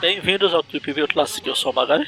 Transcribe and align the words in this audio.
Bem-vindos 0.00 0.54
ao 0.54 0.62
Trip 0.62 0.92
View 0.92 1.08
Classic, 1.08 1.44
eu 1.44 1.56
sou 1.56 1.72
o 1.72 1.74
Magari. 1.74 2.06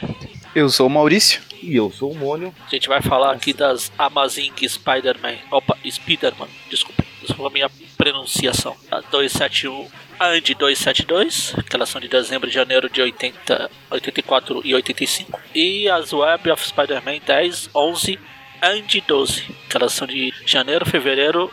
Eu 0.54 0.68
sou 0.68 0.86
o 0.86 0.90
Maurício. 0.90 1.42
E 1.60 1.74
eu 1.74 1.90
sou 1.90 2.12
o 2.12 2.14
Mônio. 2.14 2.54
A 2.64 2.70
gente 2.70 2.86
vai 2.86 3.02
falar 3.02 3.32
aqui 3.32 3.52
das 3.52 3.90
Amazing 3.98 4.52
Spider-Man. 4.64 5.38
Opa, 5.50 5.76
Spider-Man, 5.90 6.48
desculpa. 6.70 7.02
Desculpa 7.20 7.48
a 7.48 7.52
minha 7.52 7.70
pronunciação. 7.96 8.76
A 8.92 9.00
271 9.00 9.88
And 10.20 10.40
272, 10.56 11.56
que 11.68 11.74
elas 11.74 11.88
são 11.88 12.00
de 12.00 12.06
dezembro 12.06 12.48
e 12.48 12.52
janeiro 12.52 12.88
de 12.88 13.02
80, 13.02 13.68
84 13.90 14.62
e 14.64 14.72
85. 14.72 15.40
E 15.52 15.88
as 15.88 16.12
Web 16.12 16.48
of 16.48 16.64
Spider-Man 16.64 17.18
10, 17.26 17.70
11 17.74 18.20
and 18.62 18.86
12, 19.06 19.42
que 19.68 19.76
elas 19.76 19.92
são 19.92 20.06
de 20.06 20.32
janeiro, 20.46 20.86
fevereiro 20.86 21.50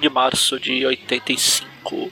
de 0.00 0.08
março 0.08 0.60
de 0.60 0.86
85. 0.86 2.10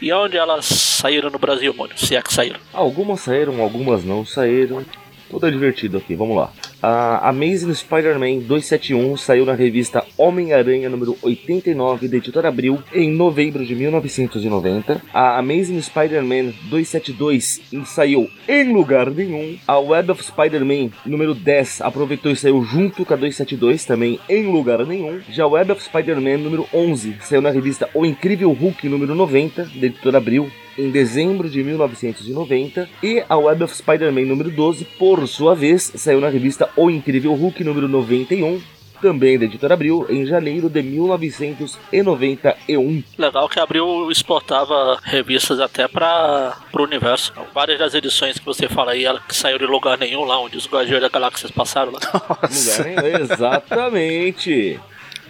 E 0.00 0.10
onde 0.12 0.38
elas 0.38 0.64
saíram 0.64 1.28
no 1.28 1.38
Brasil, 1.38 1.74
Mônio? 1.74 1.98
Se 1.98 2.16
é 2.16 2.22
que 2.22 2.32
saíram. 2.32 2.58
Algumas 2.72 3.20
saíram, 3.20 3.60
algumas 3.60 4.04
não 4.04 4.24
saíram. 4.24 4.84
Tudo 5.30 5.46
é 5.46 5.50
divertido 5.50 5.96
aqui, 5.96 6.16
vamos 6.16 6.36
lá. 6.36 6.52
A 6.82 7.28
Amazing 7.28 7.72
Spider-Man 7.72 8.40
271 8.40 9.16
saiu 9.16 9.44
na 9.44 9.54
revista 9.54 10.04
Homem-Aranha 10.18 10.88
número 10.88 11.16
89 11.22 12.08
da 12.08 12.16
editora 12.16 12.48
Abril 12.48 12.82
em 12.92 13.10
novembro 13.12 13.64
de 13.64 13.74
1990. 13.76 15.00
A 15.14 15.38
Amazing 15.38 15.80
Spider-Man 15.82 16.52
272 16.68 17.60
saiu 17.84 18.28
em 18.48 18.72
lugar 18.72 19.08
nenhum. 19.10 19.56
A 19.68 19.78
Web 19.78 20.10
of 20.10 20.24
Spider-Man 20.24 20.90
número 21.06 21.34
10 21.34 21.82
aproveitou 21.82 22.32
e 22.32 22.36
saiu 22.36 22.64
junto 22.64 23.04
com 23.04 23.14
a 23.14 23.16
272 23.16 23.84
também 23.84 24.18
em 24.28 24.50
lugar 24.50 24.84
nenhum. 24.84 25.20
Já 25.30 25.44
a 25.44 25.48
Web 25.48 25.72
of 25.72 25.84
Spider-Man 25.84 26.38
número 26.38 26.66
11 26.74 27.18
saiu 27.20 27.42
na 27.42 27.50
revista 27.50 27.88
O 27.94 28.04
Incrível 28.04 28.50
Hulk 28.52 28.88
número 28.88 29.14
90 29.14 29.64
da 29.64 29.86
editora 29.86 30.18
Abril 30.18 30.50
em 30.80 30.90
dezembro 30.90 31.48
de 31.48 31.62
1990 31.62 32.90
e 33.02 33.22
a 33.28 33.36
Web 33.36 33.64
of 33.64 33.76
Spider-Man 33.76 34.24
número 34.24 34.50
12, 34.50 34.84
por 34.98 35.28
sua 35.28 35.54
vez, 35.54 35.92
saiu 35.94 36.20
na 36.20 36.28
revista 36.28 36.68
O 36.76 36.90
Incrível 36.90 37.32
Hulk 37.34 37.62
número 37.62 37.86
91, 37.86 38.60
também 39.00 39.38
da 39.38 39.44
editora 39.46 39.74
Abril, 39.74 40.06
em 40.08 40.24
janeiro 40.26 40.68
de 40.68 40.82
1991. 40.82 43.02
Legal 43.16 43.48
que 43.48 43.58
a 43.58 43.62
Abril 43.62 44.10
exportava 44.10 44.98
revistas 45.02 45.58
até 45.60 45.88
para 45.88 46.58
o 46.72 46.82
universo. 46.82 47.32
Várias 47.54 47.78
das 47.78 47.94
edições 47.94 48.38
que 48.38 48.44
você 48.44 48.68
fala 48.68 48.92
aí, 48.92 49.04
ela 49.04 49.20
que 49.20 49.34
saiu 49.34 49.58
de 49.58 49.66
lugar 49.66 49.98
nenhum 49.98 50.24
lá, 50.24 50.40
onde 50.40 50.56
os 50.56 50.66
Guardiões 50.66 51.02
da 51.02 51.08
Galáxia 51.08 51.48
passaram 51.54 51.92
lá. 51.92 52.00
Lugar 52.02 52.84
nenhum, 52.84 53.06
exatamente 53.24 54.80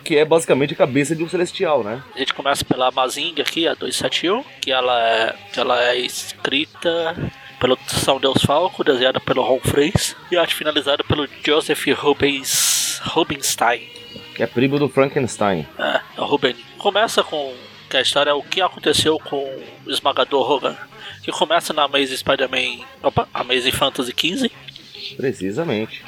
que 0.04 0.16
é 0.16 0.24
basicamente 0.24 0.74
a 0.74 0.76
cabeça 0.76 1.14
de 1.14 1.22
um 1.22 1.28
celestial, 1.28 1.82
né? 1.84 2.02
A 2.14 2.18
gente 2.18 2.34
começa 2.34 2.64
pela 2.64 2.88
Amazing 2.88 3.34
aqui, 3.40 3.66
a 3.66 3.74
271, 3.74 4.44
que 4.60 4.72
ela 4.72 5.08
é, 5.08 5.34
que 5.52 5.60
ela 5.60 5.82
é 5.82 5.98
escrita 5.98 7.16
pelo 7.60 7.78
São 7.86 8.18
Deus 8.18 8.42
Falco, 8.42 8.82
desenhada 8.82 9.20
pelo 9.20 9.42
Ron 9.42 9.60
Freys, 9.60 10.16
e 10.30 10.36
arte 10.36 10.54
finalizada 10.54 11.04
pelo 11.04 11.28
Joseph 11.44 11.86
Rubens, 11.96 13.00
Rubinstein. 13.04 13.86
Que 14.34 14.42
é 14.42 14.46
primo 14.46 14.78
do 14.78 14.88
Frankenstein. 14.88 15.66
É, 15.78 16.00
é 16.16 16.20
o 16.20 16.24
Ruben. 16.24 16.56
Começa 16.78 17.22
com 17.22 17.54
que 17.90 17.96
a 17.96 18.00
história 18.00 18.30
é 18.30 18.34
o 18.34 18.42
que 18.42 18.60
aconteceu 18.62 19.18
com 19.18 19.36
o 19.84 19.90
esmagador 19.90 20.50
Hogan, 20.50 20.76
que 21.22 21.32
começa 21.32 21.72
na 21.72 21.82
Amazing 21.82 22.16
Spider-Man, 22.16 22.86
opa, 23.02 23.28
Amazing 23.34 23.72
Fantasy 23.72 24.12
15. 24.12 24.50
Precisamente. 25.16 26.02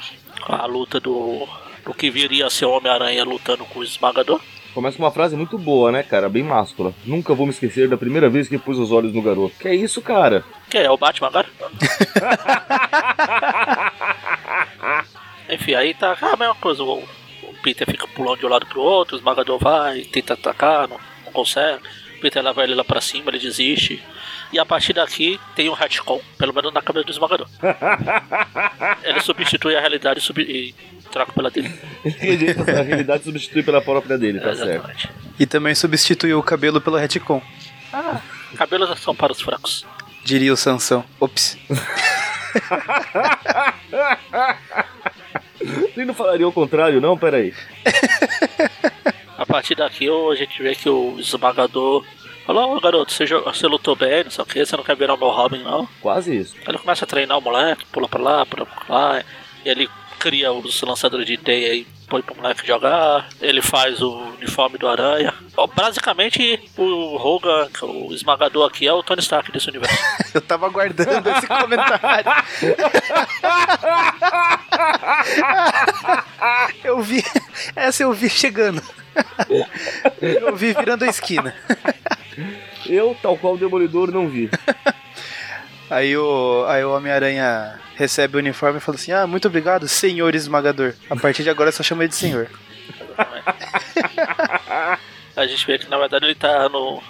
A 0.47 0.65
luta 0.65 0.99
do 0.99 1.47
o 1.87 1.95
que 1.95 2.11
viria 2.11 2.47
a 2.47 2.51
ser 2.51 2.67
o 2.67 2.71
Homem-Aranha 2.71 3.25
lutando 3.25 3.65
com 3.65 3.81
o 3.81 3.85
esmagador. 3.85 4.41
Começa 4.75 4.97
com 4.97 5.03
uma 5.03 5.11
frase 5.11 5.37
muito 5.37 5.59
boa, 5.59 5.93
né, 5.93 6.03
cara? 6.03 6.31
Bem 6.31 6.43
máscula. 6.43 6.95
Nunca 7.05 7.35
vou 7.35 7.45
me 7.45 7.53
esquecer 7.53 7.89
da 7.89 7.97
primeira 7.97 8.31
vez 8.31 8.49
que 8.49 8.57
pus 8.57 8.79
os 8.79 8.91
olhos 8.91 9.13
no 9.13 9.21
garoto. 9.21 9.55
Que 9.59 9.69
é 9.69 9.75
isso, 9.75 10.01
cara? 10.01 10.43
Que 10.71 10.79
é, 10.79 10.91
o 10.91 10.97
Batman 10.97 11.29
agora? 11.29 11.47
Enfim, 15.51 15.75
aí 15.75 15.93
tá 15.93 16.17
a 16.21 16.37
mesma 16.37 16.55
coisa. 16.55 16.83
O, 16.83 17.01
o, 17.01 17.55
Peter 17.63 17.87
fica 17.87 18.09
pulando 18.09 18.39
de 18.39 18.47
um 18.47 18.49
lado 18.49 18.65
pro 18.67 18.81
outro, 18.81 19.15
o 19.15 19.19
esmagador 19.19 19.59
vai, 19.59 20.01
tenta 20.03 20.33
atacar, 20.33 20.89
não, 20.89 20.99
não 21.27 21.33
consegue. 21.33 21.83
O 22.17 22.21
Peter 22.23 22.43
leva 22.43 22.65
ele 22.65 22.75
lá 22.75 22.85
pra 22.85 23.03
cima, 23.03 23.31
ele 23.31 23.39
desiste. 23.39 24.03
E 24.51 24.59
a 24.59 24.65
partir 24.65 24.95
daqui 24.95 25.39
tem 25.55 25.69
um 25.69 25.75
retcon, 25.75 26.23
pelo 26.39 26.55
menos 26.55 26.73
na 26.73 26.81
cabeça 26.81 27.05
do 27.05 27.13
esmagador. 27.13 27.47
ele 29.05 29.21
substitui 29.21 29.77
a 29.77 29.81
realidade 29.81 30.27
e, 30.39 30.43
e 30.43 30.75
troca 31.13 31.33
pela 31.33 31.51
dele. 31.51 31.73
a 32.79 32.83
realidade 32.83 33.25
substitui 33.25 33.63
pela 33.63 33.81
própria 33.81 34.19
dele, 34.19 34.41
tá 34.41 34.51
Exatamente. 34.51 35.03
certo. 35.03 35.15
E 35.39 35.47
também 35.47 35.75
substituiu 35.75 36.39
o 36.39 36.43
cabelo 36.43 36.81
pelo 36.81 36.97
retcon. 36.97 37.41
Ah, 37.93 38.21
cabelos 38.57 38.99
são 39.01 39.15
para 39.15 39.31
os 39.33 39.41
fracos. 39.41 39.85
Diria 40.25 40.53
o 40.53 40.57
Sansão. 40.57 41.05
Ops. 41.21 41.59
Você 45.95 46.05
não 46.05 46.15
falaria 46.15 46.47
o 46.47 46.53
contrário, 46.53 47.01
não? 47.01 47.17
Peraí. 47.17 47.55
A 49.39 49.47
partir 49.47 49.75
daqui 49.75 50.09
a 50.09 50.35
gente 50.35 50.63
vê 50.63 50.75
que 50.75 50.89
o 50.89 51.19
esmagador 51.19 52.05
falou, 52.45 52.77
oh, 52.77 52.81
garoto, 52.81 53.13
você, 53.13 53.27
você 53.27 53.67
lutou 53.67 53.95
bem, 53.95 54.25
não 54.25 54.31
sei 54.31 54.43
o 54.43 54.47
que, 54.47 54.65
você 54.65 54.77
não 54.77 54.85
quer 54.85 54.97
virar 54.97 55.15
o 55.15 55.19
meu 55.19 55.29
Robin, 55.29 55.63
não? 55.63 55.89
Quase 56.01 56.37
isso. 56.37 56.57
Ele 56.67 56.79
começa 56.79 57.05
a 57.05 57.09
treinar 57.09 57.39
o 57.39 57.41
moleque, 57.41 57.85
pula 57.87 58.09
pra 58.09 58.21
lá, 58.21 58.47
pula 58.47 58.67
pra 58.67 58.95
lá, 58.95 59.23
e 59.65 59.69
ele 59.69 59.89
cria 60.23 60.53
os 60.53 60.81
lançadores 60.83 61.27
de 61.27 61.35
ideia 61.35 61.75
e 61.75 61.85
põe 62.09 62.23
pro 62.23 62.37
moleque 62.37 62.65
jogar. 62.65 63.29
Ele 63.41 63.61
faz 63.61 64.01
o 64.01 64.13
uniforme 64.39 64.79
do 64.79 64.87
Aranha. 64.87 65.35
Basicamente, 65.75 66.61
o 66.79 67.17
Hogan, 67.17 67.69
o 67.83 68.15
esmagador 68.15 68.69
aqui, 68.69 68.87
é 68.87 68.93
o 68.93 69.03
Tony 69.03 69.21
Stark 69.21 69.51
desse 69.51 69.69
universo. 69.69 69.99
eu 70.33 70.41
tava 70.41 70.67
aguardando 70.67 71.29
esse 71.29 71.47
comentário. 71.49 72.31
eu 76.85 77.03
vi. 77.03 77.25
Essa 77.75 78.05
eu 78.05 78.13
vi 78.13 78.31
chegando. 78.31 78.81
Eu 80.21 80.55
vi 80.55 80.73
virando 80.73 81.05
a 81.05 81.09
esquina. 81.09 81.53
Eu, 82.87 83.17
tal 83.21 83.37
qual 83.37 83.55
o 83.55 83.59
Demolidor, 83.59 84.13
não 84.13 84.29
vi. 84.29 84.49
Aí 85.93 86.17
o, 86.17 86.65
aí 86.69 86.83
o 86.83 86.97
Homem-Aranha 86.97 87.79
recebe 87.97 88.37
o 88.37 88.39
uniforme 88.39 88.79
e 88.79 88.81
fala 88.81 88.97
assim: 88.97 89.13
Ah, 89.13 89.27
muito 89.27 89.47
obrigado, 89.47 89.87
senhor 89.87 90.35
esmagador. 90.35 90.95
A 91.11 91.17
partir 91.17 91.43
de 91.43 91.51
agora 91.51 91.71
só 91.71 91.83
chama 91.83 92.03
ele 92.03 92.09
de 92.09 92.17
senhor. 92.17 92.49
a 95.37 95.47
gente 95.47 95.67
vê 95.67 95.79
que 95.79 95.91
na 95.91 95.99
verdade 95.99 96.25
ele 96.25 96.35
tá 96.35 96.67
no. 96.71 97.03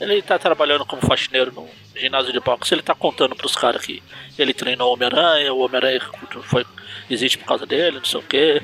Ele 0.00 0.22
tá 0.22 0.38
trabalhando 0.38 0.86
como 0.86 1.02
faxineiro 1.02 1.50
no 1.50 1.68
ginásio 1.96 2.32
de 2.32 2.38
boxe. 2.38 2.72
Ele 2.72 2.82
tá 2.82 2.94
contando 2.94 3.34
pros 3.34 3.56
caras 3.56 3.84
que 3.84 4.00
ele 4.38 4.54
treinou 4.54 4.90
o 4.90 4.94
Homem-Aranha, 4.94 5.52
o 5.52 5.58
Homem-Aranha 5.58 6.00
foi, 6.44 6.64
existe 7.10 7.38
por 7.38 7.46
causa 7.46 7.66
dele, 7.66 7.98
não 7.98 8.04
sei 8.04 8.20
o 8.20 8.22
que. 8.22 8.62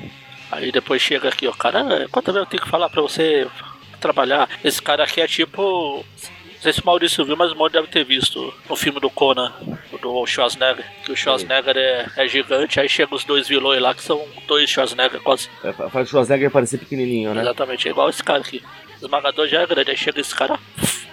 Aí 0.49 0.71
depois 0.71 1.01
chega 1.01 1.27
aqui, 1.27 1.45
o 1.45 1.53
cara, 1.53 1.83
vezes 1.83 2.35
eu 2.35 2.45
tenho 2.45 2.63
que 2.63 2.69
falar 2.69 2.89
pra 2.89 3.01
você 3.01 3.45
trabalhar? 3.99 4.47
Esse 4.63 4.81
cara 4.81 5.03
aqui 5.03 5.19
é 5.19 5.27
tipo 5.27 6.05
não 6.61 6.63
sei 6.63 6.73
se 6.73 6.81
o 6.81 6.85
Maurício 6.85 7.25
viu, 7.25 7.35
mas 7.35 7.51
o 7.51 7.55
Maurício 7.55 7.81
deve 7.81 7.91
ter 7.91 8.03
visto 8.03 8.53
no 8.69 8.75
filme 8.75 8.99
do 8.99 9.09
Conan, 9.09 9.51
do 9.99 10.27
Schwarzenegger, 10.27 10.85
que 11.03 11.11
o 11.11 11.17
Schwarzenegger 11.17 11.75
é, 11.75 12.05
é 12.15 12.27
gigante, 12.27 12.79
aí 12.79 12.87
chegam 12.87 13.15
os 13.15 13.23
dois 13.23 13.47
vilões 13.47 13.81
lá 13.81 13.95
que 13.95 14.03
são 14.03 14.23
dois 14.47 14.69
Schwarzenegger 14.69 15.21
quase. 15.21 15.49
É, 15.63 15.73
faz 15.73 16.07
o 16.07 16.11
Schwarzenegger 16.11 16.51
parecer 16.51 16.77
pequenininho, 16.77 17.33
né? 17.33 17.41
Exatamente, 17.41 17.87
é 17.87 17.91
igual 17.91 18.09
esse 18.11 18.23
cara 18.23 18.41
aqui. 18.41 18.61
O 19.01 19.05
esmagador 19.05 19.47
já 19.47 19.61
é 19.61 19.65
grande, 19.65 19.89
aí 19.89 19.97
chega 19.97 20.21
esse 20.21 20.35
cara, 20.35 20.59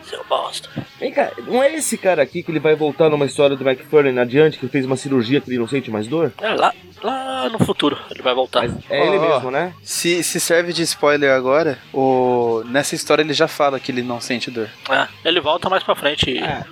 seu 0.09 0.25
bosta. 0.25 0.69
Vem 0.99 1.13
cá, 1.13 1.31
não 1.47 1.63
é 1.63 1.75
esse 1.75 1.97
cara 1.97 2.23
aqui 2.23 2.43
que 2.43 2.51
ele 2.51 2.59
vai 2.59 2.75
voltar 2.75 3.09
numa 3.09 3.27
história 3.27 3.57
do 3.57 3.69
McFarlane 3.69 4.19
adiante, 4.19 4.59
que 4.59 4.69
fez 4.69 4.85
uma 4.85 4.97
cirurgia 4.97 5.41
que 5.41 5.51
ele 5.51 5.59
não 5.59 5.69
sente 5.69 5.91
mais 5.91 6.07
dor? 6.07 6.33
É, 6.41 6.55
lá, 6.55 6.73
lá 7.03 7.49
no 7.49 7.59
futuro 7.59 7.99
ele 8.11 8.23
vai 8.23 8.35
voltar. 8.35 8.63
Mas 8.63 8.73
é 8.91 9.07
ele 9.07 9.19
mesmo, 9.19 9.51
né? 9.51 9.73
Se, 9.83 10.23
se 10.23 10.41
serve 10.41 10.73
de 10.73 10.83
spoiler 10.83 11.33
agora, 11.33 11.79
o... 11.93 12.63
nessa 12.67 12.95
história 12.95 13.23
ele 13.23 13.35
já 13.35 13.49
fala 13.49 13.79
que 13.79 13.93
ele 13.93 14.03
não 14.03 14.21
sente 14.21 14.51
dor. 14.51 14.69
É, 14.91 15.07
ele 15.25 15.41
volta 15.41 15.69
mais 15.69 15.83
pra 15.83 15.95
frente. 15.95 16.39
É. 16.39 16.65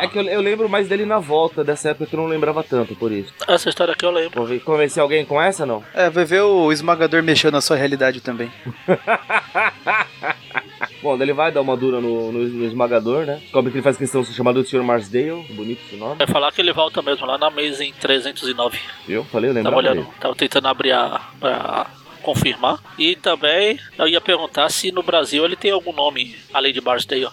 É 0.00 0.06
que 0.06 0.16
eu, 0.16 0.22
eu, 0.22 0.40
lembro 0.40 0.68
mais 0.68 0.86
dele 0.86 1.04
na 1.04 1.18
volta 1.18 1.64
dessa 1.64 1.90
época 1.90 2.06
que 2.06 2.14
eu 2.14 2.20
não 2.20 2.28
lembrava 2.28 2.62
tanto, 2.62 2.94
por 2.94 3.10
isso. 3.10 3.34
Essa 3.48 3.68
história 3.68 3.92
aqui 3.92 4.04
eu 4.04 4.12
lembro. 4.12 4.36
Vou 4.36 4.46
ver, 4.46 4.60
convencer 4.60 5.02
alguém 5.02 5.24
com 5.24 5.42
essa, 5.42 5.66
não? 5.66 5.82
É, 5.92 6.08
vai 6.08 6.24
ver 6.24 6.42
o 6.42 6.70
esmagador 6.70 7.20
mexendo 7.20 7.54
na 7.54 7.60
sua 7.60 7.76
realidade 7.76 8.20
também. 8.20 8.48
Bom, 11.02 11.20
ele 11.20 11.32
vai 11.32 11.50
dar 11.50 11.60
uma 11.60 11.76
dura 11.76 12.00
no, 12.00 12.30
no, 12.30 12.38
no 12.44 12.64
esmagador, 12.64 13.26
né? 13.26 13.40
Descobre 13.42 13.70
que 13.70 13.78
ele 13.78 13.82
faz 13.82 13.96
questão 13.96 14.24
chamado 14.24 14.62
de 14.62 14.68
Sr. 14.68 14.82
Marsdale. 14.84 15.44
Bonito 15.50 15.80
esse 15.86 15.96
nome. 15.96 16.16
Vai 16.16 16.26
falar 16.26 16.52
que 16.52 16.60
ele 16.60 16.72
volta 16.72 17.02
mesmo 17.02 17.26
lá 17.26 17.36
na 17.36 17.50
mesa 17.50 17.84
em 17.84 17.92
309. 17.92 18.78
Eu 19.08 19.24
falei, 19.24 19.50
eu 19.50 19.62
Tava 19.62 19.76
olhando, 19.76 20.06
tava 20.20 20.34
tentando 20.34 20.68
abrir 20.68 20.92
a, 20.92 21.20
a 21.42 21.86
confirmar. 22.22 22.78
E 22.96 23.16
também 23.16 23.78
eu 23.98 24.06
ia 24.08 24.20
perguntar 24.20 24.70
se 24.70 24.92
no 24.92 25.02
Brasil 25.02 25.44
ele 25.44 25.56
tem 25.56 25.72
algum 25.72 25.92
nome 25.92 26.36
além 26.54 26.72
de 26.72 26.80
Barsdale. 26.80 27.28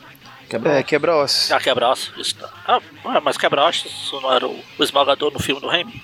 Quebra 0.49 0.79
É, 0.79 0.83
quebra-ossos. 0.83 1.51
Ah, 1.51 1.59
quebra-osso. 1.59 2.11
Isso. 2.17 2.35
Ah, 2.67 2.81
mas 3.21 3.37
quebra-osso 3.37 3.87
isso 3.87 4.19
não 4.21 4.33
era 4.33 4.47
o, 4.47 4.59
o 4.79 4.83
esmagador 4.83 5.31
no 5.31 5.39
filme 5.39 5.61
do 5.61 5.67
Raimi? 5.67 6.01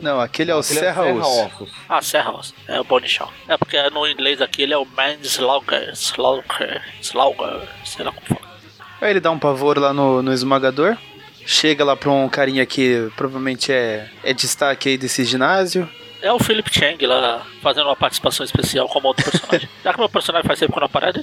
Não, 0.00 0.20
aquele 0.20 0.50
é 0.50 0.54
o 0.54 0.60
Aquele 0.60 0.78
é 0.78 0.82
serra-osso. 0.82 1.34
serra-ossos. 1.34 1.72
Ah, 1.88 2.02
serra-osso. 2.02 2.54
É 2.66 2.80
o 2.80 2.84
Bonichão. 2.84 3.28
É 3.46 3.56
porque 3.58 3.78
no 3.90 4.06
inglês 4.06 4.40
aqui 4.40 4.62
ele 4.62 4.72
é 4.72 4.78
o 4.78 4.86
Manslaughter. 4.86 5.92
Slaughter. 5.92 6.82
Slaughter. 7.02 7.68
Sei 7.84 8.04
lá 8.04 8.10
como 8.12 8.26
fala. 8.26 8.54
Aí 9.00 9.10
ele 9.10 9.20
dá 9.20 9.30
um 9.30 9.38
pavor 9.38 9.78
lá 9.78 9.92
no, 9.92 10.22
no 10.22 10.32
esmagador. 10.32 10.96
Chega 11.46 11.84
lá 11.84 11.94
pra 11.94 12.10
um 12.10 12.26
carinha 12.28 12.64
que 12.64 13.10
provavelmente 13.16 13.70
é, 13.70 14.08
é 14.22 14.32
destaque 14.32 14.88
aí 14.88 14.96
desse 14.96 15.24
ginásio. 15.24 15.86
É 16.24 16.32
o 16.32 16.38
Philip 16.38 16.70
Chang 16.72 17.06
lá 17.06 17.42
fazendo 17.60 17.84
uma 17.84 17.94
participação 17.94 18.44
especial 18.46 18.88
como 18.88 19.08
outro 19.08 19.30
personagem. 19.30 19.68
Já 19.84 19.92
que 19.92 19.98
meu 19.98 20.08
personagem 20.08 20.46
faz 20.46 20.58
tempo 20.58 20.72
que 20.72 20.78
eu 20.78 20.80
não 20.80 20.86
aparece, 20.86 21.22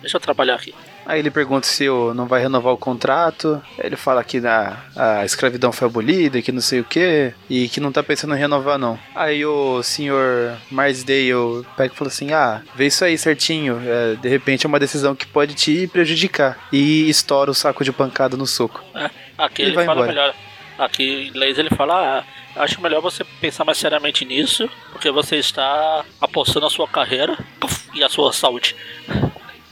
deixa 0.00 0.16
eu 0.16 0.20
trabalhar 0.20 0.54
aqui. 0.54 0.74
Aí 1.04 1.18
ele 1.18 1.30
pergunta 1.30 1.66
se 1.66 1.86
o, 1.90 2.14
não 2.14 2.26
vai 2.26 2.40
renovar 2.40 2.72
o 2.72 2.78
contrato. 2.78 3.62
Ele 3.78 3.96
fala 3.96 4.24
que 4.24 4.38
a, 4.46 4.78
a 4.96 5.24
escravidão 5.26 5.70
foi 5.72 5.86
abolida, 5.88 6.40
que 6.40 6.50
não 6.52 6.62
sei 6.62 6.80
o 6.80 6.84
que, 6.84 7.34
e 7.50 7.68
que 7.68 7.80
não 7.80 7.92
tá 7.92 8.02
pensando 8.02 8.34
em 8.34 8.38
renovar 8.38 8.78
não. 8.78 8.98
Aí 9.14 9.44
o 9.44 9.82
senhor 9.82 10.56
Marsdale 10.70 11.66
pega 11.76 11.92
e 11.92 11.96
fala 11.96 12.08
assim: 12.08 12.32
Ah, 12.32 12.62
vê 12.74 12.86
isso 12.86 13.04
aí 13.04 13.18
certinho. 13.18 13.78
é, 13.84 14.14
de 14.14 14.28
repente 14.30 14.64
é 14.64 14.68
uma 14.68 14.80
decisão 14.80 15.14
que 15.14 15.26
pode 15.26 15.52
te 15.54 15.86
prejudicar. 15.88 16.58
E 16.72 17.10
estoura 17.10 17.50
o 17.50 17.54
saco 17.54 17.84
de 17.84 17.92
pancada 17.92 18.38
no 18.38 18.46
soco. 18.46 18.82
É, 18.94 19.10
aqui 19.36 19.60
Ele 19.60 19.68
ele, 19.70 19.76
vai 19.76 19.84
fala 19.84 20.00
embora. 20.00 20.12
melhor. 20.12 20.34
Aqui 20.78 21.02
em 21.04 21.28
inglês 21.28 21.58
ele 21.58 21.68
fala, 21.68 22.20
ah, 22.20 22.24
acho 22.56 22.80
melhor 22.80 23.00
você 23.00 23.24
pensar 23.40 23.64
mais 23.64 23.78
seriamente 23.78 24.24
nisso, 24.24 24.68
porque 24.92 25.10
você 25.10 25.36
está 25.36 26.04
apostando 26.20 26.66
a 26.66 26.70
sua 26.70 26.86
carreira 26.88 27.36
puf, 27.58 27.88
e 27.94 28.02
a 28.02 28.08
sua 28.08 28.32
saúde. 28.32 28.74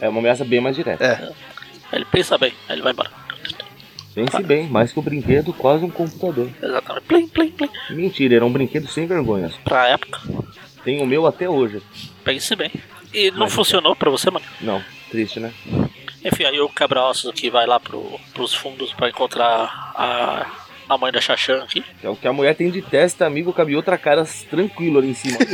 É 0.00 0.08
uma 0.08 0.20
ameaça 0.20 0.44
bem 0.44 0.60
mais 0.60 0.76
direta. 0.76 1.04
É. 1.04 1.32
Ele 1.96 2.04
pensa 2.04 2.36
bem, 2.38 2.52
aí 2.68 2.74
ele 2.76 2.82
vai 2.82 2.92
embora. 2.92 3.10
Pense 4.14 4.42
bem, 4.42 4.66
mais 4.68 4.92
que 4.92 4.98
um 4.98 5.02
brinquedo, 5.02 5.52
quase 5.52 5.84
um 5.84 5.90
computador. 5.90 6.50
Exatamente. 6.60 7.04
Plim, 7.06 7.28
plim, 7.28 7.50
plim. 7.52 7.68
Mentira, 7.90 8.34
era 8.36 8.44
um 8.46 8.52
brinquedo 8.52 8.88
sem 8.88 9.06
vergonhas. 9.06 9.54
Pra 9.64 9.86
época, 9.88 10.20
Tem 10.84 11.00
o 11.02 11.06
meu 11.06 11.26
até 11.26 11.48
hoje. 11.48 11.80
pense 12.24 12.54
bem. 12.56 12.70
E 13.14 13.30
não 13.30 13.40
Mas- 13.40 13.52
funcionou 13.54 13.94
pra 13.94 14.10
você, 14.10 14.30
mano. 14.30 14.44
Não, 14.60 14.82
triste, 15.10 15.38
né? 15.40 15.52
Enfim, 16.24 16.44
aí 16.44 16.60
o 16.60 16.68
quebra-ossos 16.68 17.30
aqui 17.30 17.48
vai 17.48 17.64
lá 17.66 17.78
pro, 17.78 18.18
pros 18.34 18.52
fundos 18.52 18.92
pra 18.92 19.08
encontrar 19.08 19.92
a, 19.94 20.46
a 20.88 20.96
mãe 20.98 21.12
da 21.12 21.20
Xaxã 21.20 21.62
aqui. 21.62 21.84
É 22.02 22.08
o 22.08 22.16
que 22.16 22.26
a 22.26 22.32
mulher 22.32 22.54
tem 22.54 22.70
de 22.70 22.80
testa, 22.82 23.26
amigo, 23.26 23.52
cabe 23.52 23.76
outra 23.76 23.98
cara 23.98 24.24
tranquilo 24.50 24.98
ali 24.98 25.10
em 25.10 25.14
cima. 25.14 25.38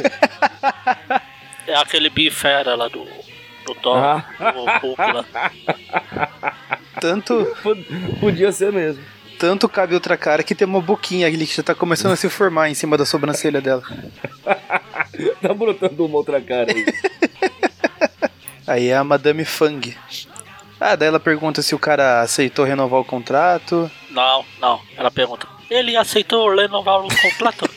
É 1.66 1.74
aquele 1.76 2.10
bifera 2.10 2.74
lá 2.74 2.88
do, 2.88 3.06
do 3.64 3.74
Thor, 3.76 3.96
Ah. 3.96 4.24
do 4.52 4.64
Hulk 4.86 5.00
lá. 5.00 5.24
Tanto, 7.00 7.56
Pod- 7.62 7.86
Podia 8.20 8.52
ser 8.52 8.70
mesmo. 8.70 9.02
tanto 9.38 9.66
cabe 9.66 9.94
outra 9.94 10.14
cara 10.16 10.42
que 10.42 10.54
tem 10.54 10.66
uma 10.68 10.82
boquinha 10.82 11.26
ali 11.26 11.46
que 11.46 11.56
já 11.56 11.62
tá 11.62 11.74
começando 11.74 12.12
a 12.12 12.16
se 12.16 12.28
formar 12.28 12.68
em 12.68 12.74
cima 12.74 12.98
da 12.98 13.06
sobrancelha 13.06 13.60
dela. 13.62 13.82
Tá 15.40 15.54
brotando 15.54 16.04
uma 16.06 16.16
outra 16.16 16.40
cara 16.40 16.70
aí. 16.72 16.84
Aí 18.66 18.88
é 18.88 18.96
a 18.96 19.04
Madame 19.04 19.44
Fang. 19.44 19.96
Ah, 20.80 20.96
daí 20.96 21.08
ela 21.08 21.20
pergunta 21.20 21.62
se 21.62 21.74
o 21.74 21.78
cara 21.78 22.20
aceitou 22.20 22.64
renovar 22.64 23.00
o 23.00 23.04
contrato. 23.04 23.90
Não, 24.14 24.44
não. 24.60 24.80
Ela 24.96 25.10
pergunta. 25.10 25.48
Ele 25.68 25.96
aceitou 25.96 26.54
renovar 26.54 27.00
o 27.00 27.08
contrato? 27.08 27.68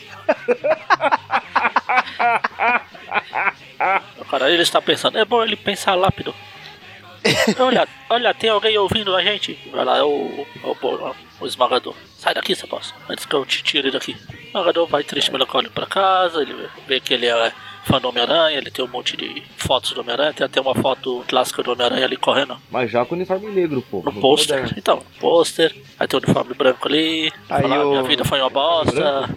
o 4.18 4.24
cara, 4.24 4.50
ele 4.50 4.62
está 4.62 4.80
pensando. 4.80 5.18
É 5.18 5.24
bom 5.24 5.42
ele 5.42 5.56
pensar 5.56 5.98
rápido. 5.98 6.32
Olha, 7.58 7.88
olha, 8.08 8.32
tem 8.32 8.48
alguém 8.48 8.78
ouvindo 8.78 9.14
a 9.14 9.22
gente? 9.22 9.58
Vai 9.72 9.84
lá, 9.84 9.98
é 9.98 10.02
o, 10.02 10.46
o, 10.62 10.76
o, 10.80 11.14
o 11.40 11.46
esmagador. 11.46 11.94
Sai 12.16 12.32
daqui, 12.32 12.54
seu 12.54 12.68
bosta. 12.68 12.94
Antes 13.08 13.26
que 13.26 13.34
eu 13.34 13.44
te 13.44 13.62
tire 13.62 13.90
daqui. 13.90 14.16
O 14.28 14.46
esmagador 14.46 14.86
vai 14.86 15.02
triste 15.02 15.32
melancólico 15.32 15.74
pra 15.74 15.86
casa. 15.86 16.40
Ele 16.42 16.68
vê 16.86 17.00
que 17.00 17.14
ele 17.14 17.26
é 17.26 17.52
fã 17.84 18.00
do 18.00 18.08
Homem-Aranha. 18.08 18.58
Ele 18.58 18.70
tem 18.70 18.84
um 18.84 18.88
monte 18.88 19.16
de 19.16 19.42
fotos 19.56 19.92
do 19.92 20.00
Homem-Aranha. 20.00 20.32
Tem 20.32 20.44
até 20.44 20.60
uma 20.60 20.74
foto 20.74 21.24
clássica 21.28 21.62
do 21.62 21.72
Homem-Aranha 21.72 22.04
ali 22.04 22.16
correndo 22.16 22.56
Mas 22.70 22.90
já 22.90 23.04
com 23.04 23.14
uniforme 23.14 23.48
negro, 23.50 23.82
pô. 23.90 24.02
no 24.04 24.12
pôster. 24.20 24.72
Então, 24.76 25.02
pôster. 25.20 25.74
Aí 25.98 26.06
tem 26.06 26.18
o 26.18 26.22
uniforme 26.22 26.54
branco 26.54 26.86
ali. 26.88 27.32
Aí 27.48 27.62
Falar, 27.62 27.84
o- 27.86 27.90
minha 27.90 28.02
vida 28.02 28.24
foi 28.24 28.40
uma 28.40 28.50
bosta. 28.50 29.28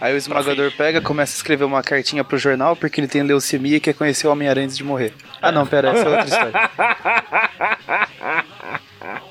Aí 0.00 0.14
o 0.14 0.16
esmagador 0.16 0.70
pega, 0.76 1.00
começa 1.00 1.34
a 1.34 1.38
escrever 1.38 1.64
uma 1.64 1.82
cartinha 1.82 2.22
pro 2.22 2.38
jornal 2.38 2.76
porque 2.76 3.00
ele 3.00 3.08
tem 3.08 3.20
leucemia 3.22 3.78
e 3.78 3.80
quer 3.80 3.94
conhecer 3.94 4.28
o 4.28 4.30
Homem-Aranha 4.32 4.66
antes 4.66 4.76
de 4.76 4.84
morrer. 4.84 5.12
Ah 5.42 5.50
não, 5.50 5.66
pera, 5.66 5.90
essa 5.90 6.04
é 6.04 6.08
outra 6.08 6.24
história. 6.30 6.70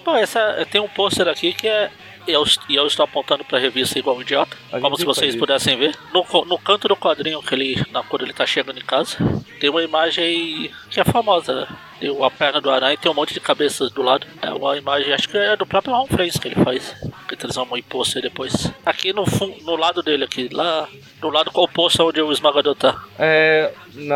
Pô, 0.04 0.16
essa, 0.16 0.66
tem 0.72 0.82
um 0.82 0.88
pôster 0.90 1.28
aqui 1.28 1.54
que 1.54 1.68
é. 1.68 1.90
E 2.28 2.32
eu, 2.32 2.44
e 2.68 2.76
eu 2.76 2.86
estou 2.86 3.06
apontando 3.06 3.46
pra 3.46 3.58
revista 3.58 3.98
igual 3.98 4.18
um 4.18 4.22
idiota. 4.22 4.58
A 4.72 4.80
Como 4.80 4.98
se 4.98 5.06
vocês 5.06 5.36
pudessem 5.36 5.78
ver. 5.78 5.96
No, 6.14 6.26
no 6.46 6.60
canto 6.60 6.88
do 6.88 6.96
quadrinho 6.96 7.42
que 7.42 7.56
ele. 7.56 7.86
Na 7.92 8.04
quando 8.04 8.24
ele 8.24 8.34
tá 8.34 8.46
chegando 8.46 8.78
em 8.78 8.84
casa, 8.84 9.18
tem 9.60 9.70
uma 9.70 9.84
imagem 9.84 10.70
que 10.90 11.00
é 11.00 11.06
famosa. 11.06 11.68
Tem 12.00 12.10
a 12.24 12.30
perna 12.30 12.60
do 12.60 12.70
aranha 12.70 12.94
e 12.94 12.98
tem 12.98 13.10
um 13.10 13.16
monte 13.16 13.34
de 13.34 13.40
cabeças 13.40 13.92
do 13.92 14.02
lado. 14.02 14.28
É 14.42 14.52
uma 14.52 14.78
imagem, 14.78 15.14
acho 15.14 15.30
que 15.30 15.38
é 15.38 15.56
do 15.56 15.66
próprio 15.66 15.94
Ron 15.94 16.08
Friends 16.08 16.38
que 16.38 16.50
ele 16.50 16.64
faz. 16.64 16.96
Que 17.38 17.46
eles 17.46 17.56
vão 17.56 17.68
pôster 17.88 18.22
depois. 18.22 18.72
Aqui 18.86 19.14
no, 19.14 19.24
no 19.64 19.76
lado 19.76 20.02
dele, 20.02 20.24
aqui, 20.24 20.50
lá. 20.52 20.88
Do 21.22 21.30
lado 21.30 21.52
com 21.52 21.62
o 21.62 21.68
pôster 21.68 22.06
onde 22.06 22.20
o 22.22 22.32
esmagador 22.32 22.74
tá. 22.76 23.00
É. 23.20 23.72
Na. 23.94 24.16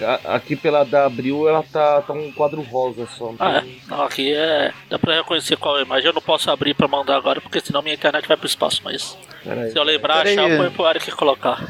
a- 0.00 0.14
a- 0.32 0.34
Aqui 0.36 0.56
pela 0.56 0.84
da 0.84 1.06
Abril 1.06 1.48
ela 1.48 1.62
tá, 1.62 2.00
tá 2.02 2.12
um 2.12 2.30
quadro 2.32 2.60
rosa 2.62 3.06
só. 3.16 3.26
não 3.26 3.36
Ah, 3.38 3.60
tem- 3.60 3.70
é. 3.86 3.90
Não, 3.90 4.02
aqui 4.02 4.32
é. 4.34 4.72
Dá 4.88 4.98
pra 4.98 5.16
reconhecer 5.16 5.56
qual 5.56 5.76
é 5.76 5.80
a 5.80 5.84
imagem. 5.84 6.06
Eu 6.06 6.12
não 6.14 6.22
posso 6.22 6.50
abrir 6.50 6.74
pra 6.74 6.88
mandar 6.88 7.16
agora, 7.16 7.40
porque 7.40 7.60
senão 7.60 7.82
minha 7.82 7.94
internet 7.94 8.26
vai 8.26 8.36
pro 8.36 8.46
espaço. 8.46 8.80
Mas 8.84 9.16
aí. 9.46 9.70
se 9.70 9.78
eu 9.78 9.82
lembrar, 9.82 10.26
achar, 10.26 10.48
eu 10.48 10.56
ponho 10.56 10.70
pro 10.72 10.88
Eric 10.88 11.10
colocar. 11.12 11.62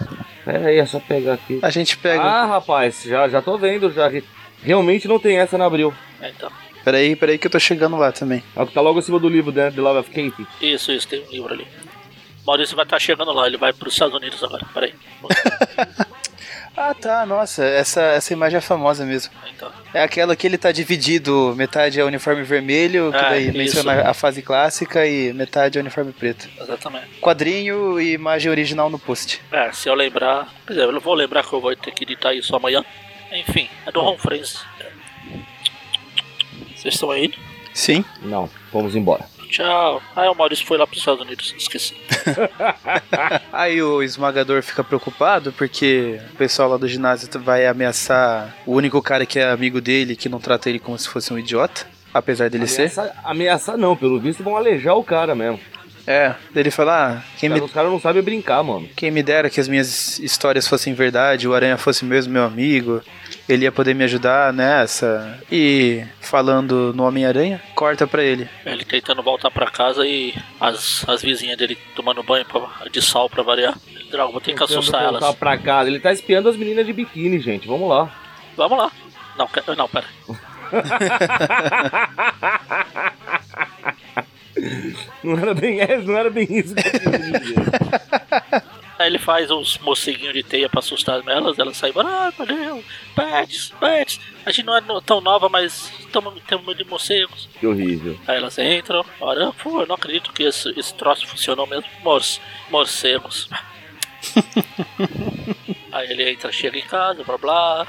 Pera 0.44 0.68
aí, 0.68 0.78
é 0.78 0.86
só 0.86 0.98
pegar 1.00 1.34
aqui. 1.34 1.58
A 1.62 1.70
gente 1.70 1.96
pega. 1.98 2.22
Ah, 2.22 2.46
rapaz, 2.46 3.02
já, 3.04 3.28
já 3.28 3.42
tô 3.42 3.58
vendo, 3.58 3.92
já. 3.92 4.08
Realmente 4.62 5.06
não 5.06 5.18
tem 5.18 5.38
essa 5.38 5.58
na 5.58 5.66
Abril. 5.66 5.92
É, 6.20 6.30
então. 6.30 6.50
Peraí, 6.88 7.14
peraí 7.14 7.36
que 7.36 7.46
eu 7.46 7.50
tô 7.50 7.60
chegando 7.60 7.98
lá 7.98 8.10
também. 8.10 8.42
É 8.56 8.62
o 8.62 8.66
que 8.66 8.72
tá 8.72 8.80
logo 8.80 8.98
acima 8.98 9.18
do 9.18 9.28
livro, 9.28 9.52
né? 9.52 9.70
The 9.70 9.78
Love 9.78 9.98
of 9.98 10.08
Kate. 10.10 10.46
Isso, 10.58 10.90
isso, 10.90 11.06
tem 11.06 11.22
um 11.22 11.30
livro 11.30 11.52
ali. 11.52 11.66
Maurício 12.46 12.74
vai 12.74 12.86
estar 12.86 12.98
chegando 12.98 13.30
lá, 13.30 13.46
ele 13.46 13.58
vai 13.58 13.74
pros 13.74 13.92
Estados 13.92 14.14
Unidos 14.16 14.42
agora. 14.42 14.64
Peraí. 14.72 14.94
Ah 16.80 16.94
tá, 16.94 17.26
nossa, 17.26 17.64
essa, 17.64 18.00
essa 18.02 18.32
imagem 18.32 18.58
é 18.58 18.60
famosa 18.60 19.04
mesmo. 19.04 19.32
Então. 19.52 19.68
É 19.92 20.00
aquela 20.00 20.36
que 20.36 20.46
ele 20.46 20.56
tá 20.56 20.70
dividido, 20.70 21.52
metade 21.56 21.98
é 21.98 22.04
uniforme 22.04 22.44
vermelho, 22.44 23.10
que 23.10 23.16
Ah, 23.18 23.30
daí 23.30 23.48
isso. 23.48 23.58
menciona 23.58 24.08
a 24.08 24.14
fase 24.14 24.42
clássica, 24.42 25.04
e 25.04 25.32
metade 25.32 25.76
é 25.76 25.80
uniforme 25.80 26.12
preto. 26.12 26.48
Exatamente. 26.56 27.18
Quadrinho 27.20 28.00
e 28.00 28.12
imagem 28.12 28.48
original 28.48 28.88
no 28.88 28.96
post. 28.96 29.42
É, 29.50 29.72
se 29.72 29.88
eu 29.88 29.94
lembrar. 29.94 30.46
Quer 30.68 30.74
dizer, 30.74 30.84
eu 30.84 30.92
não 30.92 31.00
vou 31.00 31.14
lembrar 31.14 31.42
que 31.44 31.52
eu 31.52 31.60
vou 31.60 31.74
ter 31.74 31.90
que 31.90 32.04
editar 32.04 32.32
isso 32.32 32.54
amanhã. 32.54 32.84
Enfim, 33.32 33.68
é 33.84 33.90
do 33.90 34.00
Ron 34.00 34.16
Friends. 34.16 34.64
Vocês 36.78 36.94
estão 36.94 37.10
aí? 37.10 37.34
Sim. 37.74 38.04
Não, 38.22 38.48
vamos 38.72 38.94
embora. 38.94 39.24
Tchau. 39.50 40.00
Ah, 40.14 40.30
o 40.30 40.34
Maurício 40.34 40.66
foi 40.66 40.78
lá 40.78 40.86
pros 40.86 41.00
Estados 41.00 41.22
Unidos, 41.22 41.54
esqueci. 41.56 41.96
Aí 43.52 43.82
o 43.82 44.02
esmagador 44.02 44.62
fica 44.62 44.84
preocupado 44.84 45.52
porque 45.52 46.20
o 46.32 46.36
pessoal 46.36 46.68
lá 46.68 46.76
do 46.76 46.86
ginásio 46.86 47.28
vai 47.40 47.66
ameaçar 47.66 48.54
o 48.66 48.74
único 48.74 49.00
cara 49.00 49.24
que 49.24 49.38
é 49.38 49.50
amigo 49.50 49.80
dele, 49.80 50.16
que 50.16 50.28
não 50.28 50.38
trata 50.38 50.68
ele 50.68 50.78
como 50.78 50.98
se 50.98 51.08
fosse 51.08 51.32
um 51.32 51.38
idiota. 51.38 51.86
Apesar 52.12 52.50
dele 52.50 52.66
ser. 52.66 52.82
Ameaça, 52.82 53.14
ameaçar 53.24 53.76
não, 53.76 53.96
pelo 53.96 54.20
visto 54.20 54.42
vão 54.42 54.56
alejar 54.56 54.96
o 54.96 55.04
cara 55.04 55.34
mesmo. 55.34 55.60
É, 56.06 56.34
ele 56.54 56.70
fala: 56.70 57.18
ah, 57.18 57.22
quem, 57.38 57.50
Cara, 57.50 57.60
me, 57.60 57.66
Os 57.66 57.72
caras 57.72 57.90
não 57.90 58.00
sabem 58.00 58.22
brincar, 58.22 58.62
mano. 58.62 58.88
quem 58.96 59.10
me 59.10 59.22
dera 59.22 59.50
que 59.50 59.60
as 59.60 59.68
minhas 59.68 60.18
histórias 60.18 60.66
fossem 60.66 60.94
verdade, 60.94 61.46
o 61.46 61.54
Aranha 61.54 61.76
fosse 61.76 62.02
mesmo 62.04 62.32
meu 62.32 62.44
amigo, 62.44 63.02
ele 63.48 63.64
ia 63.64 63.72
poder 63.72 63.94
me 63.94 64.04
ajudar 64.04 64.52
nessa. 64.52 65.38
E 65.50 66.04
falando 66.20 66.92
no 66.94 67.04
Homem-Aranha, 67.04 67.60
corta 67.74 68.06
pra 68.06 68.22
ele. 68.22 68.48
Ele 68.66 68.84
tentando 68.84 69.22
voltar 69.22 69.50
pra 69.50 69.70
casa 69.70 70.06
e 70.06 70.34
as, 70.60 71.04
as 71.08 71.22
vizinhas 71.22 71.56
dele 71.56 71.76
tomando 71.96 72.22
banho 72.22 72.44
pra- 72.44 72.68
de 72.90 73.00
sal 73.02 73.28
pra 73.30 73.42
variar. 73.42 73.74
Droga, 74.10 74.32
vou 74.32 74.40
ter 74.40 74.54
que 74.54 74.62
assustar 74.62 75.02
voltar 75.10 75.24
elas. 75.26 75.36
pra 75.36 75.58
casa. 75.58 75.88
Ele 75.90 76.00
tá 76.00 76.12
espiando 76.12 76.48
as 76.48 76.56
meninas 76.56 76.86
de 76.86 76.92
biquíni, 76.92 77.38
gente. 77.40 77.66
Vamos 77.68 77.88
lá. 77.88 78.10
Vamos 78.56 78.78
lá. 78.78 78.90
Não, 79.36 79.46
que- 79.46 79.62
não, 79.76 79.88
pera. 79.88 80.06
Não 85.22 85.38
era 85.38 85.54
bem, 85.54 85.80
é, 85.80 85.98
não 85.98 86.16
era 86.16 86.30
bem 86.30 86.46
isso 86.50 86.74
que 86.74 86.86
eu 86.86 87.00
queria 87.00 87.40
dizer. 87.40 87.54
Aí 88.98 89.06
ele 89.06 89.18
faz 89.18 89.48
uns 89.50 89.78
morceguinhos 89.78 90.34
de 90.34 90.42
teia 90.42 90.68
pra 90.68 90.80
assustar 90.80 91.22
elas, 91.28 91.56
elas 91.58 91.76
saem, 91.76 91.94
ah, 91.96 92.32
meu 92.36 92.46
Deus, 92.46 92.84
pets, 93.14 93.72
pets. 93.78 94.20
A 94.44 94.50
gente 94.50 94.66
não 94.66 94.76
é 94.76 94.82
tão 95.04 95.20
nova, 95.20 95.48
mas 95.48 95.92
tamo- 96.12 96.32
temos 96.40 96.66
medo 96.66 96.82
de 96.82 96.90
morcegos. 96.90 97.48
Que 97.60 97.66
horrível. 97.66 98.18
Aí 98.26 98.36
elas 98.36 98.58
entram, 98.58 99.04
olha, 99.20 99.52
pô, 99.52 99.82
eu 99.82 99.86
não 99.86 99.94
acredito 99.94 100.32
que 100.32 100.42
esse, 100.42 100.68
esse 100.78 100.92
troço 100.94 101.26
funcionou 101.28 101.66
mesmo. 101.66 101.84
Morce, 102.02 102.40
morcegos. 102.70 103.48
Aí 105.92 106.10
ele 106.10 106.30
entra, 106.30 106.50
chega 106.52 106.78
em 106.78 106.82
casa, 106.82 107.22
blá 107.24 107.38
blá. 107.38 107.86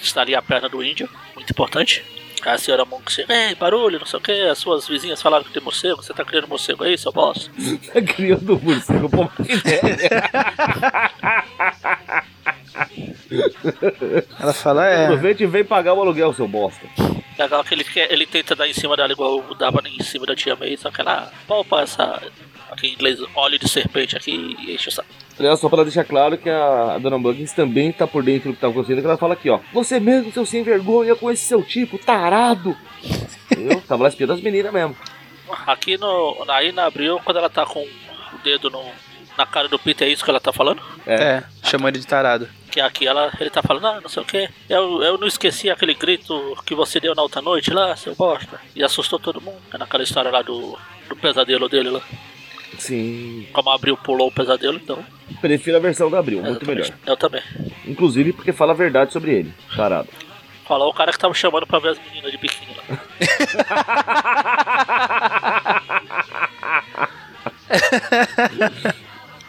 Está 0.00 0.22
ali 0.22 0.34
a 0.34 0.42
perna 0.42 0.68
do 0.68 0.82
índio, 0.82 1.08
muito 1.34 1.50
importante. 1.50 2.04
A 2.44 2.58
senhora 2.58 2.84
Monk 2.84 3.10
chega, 3.10 3.34
ei, 3.34 3.54
barulho, 3.54 3.98
não 3.98 4.06
sei 4.06 4.18
o 4.18 4.22
que, 4.22 4.32
as 4.32 4.58
suas 4.58 4.86
vizinhas 4.86 5.20
falaram 5.20 5.44
que 5.44 5.52
tem 5.52 5.62
morcego, 5.62 6.02
você 6.02 6.12
tá 6.12 6.24
criando 6.24 6.48
morcego 6.48 6.84
aí, 6.84 6.96
seu 6.96 7.12
bosta? 7.12 7.50
Tá 7.92 8.02
criando 8.02 8.60
morcego, 8.62 9.08
pô, 9.08 9.28
que 9.28 9.52
ideia. 9.52 10.10
Ela 14.38 14.52
fala, 14.52 14.86
é. 14.86 15.04
Aproveita 15.04 15.42
e 15.42 15.46
vem 15.46 15.64
pagar 15.64 15.94
o 15.94 16.00
aluguel, 16.00 16.32
seu 16.32 16.46
bosta. 16.46 16.86
Legal 17.38 17.64
que 17.64 17.74
ele, 17.74 17.84
quer, 17.84 18.10
ele 18.12 18.26
tenta 18.26 18.54
dar 18.54 18.68
em 18.68 18.72
cima 18.72 18.96
dela 18.96 19.12
igual 19.12 19.42
dava 19.54 19.82
em 19.86 20.02
cima 20.02 20.26
da 20.26 20.34
tia 20.34 20.56
May, 20.56 20.76
só 20.76 20.90
que 20.90 21.00
ela 21.00 21.30
palpa 21.46 21.82
essa, 21.82 22.22
aqui 22.70 22.88
em 22.88 22.92
inglês, 22.94 23.18
óleo 23.34 23.58
de 23.58 23.68
serpente 23.68 24.16
aqui 24.16 24.32
e 24.32 24.74
enche 24.74 24.88
o 24.88 24.92
saco. 24.92 25.08
Aliás, 25.38 25.60
só 25.60 25.68
pra 25.68 25.82
deixar 25.82 26.04
claro 26.04 26.38
que 26.38 26.48
a, 26.48 26.98
Dona 26.98 27.18
Buggins 27.18 27.52
também 27.52 27.92
tá 27.92 28.06
por 28.06 28.22
dentro 28.22 28.50
do 28.50 28.54
que 28.54 28.60
tá 28.60 28.68
acontecendo, 28.68 29.00
que 29.00 29.06
ela 29.06 29.18
fala 29.18 29.34
aqui, 29.34 29.50
ó. 29.50 29.60
Você 29.72 30.00
mesmo, 30.00 30.32
seu 30.32 30.46
sem 30.46 30.62
vergonha, 30.62 31.14
com 31.14 31.30
esse 31.30 31.44
seu 31.44 31.62
tipo, 31.62 31.98
tarado. 31.98 32.76
Eu 33.50 33.80
tava 33.82 34.04
lá 34.04 34.08
espiando 34.08 34.32
as 34.32 34.40
meninas 34.40 34.72
mesmo. 34.72 34.96
Aqui 35.66 35.98
no, 35.98 36.44
aí 36.48 36.72
na 36.72 36.86
Abril, 36.86 37.20
quando 37.22 37.36
ela 37.36 37.50
tá 37.50 37.66
com 37.66 37.80
o 37.80 38.38
dedo 38.42 38.70
no, 38.70 38.82
na 39.36 39.46
cara 39.46 39.68
do 39.68 39.78
Peter, 39.78 40.08
é 40.08 40.10
isso 40.10 40.24
que 40.24 40.30
ela 40.30 40.40
tá 40.40 40.52
falando? 40.52 40.82
É, 41.06 41.42
chamou 41.62 41.88
ele 41.88 41.98
de 41.98 42.06
tarado. 42.06 42.48
Que 42.70 42.80
aqui 42.80 43.06
ela, 43.06 43.30
ele 43.38 43.50
tá 43.50 43.62
falando, 43.62 43.86
ah, 43.86 44.00
não 44.00 44.08
sei 44.08 44.22
o 44.22 44.26
que, 44.26 44.48
eu, 44.68 45.02
eu 45.02 45.18
não 45.18 45.26
esqueci 45.26 45.70
aquele 45.70 45.94
grito 45.94 46.56
que 46.66 46.74
você 46.74 46.98
deu 46.98 47.14
na 47.14 47.22
outra 47.22 47.42
noite 47.42 47.70
lá, 47.72 47.94
seu 47.94 48.14
bosta. 48.14 48.60
E 48.74 48.82
assustou 48.82 49.18
todo 49.18 49.40
mundo. 49.40 49.58
É 49.72 49.78
naquela 49.78 50.02
história 50.02 50.30
lá 50.30 50.42
do, 50.42 50.78
do 51.08 51.16
pesadelo 51.16 51.68
dele 51.68 51.90
lá. 51.90 52.00
Sim. 52.78 53.46
Como 53.52 53.70
a 53.70 53.74
Abril 53.74 53.96
pulou 53.96 54.28
o 54.28 54.32
pesadelo, 54.32 54.76
então. 54.76 55.04
Prefiro 55.40 55.76
a 55.76 55.80
versão 55.80 56.10
da 56.10 56.18
Abril, 56.18 56.42
muito 56.42 56.66
melhor. 56.66 56.88
Eu 57.06 57.16
também. 57.16 57.42
Inclusive 57.86 58.32
porque 58.32 58.52
fala 58.52 58.72
a 58.72 58.76
verdade 58.76 59.12
sobre 59.12 59.32
ele. 59.32 59.54
Tarado. 59.74 60.08
Falou 60.66 60.90
o 60.90 60.94
cara 60.94 61.12
que 61.12 61.18
tava 61.18 61.34
chamando 61.34 61.66
pra 61.66 61.78
ver 61.78 61.90
as 61.90 61.98
meninas 61.98 62.32
de 62.32 62.38
biquíni 62.38 62.76
lá. 62.76 62.84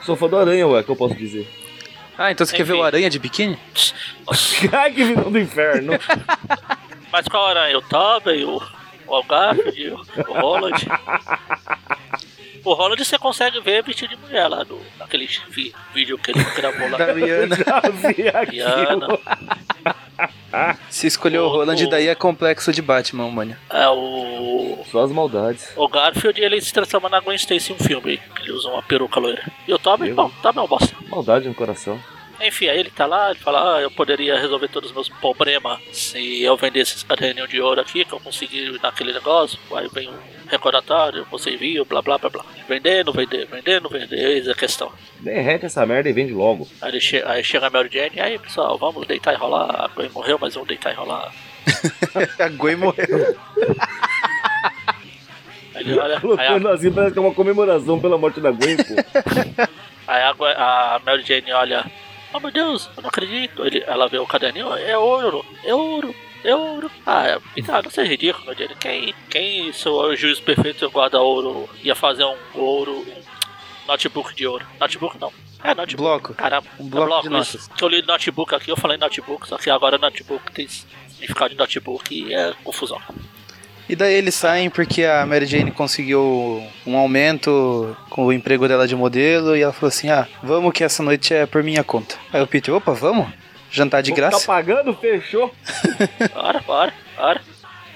Sou 0.04 0.16
fã 0.16 0.28
do 0.30 0.38
Aranha, 0.38 0.68
ué, 0.68 0.84
que 0.84 0.90
eu 0.90 0.96
posso 0.96 1.16
dizer. 1.16 1.48
Ah, 2.18 2.32
então 2.32 2.46
você 2.46 2.56
quer 2.56 2.64
ver 2.64 2.74
Enfim. 2.74 2.82
o 2.82 2.86
aranha 2.86 3.10
de 3.10 3.20
biquíni? 3.20 3.58
Ai, 4.74 4.92
que 4.92 5.04
visão 5.04 5.32
do 5.32 5.38
inferno. 5.38 5.94
Mas 7.12 7.28
qual 7.28 7.52
era? 7.52 7.78
O 7.78 7.82
Tobey, 7.84 8.44
o, 8.44 8.60
o 9.06 9.16
Algarve, 9.16 9.90
o, 9.90 10.02
o 10.28 10.34
Holland. 10.40 10.88
O 12.68 12.74
Holland 12.74 13.04
você 13.06 13.18
consegue 13.18 13.62
ver 13.62 13.82
vestido 13.84 14.10
de 14.10 14.22
mulher 14.22 14.48
lá 14.48 14.66
no, 14.66 14.82
naquele 15.00 15.26
vi- 15.50 15.74
vídeo 15.94 16.18
que 16.18 16.32
ele 16.32 16.44
gravou 16.56 16.90
lá. 16.90 16.98
Da 16.98 17.14
Rihanna. 17.14 17.56
Se 20.90 21.08
escolheu 21.08 21.44
o 21.44 21.48
O- 21.48 21.50
Roland, 21.50 21.82
o- 21.86 21.90
daí 21.90 22.08
é 22.08 22.16
complexo 22.16 22.72
de 22.72 22.82
Batman, 22.82 23.30
mano. 23.30 23.56
É 23.70 23.88
o. 23.90 24.84
Só 24.92 25.04
as 25.04 25.12
maldades. 25.12 25.72
O 25.76 25.88
Garfield 25.88 26.42
ele 26.42 26.60
se 26.62 26.74
transforma 26.74 27.08
na 27.10 27.20
Gwen 27.20 27.36
Stacy 27.36 27.72
em 27.72 27.76
um 27.76 27.80
filme. 27.80 28.18
que 28.36 28.42
Ele 28.42 28.52
usa 28.52 28.68
uma 28.70 28.82
peruca 28.84 29.20
loira. 29.20 29.44
E 29.68 29.74
o 29.74 29.80
Tobey, 29.80 30.12
bom, 30.14 30.30
Tobey 30.42 30.60
é 30.62 30.64
um 30.64 30.68
bosta. 30.68 30.96
Maldade 31.10 31.48
no 31.48 31.54
coração. 31.56 32.00
Enfim, 32.39 32.67
aí 32.67 32.79
ele 32.79 32.91
tá 32.91 33.06
lá, 33.06 33.32
ele 33.32 33.39
fala, 33.39 33.77
ah, 33.77 33.82
eu 33.82 33.89
poderia 33.89 34.39
resolver 34.39 34.67
todos 34.67 34.89
os 34.89 34.96
meus 34.96 35.10
problemas 35.10 35.79
se 35.91 36.44
eu 36.44 36.56
vendesse 36.56 36.96
esse 36.96 37.06
caderninho 37.06 37.48
de 37.48 37.60
ouro 37.60 37.82
aqui, 37.82 38.06
que 38.06 38.13
eu 38.13 38.20
consegui 38.20 38.77
naquele 38.82 39.12
negócio. 39.12 39.60
Aí 39.74 39.88
vem 39.91 40.08
um 40.08 40.13
recordatório, 40.48 41.25
você 41.32 41.51
envia, 41.51 41.84
blá 41.84 42.01
blá 42.01 42.17
blá 42.17 42.29
blá. 42.29 42.46
Vender, 42.70 43.03
não 43.03 43.12
vender, 43.12 43.48
vender, 43.48 43.82
não 43.82 43.89
vender, 43.89 44.17
eis 44.17 44.48
a 44.48 44.53
questão. 44.53 44.91
Derrete 45.20 45.65
essa 45.65 45.86
merda 45.86 46.10
e 46.10 46.13
vende 46.13 46.34
logo. 46.34 46.67
Aí, 46.82 47.01
che 47.01 47.24
aí 47.25 47.44
chega 47.44 47.67
a 47.67 47.70
Mary 47.70 47.89
Jane, 47.91 48.15
e 48.15 48.20
aí 48.20 48.38
pessoal, 48.38 48.77
vamos 48.77 49.08
deitar 49.08 49.34
e 49.34 49.38
rolar. 49.38 49.86
A 49.86 49.88
Gwen 49.88 50.10
morreu, 50.10 50.38
mas 50.39 50.53
vamos 50.53 50.67
deitar 50.67 50.94
e 50.94 50.96
rolar. 50.96 51.34
a 52.39 52.50
Gwen 52.50 52.75
morreu. 52.75 53.36
Aí 55.74 55.82
ele 55.82 56.00
olha, 56.00 56.15
aí 56.15 56.17
a, 56.17 56.22
Colocando 56.22 56.70
assim 56.70 56.91
parece 56.91 57.13
que 57.13 57.20
é 57.20 57.22
uma 57.22 57.34
comemoração 57.34 58.00
pela 58.00 58.17
morte 58.17 58.39
da 58.39 58.51
Gwen, 58.51 58.77
pô. 58.77 58.94
aí 60.08 60.22
a, 60.22 60.96
a 60.96 61.00
Mary 61.06 61.24
Jane 61.24 61.51
olha, 61.51 61.86
oh 62.38 62.39
meu 62.39 62.51
Deus, 62.51 62.89
eu 62.96 63.01
não 63.01 63.10
acredito. 63.10 63.65
Ele, 63.65 63.84
ela 63.86 64.08
vê 64.08 64.17
o 64.20 64.25
caderninho, 64.25 64.74
é 64.74 64.98
ouro, 64.98 65.46
é 65.63 65.74
ouro. 65.74 66.15
É 66.44 66.56
ouro. 66.56 66.89
Ah, 67.06 67.39
ah, 67.67 67.82
não 67.82 67.89
seja 67.89 68.10
ridículo, 68.10 68.46
Mary 68.46 68.60
Jane. 68.60 68.75
Quem, 68.79 69.15
quem 69.29 69.74
seu 69.74 70.15
juiz 70.15 70.39
perfeito 70.39 70.89
guarda 70.91 71.20
ouro 71.20 71.67
ia 71.84 71.96
fazer 71.96 72.24
um 72.24 72.38
ouro, 72.53 72.94
um 72.94 73.88
notebook 73.88 74.36
de 74.36 74.46
ouro? 74.46 74.65
Notebook 74.79 75.20
não. 75.20 75.34
É, 75.63 75.74
notebook. 75.74 75.98
Bloco. 75.98 76.34
Caramba, 76.36 76.67
Um 76.79 76.86
é 76.86 76.89
bloco 76.89 77.24
de 77.24 77.29
notas. 77.29 77.70
Eu 77.82 77.88
li 77.88 78.01
notebook 78.03 78.53
aqui, 78.53 78.70
eu 78.70 78.77
falei 78.77 78.98
notebook, 78.98 79.48
só 79.48 79.58
que 79.58 79.70
agora 79.70 79.98
notebook 79.98 80.51
tem 80.51 80.67
significado 80.67 81.50
de 81.50 81.58
notebook 81.58 82.13
e 82.13 82.34
é 82.34 82.53
confusão. 82.63 83.01
E 83.89 83.96
daí 83.96 84.13
eles 84.15 84.36
saem 84.36 84.70
porque 84.70 85.03
a 85.06 85.25
Mary 85.25 85.46
Jane 85.46 85.72
conseguiu 85.72 86.62
um 86.86 86.98
aumento 86.98 87.96
com 88.10 88.25
o 88.25 88.34
emprego 88.34 88.67
dela 88.67 88.88
de 88.88 88.96
modelo 88.96 89.56
e 89.56 89.62
ela 89.62 89.72
falou 89.72 89.88
assim: 89.89 90.10
Ah, 90.10 90.27
vamos 90.44 90.74
que 90.74 90.84
essa 90.84 91.01
noite 91.01 91.34
é 91.34 91.46
por 91.46 91.63
minha 91.63 91.84
conta. 91.84 92.15
Aí 92.34 92.41
o 92.41 92.48
Peter, 92.48 92.74
opa, 92.74 92.91
vamos? 92.91 93.27
Jantar 93.72 94.01
de 94.01 94.12
Tá 94.12 94.15
graça? 94.17 94.46
pagando? 94.46 94.94
Fechou. 94.96 95.53
Bora, 96.34 96.60
bora, 96.62 96.94
bora. 97.15 97.41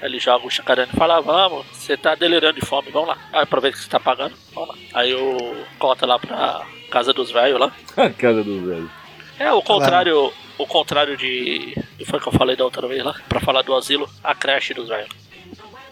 Ele 0.02 0.18
joga 0.18 0.46
o 0.46 0.50
chacarana 0.50 0.88
e 0.92 0.96
fala, 0.96 1.20
vamos, 1.20 1.64
você 1.72 1.96
tá 1.96 2.14
delirando 2.16 2.58
de 2.58 2.66
fome, 2.66 2.90
vamos 2.90 3.08
lá. 3.08 3.18
Aí 3.32 3.42
aproveita 3.42 3.76
que 3.76 3.84
você 3.84 3.88
tá 3.88 4.00
pagando, 4.00 4.34
vamos 4.52 4.70
lá. 4.70 4.74
Aí 4.94 5.14
o 5.14 5.54
conta 5.78 6.04
lá 6.06 6.18
pra 6.18 6.62
casa 6.90 7.12
dos 7.12 7.30
velhos 7.30 7.60
lá. 7.60 7.72
A 7.96 8.10
casa 8.10 8.42
do 8.42 8.66
velho. 8.66 8.90
É, 9.38 9.52
o 9.52 9.62
contrário, 9.62 10.32
o 10.58 10.66
contrário 10.66 11.16
de. 11.16 11.76
que 11.98 12.04
foi 12.04 12.18
que 12.18 12.26
eu 12.26 12.32
falei 12.32 12.56
da 12.56 12.64
outra 12.64 12.86
vez 12.88 13.04
lá? 13.04 13.14
Pra 13.28 13.40
falar 13.40 13.62
do 13.62 13.74
asilo, 13.76 14.08
a 14.24 14.34
creche 14.34 14.74
dos 14.74 14.88
velhos. 14.88 15.08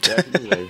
Velho. 0.00 0.69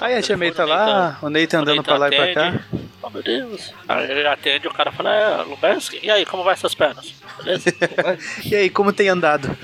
Aí 0.00 0.14
a 0.14 0.22
tia 0.22 0.36
May 0.36 0.50
tá 0.52 0.64
lá, 0.64 1.18
o 1.22 1.30
Nathan 1.30 1.60
andando 1.60 1.82
pra 1.82 1.96
lá 1.96 2.08
e 2.08 2.16
pra 2.16 2.34
cá. 2.34 2.60
Oh 3.02 3.10
meu 3.10 3.22
Deus. 3.22 3.72
Aí 3.88 4.10
ele 4.10 4.26
atende 4.26 4.68
o 4.68 4.72
cara 4.72 4.92
fala, 4.92 5.14
é, 5.14 5.42
Lubeski, 5.42 6.00
e 6.02 6.10
aí, 6.10 6.26
como 6.26 6.42
vai 6.44 6.52
essas 6.54 6.74
pernas? 6.74 7.14
Beleza? 7.38 7.70
E 8.44 8.54
aí, 8.54 8.68
como 8.70 8.92
tem 8.92 9.08
andado? 9.08 9.56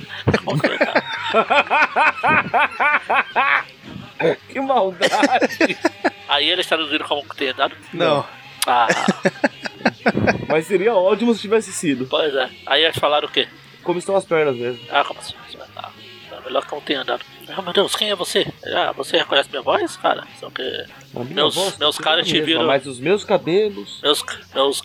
Como 0.45 0.61
que 0.61 0.69
tá? 0.79 1.03
Que 4.49 4.61
maldade. 4.61 5.77
aí 6.29 6.49
eles 6.49 6.67
traduziram 6.67 7.07
como 7.07 7.29
que 7.29 7.37
tem 7.37 7.49
andado. 7.51 7.77
Não. 7.93 8.25
Ah, 8.67 8.87
Mas 10.49 10.67
seria 10.67 10.95
ótimo 10.95 11.35
se 11.35 11.41
tivesse 11.43 11.73
sido. 11.73 12.07
pois 12.07 12.35
é. 12.35 12.49
Aí 12.67 12.83
eles 12.85 12.97
falaram 12.97 13.29
o 13.29 13.31
quê? 13.31 13.49
Como 13.83 13.99
estão 13.99 14.17
as 14.17 14.25
pernas 14.25 14.57
mesmo. 14.57 14.81
Ah, 14.91 15.05
como 15.05 15.21
assim? 15.21 15.35
Ah, 15.77 15.91
é 16.33 16.41
melhor 16.47 16.65
que 16.65 16.73
não 16.73 16.81
tenha 16.81 17.03
andado. 17.03 17.23
Ah, 17.49 17.63
meu 17.63 17.73
Deus, 17.73 17.95
quem 17.95 18.11
é 18.11 18.15
você? 18.15 18.47
Ah, 18.75 18.93
você 18.93 19.19
reconhece 19.19 19.49
minha 19.51 19.63
voz, 19.63 19.97
cara? 19.97 20.25
Só 20.41 20.51
que 20.51 20.63
Meus- 21.31 21.55
voz 21.55 21.79
meus 21.79 21.97
tá 21.97 22.03
caras 22.03 22.27
te 22.27 22.41
viram- 22.41 22.67
Mas 22.67 22.87
os 22.87 22.99
meus 22.99 23.25
cabelos. 23.25 24.01
meus, 24.03 24.25
meus, 24.55 24.83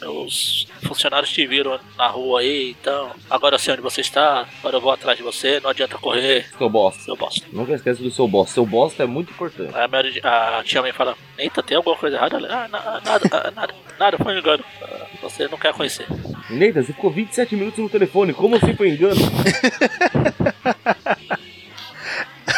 meus 0.00 0.66
funcionários 0.86 1.30
te 1.30 1.46
viram 1.46 1.78
na 1.98 2.06
rua 2.06 2.40
aí, 2.40 2.74
então 2.80 3.10
agora 3.28 3.56
eu 3.56 3.58
sei 3.58 3.74
onde 3.74 3.82
você 3.82 4.00
está, 4.00 4.46
agora 4.60 4.76
eu 4.76 4.80
vou 4.80 4.90
atrás 4.90 5.16
de 5.18 5.22
você, 5.22 5.60
não 5.60 5.68
adianta 5.70 5.98
correr, 5.98 6.46
Seu 6.56 6.70
bosta. 6.70 7.02
seu 7.02 7.16
bosta. 7.16 7.46
Nunca 7.52 7.74
esquece 7.74 8.02
do 8.02 8.10
seu 8.10 8.26
bosta. 8.26 8.54
Seu 8.54 8.64
bosta 8.64 9.02
é 9.02 9.06
muito 9.06 9.30
importante. 9.32 9.74
Aí 9.74 9.84
a, 9.84 9.88
Mary, 9.88 10.20
a 10.24 10.62
tia 10.64 10.80
mãe 10.80 10.92
fala, 10.92 11.14
eita, 11.36 11.62
tem 11.62 11.76
alguma 11.76 11.96
coisa 11.96 12.16
errada? 12.16 12.38
Ah, 12.38 12.68
na- 12.68 13.00
nada, 13.04 13.28
ah, 13.30 13.50
nada, 13.50 13.74
nada, 13.98 14.16
foi 14.18 14.34
um 14.34 14.38
engano. 14.38 14.64
Ah, 14.82 15.06
Você 15.22 15.46
não 15.48 15.58
quer 15.58 15.74
conhecer. 15.74 16.06
Neita, 16.48 16.82
você 16.82 16.94
ficou 16.94 17.10
27 17.10 17.54
minutos 17.54 17.78
no 17.78 17.90
telefone. 17.90 18.32
Como 18.32 18.56
assim 18.56 18.74
foi 18.74 18.88
engano? 18.88 19.20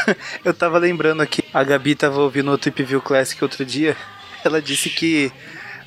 Eu 0.44 0.54
tava 0.54 0.78
lembrando 0.78 1.23
aqui, 1.23 1.42
a 1.52 1.62
Gabi 1.62 1.94
tava 1.94 2.21
ouvindo 2.21 2.50
o 2.50 2.59
Trip 2.59 2.82
View 2.82 3.00
Classic 3.00 3.42
outro 3.42 3.64
dia. 3.64 3.97
Ela 4.44 4.61
disse 4.61 4.90
que 4.90 5.32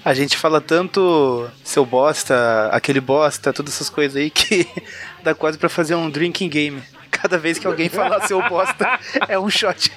a 0.03 0.13
gente 0.13 0.37
fala 0.37 0.61
tanto 0.61 1.49
seu 1.63 1.85
bosta, 1.85 2.69
aquele 2.71 3.01
bosta, 3.01 3.51
todas 3.51 3.73
essas 3.73 3.89
coisas 3.89 4.15
aí 4.15 4.29
que 4.29 4.67
dá 5.23 5.33
quase 5.33 5.57
pra 5.57 5.69
fazer 5.69 5.95
um 5.95 6.09
drinking 6.09 6.49
game. 6.49 6.83
Cada 7.11 7.37
vez 7.37 7.57
que 7.57 7.65
alguém 7.65 7.89
falar 7.89 8.27
seu 8.27 8.41
bosta, 8.47 8.99
é 9.27 9.39
um 9.39 9.49
shot. 9.49 9.91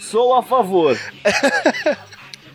Sou 0.00 0.34
a 0.36 0.42
favor. 0.42 0.98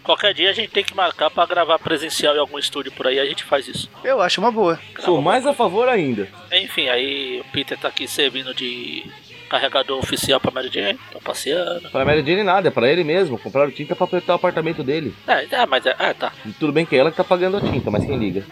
Qualquer 0.08 0.34
dia 0.34 0.50
a 0.50 0.54
gente 0.54 0.70
tem 0.70 0.86
que 0.86 0.96
marcar 0.96 1.30
pra 1.30 1.46
gravar 1.46 1.78
presencial 1.80 2.34
em 2.34 2.40
algum 2.40 2.58
estúdio 2.58 2.94
por 2.94 3.06
aí, 3.06 3.20
a 3.20 3.26
gente 3.26 3.44
faz 3.44 3.68
isso. 3.68 3.90
Eu 4.02 4.22
acho 4.22 4.40
uma 4.40 4.50
boa. 4.50 4.80
Sou 5.02 5.22
mais 5.22 5.46
a 5.46 5.54
favor 5.54 5.90
ainda. 5.90 6.30
Enfim, 6.50 6.88
aí 6.88 7.42
o 7.42 7.52
Peter 7.52 7.78
tá 7.78 7.90
aqui 7.90 8.08
servindo 8.08 8.54
de 8.54 9.06
carregador 9.50 10.00
oficial 10.00 10.40
pra 10.40 10.50
Mary 10.50 10.70
Jane, 10.72 10.98
tá 11.12 11.20
passeando. 11.22 11.90
Pra 11.90 12.06
Mary 12.06 12.26
Jane 12.26 12.42
nada, 12.42 12.70
é 12.70 12.72
pra 12.72 12.90
ele 12.90 13.04
mesmo. 13.04 13.38
Compraram 13.38 13.70
tinta 13.70 13.98
pra 13.98 14.06
apertar 14.06 14.32
o 14.32 14.36
apartamento 14.38 14.82
dele. 14.82 15.14
É, 15.28 15.46
é 15.52 15.66
mas 15.66 15.86
é, 15.86 15.94
é, 16.00 16.14
tá. 16.14 16.32
E 16.46 16.54
tudo 16.54 16.72
bem 16.72 16.86
que 16.86 16.96
é 16.96 17.00
ela 17.00 17.12
que 17.12 17.18
tá 17.18 17.26
pagando 17.26 17.58
a 17.58 17.62
tinta, 17.62 17.92
mas 17.92 18.06
quem 18.06 18.18
liga? 18.18 18.46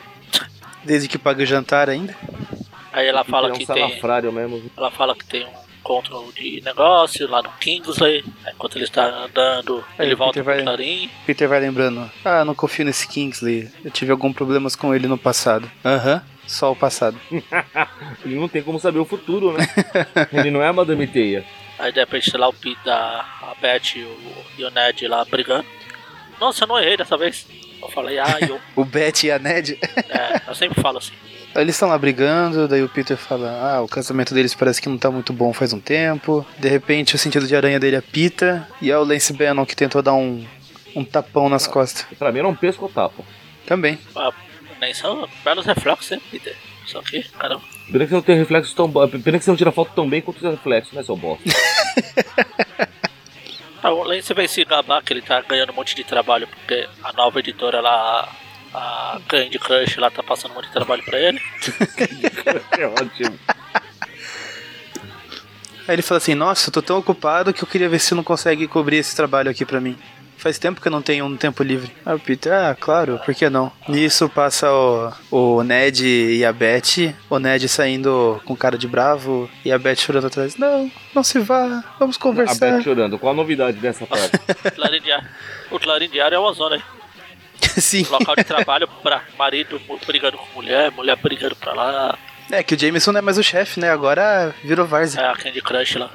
Desde 0.83 1.07
que 1.07 1.17
paga 1.17 1.41
o 1.41 1.45
jantar 1.45 1.89
ainda. 1.89 2.13
Aí 2.91 3.07
ela 3.07 3.23
fala 3.23 3.47
é 3.47 3.53
um 3.53 3.55
que 3.55 3.65
tem. 3.65 4.33
mesmo. 4.33 4.69
Ela 4.75 4.91
fala 4.91 5.15
que 5.15 5.23
tem 5.23 5.45
um 5.45 5.65
encontro 5.89 6.33
de 6.35 6.61
negócio 6.65 7.29
lá 7.29 7.41
no 7.43 7.49
Kingsley. 7.59 8.23
Aí, 8.43 8.53
enquanto 8.53 8.75
ele 8.77 8.85
está 8.85 9.05
andando, 9.05 9.85
Aí 9.97 10.07
ele 10.07 10.15
volta 10.15 10.33
Peter 10.39 10.43
pro 10.43 10.53
vai- 10.55 10.63
Clarim. 10.63 11.09
Peter 11.27 11.47
vai 11.47 11.59
lembrando. 11.59 12.11
Ah, 12.23 12.43
não 12.43 12.55
confio 12.55 12.85
nesse 12.85 13.07
Kingsley. 13.07 13.69
Eu 13.83 13.91
tive 13.91 14.11
alguns 14.11 14.33
problemas 14.33 14.75
com 14.75 14.93
ele 14.95 15.07
no 15.07 15.17
passado. 15.17 15.69
Aham, 15.85 16.23
só 16.47 16.71
o 16.71 16.75
passado. 16.75 17.19
Ele 18.25 18.35
não 18.35 18.47
tem 18.47 18.63
como 18.63 18.79
saber 18.79 18.99
o 18.99 19.05
futuro, 19.05 19.53
né? 19.53 19.65
Ele 20.33 20.49
não 20.51 20.61
é 20.61 20.67
a 20.67 20.73
Madame 20.73 21.05
Teia. 21.07 21.45
Aí 21.77 21.91
de 21.91 21.99
repente 21.99 22.31
tá 22.31 22.37
lá 22.37 22.47
o 22.47 22.53
Peter, 22.53 22.91
a 22.91 23.53
Beth 23.61 23.95
e 23.95 24.03
o, 24.03 24.17
e 24.57 24.63
o 24.65 24.71
Ned 24.71 25.07
lá 25.07 25.23
brigando. 25.25 25.65
Nossa, 26.39 26.63
eu 26.63 26.67
não 26.67 26.79
errei 26.79 26.97
dessa 26.97 27.15
vez. 27.17 27.45
Eu 27.81 27.89
falei, 27.89 28.17
ah, 28.17 28.37
eu. 28.41 28.59
O 28.75 28.83
Betty 28.83 29.27
e 29.27 29.31
a 29.31 29.37
Ned. 29.39 29.77
É, 30.09 30.41
eu 30.47 30.55
sempre 30.55 30.81
falo 30.81 30.97
assim. 30.97 31.13
Eles 31.55 31.75
estão 31.75 31.87
lá 31.87 31.97
brigando, 31.97 32.67
daí 32.67 32.83
o 32.83 32.89
Peter 32.89 33.15
fala: 33.15 33.49
Ah, 33.61 33.81
o 33.81 33.87
casamento 33.87 34.33
deles 34.33 34.53
parece 34.53 34.81
que 34.81 34.89
não 34.89 34.97
tá 34.97 35.09
muito 35.09 35.31
bom 35.31 35.53
faz 35.53 35.71
um 35.71 35.79
tempo. 35.79 36.45
De 36.57 36.67
repente 36.67 37.15
o 37.15 37.17
sentido 37.17 37.47
de 37.47 37.55
aranha 37.55 37.79
dele 37.79 37.95
apita. 37.95 38.67
E 38.81 38.91
é 38.91 38.97
o 38.97 39.03
Lance 39.03 39.31
Bannon 39.33 39.65
que 39.65 39.75
tentou 39.75 40.01
dar 40.01 40.13
um, 40.13 40.45
um 40.95 41.03
tapão 41.05 41.47
nas 41.47 41.65
costas. 41.65 42.05
Pra 42.17 42.31
mim 42.31 42.39
era 42.39 42.47
um 42.47 42.55
pesco-tapa. 42.55 43.23
Também. 43.65 43.97
Ah, 44.15 44.31
nem 44.81 44.93
são 44.93 45.27
belos 45.43 45.65
reflexos, 45.65 46.11
hein, 46.11 46.21
Peter? 46.29 46.55
Só 46.85 47.01
que, 47.01 47.23
caramba. 47.29 47.63
Pena 47.91 48.03
que 48.03 48.09
você 48.09 48.15
não 48.15 48.21
tem 48.21 48.37
reflexos 48.37 48.73
tão 48.73 48.87
bons. 48.87 49.09
Pena 49.09 49.39
que 49.39 49.45
você 49.45 49.49
não 49.49 49.57
tira 49.57 49.71
foto 49.71 49.91
tão 49.95 50.07
bem 50.09 50.21
quanto 50.21 50.37
os 50.37 50.51
reflexos, 50.51 50.93
né, 50.93 51.03
seu 51.03 51.15
bosta? 51.15 51.43
Ah, 53.85 53.91
o 53.91 54.01
Lance 54.01 54.33
vai 54.33 54.47
se 54.47 54.65
gabar 54.65 55.03
que 55.03 55.13
ele 55.13 55.21
tá 55.21 55.41
ganhando 55.41 55.71
um 55.71 55.75
monte 55.75 55.95
de 55.95 56.03
trabalho, 56.03 56.47
porque 56.47 56.89
a 57.03 57.13
nova 57.13 57.37
editora 57.37 57.79
lá, 57.81 58.27
a 58.75 59.21
Candy 59.27 59.57
Crush 59.57 59.97
lá, 59.97 60.11
tá 60.11 60.21
passando 60.21 60.51
um 60.51 60.55
monte 60.55 60.67
de 60.67 60.73
trabalho 60.73 61.03
pra 61.03 61.19
ele. 61.19 61.39
é 62.77 62.85
ótimo. 62.85 63.39
Aí 65.87 65.95
ele 65.95 66.01
fala 66.01 66.17
assim: 66.17 66.35
Nossa, 66.35 66.69
eu 66.69 66.73
tô 66.73 66.81
tão 66.81 66.97
ocupado 66.97 67.53
que 67.53 67.63
eu 67.63 67.67
queria 67.67 67.89
ver 67.89 67.99
se 67.99 68.13
não 68.15 68.23
consegue 68.23 68.67
cobrir 68.67 68.97
esse 68.97 69.15
trabalho 69.15 69.49
aqui 69.49 69.65
pra 69.65 69.79
mim. 69.79 69.97
Faz 70.37 70.59
tempo 70.59 70.81
que 70.81 70.87
eu 70.87 70.91
não 70.91 71.01
tenho 71.01 71.25
um 71.25 71.37
tempo 71.37 71.63
livre. 71.63 71.91
Aí 72.05 72.13
o 72.13 72.19
Peter, 72.19 72.53
ah, 72.53 72.75
claro, 72.79 73.19
por 73.25 73.33
que 73.33 73.49
não? 73.49 73.71
Nisso 73.87 74.29
passa 74.29 74.71
o, 74.71 75.11
o 75.31 75.63
Ned 75.63 76.05
e 76.05 76.43
a 76.45 76.51
Beth. 76.51 77.15
O 77.29 77.39
Ned 77.39 77.67
saindo 77.67 78.39
com 78.45 78.55
cara 78.55 78.77
de 78.77 78.87
bravo 78.87 79.49
e 79.63 79.71
a 79.71 79.79
Beth 79.79 79.95
chorando 79.95 80.27
atrás. 80.27 80.57
Não, 80.57 80.91
não 81.15 81.23
se 81.23 81.39
vá, 81.39 81.83
vamos 81.97 82.17
A 82.17 82.19
conversar. 82.19 82.73
Beth 82.73 82.83
chorando. 82.83 83.17
Qual 83.17 83.33
a 83.33 83.35
novidade 83.35 83.77
dessa 83.77 84.05
parte? 84.05 84.37
Clarim 84.75 85.01
Diário. 85.01 85.27
O 85.71 85.79
Clarim 85.79 86.09
Diário 86.09 86.35
é 86.35 86.39
uma 86.39 86.53
zona, 86.53 86.75
hein? 86.75 86.83
Sim. 87.79 88.05
Local 88.09 88.35
de 88.35 88.43
trabalho 88.43 88.87
pra 89.01 89.23
marido 89.37 89.81
brigando 90.05 90.37
com 90.37 90.45
mulher, 90.53 90.91
mulher 90.91 91.15
brigando 91.15 91.55
pra 91.55 91.73
lá. 91.73 92.17
É 92.51 92.63
que 92.63 92.75
o 92.75 92.79
Jameson 92.79 93.11
não 93.11 93.19
é 93.19 93.21
mais 93.21 93.37
o 93.37 93.43
chefe, 93.43 93.79
né? 93.79 93.89
Agora 93.89 94.53
virou 94.63 94.85
Várzea. 94.85 95.21
É 95.21 95.27
a 95.29 95.35
Candy 95.35 95.61
Crush 95.61 95.95
lá. 95.95 96.11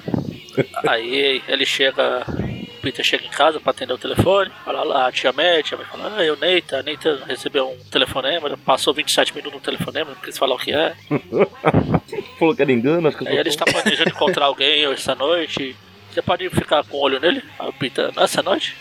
Aí 0.87 1.42
ele 1.49 1.66
chega, 1.66 2.25
o 2.28 2.80
Peter 2.80 3.04
chega 3.04 3.25
em 3.25 3.30
casa 3.30 3.61
pra 3.61 3.70
atender 3.70 3.92
o 3.92 3.99
telefone, 3.99 4.50
fala 4.64 4.82
lá, 4.82 5.06
a 5.09 5.12
tia 5.12 5.32
May, 5.32 5.61
a 5.61 5.62
tia 5.62 5.78
fala, 5.78 6.14
ah, 6.16 6.25
eu 6.25 6.37
Neita, 6.37 6.78
a 6.78 6.82
Neita 6.82 7.23
recebeu 7.26 7.70
um 7.70 7.78
telefonema, 7.90 8.56
passou 8.64 8.92
27 8.92 9.35
minutos 9.35 9.54
no 9.54 9.61
telefonema, 9.61 10.11
não 10.11 10.20
quis 10.20 10.37
falar 10.37 10.54
o 10.54 10.59
que 10.59 10.73
é. 10.73 10.94
Falou 12.38 12.54
que 12.54 12.62
era 12.62 12.73
engano, 12.73 13.09
acho 13.09 13.18
que 13.18 13.28
Aí 13.28 13.37
ele 13.37 13.49
está 13.49 13.64
planejando 13.64 14.11
encontrar 14.11 14.47
alguém 14.47 14.85
essa 14.87 15.14
noite. 15.14 15.76
Você 16.11 16.20
pode 16.20 16.49
ficar 16.50 16.85
com 16.85 16.97
o 16.97 17.00
olho 17.00 17.20
nele? 17.20 17.42
Aí 17.59 17.68
o 17.68 17.73
Peter, 17.73 18.12
nessa 18.16 18.42
noite? 18.42 18.76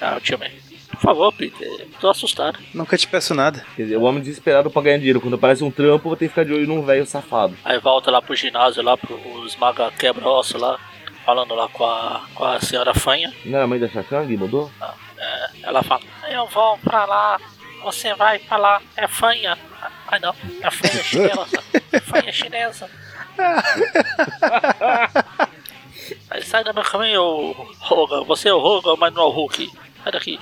Ah, 0.00 0.16
a 0.16 0.20
tia 0.20 0.36
por 0.36 0.73
favor, 1.04 1.32
Peter, 1.32 1.86
tô 2.00 2.08
assustado. 2.08 2.58
Nunca 2.72 2.96
te 2.96 3.06
peço 3.06 3.34
nada. 3.34 3.64
Quer 3.76 3.82
dizer, 3.84 3.96
o 3.96 4.02
homem 4.02 4.22
desesperado 4.22 4.70
pra 4.70 4.82
ganhar 4.82 4.98
dinheiro. 4.98 5.20
Quando 5.20 5.34
aparece 5.34 5.62
um 5.62 5.70
trampo, 5.70 6.08
vou 6.08 6.16
ter 6.16 6.26
que 6.26 6.30
ficar 6.30 6.44
de 6.44 6.52
olho 6.52 6.66
num 6.66 6.82
velho 6.82 7.06
safado. 7.06 7.56
Aí 7.64 7.78
volta 7.78 8.10
lá 8.10 8.20
pro 8.20 8.34
ginásio, 8.34 8.82
lá 8.82 8.96
pro 8.96 9.18
esmaga 9.46 9.90
quebra-osso 9.92 10.58
lá, 10.58 10.78
falando 11.24 11.54
lá 11.54 11.68
com 11.68 11.84
a, 11.84 12.22
com 12.34 12.44
a 12.44 12.60
senhora 12.60 12.94
Fanha. 12.94 13.32
Não 13.44 13.56
era 13.56 13.64
a 13.64 13.68
mãe 13.68 13.78
da 13.78 13.88
Chakang? 13.88 14.36
Mudou? 14.36 14.70
Ela 15.62 15.82
fala, 15.82 16.02
eu 16.28 16.46
vou 16.46 16.76
pra 16.78 17.04
lá, 17.06 17.40
você 17.82 18.14
vai 18.14 18.38
pra 18.38 18.56
lá, 18.56 18.82
é 18.96 19.06
fanha. 19.08 19.56
Ai 20.08 20.18
não, 20.20 20.34
é 20.60 20.70
fanha 20.70 21.02
chinesa, 21.02 21.46
é 21.92 22.00
fanha 22.00 22.32
chinesa. 22.32 22.90
Aí 26.30 26.42
sai 26.42 26.62
da 26.64 26.72
meu 26.72 26.82
caminho, 26.82 27.22
ô 27.22 27.66
Hogan, 27.90 28.24
você 28.24 28.48
é 28.48 28.54
o 28.54 28.58
Hogan, 28.58 28.96
mas 28.98 29.12
não 29.14 29.22
é 29.22 29.26
o 29.26 29.30
Hulk. 29.30 29.70
Sai 30.02 30.12
daqui. 30.12 30.38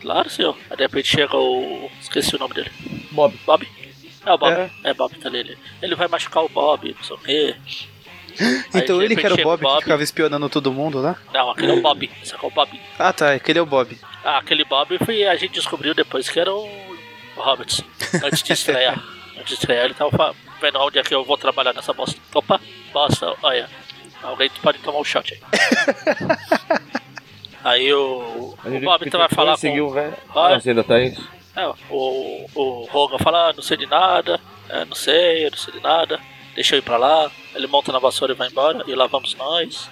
Claro, 0.00 0.30
senhor. 0.30 0.56
Aí 0.70 0.76
de 0.76 0.82
repente 0.82 1.08
chega 1.08 1.36
o. 1.36 1.90
esqueci 2.00 2.36
o 2.36 2.38
nome 2.38 2.54
dele. 2.54 2.70
Bob. 3.10 3.38
Bob? 3.44 3.68
É 4.24 4.32
o 4.32 4.38
Bob. 4.38 4.52
É. 4.52 4.70
É, 4.84 4.94
Bob, 4.94 5.14
tá 5.16 5.28
ali. 5.28 5.38
Ele, 5.38 5.58
ele 5.82 5.94
vai 5.94 6.08
machucar 6.08 6.44
o 6.44 6.48
Bob, 6.48 6.94
não 6.96 7.04
sei 7.04 7.16
o 7.16 7.18
quê. 7.18 7.56
Aí, 8.38 8.82
Então 8.82 8.98
de 8.98 9.04
ele 9.04 9.16
que 9.16 9.26
era 9.26 9.34
o 9.34 9.38
Bob, 9.38 9.60
chega 9.60 9.74
que 9.76 9.82
ficava 9.82 10.02
espionando 10.02 10.48
todo 10.48 10.72
mundo 10.72 11.00
lá? 11.00 11.16
Não, 11.32 11.50
aquele 11.50 11.72
é 11.72 11.74
o 11.74 11.80
Bob. 11.80 12.08
Aqui 12.22 12.44
é 12.44 12.46
o 12.46 12.50
Bob. 12.50 12.80
Ah 12.98 13.12
tá, 13.12 13.32
aquele 13.32 13.58
é 13.58 13.62
o 13.62 13.66
Bob. 13.66 13.98
Ah, 14.24 14.38
aquele 14.38 14.64
Bob 14.64 14.96
foi, 15.04 15.26
a 15.26 15.34
gente 15.36 15.54
descobriu 15.54 15.94
depois 15.94 16.28
que 16.28 16.38
era 16.38 16.52
o, 16.54 16.64
o 17.36 17.40
Hobbit. 17.40 17.84
Antes 18.22 18.42
de 18.42 18.52
estrear. 18.52 19.02
Antes 19.34 19.48
de 19.48 19.54
estrear, 19.54 19.84
ele 19.86 19.94
tava 19.94 20.34
vendo 20.60 20.78
onde 20.78 20.98
é 20.98 21.02
que 21.02 21.14
eu 21.14 21.24
vou 21.24 21.36
trabalhar 21.36 21.72
nessa 21.72 21.92
bosta. 21.92 22.20
Opa, 22.32 22.60
bosta, 22.92 23.34
olha. 23.42 23.68
Alguém 24.22 24.50
pode 24.62 24.78
tomar 24.78 24.98
um 24.98 25.04
shot 25.04 25.32
aí. 25.32 25.40
aí 27.68 27.92
o, 27.92 28.54
o 28.64 28.80
Bob 28.80 29.06
então 29.06 29.20
vai 29.20 29.28
falar 29.28 29.58
com. 29.58 29.80
o 29.80 29.90
velho. 29.90 30.14
Ah, 30.34 30.58
você 30.58 30.70
ainda 30.70 30.84
tá 30.84 31.00
isso? 31.00 31.26
É, 31.54 31.66
o, 31.90 32.46
o 32.54 32.88
Hogan 32.92 33.18
fala, 33.18 33.48
ah, 33.48 33.52
não 33.52 33.62
sei 33.62 33.76
de 33.76 33.86
nada, 33.86 34.40
é, 34.68 34.84
não 34.84 34.94
sei, 34.94 35.46
eu 35.46 35.50
não 35.50 35.58
sei 35.58 35.74
de 35.74 35.80
nada. 35.80 36.20
Deixa 36.54 36.74
eu 36.74 36.78
ir 36.78 36.82
pra 36.82 36.96
lá. 36.96 37.30
Ele 37.54 37.66
monta 37.66 37.92
na 37.92 37.98
vassoura 37.98 38.32
e 38.32 38.36
vai 38.36 38.48
embora. 38.48 38.82
E 38.86 38.94
lá 38.94 39.06
vamos 39.06 39.34
nós. 39.34 39.88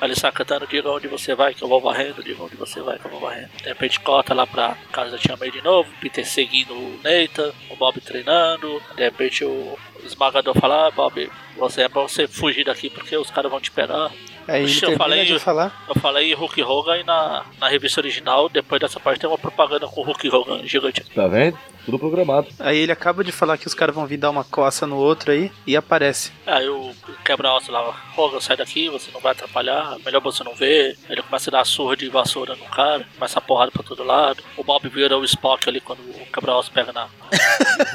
Aí 0.00 0.08
ele 0.08 0.16
sai 0.16 0.32
cantando, 0.32 0.66
diga 0.66 0.90
onde 0.90 1.06
você 1.06 1.34
vai 1.34 1.54
que 1.54 1.62
eu 1.62 1.68
vou 1.68 1.80
varrendo, 1.80 2.22
diga 2.22 2.42
onde 2.42 2.56
você 2.56 2.80
vai 2.80 2.98
que 2.98 3.04
eu 3.04 3.10
vou 3.10 3.20
varrendo. 3.20 3.50
De 3.56 3.68
repente 3.68 4.00
corta 4.00 4.34
lá 4.34 4.46
pra 4.46 4.76
casa 4.90 5.12
da 5.12 5.18
Tia 5.18 5.36
May 5.36 5.50
de 5.50 5.62
novo, 5.62 5.88
Peter 6.00 6.26
seguindo 6.26 6.74
o 6.74 7.00
Nathan, 7.02 7.52
o 7.70 7.76
Bob 7.76 8.00
treinando, 8.00 8.82
de 8.96 9.02
repente 9.02 9.44
o 9.44 9.78
esmagador 10.04 10.54
fala, 10.58 10.88
ah, 10.88 10.90
Bob, 10.90 11.30
você 11.56 11.82
é 11.82 11.88
pra 11.88 12.02
você 12.02 12.26
fugir 12.26 12.64
daqui 12.64 12.90
porque 12.90 13.16
os 13.16 13.30
caras 13.30 13.50
vão 13.50 13.60
te 13.60 13.70
pegar. 13.70 14.10
Aí 14.46 14.62
ele 14.64 14.72
Puxa, 14.72 14.86
eu 14.86 14.96
falei- 14.96 15.24
de 15.24 15.38
falar. 15.38 15.84
Eu 15.88 15.94
falei 16.00 16.34
Hulk 16.34 16.62
Hogan 16.62 16.98
e 16.98 17.04
na, 17.04 17.44
na 17.58 17.68
revista 17.68 18.00
original, 18.00 18.48
depois 18.48 18.80
dessa 18.80 19.00
parte 19.00 19.20
tem 19.20 19.28
uma 19.28 19.38
propaganda 19.38 19.86
com 19.86 20.00
o 20.00 20.04
Hulk 20.04 20.28
Hogan 20.28 20.66
gigante. 20.66 21.02
Tá 21.14 21.26
vendo? 21.26 21.58
Tudo 21.84 21.98
programado. 21.98 22.48
Aí 22.60 22.78
ele 22.78 22.92
acaba 22.92 23.22
de 23.22 23.30
falar 23.30 23.58
que 23.58 23.66
os 23.66 23.74
caras 23.74 23.94
vão 23.94 24.06
vir 24.06 24.16
dar 24.16 24.30
uma 24.30 24.42
coça 24.44 24.86
no 24.86 24.96
outro 24.96 25.30
aí 25.32 25.52
e 25.66 25.76
aparece. 25.76 26.32
Aí 26.46 26.66
o 26.66 26.94
quebra-osso 27.24 27.70
lá, 27.70 27.94
Hogan, 28.16 28.40
sai 28.40 28.56
daqui, 28.56 28.88
você 28.88 29.10
não 29.12 29.20
vai 29.20 29.32
atrapalhar, 29.32 29.96
melhor 30.04 30.20
você 30.22 30.42
não 30.42 30.54
ver. 30.54 30.96
Ele 31.10 31.22
começa 31.22 31.50
a 31.50 31.52
dar 31.52 31.64
surra 31.66 31.94
de 31.96 32.08
vassoura 32.08 32.54
no 32.56 32.64
cara, 32.66 33.04
começa 33.18 33.38
a 33.38 33.42
porrada 33.42 33.70
pra 33.70 33.82
todo 33.82 34.02
lado. 34.02 34.42
O 34.56 34.64
Bob 34.64 34.88
vira 34.88 35.18
o 35.18 35.24
Spock 35.24 35.68
ali 35.68 35.80
quando 35.80 36.00
o 36.00 36.26
quebra-osso 36.32 36.70
pega 36.72 36.90
na. 36.92 37.06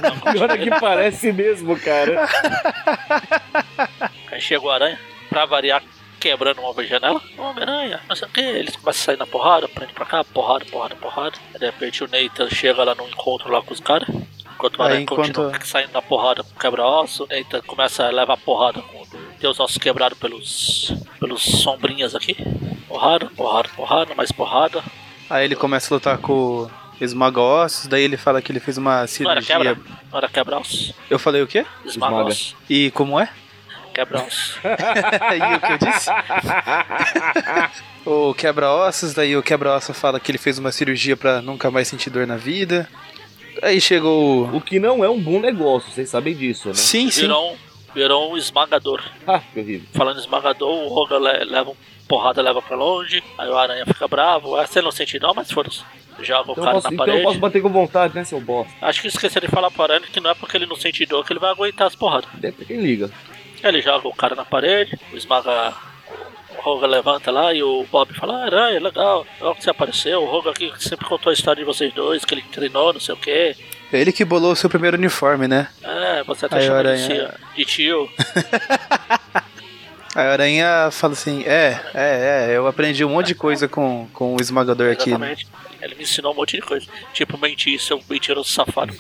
na 0.02 0.12
Pior 0.34 0.50
é 0.52 0.58
que 0.58 0.70
parece 0.80 1.32
mesmo, 1.32 1.80
cara. 1.80 2.28
Aí 4.32 4.40
chega 4.42 4.64
o 4.64 4.70
Aranha, 4.70 5.00
pra 5.30 5.46
variar, 5.46 5.82
quebrando 6.19 6.62
uma 6.62 6.84
janela. 6.86 7.21
Homem-Aranha, 7.38 8.01
não 8.08 8.15
sei 8.15 8.27
o 8.27 8.32
que. 8.32 8.41
Eles 8.41 8.75
começam 8.75 9.01
a 9.01 9.05
sair 9.05 9.17
na 9.17 9.25
porrada, 9.25 9.67
prende 9.67 9.93
pra 9.93 10.05
cá, 10.05 10.23
porrada, 10.23 10.65
porrada, 10.65 10.95
porrada. 10.95 11.38
Aí, 11.53 11.60
de 11.60 11.65
repente 11.65 12.03
o 12.03 12.08
Nathan 12.08 12.49
chega 12.49 12.84
lá 12.84 12.93
no 12.95 13.08
encontro 13.08 13.51
lá 13.51 13.62
com 13.62 13.73
os 13.73 13.79
caras. 13.79 14.08
Enquanto 14.55 14.77
o 14.77 14.84
Aranha 14.84 15.01
enquanto- 15.01 15.41
continua 15.41 15.60
saindo 15.65 15.93
na 15.93 16.01
porrada 16.01 16.43
com 16.43 16.51
o 16.53 16.60
quebra-osso, 16.60 17.23
o 17.23 17.27
Nathan 17.27 17.62
começa 17.62 18.05
a 18.05 18.10
levar 18.10 18.36
porrada 18.38 18.82
com 18.82 18.99
tem 19.39 19.49
os 19.49 19.58
ossos 19.58 19.77
quebrados 19.77 20.19
pelos, 20.19 20.91
pelos 21.17 21.41
sombrinhas 21.41 22.13
aqui. 22.13 22.36
Porrada, 22.89 23.27
porrada, 23.38 23.69
porrada, 23.69 24.13
mais 24.15 24.32
porrada. 24.34 24.84
Aí 25.29 25.45
ele 25.45 25.55
começa 25.55 25.93
a 25.93 25.95
lutar 25.95 26.17
com 26.17 26.34
o 26.34 26.71
esmaga-ossos, 26.99 27.88
daí 27.88 28.03
ele 28.03 28.17
fala 28.17 28.41
que 28.41 28.51
ele 28.51 28.60
fez 28.60 28.77
uma 28.77 28.91
Não 28.91 28.99
era 28.99 29.08
cirurgia. 29.08 29.45
quebra, 29.58 29.77
não 30.12 30.17
era 30.17 30.27
quebra-osso. 30.27 30.93
Eu 31.10 31.17
falei 31.17 31.41
o 31.41 31.47
quê? 31.47 31.65
Esmaga-osso. 31.86 32.53
E 32.69 32.91
como 32.91 33.17
é? 33.17 33.29
Quebra-osso. 33.93 34.60
e 34.63 35.56
o 35.56 35.60
que 35.62 35.71
eu 35.73 35.78
disse? 35.91 36.10
o 38.06 38.34
quebra-ossos, 38.34 39.13
daí 39.13 39.36
o 39.36 39.43
quebra-osso 39.43 39.93
fala 39.93 40.19
que 40.19 40.32
ele 40.32 40.38
fez 40.38 40.58
uma 40.58 40.71
cirurgia 40.71 41.17
pra 41.17 41.41
nunca 41.41 41.69
mais 41.71 41.88
sentir 41.88 42.10
dor 42.10 42.25
na 42.28 42.38
vida. 42.38 42.88
Aí 43.62 43.82
chegou 43.82 44.45
o. 44.47 44.58
O 44.58 44.62
que 44.62 44.80
não 44.80 45.04
é 45.04 45.10
um 45.10 45.19
bom 45.19 45.39
negócio, 45.39 45.91
vocês 45.91 46.10
sabem 46.10 46.34
disso, 46.36 46.69
né? 46.69 46.73
Sim, 46.75 47.10
sim. 47.12 47.21
Virou 47.21 47.52
um, 47.54 47.58
virou 47.93 48.32
um 48.34 48.38
esmagador. 48.38 49.02
Ah, 49.28 49.39
que 49.54 49.60
horrível. 49.60 49.88
Falando 49.93 50.19
esmagador, 50.19 50.69
o 50.69 50.88
Roga 50.88 51.17
le- 51.17 51.43
leva 51.45 51.71
um 51.71 51.75
porrada, 52.08 52.41
leva 52.41 52.62
pra 52.62 52.78
longe. 52.78 53.21
Aí 53.38 53.49
o 53.49 53.58
Aranha 53.58 53.86
fica 53.86 54.08
bravo. 54.08 54.56
Ah, 54.56 54.65
Você 54.65 54.82
não 54.82 54.91
sente 54.91 55.19
não, 55.19 55.34
mas 55.34 55.52
foda-se. 55.52 55.82
Joga 56.21 56.49
o 56.49 56.52
Então, 56.52 56.63
cara 56.65 56.75
posso, 56.75 56.88
na 56.88 56.93
então 56.93 57.06
eu 57.06 57.12
parede. 57.12 57.23
posso 57.28 57.39
bater 57.39 57.62
com 57.62 57.69
vontade, 57.69 58.13
né, 58.15 58.23
seu 58.25 58.41
bosta? 58.41 58.73
Acho 58.82 59.02
que 59.02 59.08
esqueceu 59.08 59.41
de 59.41 59.47
falar 59.47 59.71
pro 59.71 59.84
Aranha 59.84 60.02
que 60.02 60.19
não 60.19 60.30
é 60.30 60.34
porque 60.34 60.58
ele 60.58 60.65
não 60.65 60.75
sente 60.75 61.06
dor 61.06 61.25
que 61.25 61.32
ele 61.32 61.39
vai 61.39 61.49
aguentar 61.49 61.88
as 61.88 61.95
porradas. 61.95 62.30
Deve 62.34 62.58
ter 62.58 62.65
quem 62.65 62.82
liga. 62.82 63.10
Ele 63.63 63.82
joga 63.82 64.08
o 64.08 64.13
cara 64.13 64.36
na 64.36 64.45
parede, 64.45 64.98
o 65.12 65.17
esmaga. 65.17 65.74
O 66.58 66.62
Roga 66.62 66.88
levanta 66.88 67.32
lá 67.32 67.54
e 67.54 67.63
o 67.63 67.86
Bob 67.89 68.13
fala: 68.15 68.41
ah, 68.41 68.45
Aranha, 68.45 68.80
legal, 68.82 69.26
logo 69.39 69.56
que 69.56 69.63
você 69.63 69.69
apareceu. 69.69 70.22
O 70.22 70.26
Roga 70.26 70.52
aqui 70.52 70.72
sempre 70.78 71.06
contou 71.06 71.30
a 71.30 71.34
história 71.34 71.62
de 71.62 71.65
vocês 71.65 71.93
dois, 71.93 72.26
que 72.26 72.34
ele 72.34 72.41
treinou, 72.52 72.91
não 72.93 73.00
sei 73.00 73.13
o 73.15 73.17
que. 73.17 73.56
Ele 73.93 74.12
que 74.12 74.26
bolou 74.26 74.52
o 74.52 74.56
seu 74.56 74.69
primeiro 74.69 74.98
uniforme, 74.98 75.48
né? 75.48 75.69
É, 75.82 76.24
você 76.24 76.45
até 76.45 76.58
Aí 76.58 76.63
o 76.63 76.67
chama 76.67 76.84
de, 76.84 76.89
Aranha- 76.89 77.34
de 77.56 77.65
tio. 77.65 78.10
A 80.15 80.22
aranha 80.22 80.89
fala 80.91 81.13
assim: 81.13 81.43
É, 81.45 81.80
é, 81.93 82.48
é, 82.52 82.58
eu 82.58 82.65
aprendi 82.67 83.06
um 83.06 83.10
monte 83.10 83.28
de 83.28 83.36
coisa 83.36 83.67
com, 83.67 84.08
com 84.12 84.36
o 84.36 84.41
esmagador 84.41 84.91
aqui. 84.91 85.12
né? 85.12 85.34
Exatamente. 85.34 85.48
Ele 85.82 85.95
me 85.95 86.04
ensinou 86.04 86.34
um 86.34 86.36
monte 86.36 86.56
de 86.58 86.62
coisa. 86.62 86.86
Tipo, 87.13 87.38
mentir, 87.38 87.80
seu 87.80 88.02
mentiroso 88.10 88.50
safado. 88.50 88.93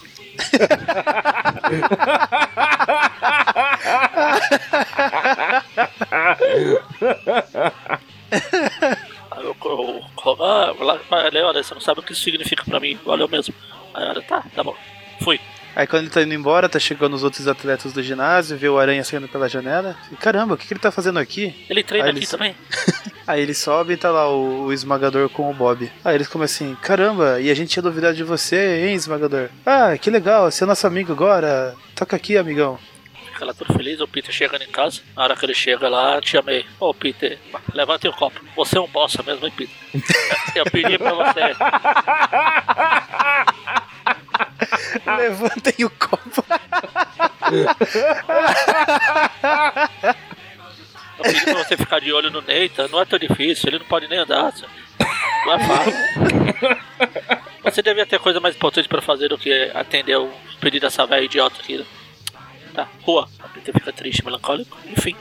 Aí 9.31 9.45
eu, 9.45 9.55
eu, 9.63 10.03
eu 10.25 10.43
ah, 10.43 10.73
valeu, 11.09 11.47
olha, 11.47 11.63
você 11.63 11.73
não 11.73 11.81
sabe 11.81 11.99
o 11.99 12.03
que 12.03 12.13
isso 12.13 12.21
significa 12.21 12.63
pra 12.63 12.79
mim, 12.79 12.99
valeu 13.05 13.27
mesmo. 13.27 13.53
Aí 13.93 14.05
olha, 14.05 14.21
tá, 14.21 14.43
tá 14.55 14.63
bom. 14.63 14.75
Fui. 15.21 15.39
Aí 15.75 15.87
quando 15.87 16.03
ele 16.03 16.11
tá 16.11 16.21
indo 16.21 16.33
embora, 16.33 16.67
tá 16.67 16.79
chegando 16.79 17.15
os 17.15 17.23
outros 17.23 17.47
atletas 17.47 17.93
do 17.93 18.01
ginásio, 18.03 18.57
vê 18.57 18.67
o 18.67 18.77
aranha 18.79 19.03
saindo 19.03 19.27
pela 19.29 19.47
janela. 19.47 19.95
E, 20.11 20.15
Caramba, 20.15 20.55
o 20.55 20.57
que, 20.57 20.67
que 20.67 20.73
ele 20.73 20.79
tá 20.79 20.91
fazendo 20.91 21.19
aqui? 21.19 21.65
Ele 21.69 21.83
treina 21.83 22.05
Aí 22.07 22.11
aqui 22.11 22.19
eles- 22.19 22.29
também. 22.29 22.55
Aí 23.27 23.41
ele 23.41 23.53
sobe 23.53 23.93
e 23.93 23.97
tá 23.97 24.09
lá 24.09 24.27
o, 24.29 24.65
o 24.65 24.73
esmagador 24.73 25.29
com 25.29 25.49
o 25.49 25.53
Bob. 25.53 25.89
Aí 26.03 26.15
eles 26.15 26.27
começam 26.27 26.67
assim: 26.67 26.75
Caramba, 26.81 27.39
e 27.39 27.49
a 27.51 27.53
gente 27.53 27.69
tinha 27.69 27.83
duvidado 27.83 28.15
de 28.17 28.23
você, 28.23 28.87
hein, 28.87 28.95
esmagador? 28.95 29.49
Ah, 29.65 29.95
que 29.97 30.09
legal, 30.09 30.49
você 30.51 30.63
é 30.63 30.67
nosso 30.67 30.87
amigo 30.87 31.13
agora. 31.13 31.75
Toca 31.95 32.15
aqui, 32.15 32.37
amigão. 32.37 32.79
Fica 33.31 33.45
lá 33.45 33.53
todo 33.53 33.71
feliz, 33.73 34.01
o 34.01 34.07
Peter 34.07 34.33
chegando 34.33 34.63
em 34.63 34.67
casa. 34.71 34.99
Na 35.15 35.23
hora 35.23 35.35
que 35.35 35.45
ele 35.45 35.53
chega 35.53 35.87
lá, 35.87 36.19
te 36.19 36.31
chamei. 36.31 36.65
Ô 36.79 36.93
Peter, 36.93 37.37
levante 37.73 38.07
o 38.07 38.11
copo. 38.11 38.41
Você 38.55 38.77
é 38.77 38.81
um 38.81 38.87
bosta 38.87 39.21
mesmo, 39.23 39.45
hein, 39.45 39.53
Peter? 39.55 39.75
Eu 40.55 40.65
pedi 40.65 40.97
pra 40.97 41.13
você. 41.13 41.39
Levantem 45.17 45.85
o 45.85 45.89
copo. 45.89 46.43
Eu 51.17 51.23
pedi 51.23 51.41
pra 51.43 51.53
você 51.63 51.75
ficar 51.77 51.99
de 51.99 52.13
olho 52.13 52.29
no 52.31 52.41
Neita. 52.41 52.87
Não 52.87 53.01
é 53.01 53.05
tão 53.05 53.19
difícil, 53.19 53.69
ele 53.69 53.79
não 53.79 53.85
pode 53.85 54.07
nem 54.07 54.19
andar. 54.19 54.53
Não 55.45 55.53
é 55.53 55.59
fácil. 55.59 55.93
Você 57.63 57.81
devia 57.81 58.05
ter 58.05 58.19
coisa 58.19 58.39
mais 58.39 58.55
importante 58.55 58.87
pra 58.87 59.01
fazer 59.01 59.27
do 59.27 59.37
que 59.37 59.71
atender 59.73 60.17
o 60.17 60.31
pedido 60.61 60.83
dessa 60.83 61.05
velha 61.05 61.25
idiota 61.25 61.59
aqui. 61.59 61.77
né? 61.77 61.85
Tá, 62.73 62.87
rua. 63.01 63.27
O 63.43 63.49
Peter 63.49 63.73
fica 63.73 63.91
triste, 63.91 64.23
melancólico. 64.23 64.77
Enfim, 64.85 65.15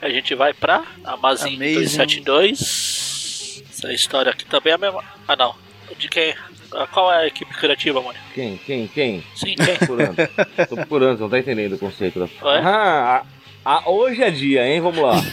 a 0.00 0.08
gente 0.08 0.34
vai 0.34 0.54
pra 0.54 0.82
Amazing 1.04 1.56
Amazing. 1.56 1.74
272. 1.74 3.62
Essa 3.70 3.92
história 3.92 4.32
aqui 4.32 4.44
também 4.46 4.72
é 4.72 4.76
a 4.76 4.78
mesma. 4.78 5.04
Ah, 5.28 5.36
não. 5.36 5.54
De 5.98 6.08
quem? 6.08 6.34
Ah, 6.74 6.86
Qual 6.86 7.12
é 7.12 7.24
a 7.24 7.26
equipe 7.26 7.52
criativa, 7.54 8.00
mano? 8.02 8.18
Quem? 8.34 8.56
Quem? 8.58 8.86
Quem? 8.88 9.24
Sim, 9.34 9.54
quem? 9.54 9.76
Procurando. 9.76 10.16
Tô 10.68 10.76
procurando, 10.76 11.16
você 11.16 11.22
não 11.22 11.30
tá 11.30 11.38
entendendo 11.38 11.74
o 11.74 11.78
conceito. 11.78 12.18
Da... 12.18 12.24
Ué? 12.48 12.60
Ah, 12.64 13.22
a- 13.64 13.74
a- 13.84 13.90
hoje 13.90 14.22
é 14.22 14.30
dia, 14.30 14.66
hein? 14.66 14.80
Vamos 14.80 14.98
lá. 15.02 15.14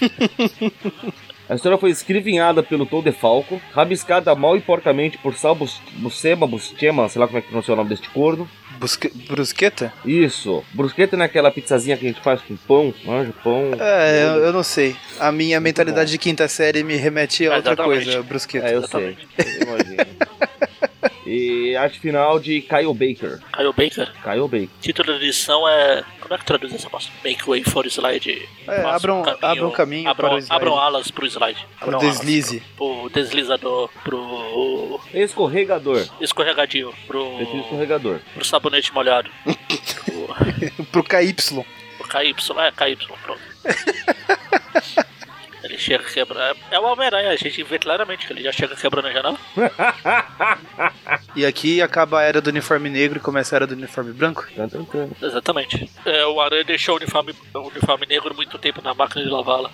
A 1.50 1.56
história 1.56 1.78
foi 1.78 1.90
escrivinhada 1.90 2.64
pelo 2.64 2.86
Tom 2.86 3.02
DeFalco, 3.02 3.62
rabiscada 3.74 4.34
mal 4.34 4.56
e 4.56 4.62
porcamente 4.62 5.18
por 5.18 5.36
Sal 5.36 5.54
Bus- 5.54 5.82
Buscema, 5.98 6.48
Buscema, 6.48 7.10
sei 7.10 7.20
lá 7.20 7.28
como 7.28 7.40
é 7.40 7.42
que 7.42 7.50
pronuncia 7.50 7.74
o 7.74 7.78
nome 7.78 7.90
deste 7.90 8.10
corno. 8.10 8.48
Busque... 8.80 9.10
Brusqueta? 9.28 9.92
Isso, 10.06 10.64
brusqueta 10.72 11.18
não 11.18 11.24
é 11.24 11.26
aquela 11.26 11.52
pizzazinha 11.52 11.98
que 11.98 12.06
a 12.06 12.08
gente 12.08 12.22
faz 12.22 12.40
com 12.42 12.56
pão, 12.56 12.94
manja, 13.04 13.34
pão. 13.44 13.72
É, 13.78 14.24
eu, 14.24 14.46
eu 14.46 14.54
não 14.54 14.64
sei. 14.64 14.96
A 15.20 15.30
minha 15.30 15.60
mentalidade 15.60 16.10
de 16.10 16.18
quinta 16.18 16.48
série 16.48 16.84
me 16.86 16.96
remete 16.96 17.46
a 17.48 17.56
outra 17.58 17.74
Exatamente. 17.74 18.06
coisa, 18.06 18.24
brusqueta. 18.24 18.68
É, 18.68 18.76
eu 18.76 18.88
sei, 18.88 19.18
eu 19.38 19.68
imagino. 19.68 19.98
E 21.34 21.76
arte 21.78 21.98
final 22.00 22.40
de 22.40 22.62
Kyle 22.62 22.94
Baker. 22.94 23.40
Kyle 23.54 23.72
Baker. 23.72 24.12
Kyle 24.22 24.48
Baker. 24.50 24.70
Título 24.82 25.14
da 25.14 25.24
edição 25.24 25.66
é. 25.68 26.04
Como 26.20 26.34
é 26.34 26.38
que 26.38 26.44
traduz 26.46 26.74
essa 26.74 26.90
bosta? 26.90 27.10
Make 27.24 27.48
way 27.48 27.64
for 27.64 27.86
slide. 27.88 28.50
É, 28.68 28.82
abram- 28.82 29.24
abram 29.42 29.70
um 29.70 29.72
caminho 29.72 30.10
abram, 30.10 30.30
para 30.30 30.36
o 30.36 30.40
slide. 30.40 30.54
abram 30.56 30.78
alas 30.78 31.10
pro 31.10 31.26
slide. 31.26 31.58
Pro 31.80 31.88
Abram 31.96 32.00
alas 32.02 32.20
deslize. 32.20 32.60
Pro, 32.76 32.96
pro 33.02 33.10
deslizador, 33.10 33.90
pro 34.04 35.00
Escorregador. 35.14 36.06
escorregadio, 36.20 36.94
pro, 37.08 37.42
escorregador. 37.42 38.20
pro 38.34 38.44
sabonete 38.46 38.94
molhado. 38.94 39.30
pro, 40.06 40.86
Pro 40.92 41.04
KY. 41.04 41.34
pro 41.34 42.08
KY, 42.10 42.36
é 42.60 42.72
KY, 42.72 42.96
pronto. 43.24 43.42
Chega 45.82 46.04
quebrando. 46.04 46.60
É 46.70 46.80
o 46.80 46.84
Homem-Aranha, 46.84 47.32
a 47.32 47.36
gente 47.36 47.64
vê 47.64 47.80
claramente 47.80 48.28
que 48.28 48.34
ele 48.34 48.44
já 48.44 48.52
chega 48.52 48.76
quebrando 48.76 49.08
a 49.08 49.12
janela. 49.12 49.38
E 51.36 51.46
aqui 51.46 51.82
acaba 51.82 52.20
a 52.20 52.24
era 52.24 52.42
do 52.42 52.50
uniforme 52.50 52.90
negro 52.90 53.18
e 53.18 53.22
começa 53.22 53.56
a 53.56 53.58
era 53.58 53.68
do 53.68 53.74
uniforme 53.74 54.12
branco. 54.12 54.46
Tan, 54.54 54.68
tan. 54.68 55.10
Exatamente. 55.22 55.90
É, 56.06 56.26
o 56.26 56.42
Aranha 56.42 56.64
deixou 56.64 56.96
o 56.96 56.98
uniforme, 56.98 57.34
o 57.54 57.60
uniforme 57.60 58.06
negro 58.06 58.36
muito 58.36 58.58
tempo 58.58 58.82
na 58.82 58.94
máquina 58.94 59.24
de 59.24 59.30
lavá-la. 59.30 59.72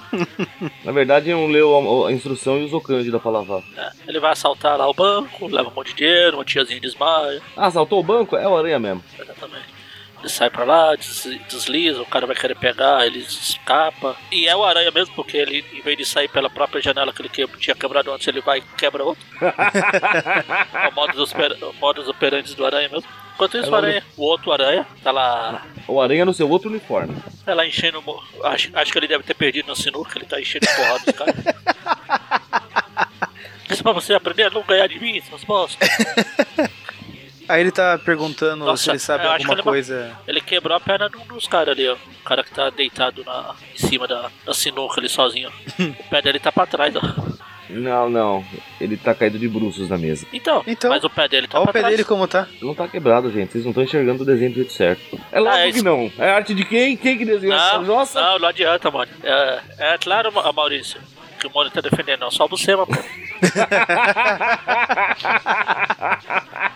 Na 0.84 0.90
verdade, 0.90 1.30
não 1.30 1.46
leu 1.46 2.04
a, 2.04 2.08
a 2.08 2.12
instrução 2.12 2.58
e 2.58 2.64
usou 2.64 2.80
Cândida 2.80 3.20
pra 3.20 3.30
lavar. 3.30 3.62
É, 3.76 3.90
ele 4.08 4.18
vai 4.18 4.32
assaltar 4.32 4.76
lá 4.76 4.88
o 4.88 4.94
banco, 4.94 5.46
leva 5.46 5.68
um 5.68 5.72
monte 5.72 5.90
de 5.90 5.98
dinheiro, 5.98 6.38
uma 6.38 6.44
tiazinha 6.44 6.80
desmaia. 6.80 7.40
Ah, 7.56 7.70
saltou 7.70 8.00
o 8.00 8.04
banco? 8.04 8.36
É 8.36 8.46
o 8.48 8.56
aranha 8.56 8.78
mesmo. 8.78 9.02
Exatamente. 9.18 9.79
Ele 10.20 10.28
sai 10.28 10.50
pra 10.50 10.64
lá, 10.64 10.94
des- 10.96 11.38
desliza, 11.48 12.02
o 12.02 12.06
cara 12.06 12.26
vai 12.26 12.36
querer 12.36 12.54
pegar, 12.54 13.06
ele 13.06 13.20
escapa. 13.20 14.14
E 14.30 14.46
é 14.46 14.54
o 14.54 14.62
aranha 14.62 14.90
mesmo, 14.90 15.14
porque 15.14 15.34
ele, 15.36 15.64
em 15.72 15.80
vez 15.80 15.96
de 15.96 16.04
sair 16.04 16.28
pela 16.28 16.50
própria 16.50 16.82
janela 16.82 17.10
que 17.12 17.22
ele 17.22 17.28
que- 17.30 17.46
tinha 17.58 17.74
quebrado 17.74 18.12
antes, 18.12 18.28
ele 18.28 18.42
vai 18.42 18.58
e 18.58 18.62
quebra 18.76 19.02
outro. 19.02 19.24
é 19.40 20.88
o 20.88 20.94
modus, 20.94 21.32
oper, 21.32 21.56
o 21.64 21.72
modus 21.80 22.06
operandi 22.06 22.54
do 22.54 22.66
aranha 22.66 22.88
mesmo. 22.90 23.08
Enquanto 23.34 23.56
isso, 23.56 23.68
É 23.68 23.70
o, 23.70 23.74
aranha, 23.74 24.04
o 24.18 24.22
outro 24.22 24.52
aranha 24.52 24.86
tá 25.02 25.10
lá, 25.10 25.66
O 25.88 25.98
aranha 25.98 26.26
no 26.26 26.34
seu 26.34 26.46
outro 26.50 26.68
uniforme. 26.68 27.16
tá 27.46 27.54
lá 27.54 27.66
enchendo. 27.66 28.02
Acho, 28.44 28.70
acho 28.74 28.92
que 28.92 28.98
ele 28.98 29.08
deve 29.08 29.24
ter 29.24 29.32
perdido 29.32 29.68
no 29.68 29.74
sinuca, 29.76 30.18
ele 30.18 30.26
tá 30.26 30.38
enchendo 30.38 30.66
porrada 30.76 30.98
dos 30.98 31.14
caras. 31.14 31.34
Isso 33.70 33.82
pra 33.82 33.92
você 33.92 34.12
aprender 34.14 34.42
a 34.44 34.50
não 34.50 34.62
ganhar 34.62 34.86
de 34.88 34.98
mim, 35.00 35.18
seus 35.22 35.44
bosta. 35.44 35.78
Aí 37.50 37.60
ele 37.60 37.72
tá 37.72 37.98
perguntando 37.98 38.64
Nossa, 38.64 38.84
se 38.84 38.90
ele 38.90 38.98
sabe 38.98 39.26
alguma 39.26 39.54
ele- 39.54 39.62
coisa. 39.62 40.16
Ele 40.26 40.40
quebrou 40.40 40.76
a 40.76 40.80
perna 40.80 41.08
de 41.10 41.16
um 41.16 41.26
dos 41.26 41.46
caras 41.46 41.74
ali, 41.76 41.88
ó. 41.88 41.94
O 41.94 42.24
cara 42.24 42.42
que 42.44 42.50
tá 42.52 42.70
deitado 42.70 43.24
na, 43.24 43.54
em 43.74 43.78
cima 43.78 44.06
da, 44.06 44.30
da 44.46 44.54
sinuca 44.54 45.00
ali 45.00 45.08
sozinho. 45.08 45.50
ó. 45.50 45.82
o 45.82 45.94
pé 46.10 46.22
dele 46.22 46.38
tá 46.38 46.52
pra 46.52 46.66
trás, 46.66 46.94
ó. 46.96 47.00
Não, 47.72 48.10
não. 48.10 48.44
Ele 48.80 48.96
tá 48.96 49.14
caído 49.14 49.38
de 49.38 49.46
bruços 49.48 49.88
na 49.88 49.96
mesa. 49.96 50.26
Então, 50.32 50.64
Então, 50.66 50.90
mas 50.90 51.04
o 51.04 51.10
pé 51.10 51.28
dele 51.28 51.46
tá 51.46 51.58
Olha 51.58 51.64
pra 51.66 51.70
o 51.70 51.72
pé 51.72 51.78
trás. 51.80 51.92
dele 51.94 52.04
como 52.04 52.26
tá. 52.26 52.48
Não 52.60 52.74
tá 52.74 52.88
quebrado, 52.88 53.30
gente. 53.30 53.52
Vocês 53.52 53.62
não 53.64 53.70
estão 53.70 53.84
enxergando 53.84 54.22
o 54.22 54.26
desenho 54.26 54.50
do 54.50 54.56
jeito 54.56 54.72
certo. 54.72 55.20
É 55.30 55.38
lógico 55.38 55.62
Ah, 55.62 55.68
é 55.68 55.72
que 55.72 55.82
não. 55.82 56.10
É 56.18 56.30
arte 56.30 56.52
de 56.54 56.64
quem? 56.64 56.96
Quem 56.96 57.16
que 57.16 57.24
desenhou 57.24 57.56
essa? 57.56 57.78
Não, 57.78 57.84
Nossa! 57.84 58.20
não, 58.20 58.38
não 58.40 58.48
adianta, 58.48 58.90
mano. 58.90 59.10
É, 59.22 59.60
é 59.78 59.98
claro, 59.98 60.32
Ma- 60.32 60.52
Maurício, 60.52 61.00
que 61.38 61.46
o 61.46 61.50
Mônio 61.50 61.70
tá 61.70 61.80
defendendo, 61.80 62.20
não. 62.22 62.30
Só 62.32 62.48
você, 62.48 62.74
pô. 62.76 62.88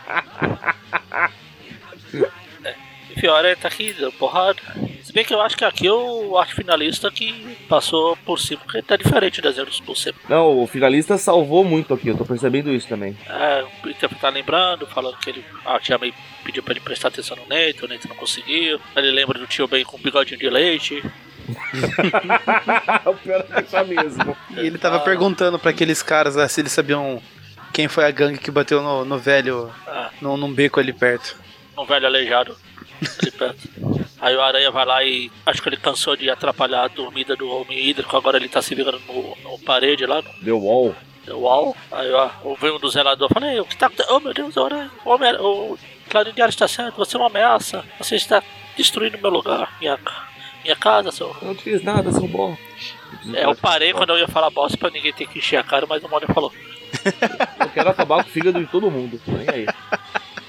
É, 2.65 2.75
Enfim, 3.17 3.27
a 3.27 3.33
hora 3.33 3.57
tá 3.57 3.69
aqui, 3.69 3.93
dando 3.93 4.13
porrada. 4.13 4.61
Se 5.03 5.13
bem 5.13 5.25
que 5.25 5.33
eu 5.35 5.41
acho 5.41 5.57
que 5.57 5.65
aqui 5.65 5.89
o 5.89 6.37
arte 6.37 6.55
finalista 6.55 7.11
que 7.11 7.57
passou 7.69 8.17
por 8.25 8.39
cima, 8.39 8.61
porque 8.65 8.83
tá 8.83 8.97
diferente 8.97 9.41
desenho 9.41 9.67
dos 9.67 9.81
por 9.81 9.97
cima. 9.97 10.17
Não, 10.29 10.63
o 10.63 10.67
finalista 10.67 11.17
salvou 11.19 11.65
muito 11.65 11.95
aqui. 11.95 12.09
Eu 12.09 12.17
tô 12.17 12.25
percebendo 12.25 12.73
isso 12.73 12.89
também. 12.89 13.17
É, 13.29 13.63
o 13.63 13.83
Peter 13.83 14.09
tá 14.21 14.29
lembrando, 14.29 14.87
falando 14.87 15.17
que 15.19 15.31
ele, 15.31 15.45
a 15.65 15.79
tia 15.79 15.99
May 15.99 16.13
pediu 16.45 16.63
pra 16.63 16.73
ele 16.73 16.81
prestar 16.81 17.09
atenção 17.09 17.37
no 17.37 17.47
Neto, 17.47 17.85
o 17.85 17.89
Neto 17.89 18.09
não 18.09 18.17
conseguiu. 18.17 18.81
Aí 18.95 19.05
Ele 19.05 19.13
lembra 19.13 19.39
do 19.39 19.47
tio 19.47 19.69
Ben 19.69 19.85
com 19.85 19.97
um 19.97 20.01
bigodinho 20.01 20.39
de 20.39 20.51
leite. 20.51 21.03
o 23.05 23.15
pior 23.15 23.41
é 23.41 23.61
pensar 23.61 23.85
mesmo. 23.85 24.37
E 24.57 24.61
ele 24.61 24.79
tava 24.79 25.01
perguntando 25.01 25.59
pra 25.59 25.71
aqueles 25.71 26.03
caras 26.03 26.37
lá 26.37 26.49
se 26.49 26.61
eles 26.61 26.73
sabiam 26.73 27.23
quem 27.75 27.89
foi 27.89 28.05
a 28.05 28.11
gangue 28.11 28.39
que 28.39 28.51
bateu 28.51 28.81
no, 28.83 29.05
no 29.05 29.19
velho, 29.19 29.71
Ah, 29.87 30.11
num, 30.23 30.37
num 30.37 30.53
beco 30.53 30.81
ali 30.81 30.93
perto. 30.93 31.37
um 31.77 31.85
velho 31.85 32.07
aleijado 32.07 32.57
ali 33.21 33.31
perto. 33.31 33.69
Aí 34.21 34.35
o 34.35 34.41
Aranha 34.41 34.71
vai 34.71 34.87
lá 34.87 35.05
e 35.05 35.31
acho 35.45 35.61
que 35.61 35.69
ele 35.69 35.77
cansou 35.77 36.17
de 36.17 36.31
atrapalhar 36.31 36.85
a 36.85 36.89
dormida 36.89 37.37
do 37.37 37.47
homem 37.51 37.79
hídrico, 37.79 38.17
agora 38.17 38.39
ele 38.39 38.49
tá 38.49 38.63
se 38.63 38.75
virando 38.75 39.01
no, 39.07 39.37
no 39.43 39.59
parede 39.59 40.07
lá, 40.07 40.23
no, 40.23 40.31
Deu 40.41 40.59
wall. 40.59 40.95
no 41.27 41.41
wall. 41.41 41.77
Aí 41.93 42.11
ó, 42.13 42.31
veio 42.59 42.77
um 42.77 42.79
do 42.79 42.89
zelador 42.89 43.29
falei, 43.33 43.61
o 43.61 43.65
que 43.67 43.77
tá 43.77 43.87
acontecendo? 43.87 44.15
Oh 44.17 44.21
meu 44.21 44.33
Deus, 44.33 44.57
o 44.57 44.65
Aranha, 44.65 44.91
o, 45.05 45.11
homem, 45.11 45.35
o 45.41 45.77
Clarim 46.09 46.33
Diário 46.33 46.51
está 46.51 46.67
certo, 46.69 46.97
você 46.97 47.17
é 47.17 47.21
uma 47.21 47.27
ameaça, 47.27 47.85
você 47.99 48.15
está 48.17 48.43
destruindo 48.77 49.19
meu 49.19 49.31
lugar, 49.31 49.77
minha, 49.81 49.99
minha 50.63 50.77
casa, 50.77 51.11
seu. 51.13 51.37
Eu 51.43 51.49
não 51.49 51.55
fiz 51.57 51.83
nada, 51.83 52.11
seu 52.13 52.27
bom. 52.29 52.57
É, 53.35 53.45
eu 53.45 53.55
parei 53.55 53.93
quando 53.93 54.11
eu 54.11 54.19
ia 54.19 54.29
falar 54.29 54.49
bosta 54.51 54.79
pra 54.79 54.91
ninguém 54.91 55.13
ter 55.13 55.27
que 55.27 55.39
encher 55.39 55.57
a 55.57 55.63
cara, 55.63 55.87
mas 55.87 56.03
o 56.03 56.09
Mônio 56.09 56.29
falou. 56.33 56.53
Eu 57.61 57.69
quero 57.71 57.89
acabar 57.91 58.23
com 58.23 58.29
o 58.31 58.33
fígado 58.33 58.59
de 58.61 58.67
todo 58.67 58.91
mundo. 58.91 59.21
Nem 59.27 59.49
aí. 59.49 59.67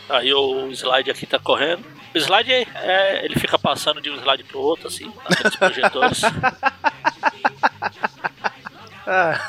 Aí 0.09 0.33
o 0.33 0.69
slide 0.71 1.09
aqui 1.11 1.25
tá 1.25 1.39
correndo. 1.39 1.83
O 2.13 2.17
slide 2.17 2.51
é, 2.51 2.65
é- 2.75 3.25
ele 3.25 3.35
fica 3.39 3.57
passando 3.57 3.99
de 4.01 4.09
um 4.09 4.15
slide 4.17 4.43
pro 4.43 4.59
outro, 4.59 4.87
assim, 4.87 5.11
naqueles 5.29 5.55
projetores. 5.55 6.21
Ah, 9.07 9.39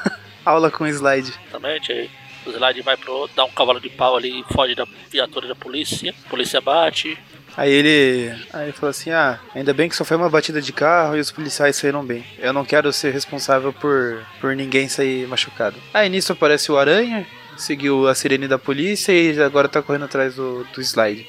aula 0.44 0.70
com 0.70 0.86
slide. 0.86 1.32
Exatamente. 1.48 1.92
Aí 1.92 2.10
o 2.46 2.50
slide 2.50 2.82
vai 2.82 2.96
pro 2.96 3.12
outro, 3.12 3.34
dá 3.36 3.44
um 3.44 3.50
cavalo 3.50 3.80
de 3.80 3.88
pau 3.88 4.16
ali 4.16 4.40
e 4.40 4.52
foge 4.52 4.74
da 4.74 4.86
viatura 5.10 5.48
da 5.48 5.54
polícia. 5.54 6.14
A 6.26 6.28
polícia 6.28 6.60
bate. 6.60 7.18
Aí 7.56 7.72
ele, 7.72 8.34
aí 8.52 8.64
ele 8.64 8.72
falou 8.72 8.90
assim: 8.90 9.10
Ah, 9.10 9.40
ainda 9.54 9.72
bem 9.72 9.88
que 9.88 9.96
só 9.96 10.04
foi 10.04 10.16
uma 10.16 10.28
batida 10.28 10.60
de 10.60 10.72
carro 10.72 11.16
e 11.16 11.20
os 11.20 11.30
policiais 11.30 11.76
saíram 11.76 12.04
bem. 12.04 12.24
Eu 12.38 12.52
não 12.52 12.64
quero 12.64 12.92
ser 12.92 13.12
responsável 13.12 13.72
por, 13.72 14.22
por 14.40 14.54
ninguém 14.54 14.88
sair 14.88 15.26
machucado. 15.26 15.76
Aí 15.94 16.08
nisso 16.08 16.32
aparece 16.32 16.70
o 16.70 16.76
Aranha, 16.76 17.26
seguiu 17.56 18.06
a 18.06 18.14
sirene 18.14 18.46
da 18.46 18.58
polícia 18.58 19.12
e 19.12 19.40
agora 19.40 19.68
tá 19.68 19.80
correndo 19.80 20.04
atrás 20.04 20.34
do, 20.34 20.64
do 20.64 20.80
slide. 20.82 21.26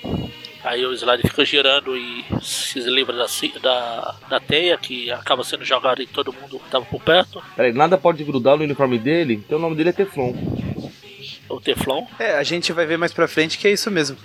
Aí 0.64 0.86
o 0.86 0.92
slide 0.92 1.24
fica 1.24 1.46
girando 1.46 1.96
e 1.96 2.26
se 2.42 2.80
livra 2.82 3.16
da, 3.16 3.26
da, 3.62 4.16
da 4.30 4.40
teia 4.40 4.78
que 4.78 5.10
acaba 5.10 5.42
sendo 5.42 5.64
jogada 5.64 6.04
em 6.04 6.08
todo 6.08 6.34
mundo 6.34 6.60
que 6.60 6.70
tava 6.70 6.84
por 6.84 7.02
perto. 7.02 7.42
Peraí, 7.56 7.72
nada 7.72 7.98
pode 7.98 8.22
grudar 8.26 8.58
no 8.58 8.66
uniforme 8.66 9.00
dele, 9.00 9.36
então 9.36 9.58
o 9.58 9.62
nome 9.62 9.78
dele 9.78 9.90
é 9.90 9.94
Teflon. 9.94 10.34
O 11.50 11.60
Teflon. 11.60 12.06
É, 12.20 12.38
a 12.38 12.44
gente 12.44 12.72
vai 12.74 12.86
ver 12.86 12.98
mais 12.98 13.14
pra 13.14 13.28
frente 13.28 13.58
que 13.58 13.68
é 13.68 13.72
isso 13.72 13.90
mesmo. 13.92 14.18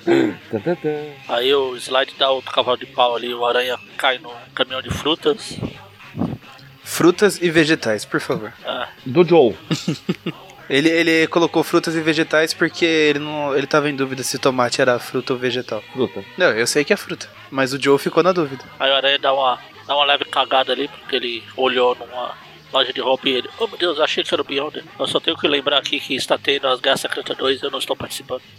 Aí 1.29 1.55
o 1.55 1.77
slide 1.77 2.15
dá 2.19 2.31
outro 2.31 2.51
cavalo 2.53 2.77
de 2.79 2.87
pau 2.87 3.17
ali, 3.17 3.33
o 3.33 3.45
aranha 3.45 3.79
cai 3.97 4.19
no 4.19 4.33
caminhão 4.55 4.83
de 4.83 4.91
frutas. 4.91 5.57
Frutas 6.85 7.41
e 7.41 7.51
vegetais, 7.51 8.05
por 8.05 8.21
favor. 8.21 8.53
Ah, 8.65 8.89
Do 9.07 9.25
Joe. 9.25 9.57
Ele, 10.71 10.89
ele 10.89 11.27
colocou 11.27 11.63
frutas 11.63 11.95
e 11.97 12.01
vegetais 12.01 12.55
porque 12.55 12.85
ele 12.87 13.19
não 13.19 13.55
ele 13.55 13.67
tava 13.67 13.91
em 13.91 13.97
dúvida 13.97 14.23
se 14.23 14.39
tomate 14.39 14.81
era 14.81 14.99
fruta 14.99 15.35
ou 15.35 15.39
vegetal. 15.39 15.83
Fruta. 15.93 16.25
Não, 16.39 16.47
eu 16.53 16.67
sei 16.67 16.83
que 16.83 16.95
é 16.95 16.97
fruta, 16.97 17.29
mas 17.51 17.75
o 17.75 17.83
Joe 17.83 17.99
ficou 17.99 18.23
na 18.23 18.33
dúvida. 18.33 18.65
aí 18.79 18.91
o 18.91 18.95
aranha 18.95 19.19
dá 19.19 19.35
uma, 19.35 19.59
dá 19.87 19.95
uma 19.95 20.05
leve 20.07 20.25
cagada 20.25 20.73
ali, 20.73 20.89
porque 20.89 21.17
ele 21.17 21.43
olhou 21.59 21.95
numa 21.97 22.35
loja 22.73 22.93
de 22.93 23.01
roupa 23.01 23.29
e 23.29 23.33
ele, 23.33 23.49
oh 23.59 23.67
meu 23.67 23.79
Deus, 23.79 24.01
achei 24.01 24.25
que 24.25 24.35
era 24.35 24.43
o 24.43 24.45
Beyonder. 24.45 24.85
Eu 24.99 25.07
só 25.07 25.21
tenho 25.21 25.37
que 25.37 25.47
lembrar 25.47 25.79
aqui 25.79 26.01
que 26.01 26.15
está 26.15 26.39
tendo 26.39 26.67
as 26.67 26.81
Guerras 26.81 27.01
Secretas 27.01 27.37
2 27.37 27.61
e 27.61 27.65
eu 27.65 27.71
não 27.71 27.79
estou 27.79 27.97
participando. 27.97 28.43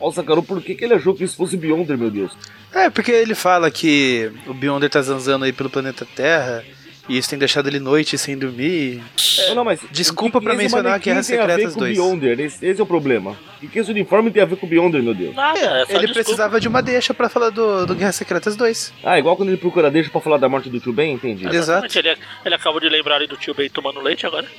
Nossa, 0.00 0.22
cara, 0.24 0.42
por 0.42 0.60
que, 0.60 0.74
que 0.74 0.84
ele 0.84 0.94
achou 0.94 1.14
que 1.14 1.22
isso 1.22 1.36
fosse 1.36 1.56
Beyonder, 1.56 1.96
meu 1.96 2.10
Deus? 2.10 2.32
É, 2.72 2.90
porque 2.90 3.12
ele 3.12 3.34
fala 3.34 3.70
que 3.70 4.32
o 4.46 4.54
Beyonder 4.54 4.90
tá 4.90 5.00
zanzando 5.00 5.44
aí 5.44 5.52
pelo 5.52 5.70
planeta 5.70 6.04
Terra 6.04 6.64
e 7.08 7.18
isso 7.18 7.28
tem 7.28 7.38
deixado 7.38 7.68
ele 7.68 7.80
noite 7.80 8.16
sem 8.16 8.38
dormir. 8.38 9.02
Não, 9.48 9.54
não, 9.56 9.64
mas 9.64 9.80
Desculpa 9.90 10.38
o 10.38 10.40
que 10.40 10.46
pra 10.46 10.54
que 10.56 10.62
esse 10.62 10.74
mencionar 10.74 10.92
manequim 10.92 11.10
Guerras 11.10 11.26
tem 11.26 11.38
a 11.38 11.46
ver 11.46 11.52
Secretas 11.52 11.74
com 11.74 11.80
2. 11.80 11.92
Beyonder, 11.96 12.40
esse, 12.40 12.64
esse 12.66 12.80
é 12.80 12.82
o 12.82 12.86
problema. 12.86 13.36
O 13.62 13.68
que 13.68 13.78
esse 13.78 13.90
uniforme 13.90 14.30
tem 14.30 14.42
a 14.42 14.46
ver 14.46 14.56
com 14.56 14.66
Beyonder, 14.66 15.02
meu 15.02 15.14
Deus? 15.14 15.34
Nada, 15.34 15.58
é 15.58 15.62
ele 15.64 15.84
desculpa. 15.88 16.12
precisava 16.14 16.60
de 16.60 16.68
uma 16.68 16.82
deixa 16.82 17.12
pra 17.12 17.28
falar 17.28 17.50
do, 17.50 17.86
do 17.86 17.94
Guerras 17.94 18.16
Secretas 18.16 18.56
2. 18.56 18.92
Ah, 19.04 19.18
igual 19.18 19.36
quando 19.36 19.48
ele 19.50 19.58
procura 19.58 19.90
deixa 19.90 20.10
pra 20.10 20.20
falar 20.20 20.36
da 20.38 20.48
morte 20.48 20.70
do 20.70 20.78
tio 20.80 20.92
Ben, 20.92 21.12
entendi. 21.14 21.44
Exato. 21.44 21.86
Exatamente, 21.86 21.98
Ele, 21.98 22.16
ele 22.44 22.54
acabou 22.54 22.80
de 22.80 22.88
lembrar 22.88 23.16
ali 23.16 23.26
do 23.26 23.36
tio 23.36 23.54
Ben 23.54 23.68
tomando 23.68 24.00
leite 24.00 24.26
agora. 24.26 24.46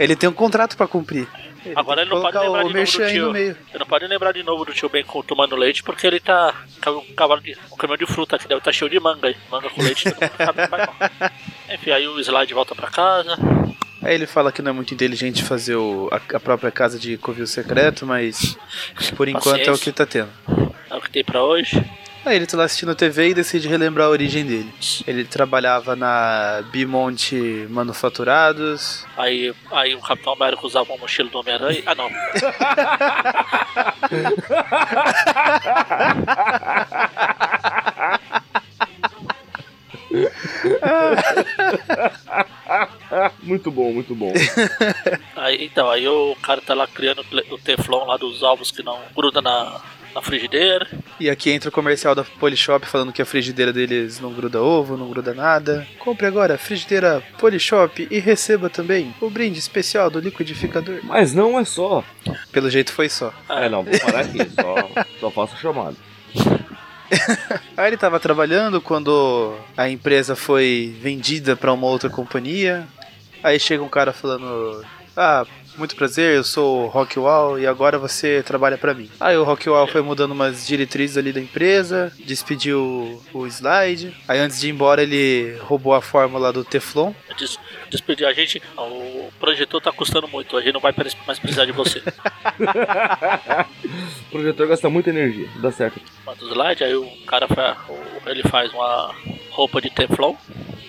Ele 0.00 0.16
tem 0.16 0.28
um 0.28 0.32
contrato 0.32 0.76
pra 0.76 0.88
cumprir. 0.88 1.28
Ele 1.64 1.74
Agora 1.76 2.00
ele 2.00 2.10
não 2.10 2.22
pode 2.22 2.38
lembrar 2.38 2.62
de 2.64 2.72
novo 2.72 2.72
do 2.72 3.08
tio. 3.10 3.26
no 3.26 3.32
meio. 3.32 3.50
Ele 3.68 3.78
não 3.78 3.86
pode 3.86 4.06
lembrar 4.06 4.32
de 4.32 4.42
novo 4.42 4.64
do 4.64 4.72
tio 4.72 4.88
Ben 4.88 5.04
tomando 5.26 5.54
leite 5.56 5.82
porque 5.82 6.06
ele 6.06 6.18
tá 6.18 6.54
com 6.82 6.90
um 6.90 7.14
cavalo 7.14 7.40
de 7.42 7.56
um 7.70 7.76
caminhão 7.76 7.98
de 7.98 8.06
fruta 8.06 8.38
que 8.38 8.48
deve 8.48 8.58
estar 8.60 8.72
cheio 8.72 8.90
de 8.90 8.98
manga 8.98 9.28
aí. 9.28 9.36
Manga 9.50 9.68
com 9.68 9.82
leite, 9.82 10.04
todo 10.10 10.20
mundo 10.22 10.32
sabe 10.38 10.62
que 10.62 10.68
vai 10.70 10.86
mal. 10.86 10.96
Enfim, 11.70 11.90
aí 11.90 12.08
o 12.08 12.18
slide 12.18 12.54
volta 12.54 12.74
pra 12.74 12.88
casa. 12.90 13.36
Aí 14.02 14.14
ele 14.14 14.26
fala 14.26 14.50
que 14.50 14.62
não 14.62 14.70
é 14.70 14.72
muito 14.72 14.94
inteligente 14.94 15.44
fazer 15.44 15.76
o- 15.76 16.08
a, 16.10 16.16
a 16.36 16.40
própria 16.40 16.70
casa 16.70 16.98
de 16.98 17.18
covil 17.18 17.46
secreto, 17.46 18.06
mas 18.06 18.56
por 19.14 19.28
enquanto 19.28 19.68
é 19.68 19.70
o 19.70 19.78
que 19.78 19.92
tá 19.92 20.06
tendo. 20.06 20.30
É 20.88 20.94
o 20.96 21.00
que 21.02 21.10
tem 21.10 21.22
pra 21.22 21.44
hoje. 21.44 21.84
Aí 22.24 22.36
ele 22.36 22.46
tá 22.46 22.56
lá 22.56 22.64
assistindo 22.64 22.94
TV 22.94 23.30
e 23.30 23.34
decide 23.34 23.66
relembrar 23.66 24.06
a 24.06 24.10
origem 24.10 24.44
dele. 24.44 24.70
Ele 25.06 25.24
trabalhava 25.24 25.96
na 25.96 26.62
Bimonte 26.70 27.66
Manufaturados. 27.70 29.06
Aí, 29.16 29.54
aí 29.72 29.94
o 29.94 30.00
Capitão 30.00 30.34
América 30.34 30.66
usava 30.66 30.92
uma 30.92 30.98
mochila 30.98 31.30
do 31.30 31.38
Homem-Aranha. 31.38 31.82
Ah 31.86 31.94
não. 31.94 32.10
Muito 43.42 43.70
bom, 43.70 43.92
muito 43.92 44.14
bom. 44.14 44.32
Aí, 45.36 45.64
então, 45.64 45.90
aí 45.90 46.06
o 46.06 46.36
cara 46.42 46.60
tá 46.60 46.74
lá 46.74 46.86
criando 46.86 47.24
o 47.50 47.58
Teflon 47.58 48.06
lá 48.06 48.16
dos 48.16 48.42
ovos 48.42 48.70
que 48.70 48.82
não 48.82 48.98
gruda 49.14 49.40
na, 49.40 49.80
na 50.14 50.22
frigideira. 50.22 50.86
E 51.20 51.28
aqui 51.28 51.50
entra 51.50 51.68
o 51.68 51.72
comercial 51.72 52.14
da 52.14 52.24
Polishop 52.24 52.86
falando 52.86 53.12
que 53.12 53.20
a 53.20 53.26
frigideira 53.26 53.74
deles 53.74 54.18
não 54.20 54.32
gruda 54.32 54.62
ovo, 54.62 54.96
não 54.96 55.10
gruda 55.10 55.34
nada. 55.34 55.86
Compre 55.98 56.26
agora 56.26 56.54
a 56.54 56.58
frigideira 56.58 57.22
Polishop 57.38 58.08
e 58.10 58.18
receba 58.18 58.70
também 58.70 59.14
o 59.20 59.28
brinde 59.28 59.58
especial 59.58 60.08
do 60.08 60.18
liquidificador. 60.18 61.00
Mas 61.02 61.34
não 61.34 61.60
é 61.60 61.64
só. 61.66 62.02
Pelo 62.50 62.70
jeito 62.70 62.90
foi 62.90 63.10
só. 63.10 63.34
É, 63.50 63.68
não, 63.68 63.84
vou 63.84 64.00
parar 64.00 64.20
aqui, 64.20 64.38
só, 64.48 65.04
só 65.20 65.30
faço 65.30 65.54
a 65.56 65.58
chamada. 65.58 65.96
Aí 67.76 67.88
ele 67.88 67.98
tava 67.98 68.18
trabalhando 68.18 68.80
quando 68.80 69.54
a 69.76 69.90
empresa 69.90 70.34
foi 70.34 70.96
vendida 71.02 71.54
pra 71.54 71.74
uma 71.74 71.86
outra 71.86 72.08
companhia. 72.08 72.88
Aí 73.42 73.60
chega 73.60 73.82
um 73.82 73.90
cara 73.90 74.14
falando: 74.14 74.82
Ah, 75.14 75.44
muito 75.76 75.96
prazer, 75.96 76.36
eu 76.36 76.44
sou 76.44 76.84
o 76.84 76.88
Rockwall 76.88 77.58
e 77.58 77.66
agora 77.66 77.98
você 77.98 78.42
trabalha 78.42 78.76
pra 78.76 78.94
mim. 78.94 79.10
Aí 79.18 79.36
o 79.36 79.44
Rockwall 79.44 79.86
foi 79.86 80.02
mudando 80.02 80.32
umas 80.32 80.66
diretrizes 80.66 81.16
ali 81.16 81.32
da 81.32 81.40
empresa, 81.40 82.12
despediu 82.18 83.22
o 83.32 83.46
slide. 83.46 84.16
Aí 84.28 84.38
antes 84.38 84.60
de 84.60 84.68
ir 84.68 84.70
embora 84.70 85.02
ele 85.02 85.56
roubou 85.62 85.94
a 85.94 86.02
fórmula 86.02 86.52
do 86.52 86.64
Teflon. 86.64 87.12
Des, 87.38 87.58
despedir 87.90 88.26
a 88.26 88.32
gente. 88.32 88.62
O 88.76 89.30
projetor 89.38 89.80
tá 89.80 89.92
custando 89.92 90.28
muito, 90.28 90.56
a 90.56 90.60
gente 90.60 90.74
não 90.74 90.80
vai 90.80 90.94
mais 91.26 91.38
precisar 91.38 91.64
de 91.64 91.72
você. 91.72 92.02
O 94.28 94.34
projetor 94.34 94.68
gasta 94.68 94.88
muita 94.88 95.10
energia, 95.10 95.48
dá 95.56 95.72
certo. 95.72 96.00
Manda 96.24 96.44
o 96.44 96.48
slide, 96.48 96.84
aí 96.84 96.94
o 96.94 97.04
cara 97.26 97.48
ele 98.26 98.42
faz 98.44 98.72
uma 98.72 99.12
roupa 99.50 99.80
de 99.80 99.90
Teflon. 99.90 100.36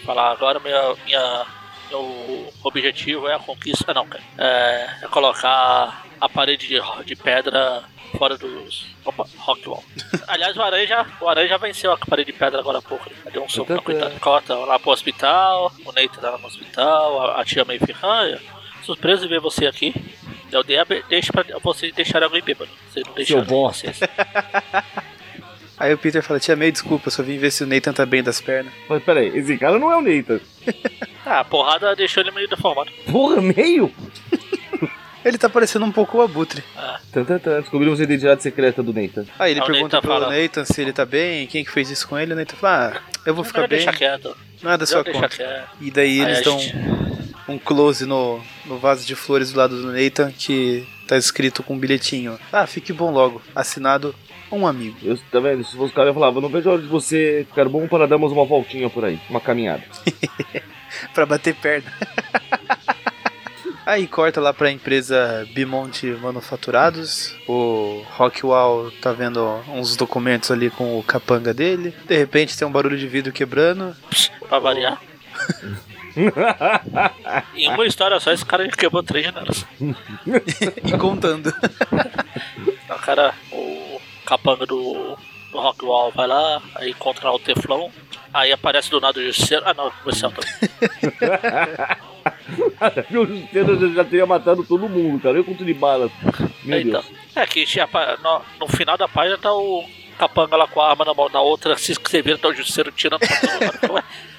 Falar 0.06 0.32
agora 0.32 0.60
minha, 0.60 0.96
minha, 1.06 1.46
meu 1.92 2.54
objetivo 2.64 3.28
é 3.28 3.36
a 3.36 3.40
conquista. 3.40 3.94
Não, 3.94 4.08
cara. 4.08 4.24
É, 4.38 4.90
é 5.04 5.08
colocar 5.08 6.06
a 6.20 6.30
parede 6.30 6.68
de, 6.68 6.80
de 7.06 7.16
pedra 7.16 7.84
fora 8.18 8.38
dos. 8.38 8.88
Opa, 9.06 9.26
Rockwall. 9.38 9.84
Aliás, 10.28 10.56
o 10.56 10.62
Aranha, 10.62 10.88
já, 10.88 11.06
o 11.20 11.28
Aranha 11.28 11.48
já 11.48 11.58
venceu 11.58 11.92
a 11.92 11.98
parede 11.98 12.32
de 12.32 12.38
pedra 12.38 12.60
agora 12.60 12.80
há 12.80 12.82
pouco. 12.82 13.10
Né? 13.10 13.32
Deu 13.32 13.44
um 13.44 13.50
soco 13.50 13.74
na 13.74 13.82
coitada. 13.82 14.20
Corta 14.20 14.56
lá 14.56 14.80
pro 14.80 14.92
hospital, 14.92 15.72
o 15.86 15.92
Neita 15.92 16.22
lá 16.22 16.38
no 16.38 16.48
hospital, 16.48 17.22
a, 17.22 17.42
a 17.42 17.46
tia 17.46 17.66
fica, 17.66 18.00
ah, 18.04 18.40
surpreso 18.84 19.26
em 19.26 19.30
ver 19.30 19.40
você 19.40 19.66
aqui. 19.68 19.94
Eu 20.52 20.64
dei 20.64 20.78
a, 20.78 20.84
deixa 21.08 21.32
pra 21.32 21.46
vocês 21.60 21.94
deixarem 21.94 22.26
alguém 22.26 22.42
bêbado. 22.42 22.72
Vocês 22.90 23.06
não 23.06 23.14
deixaram. 23.14 23.46
bosta. 23.46 23.92
Aí 25.82 25.94
o 25.94 25.98
Peter 25.98 26.22
fala: 26.22 26.40
Tia 26.40 26.56
May, 26.56 26.72
desculpa, 26.72 27.08
eu 27.08 27.12
só 27.12 27.24
vim 27.24 27.38
ver 27.38 27.52
se 27.52 27.64
o 27.64 27.68
Nathan 27.68 27.92
tá 27.92 28.06
bem 28.06 28.22
das 28.22 28.40
pernas. 28.40 28.72
Mas 28.88 29.02
peraí, 29.04 29.36
esse 29.38 29.58
cara 29.58 29.80
não 29.80 29.92
é 29.92 29.98
o 29.98 30.02
Nathan. 30.02 30.40
Ah, 31.24 31.42
a 31.42 31.44
porrada 31.46 31.96
deixou 31.96 32.24
ele 32.24 32.32
meio 32.32 32.48
deformado. 32.50 32.90
Porra, 33.10 33.40
meio? 33.42 33.94
Ele 35.24 35.38
tá 35.38 35.48
parecendo 35.48 35.86
um 35.86 35.92
pouco 35.92 36.18
o 36.18 36.22
Abutre. 36.24 36.64
Tan, 37.14 37.24
tan, 37.24 37.38
tan. 37.38 37.62
Descobrimos 37.62 38.00
a 38.00 38.04
identidade 38.04 38.42
secreta 38.42 38.82
do 38.82 38.92
Nathan. 38.92 39.26
Aí 39.38 39.52
ele 39.52 39.62
o 39.62 39.66
pergunta 39.66 39.98
Nathan 39.98 40.02
pro 40.02 40.12
fala- 40.20 40.36
Nathan 40.36 40.66
se 40.66 40.82
ele 40.82 40.92
tá 40.92 41.06
bem, 41.06 41.46
quem 41.46 41.64
que 41.64 41.70
fez 41.70 41.92
isso 41.92 42.08
com 42.08 42.18
ele. 42.18 42.34
O 42.34 42.36
Nathan 42.36 42.56
fala: 42.58 42.96
Ah, 42.98 43.02
eu 43.24 43.36
vou 43.36 43.44
ficar 43.44 43.68
Melhor 43.70 43.86
bem, 43.86 43.94
quieto. 43.96 44.36
nada 44.64 44.80
da 44.80 44.86
sua 44.88 45.04
Melhor 45.04 45.22
deixar 45.22 45.22
conta. 45.22 45.36
quieto. 45.38 45.70
E 45.80 45.92
daí 45.92 46.20
Aí 46.22 46.28
eles 46.28 46.42
dão 46.44 46.58
gente- 46.60 46.76
um 47.48 47.60
close 47.60 48.04
no, 48.04 48.42
no 48.66 48.80
vaso 48.80 49.06
de 49.06 49.14
flores 49.14 49.52
do 49.54 49.60
lado 49.60 49.80
do 49.80 49.92
Nathan 49.94 50.32
que 50.32 50.88
tá 51.08 51.16
escrito 51.18 51.62
com 51.62 51.76
um 51.76 51.78
bilhetinho. 51.78 52.40
Ah, 52.52 52.66
fique 52.66 52.92
bom 52.92 53.12
logo. 53.12 53.44
Assinado 53.56 54.16
um 54.52 54.68
amigo. 54.68 54.98
Eu, 55.04 55.18
tá 55.32 55.40
vendo? 55.40 55.64
Se 55.64 55.76
fosse 55.76 55.92
o 55.92 55.96
cara, 55.96 56.10
eu 56.10 56.14
falava, 56.14 56.42
não 56.42 56.50
vejo 56.50 56.70
a 56.70 56.74
hora 56.74 56.82
de 56.82 56.88
você 56.88 57.46
ficar 57.50 57.68
bom 57.68 57.88
para 57.88 58.08
darmos 58.08 58.32
uma 58.32 58.46
voltinha 58.46 58.90
por 58.90 59.06
aí. 59.06 59.20
Uma 59.30 59.40
caminhada. 59.40 59.84
pra 61.14 61.26
bater 61.26 61.56
perna. 61.56 61.92
Aí 63.86 64.08
corta 64.08 64.40
lá 64.40 64.54
pra 64.54 64.72
empresa 64.72 65.48
Bimonte 65.54 66.06
Manufaturados. 66.06 67.36
O 67.48 68.04
Rockwall 68.12 68.92
tá 69.02 69.12
vendo 69.12 69.44
uns 69.68 69.96
documentos 69.96 70.52
ali 70.52 70.70
com 70.70 71.00
o 71.00 71.04
capanga 71.04 71.54
dele. 71.54 71.94
De 72.06 72.16
repente 72.18 72.58
tem 72.58 72.68
um 72.68 72.72
barulho 72.72 72.98
de 72.98 73.08
vidro 73.08 73.34
quebrando. 73.34 73.96
Pra 74.48 74.60
variar. 74.60 75.02
em 77.56 77.70
uma 77.70 77.86
história 77.86 78.20
só, 78.20 78.32
esse 78.32 78.46
cara 78.46 78.66
já 78.66 78.72
quebrou 78.72 79.02
três 79.02 79.26
janelas. 79.26 79.66
e 79.82 80.98
contando. 80.98 81.54
O 82.90 83.00
cara, 83.00 83.34
capanga 84.32 84.66
do, 84.66 85.18
do 85.52 85.60
Rockwall 85.60 86.10
vai 86.12 86.26
lá, 86.26 86.62
aí 86.76 86.92
encontra 86.92 87.30
o 87.30 87.38
Teflon. 87.38 87.90
Aí 88.34 88.50
aparece 88.54 88.90
do 88.90 89.02
nada 89.02 89.20
o 89.20 89.24
Justiceiro. 89.24 89.64
Ah, 89.68 89.74
não, 89.74 89.88
o 89.88 89.92
comercial 89.92 90.32
tá. 90.32 91.98
Meu 93.10 93.28
justiceiro 93.28 93.76
já, 93.94 94.06
teria 94.06 94.26
matado 94.26 94.64
todo 94.64 94.88
mundo, 94.88 95.22
cara. 95.22 95.36
Eu 95.38 95.44
com 95.44 95.54
tudo 95.54 95.66
de 95.66 95.74
balas. 95.74 96.10
Meu 96.64 96.80
Então, 96.80 97.02
Deus. 97.02 97.14
é 97.36 97.46
que 97.46 97.66
no, 98.24 98.42
no 98.58 98.68
final 98.70 98.98
da 98.98 99.08
página 99.10 99.38
tá 99.38 99.54
o 99.54 99.84
capanga 100.18 100.56
lá 100.56 100.66
com 100.68 100.80
a 100.80 100.92
arma 100.92 101.04
na 101.04 101.14
mão, 101.14 101.28
na 101.30 101.42
outra, 101.42 101.76
se 101.78 101.94
vira, 102.22 102.38
tá 102.38 102.48
o 102.48 102.54
Justiceiro 102.54 102.90
tirando 102.92 103.20
pra 103.20 103.38
todo 103.38 104.04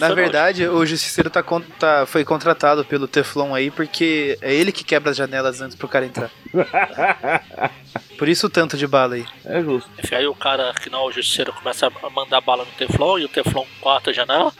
Na 0.00 0.14
verdade, 0.14 0.66
o 0.66 0.84
Justiceiro 0.84 1.30
tá, 1.30 1.44
tá- 1.78 2.06
foi 2.06 2.24
contratado 2.24 2.84
pelo 2.84 3.06
Teflon 3.06 3.54
aí 3.54 3.70
porque 3.70 4.36
é 4.40 4.52
ele 4.52 4.72
que 4.72 4.82
quebra 4.82 5.10
as 5.10 5.16
janelas 5.16 5.60
antes 5.60 5.76
pro 5.76 5.88
cara 5.88 6.06
entrar. 6.06 6.30
Por 8.18 8.28
isso 8.28 8.46
o 8.46 8.50
tanto 8.50 8.76
de 8.76 8.86
bala 8.86 9.14
aí. 9.14 9.26
É 9.44 9.60
justo. 9.60 9.90
Enfim, 10.02 10.14
aí 10.16 10.26
o 10.26 10.34
cara 10.34 10.72
que 10.74 10.90
não 10.90 11.00
é 11.00 11.02
o 11.04 11.12
justiceiro 11.12 11.52
começa 11.52 11.86
a 11.86 12.10
mandar 12.10 12.40
bala 12.40 12.64
no 12.64 12.70
Teflon 12.72 13.18
e 13.18 13.24
o 13.24 13.28
Teflon 13.28 13.64
corta 13.80 14.10
a 14.10 14.12
janela. 14.12 14.52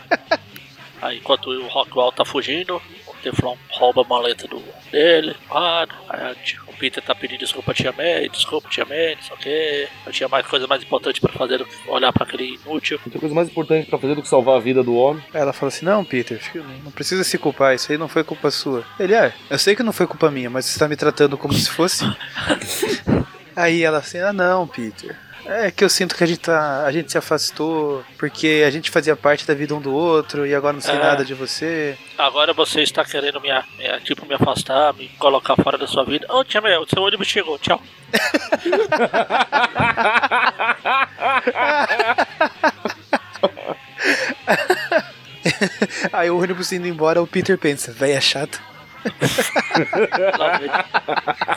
aí 1.00 1.18
enquanto 1.18 1.50
o 1.50 1.68
Rockwell 1.68 2.12
tá 2.12 2.24
fugindo, 2.24 2.80
Teflon 3.22 3.56
rouba 3.70 4.02
a 4.02 4.04
maleta 4.04 4.46
do, 4.48 4.62
dele, 4.90 5.34
ah, 5.50 5.86
aí 6.08 6.30
a 6.30 6.34
tia- 6.34 6.60
o 6.66 6.72
Peter 6.76 7.02
tá 7.02 7.14
pedindo 7.14 7.38
desculpa 7.38 7.70
a 7.70 7.74
Tia 7.74 7.92
May, 7.92 8.28
desculpa 8.28 8.68
Tia 8.68 8.84
May, 8.84 9.14
não 9.14 9.22
sei 9.22 9.36
o 9.36 9.38
que. 9.38 9.88
Eu 10.06 10.12
tinha 10.12 10.28
mais 10.28 10.46
coisa 10.46 10.66
mais 10.66 10.82
importante 10.82 11.20
pra 11.20 11.32
fazer 11.32 11.58
do 11.58 11.64
que 11.64 11.74
olhar 11.88 12.12
pra 12.12 12.24
aquele 12.24 12.54
inútil. 12.64 12.98
Não 13.06 13.12
tem 13.12 13.20
coisa 13.20 13.34
mais 13.34 13.48
importante 13.48 13.88
pra 13.88 13.98
fazer 13.98 14.14
do 14.14 14.22
que 14.22 14.28
salvar 14.28 14.56
a 14.56 14.60
vida 14.60 14.82
do 14.82 14.94
homem. 14.96 15.22
Aí 15.32 15.40
ela 15.40 15.52
fala 15.52 15.68
assim: 15.68 15.84
Não, 15.84 16.04
Peter, 16.04 16.40
não 16.84 16.90
precisa 16.90 17.22
se 17.24 17.38
culpar, 17.38 17.74
isso 17.74 17.92
aí 17.92 17.98
não 17.98 18.08
foi 18.08 18.24
culpa 18.24 18.50
sua. 18.50 18.84
Ele 18.98 19.14
é, 19.14 19.32
eu 19.48 19.58
sei 19.58 19.76
que 19.76 19.82
não 19.82 19.92
foi 19.92 20.06
culpa 20.06 20.30
minha, 20.30 20.50
mas 20.50 20.66
você 20.66 20.78
tá 20.78 20.88
me 20.88 20.96
tratando 20.96 21.38
como 21.38 21.52
se 21.54 21.70
fosse. 21.70 22.04
aí 23.54 23.82
ela 23.82 23.98
assim: 23.98 24.18
Ah, 24.18 24.32
não, 24.32 24.66
Peter. 24.66 25.16
É 25.44 25.70
que 25.72 25.82
eu 25.84 25.88
sinto 25.88 26.14
que 26.14 26.22
a 26.22 26.26
gente, 26.26 26.38
tá, 26.40 26.84
a 26.86 26.92
gente 26.92 27.10
se 27.10 27.18
afastou 27.18 28.04
porque 28.16 28.62
a 28.66 28.70
gente 28.70 28.90
fazia 28.90 29.16
parte 29.16 29.46
da 29.46 29.54
vida 29.54 29.74
um 29.74 29.80
do 29.80 29.92
outro 29.92 30.46
e 30.46 30.54
agora 30.54 30.72
não 30.74 30.80
sei 30.80 30.94
É. 30.94 30.98
nada 30.98 31.24
de 31.24 31.34
você. 31.34 31.98
Agora 32.16 32.52
você 32.52 32.82
está 32.82 33.04
querendo 33.04 33.40
me, 33.40 33.48
me- 33.50 34.00
tipo, 34.04 34.24
me 34.24 34.34
afastar, 34.34 34.94
me 34.94 35.08
colocar 35.18 35.56
fora 35.56 35.76
da 35.76 35.86
sua 35.86 36.04
vida. 36.04 36.26
Ô, 36.32 36.44
Tia 36.44 36.60
May, 36.60 36.76
o 36.76 36.86
seu 36.88 37.02
ônibus 37.02 37.26
chegou, 37.26 37.58
tchau. 37.58 37.82
Aí 46.12 46.30
o 46.30 46.40
ônibus 46.40 46.72
indo 46.72 46.86
embora, 46.86 47.22
o 47.22 47.26
Peter 47.26 47.58
pensa: 47.58 47.92
Véia 47.92 48.20
chata. 48.20 48.58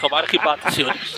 Tomara 0.02 0.28
que 0.28 0.38
bata 0.38 0.70
esse 0.70 0.84
ônibus. 0.84 1.18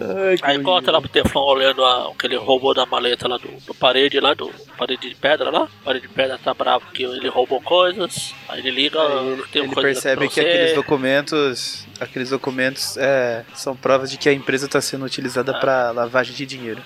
Ai, 0.00 0.36
Aí 0.42 0.62
corta 0.62 0.90
lá 0.90 1.00
pro 1.00 1.08
Teflon 1.08 1.42
olhando 1.42 1.84
a, 1.84 2.10
aquele 2.10 2.36
robô 2.36 2.74
da 2.74 2.84
maleta 2.84 3.26
lá 3.26 3.38
do, 3.38 3.48
do 3.66 3.74
parede 3.74 4.20
lá, 4.20 4.34
do 4.34 4.50
parede 4.76 5.08
de 5.08 5.14
pedra 5.14 5.50
lá. 5.50 5.68
Parede 5.84 6.06
de 6.06 6.12
pedra 6.12 6.38
tá 6.38 6.52
bravo 6.52 6.84
que 6.92 7.02
ele 7.02 7.28
roubou 7.28 7.60
coisas. 7.60 8.34
Aí 8.48 8.60
ele 8.60 8.70
liga, 8.70 9.00
Aí 9.00 9.42
tem 9.50 9.64
ele 9.64 9.72
coisa 9.72 9.88
percebe 9.88 10.28
que 10.28 10.40
aqueles 10.40 10.74
documentos, 10.74 11.86
aqueles 11.98 12.30
documentos 12.30 12.96
é, 12.98 13.44
são 13.54 13.74
provas 13.74 14.10
de 14.10 14.18
que 14.18 14.28
a 14.28 14.32
empresa 14.32 14.66
está 14.66 14.80
sendo 14.80 15.04
utilizada 15.04 15.54
para 15.54 15.90
lavagem 15.92 16.34
de 16.34 16.44
dinheiro. 16.44 16.82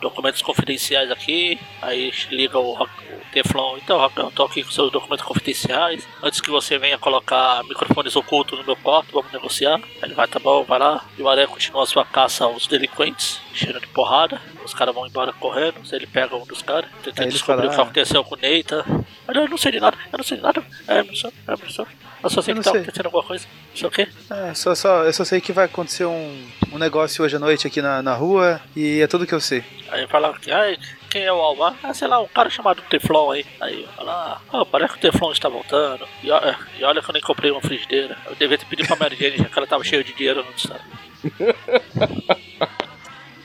Documentos 0.00 0.42
confidenciais 0.42 1.10
aqui, 1.10 1.58
aí 1.82 2.12
liga 2.30 2.58
o, 2.58 2.82
o 2.82 2.88
Teflon, 3.32 3.76
então 3.78 3.98
Rock, 3.98 4.16
eu 4.18 4.30
tô 4.30 4.44
aqui 4.44 4.62
com 4.62 4.70
seus 4.70 4.90
documentos 4.90 5.24
confidenciais, 5.24 6.06
antes 6.22 6.40
que 6.40 6.50
você 6.50 6.78
venha 6.78 6.98
colocar 6.98 7.62
microfones 7.64 8.16
ocultos 8.16 8.58
no 8.58 8.64
meu 8.64 8.76
quarto, 8.76 9.12
vamos 9.12 9.30
negociar. 9.32 9.76
Aí 9.76 9.82
ele 10.04 10.14
vai, 10.14 10.26
tá 10.26 10.38
bom, 10.38 10.64
vai 10.64 10.78
lá, 10.78 11.04
e 11.18 11.22
o 11.22 11.28
Aranha 11.28 11.46
continua 11.48 11.82
a 11.82 11.86
sua 11.86 12.04
caça 12.04 12.44
aos 12.44 12.66
delinquentes, 12.66 13.40
cheiro 13.54 13.80
de 13.80 13.86
porrada, 13.88 14.40
os 14.64 14.74
caras 14.74 14.94
vão 14.94 15.06
embora 15.06 15.32
correndo, 15.32 15.76
ele 15.92 16.06
pega 16.06 16.34
um 16.36 16.44
dos 16.46 16.62
caras, 16.62 16.90
tenta 17.02 17.26
descobrir 17.26 17.68
fala, 17.68 17.70
o 17.70 17.74
que 17.74 17.80
"Ah." 17.80 17.82
aconteceu 17.84 18.24
com 18.24 18.34
o 18.34 18.38
Neita. 18.38 18.84
Ah, 19.28 19.32
não, 19.34 19.42
eu 19.42 19.48
não 19.48 19.56
sei 19.58 19.72
de 19.72 19.80
nada, 19.80 19.96
eu 20.12 20.16
não 20.18 20.24
sei 20.24 20.36
de 20.36 20.42
nada, 20.42 20.64
é, 20.88 21.02
não 21.02 21.14
sei, 21.14 21.30
é, 21.46 21.50
não 21.50 21.70
sei. 21.70 21.86
Eu 22.26 22.30
só 22.30 22.42
sei 22.42 22.52
Eu 22.52 22.56
que 22.56 22.58
não 22.58 22.64
tá 22.64 22.70
sei. 22.72 22.80
acontecendo 22.82 23.06
alguma 23.06 23.22
coisa, 23.24 23.46
não 23.80 23.88
o 23.88 23.92
quê. 23.92 24.08
É, 24.30 24.54
só, 24.54 24.74
só, 24.74 25.04
eu 25.04 25.12
só 25.12 25.24
sei 25.24 25.40
que 25.40 25.52
vai 25.52 25.64
acontecer 25.66 26.04
um, 26.04 26.46
um 26.72 26.78
negócio 26.78 27.24
hoje 27.24 27.36
à 27.36 27.38
noite 27.38 27.66
aqui 27.66 27.80
na, 27.80 28.02
na 28.02 28.14
rua 28.14 28.60
e 28.74 29.00
é 29.00 29.06
tudo 29.06 29.26
que 29.26 29.34
eu 29.34 29.40
sei. 29.40 29.64
Aí 29.90 30.06
fala 30.08 30.36
que, 30.38 30.50
ai, 30.50 30.76
quem 31.08 31.22
é 31.22 31.32
o 31.32 31.36
Alvar? 31.40 31.74
Ah, 31.82 31.94
sei 31.94 32.08
lá, 32.08 32.20
um 32.20 32.26
cara 32.28 32.50
chamado 32.50 32.82
Teflon 32.90 33.30
aí. 33.30 33.46
Aí 33.60 33.86
fala, 33.96 34.40
ah, 34.52 34.64
parece 34.66 34.94
que 34.94 34.98
o 34.98 35.02
Teflon 35.12 35.32
está 35.32 35.48
voltando. 35.48 36.06
E, 36.22 36.28
e 36.28 36.84
olha 36.84 37.00
que 37.00 37.08
eu 37.08 37.12
nem 37.12 37.22
comprei 37.22 37.50
uma 37.50 37.60
frigideira. 37.60 38.16
Eu 38.26 38.34
devia 38.34 38.58
ter 38.58 38.66
pedido 38.66 38.86
pra 38.88 38.96
Mary 38.96 39.16
Jane, 39.16 39.38
já 39.38 39.44
que 39.44 39.58
ela 39.58 39.66
tava 39.66 39.84
cheia 39.84 40.02
de 40.02 40.12
dinheiro 40.12 40.44
no 40.44 40.50
estado. 40.50 40.82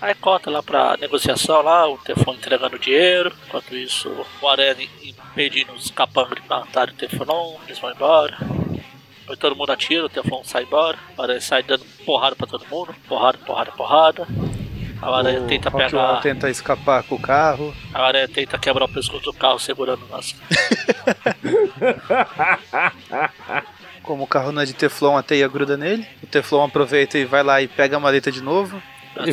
Aí 0.01 0.15
corta 0.15 0.49
lá 0.49 0.63
pra 0.63 0.97
negociação 0.99 1.61
lá, 1.61 1.87
o 1.87 1.95
Teflon 1.99 2.33
entregando 2.33 2.79
dinheiro. 2.79 3.31
Enquanto 3.47 3.75
isso, 3.75 4.09
o 4.41 4.47
Aranha 4.47 4.75
impedindo 5.03 5.73
os 5.73 5.91
capangas 5.91 6.41
de 6.41 6.49
matar 6.49 6.89
o 6.89 6.93
Teflon, 6.93 7.57
eles 7.67 7.77
vão 7.77 7.91
embora. 7.91 8.35
Todo 9.37 9.55
mundo 9.55 9.71
atira, 9.71 10.05
o 10.05 10.09
Teflon 10.09 10.43
sai 10.43 10.63
embora. 10.63 10.97
O 11.17 11.21
Aranha 11.21 11.41
sai 11.41 11.63
dando 11.63 11.83
porrada 12.05 12.35
pra 12.35 12.47
todo 12.47 12.65
mundo. 12.69 12.93
Porrada, 13.07 13.37
porrada, 13.39 13.71
porrada. 13.71 14.27
A 15.01 15.17
Aranha 15.17 15.41
o 15.41 15.47
tenta 15.47 15.69
Rockwell 15.69 15.89
pegar. 15.89 16.21
tenta 16.21 16.49
escapar 16.49 17.03
com 17.03 17.15
o 17.15 17.19
carro. 17.19 17.73
A 17.91 18.05
aranha 18.05 18.27
tenta 18.27 18.57
quebrar 18.59 18.85
o 18.85 18.89
pescoço 18.89 19.23
do 19.23 19.33
carro 19.33 19.57
segurando 19.57 20.05
nas. 20.11 20.35
Como 24.03 24.23
o 24.23 24.27
carro 24.27 24.51
não 24.51 24.61
é 24.61 24.65
de 24.65 24.73
Teflon, 24.73 25.17
a 25.17 25.23
teia 25.23 25.47
gruda 25.47 25.75
nele. 25.77 26.05
O 26.21 26.27
Teflon 26.27 26.65
aproveita 26.65 27.17
e 27.17 27.25
vai 27.25 27.41
lá 27.43 27.61
e 27.61 27.67
pega 27.67 27.97
a 27.97 27.99
maleta 27.99 28.31
de 28.31 28.41
novo. 28.41 28.81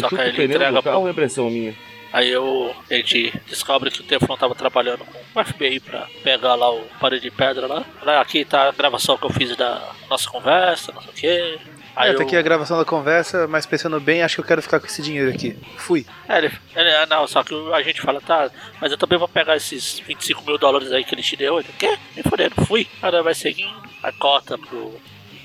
Só 0.00 0.08
que 0.08 0.14
o 0.14 0.20
ele 0.20 0.44
entrega 0.44 0.82
pro... 0.82 1.06
é 1.06 1.10
impressão 1.10 1.50
minha. 1.50 1.74
Aí 2.12 2.30
eu, 2.30 2.74
a 2.90 2.94
gente 2.94 3.32
descobre 3.48 3.90
que 3.90 4.00
o 4.00 4.04
Teflon 4.04 4.36
tava 4.36 4.54
trabalhando 4.54 5.04
com 5.04 5.40
o 5.40 5.44
FBI 5.44 5.80
pra 5.80 6.06
pegar 6.22 6.54
lá 6.54 6.70
o 6.70 6.82
parede 7.00 7.22
de 7.22 7.30
pedra 7.30 7.66
lá. 7.66 7.84
Lá, 8.02 8.20
Aqui 8.20 8.44
tá 8.44 8.68
a 8.68 8.72
gravação 8.72 9.16
que 9.18 9.24
eu 9.26 9.30
fiz 9.30 9.54
da 9.56 9.92
nossa 10.08 10.28
conversa, 10.30 10.92
não 10.92 11.02
sei 11.02 11.10
o 11.10 11.14
quê. 11.14 11.58
Aí 11.94 12.10
É, 12.10 12.14
tá 12.14 12.22
eu... 12.22 12.26
aqui 12.26 12.36
a 12.36 12.42
gravação 12.42 12.78
da 12.78 12.84
conversa, 12.84 13.46
mas 13.48 13.66
pensando 13.66 13.98
bem, 14.00 14.22
acho 14.22 14.36
que 14.36 14.40
eu 14.40 14.44
quero 14.46 14.62
ficar 14.62 14.78
com 14.80 14.86
esse 14.86 15.02
dinheiro 15.02 15.30
aqui. 15.30 15.58
Fui. 15.76 16.06
É, 16.28 16.38
ele, 16.38 16.52
ele, 16.76 16.90
ah, 16.94 17.06
não, 17.06 17.26
só 17.26 17.42
que 17.42 17.54
a 17.72 17.82
gente 17.82 18.00
fala, 18.00 18.20
tá, 18.20 18.50
mas 18.80 18.92
eu 18.92 18.98
também 18.98 19.18
vou 19.18 19.28
pegar 19.28 19.56
esses 19.56 19.98
25 20.00 20.44
mil 20.44 20.56
dólares 20.58 20.92
aí 20.92 21.04
que 21.04 21.14
ele 21.14 21.22
te 21.22 21.36
deu. 21.36 21.58
Ele, 21.58 21.68
quê? 21.78 21.98
Me 22.16 22.22
fodendo, 22.22 22.54
fui. 22.66 22.86
Aí 23.02 23.22
vai 23.22 23.34
seguindo, 23.34 23.82
aí 24.02 24.12
corta 24.12 24.56
pro, 24.56 24.94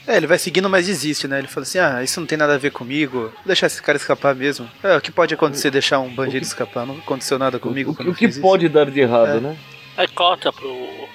É, 0.08 0.18
ele 0.18 0.28
vai 0.28 0.38
seguindo, 0.38 0.70
mas 0.70 0.86
desiste, 0.88 1.28
né? 1.28 1.40
Ele 1.40 1.48
fala 1.48 1.64
assim: 1.66 1.80
ah, 1.80 2.04
isso 2.04 2.20
não 2.20 2.28
tem 2.28 2.38
nada 2.38 2.56
a 2.56 2.58
ver 2.58 2.72
comigo, 2.72 3.20
vou 3.22 3.34
deixar 3.46 3.68
esse 3.68 3.82
cara 3.82 3.98
escapar 3.98 4.36
mesmo. 4.36 4.70
É, 4.84 4.98
o 4.98 5.02
que 5.02 5.12
pode 5.12 5.34
acontecer 5.34 5.72
deixar 5.72 6.00
um 6.00 6.14
bandido 6.14 6.46
escapar? 6.46 6.86
Não 6.86 6.98
aconteceu 6.98 7.40
nada 7.40 7.58
comigo. 7.60 7.96
O, 8.00 8.04
o 8.04 8.08
eu 8.08 8.14
que 8.14 8.26
isso. 8.26 8.42
pode 8.42 8.68
dar 8.68 8.90
de 8.90 9.00
errado, 9.00 9.38
É. 9.38 9.40
né? 9.40 9.58
Aí 9.96 10.08
corta 10.08 10.52
pro 10.52 10.68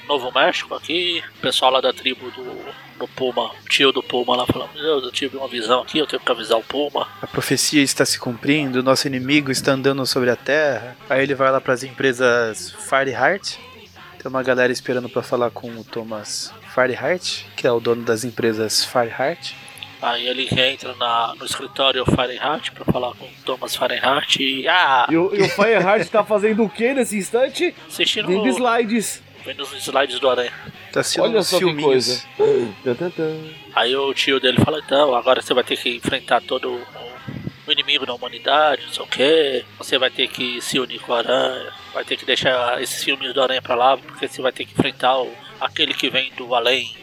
Novo 0.08 0.30
México 0.32 0.72
aqui, 0.72 1.20
o 1.36 1.40
pessoal 1.40 1.72
lá 1.72 1.80
da 1.80 1.92
tribo 1.92 2.30
do, 2.30 2.44
do 2.96 3.08
Puma, 3.08 3.50
o 3.50 3.68
tio 3.68 3.90
do 3.90 4.00
Puma 4.00 4.36
lá 4.36 4.46
falando, 4.46 4.70
meu 4.72 4.82
Deus, 4.84 5.02
eu 5.04 5.10
tive 5.10 5.36
uma 5.36 5.48
visão 5.48 5.82
aqui, 5.82 5.98
eu 5.98 6.06
tenho 6.06 6.22
que 6.22 6.30
avisar 6.30 6.56
o 6.56 6.62
Puma. 6.62 7.08
A 7.20 7.26
profecia 7.26 7.82
está 7.82 8.04
se 8.06 8.20
cumprindo, 8.20 8.80
nosso 8.80 9.08
inimigo 9.08 9.50
está 9.50 9.72
andando 9.72 10.06
sobre 10.06 10.30
a 10.30 10.36
terra. 10.36 10.96
Aí 11.10 11.24
ele 11.24 11.34
vai 11.34 11.50
lá 11.50 11.60
para 11.60 11.74
as 11.74 11.82
empresas 11.82 12.70
Fireheart. 12.88 13.56
Tem 14.16 14.26
uma 14.30 14.44
galera 14.44 14.72
esperando 14.72 15.08
para 15.08 15.22
falar 15.22 15.50
com 15.50 15.68
o 15.72 15.82
Thomas 15.82 16.52
Fireheart, 16.78 17.44
que 17.56 17.66
é 17.66 17.72
o 17.72 17.80
dono 17.80 18.04
das 18.04 18.22
empresas 18.22 18.84
Fireheart. 18.84 19.52
Aí 20.00 20.28
ele 20.28 20.48
entra 20.52 20.94
na, 20.94 21.34
no 21.36 21.44
escritório 21.44 22.04
Fahrenheit 22.04 22.70
pra 22.70 22.84
falar 22.84 23.14
com 23.16 23.24
o 23.24 23.30
Thomas 23.44 23.74
Fahrenheit 23.74 24.40
e. 24.40 24.68
Ah! 24.68 25.08
E 25.10 25.16
o, 25.16 25.34
e 25.34 25.42
o 25.42 25.48
Fireheart 25.48 26.08
tá 26.08 26.22
fazendo 26.22 26.62
o 26.64 26.70
que 26.70 26.94
nesse 26.94 27.16
instante? 27.18 27.74
Assistindo 27.88 28.28
Vendo 28.28 28.46
slides. 28.46 29.20
vendo 29.44 29.64
os 29.64 29.72
slides 29.72 30.20
do 30.20 30.30
Aranha. 30.30 30.52
Tá 30.92 31.00
assistindo 31.00 31.24
Olha 31.24 31.42
só 31.42 31.58
que 31.58 31.64
filminhos. 31.64 32.24
coisa. 32.36 32.94
Tan, 32.96 33.10
tan. 33.10 33.36
Aí 33.74 33.96
o 33.96 34.14
tio 34.14 34.38
dele 34.38 34.58
fala, 34.64 34.78
então, 34.78 35.16
agora 35.16 35.42
você 35.42 35.52
vai 35.52 35.64
ter 35.64 35.76
que 35.76 35.96
enfrentar 35.96 36.40
todo 36.42 36.70
o, 36.70 36.80
o 37.66 37.72
inimigo 37.72 38.06
da 38.06 38.14
humanidade, 38.14 38.86
não 38.86 38.92
sei 38.92 39.02
o 39.02 39.06
que. 39.08 39.64
Você 39.78 39.98
vai 39.98 40.10
ter 40.10 40.28
que 40.28 40.60
se 40.62 40.78
unir 40.78 41.00
com 41.00 41.10
o 41.10 41.16
Aranha, 41.16 41.72
vai 41.92 42.04
ter 42.04 42.16
que 42.16 42.24
deixar 42.24 42.80
esses 42.80 43.02
filmes 43.02 43.34
do 43.34 43.42
Aranha 43.42 43.60
pra 43.60 43.74
lá, 43.74 43.96
porque 43.96 44.28
você 44.28 44.40
vai 44.40 44.52
ter 44.52 44.64
que 44.64 44.72
enfrentar 44.72 45.18
o, 45.18 45.28
aquele 45.60 45.94
que 45.94 46.08
vem 46.10 46.32
do 46.36 46.54
além. 46.54 46.94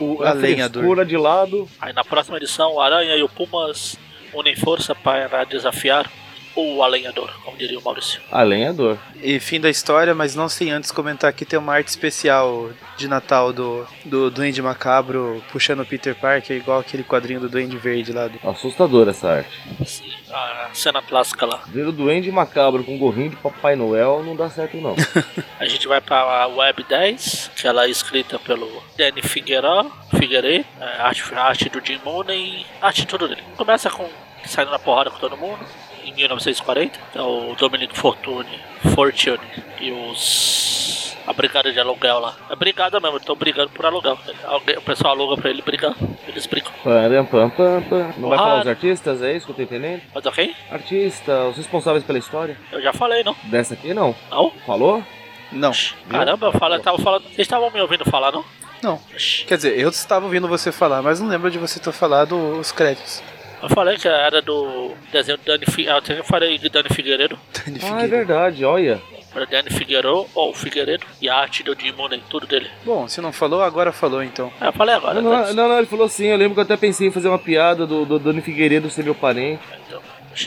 O 0.00 0.22
A 0.22 0.30
alenhador. 0.30 0.82
frescura 0.82 1.04
de 1.04 1.16
lado. 1.16 1.68
Aí 1.80 1.92
na 1.92 2.04
próxima 2.04 2.36
edição, 2.36 2.74
o 2.74 2.80
Aranha 2.80 3.14
e 3.16 3.22
o 3.22 3.28
Pumas 3.28 3.96
unem 4.34 4.56
força 4.56 4.94
para 4.94 5.44
desafiar 5.44 6.10
o 6.56 6.82
Alenhador, 6.82 7.30
como 7.44 7.56
diria 7.56 7.78
o 7.78 7.82
Maurício. 7.82 8.20
A 8.32 8.42
lenhador. 8.42 8.98
E 9.22 9.38
fim 9.38 9.60
da 9.60 9.70
história, 9.70 10.12
mas 10.12 10.34
não 10.34 10.48
sem 10.48 10.72
antes 10.72 10.90
comentar 10.90 11.32
que 11.32 11.44
tem 11.44 11.56
uma 11.56 11.72
arte 11.74 11.86
especial 11.86 12.70
de 12.96 13.06
Natal 13.06 13.52
do, 13.52 13.86
do 14.04 14.28
Duende 14.28 14.60
Macabro 14.60 15.42
puxando 15.52 15.80
o 15.80 15.86
Peter 15.86 16.16
Parker, 16.16 16.56
igual 16.56 16.80
aquele 16.80 17.04
quadrinho 17.04 17.38
do 17.38 17.48
Duende 17.48 17.76
Verde 17.76 18.12
lá. 18.12 18.26
Do... 18.26 18.40
Assustadora 18.48 19.10
essa 19.12 19.28
arte. 19.28 19.50
Assim, 19.80 20.12
a 20.30 20.70
cena 20.72 21.02
clássica 21.02 21.46
lá. 21.46 21.62
Ver 21.66 21.86
o 21.86 21.92
duende 21.92 22.30
macabro 22.30 22.84
com 22.84 22.98
gorrinho 22.98 23.30
de 23.30 23.36
Papai 23.36 23.76
Noel 23.76 24.22
não 24.24 24.36
dá 24.36 24.48
certo, 24.48 24.76
não. 24.76 24.94
A 25.58 25.66
gente 25.66 25.88
vai 25.88 26.00
para 26.00 26.42
a 26.42 26.46
Web 26.46 26.84
10, 26.84 27.50
que 27.56 27.66
ela 27.66 27.84
é 27.84 27.90
escrita 27.90 28.38
pelo 28.38 28.82
Danny 28.96 29.22
Figueiredo, 29.22 30.64
é, 30.80 31.00
arte, 31.00 31.34
arte 31.34 31.68
do 31.68 31.84
Jim 31.84 32.00
Mooney, 32.04 32.64
arte 32.80 33.06
tudo 33.06 33.28
dele. 33.28 33.42
Começa 33.56 33.90
com 33.90 34.08
saindo 34.44 34.70
na 34.70 34.78
porrada 34.78 35.10
com 35.10 35.18
todo 35.18 35.36
mundo, 35.36 35.58
em 36.04 36.12
1940, 36.14 36.98
é 37.14 37.20
o 37.20 37.54
Dominic 37.54 37.96
Fortune, 37.96 38.48
Fortune 38.94 39.38
e 39.80 39.90
os 39.92 41.16
a 41.28 41.32
brigada 41.34 41.70
de 41.70 41.78
aluguel 41.78 42.20
lá. 42.20 42.34
É 42.48 42.56
brigada 42.56 42.98
mesmo, 42.98 43.18
estão 43.18 43.36
brigando 43.36 43.68
por 43.70 43.84
aluguel. 43.84 44.18
Alguém, 44.44 44.78
o 44.78 44.80
pessoal 44.82 45.12
aluga 45.12 45.40
pra 45.40 45.50
ele 45.50 45.60
brigar, 45.60 45.94
eles 46.26 46.46
brigam. 46.46 46.72
Param, 46.82 47.26
pam, 47.26 47.50
pam, 47.50 47.82
pam. 47.82 48.12
Não 48.16 48.30
vai 48.30 48.38
Porra. 48.38 48.50
falar 48.50 48.60
os 48.62 48.66
artistas, 48.66 49.22
é 49.22 49.36
isso 49.36 49.44
que 49.44 49.52
eu 49.52 49.56
tô 49.56 49.62
entendendo? 49.62 50.00
Mas 50.14 50.24
ok? 50.24 50.56
Artista, 50.70 51.44
os 51.44 51.58
responsáveis 51.58 52.02
pela 52.02 52.18
história. 52.18 52.56
Eu 52.72 52.80
já 52.80 52.94
falei, 52.94 53.22
não? 53.22 53.36
Dessa 53.44 53.74
aqui 53.74 53.92
não. 53.92 54.16
Não? 54.30 54.50
Falou? 54.66 55.04
Não, 55.52 55.72
Caramba, 56.10 56.46
eu 56.46 56.52
falo, 56.52 56.74
eu 56.74 56.82
tava 56.82 56.98
falando. 56.98 57.22
Vocês 57.24 57.38
estavam 57.40 57.70
me 57.70 57.80
ouvindo 57.80 58.04
falar, 58.04 58.32
não? 58.32 58.44
não. 58.82 59.00
Quer 59.46 59.56
dizer, 59.56 59.78
eu 59.78 59.88
estava 59.88 60.24
ouvindo 60.24 60.48
você 60.48 60.70
falar, 60.72 61.02
mas 61.02 61.20
não 61.20 61.28
lembro 61.28 61.50
de 61.50 61.58
você 61.58 61.78
ter 61.78 61.92
falado 61.92 62.58
os 62.58 62.72
créditos. 62.72 63.22
Eu 63.62 63.68
falei 63.70 63.96
que 63.96 64.06
era 64.06 64.40
do 64.40 64.92
desenho 65.12 65.38
do 65.38 65.44
Dani 65.44 65.64
Figueiredo. 65.66 66.12
Eu 66.12 66.24
falei 66.24 66.58
de 66.58 66.68
Dani 66.68 66.88
Figueiredo. 66.90 67.38
Dani 67.64 67.78
Ah, 67.82 67.86
é 67.86 67.90
Figueiredo. 68.02 68.10
verdade, 68.16 68.64
olha. 68.64 69.00
Era 69.34 69.46
Dani 69.46 69.70
Figueiredo, 69.70 70.26
ou 70.34 70.54
Figueiredo. 70.54 71.04
E 71.20 71.28
a 71.28 71.36
arte 71.36 71.62
do 71.62 71.74
Dimune, 71.74 72.22
tudo 72.30 72.46
dele. 72.46 72.70
Bom, 72.84 73.06
se 73.08 73.20
não 73.20 73.32
falou, 73.32 73.62
agora 73.62 73.92
falou 73.92 74.22
então. 74.22 74.52
É, 74.60 74.68
eu 74.68 74.72
falei 74.72 74.94
agora. 74.94 75.20
Não, 75.20 75.30
não, 75.30 75.40
né? 75.46 75.52
não, 75.52 75.68
não, 75.68 75.78
ele 75.78 75.86
falou 75.86 76.08
sim, 76.08 76.26
eu 76.26 76.36
lembro 76.36 76.54
que 76.54 76.60
eu 76.60 76.64
até 76.64 76.76
pensei 76.76 77.08
em 77.08 77.12
fazer 77.12 77.28
uma 77.28 77.38
piada 77.38 77.86
do, 77.86 78.04
do 78.04 78.18
Dani 78.18 78.40
Figueiredo 78.40 78.88
ser 78.90 79.04
meu 79.04 79.14
parente, 79.14 79.62
Então, 79.86 80.00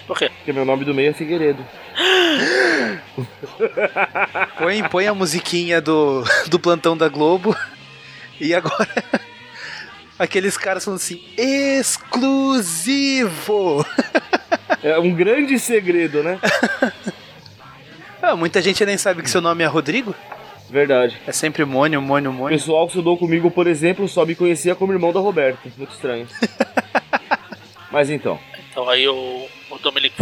por 0.08 0.18
quê? 0.18 0.30
porque 0.30 0.54
meu 0.54 0.64
nome 0.66 0.86
do 0.86 0.94
meio 0.94 1.10
é 1.10 1.14
Figueiredo. 1.14 1.64
Põe, 4.58 4.84
põe 4.90 5.08
a 5.08 5.14
musiquinha 5.14 5.82
do, 5.82 6.24
do 6.48 6.60
plantão 6.60 6.96
da 6.96 7.08
Globo. 7.10 7.56
E 8.40 8.54
agora. 8.56 8.88
Aqueles 10.22 10.56
caras 10.58 10.86
falando 10.86 11.00
assim: 11.00 11.22
exclusivo! 12.52 13.86
É 14.84 14.98
um 14.98 15.14
grande 15.14 15.60
segredo, 15.60 16.24
né? 16.24 16.40
Ah, 18.22 18.36
muita 18.36 18.62
gente 18.62 18.84
nem 18.86 18.98
sabe 18.98 19.22
que 19.24 19.30
seu 19.30 19.42
nome 19.42 19.64
é 19.64 19.68
Rodrigo. 19.68 20.14
Verdade. 20.70 21.18
É 21.28 21.32
sempre 21.32 21.66
Mônio, 21.66 22.00
Mônio, 22.02 22.30
O 22.30 22.34
Mônio. 22.34 22.58
pessoal 22.58 22.86
que 22.86 22.92
estudou 22.94 23.18
comigo, 23.18 23.50
por 23.52 23.66
exemplo, 23.68 24.08
só 24.08 24.26
me 24.26 24.36
conhecia 24.36 24.76
como 24.76 24.94
irmão 24.94 25.12
da 25.12 25.20
Roberta. 25.20 25.60
Muito 25.78 25.92
estranho. 25.92 26.28
Mas 27.92 28.10
então, 28.12 28.40
Então 28.72 28.88
aí 28.90 29.08
o, 29.08 29.48
o 29.72 29.78
Dominic 29.80 30.14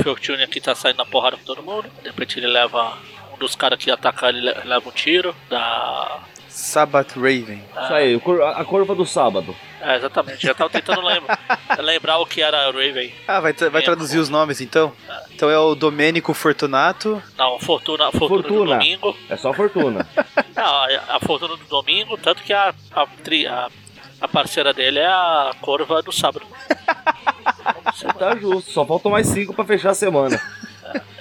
aqui 0.43 0.60
tá 0.62 0.74
saindo 0.76 0.97
na 0.97 1.06
porrada 1.06 1.36
com 1.38 1.43
todo 1.43 1.62
mundo. 1.64 1.89
De 2.02 2.08
repente 2.10 2.39
ele 2.39 2.47
leva. 2.47 2.97
Um 3.34 3.38
dos 3.38 3.54
caras 3.56 3.78
que 3.78 3.91
atacar 3.91 4.30
ele 4.30 4.41
le- 4.41 4.64
leva 4.66 4.88
um 4.89 4.91
tiro. 4.91 5.36
Da. 5.50 6.20
Sabbath 6.60 7.16
Raven. 7.16 7.64
isso 7.84 7.93
aí, 7.93 8.16
o 8.16 8.43
a 8.45 8.66
curva 8.66 8.93
do 8.93 9.05
sábado. 9.05 9.55
É, 9.82 9.95
exatamente. 9.95 10.45
Já 10.45 10.53
tava 10.53 10.70
tentando 10.70 11.01
lembrar, 11.01 11.39
lembrar 11.80 12.18
o 12.18 12.26
que 12.26 12.41
era 12.41 12.66
Raven. 12.66 13.14
Ah, 13.28 13.39
vai, 13.39 13.53
tra- 13.53 13.70
vai 13.70 13.82
traduzir 13.82 14.18
os 14.18 14.28
nomes 14.30 14.60
então? 14.60 14.91
Então 15.32 15.49
é 15.49 15.57
o 15.57 15.74
Domênico 15.74 16.34
Fortunato. 16.34 17.24
Não, 17.38 17.57
Fortuna, 17.60 18.12
Fortuna, 18.12 18.41
do 18.41 18.47
Fortuna. 18.49 18.74
domingo. 18.78 19.16
É 19.30 19.38
só 19.38 19.53
fortuna. 19.53 20.05
Não, 20.53 20.64
a, 20.66 20.88
a 21.16 21.20
Fortuna 21.22 21.55
do 21.55 21.64
domingo, 21.66 22.18
tanto 22.18 22.43
que 22.43 22.51
a, 22.51 22.74
a, 22.91 23.07
tri- 23.24 23.47
a, 23.47 23.70
a 24.20 24.28
parceira 24.28 24.74
dele 24.74 24.99
é 24.99 25.07
a 25.07 25.51
Corva 25.62 26.01
do 26.01 26.12
sábado. 26.12 26.45
tá 28.18 28.36
justo, 28.36 28.72
só 28.72 28.86
faltam 28.86 29.12
mais 29.12 29.28
cinco 29.28 29.53
pra 29.53 29.64
fechar 29.64 29.91
a 29.91 29.95
semana. 29.95 30.39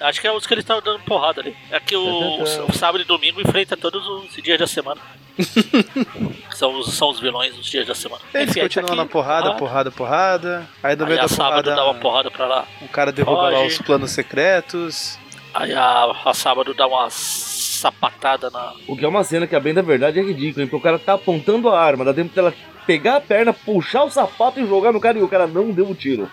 Acho 0.00 0.20
que 0.20 0.26
é 0.26 0.32
os 0.32 0.46
que 0.46 0.54
eles 0.54 0.62
estão 0.62 0.80
dando 0.80 1.00
porrada 1.00 1.40
ali. 1.40 1.56
É 1.70 1.80
que 1.80 1.96
o, 1.96 2.42
o 2.42 2.72
sábado 2.72 3.02
e 3.02 3.04
domingo 3.04 3.40
enfrenta 3.40 3.76
todos 3.76 4.06
os 4.06 4.34
dias 4.42 4.58
da 4.58 4.66
semana. 4.66 5.00
são, 6.54 6.78
os, 6.78 6.94
são 6.94 7.10
os 7.10 7.20
vilões 7.20 7.54
dos 7.54 7.66
dias 7.66 7.86
da 7.86 7.94
semana. 7.94 8.22
Eles 8.34 8.50
Enfim, 8.50 8.60
aí 8.60 8.68
tá 8.68 8.80
continuam 8.80 9.00
aqui, 9.00 9.08
na 9.08 9.12
porrada, 9.12 9.54
porrada, 9.54 9.90
porrada. 9.90 10.68
Aí 10.82 10.96
no 10.96 11.04
Aí 11.04 11.10
meio 11.10 11.20
a 11.20 11.22
da 11.22 11.28
sábado 11.28 11.64
porrada, 11.64 11.74
dá 11.74 11.84
uma 11.84 11.94
porrada 11.94 12.30
pra 12.30 12.46
lá. 12.46 12.66
um 12.82 12.88
cara 12.88 13.12
derruba 13.12 13.42
lá 13.42 13.58
Foge. 13.58 13.66
os 13.66 13.78
planos 13.82 14.10
secretos. 14.10 15.18
Aí 15.54 15.72
a, 15.72 16.12
a 16.24 16.34
sábado 16.34 16.74
dá 16.74 16.86
uma 16.86 17.08
sapatada 17.10 18.50
na. 18.50 18.74
O 18.86 18.96
que 18.96 19.04
é 19.04 19.08
uma 19.08 19.24
cena 19.24 19.46
que, 19.46 19.56
a 19.56 19.60
bem 19.60 19.74
da 19.74 19.82
verdade, 19.82 20.18
é 20.18 20.22
ridículo, 20.22 20.62
hein? 20.62 20.68
Porque 20.68 20.76
o 20.76 20.80
cara 20.80 20.98
tá 20.98 21.14
apontando 21.14 21.68
a 21.68 21.80
arma, 21.80 22.04
dá 22.04 22.12
tempo 22.12 22.34
dela 22.34 22.52
pegar 22.86 23.16
a 23.16 23.20
perna, 23.20 23.52
puxar 23.52 24.04
o 24.04 24.10
sapato 24.10 24.58
e 24.60 24.66
jogar 24.66 24.92
no 24.92 25.00
cara 25.00 25.18
e 25.18 25.22
o 25.22 25.28
cara 25.28 25.46
não 25.46 25.70
deu 25.70 25.88
o 25.88 25.94
tiro. 25.94 26.30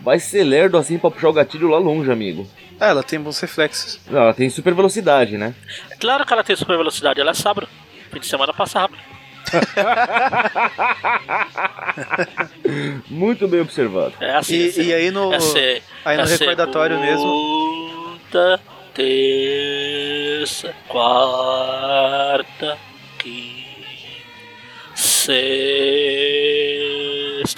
Vai 0.00 0.18
ser 0.18 0.44
lerdo 0.44 0.78
assim 0.78 0.98
pra 0.98 1.10
puxar 1.10 1.28
o 1.28 1.32
gatilho 1.32 1.68
lá 1.68 1.78
longe, 1.78 2.10
amigo. 2.10 2.48
Ah, 2.80 2.86
ela 2.88 3.02
tem 3.02 3.20
bons 3.20 3.38
reflexos. 3.40 4.00
Não, 4.08 4.22
ela 4.22 4.32
tem 4.34 4.48
super 4.48 4.72
velocidade, 4.74 5.36
né? 5.36 5.54
É 5.90 5.96
claro 5.96 6.24
que 6.24 6.32
ela 6.32 6.44
tem 6.44 6.54
super 6.56 6.76
velocidade, 6.76 7.20
ela 7.20 7.32
é 7.32 7.34
sábado. 7.34 7.68
Fim 8.12 8.20
de 8.20 8.26
semana 8.26 8.52
passa 8.54 8.80
rápido. 8.80 9.00
Muito 13.08 13.48
bem 13.48 13.60
observado. 13.60 14.12
É 14.20 14.36
assim. 14.36 14.56
E, 14.56 14.68
é 14.68 14.82
e 14.84 14.94
aí 14.94 15.10
no, 15.10 15.32
é 15.32 15.40
ser- 15.40 15.82
aí 16.04 16.16
no 16.16 16.22
é 16.22 16.26
recordatório 16.26 17.00
mesmo. 17.00 18.18
Segunda, 18.30 18.60
terça, 18.94 20.72
quarta, 20.86 22.78
quinta, 23.18 23.88
sexta, 24.94 25.34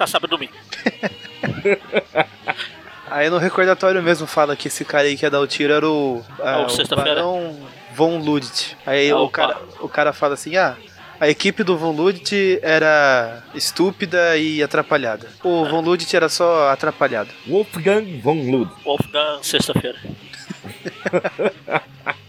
sábado 0.07 0.29
e 0.29 0.31
domingo. 0.31 0.55
Aí 3.11 3.29
no 3.29 3.39
recordatório 3.39 4.01
mesmo 4.01 4.27
fala 4.27 4.55
que 4.55 4.69
esse 4.69 4.85
cara 4.85 5.03
aí 5.03 5.17
que 5.17 5.27
ia 5.27 5.31
dar 5.31 5.41
o 5.41 5.47
tiro 5.47 5.73
era 5.73 5.89
o, 5.89 6.23
ah, 6.39 6.59
Ou 6.61 6.67
o. 6.67 6.97
Barão 6.97 7.57
Von 7.93 8.19
Ludit. 8.19 8.77
Aí 8.87 9.11
Ah, 9.11 9.19
o, 9.19 9.29
cara, 9.29 9.59
o 9.81 9.89
cara 9.89 10.13
fala 10.13 10.35
assim: 10.35 10.57
ah, 10.57 10.77
a 11.19 11.29
equipe 11.29 11.65
do 11.65 11.77
Von 11.77 11.91
Ludit 11.91 12.61
era 12.63 13.43
estúpida 13.53 14.37
e 14.37 14.63
atrapalhada. 14.63 15.27
O 15.43 15.65
Von 15.65 15.81
Ludit 15.81 16.15
era 16.15 16.29
só 16.29 16.71
atrapalhado. 16.71 17.31
Wolfgang 17.49 18.21
von 18.23 18.49
Lud. 18.49 18.71
Wolfgang, 18.85 19.41
sexta-feira. 19.43 19.99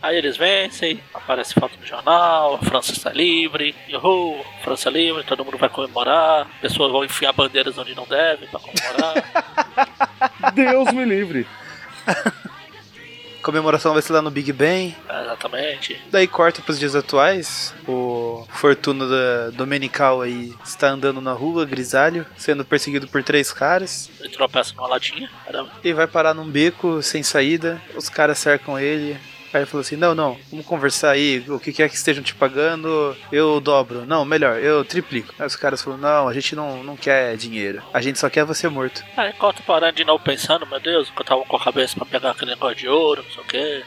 Aí 0.02 0.18
eles 0.18 0.36
vencem, 0.36 0.99
aparece 1.14 1.54
foto 1.54 1.78
no 1.80 1.86
jornal, 1.86 2.56
a 2.56 2.66
França 2.66 2.91
está 2.91 3.12
livre, 3.12 3.76
uhul, 3.93 4.43
França 4.64 4.89
livre, 4.89 5.24
todo 5.24 5.45
mundo 5.45 5.58
vai 5.58 5.70
comemorar, 5.70 6.47
pessoas 6.60 6.91
vão 6.91 7.06
enfiar 7.06 7.32
bandeiras 7.34 7.78
onde 7.78 7.93
não 7.93 8.06
devem 8.06 8.49
para 8.49 8.60
comemorar. 8.60 10.54
Deus 10.56 10.91
me 10.91 11.06
livre. 11.06 11.47
Comemoração 13.41 13.93
vai 13.93 14.02
ser 14.04 14.14
lá 14.14 14.22
no 14.22 14.30
Big 14.30 14.52
Ben. 14.54 14.95
É, 15.10 15.22
exatamente. 15.24 15.99
Daí 16.12 16.28
corta 16.28 16.62
pros 16.62 16.78
dias 16.78 16.95
atuais. 16.95 17.74
O 17.88 18.45
Fortuna 18.49 19.08
da 19.08 19.49
Domenical 19.49 20.22
aí 20.22 20.54
está 20.64 20.89
andando 20.89 21.20
na 21.20 21.34
rua, 21.34 21.66
grisalho, 21.66 22.26
sendo 22.38 22.64
perseguido 22.64 23.08
por 23.08 23.24
três 23.24 23.52
caras. 23.52 24.12
Ele 24.20 24.30
tropeça 24.30 24.74
numa 24.76 24.88
latinha, 24.88 25.30
caramba. 25.43 25.72
Ele 25.84 25.93
vai 25.93 26.06
parar 26.08 26.36
num 26.36 26.47
beco 26.47 27.02
sem 27.02 27.24
saída. 27.24 27.82
Os 27.95 28.10
caras 28.10 28.38
cercam 28.38 28.78
ele. 28.78 29.18
Aí 29.54 29.62
ele 29.62 29.66
falou 29.66 29.82
assim: 29.82 29.95
Não, 29.95 30.16
não, 30.16 30.38
vamos 30.49 30.66
conversar 30.66 31.12
aí. 31.12 31.43
O 31.47 31.60
que 31.60 31.74
quer 31.74 31.89
que 31.89 31.95
estejam 31.95 32.24
te 32.24 32.34
pagando, 32.34 33.16
eu 33.32 33.60
dobro. 33.60 34.06
Não, 34.06 34.24
melhor, 34.24 34.60
eu 34.60 34.84
triplico. 34.86 35.34
Aí 35.38 35.45
os 35.45 35.56
caras 35.56 35.82
falaram: 35.82 36.02
Não, 36.02 36.28
a 36.28 36.34
gente 36.34 36.56
não, 36.56 36.84
não 36.84 36.95
quer 36.95 37.36
dinheiro. 37.36 37.82
A 37.93 38.02
gente 38.02 38.20
só 38.20 38.30
quer 38.30 38.45
você 38.45 38.68
morto. 38.70 39.04
Aí 39.18 39.30
enquanto 39.30 39.64
parando 39.64 39.95
de 39.95 40.06
novo 40.06 40.24
pensando, 40.24 40.66
meu 40.66 40.80
Deus, 40.80 41.10
que 41.10 41.22
eu 41.22 41.26
tava 41.26 41.43
com 41.43 41.58
a 41.58 41.64
cabeça 41.64 41.95
pra 41.95 42.06
pegar 42.06 42.32
aquele 42.32 42.52
negócio 42.52 42.78
de 42.78 42.88
ouro, 42.88 43.24
não 43.24 43.32
sei 43.32 43.43
o 43.43 43.47
que. 43.47 43.84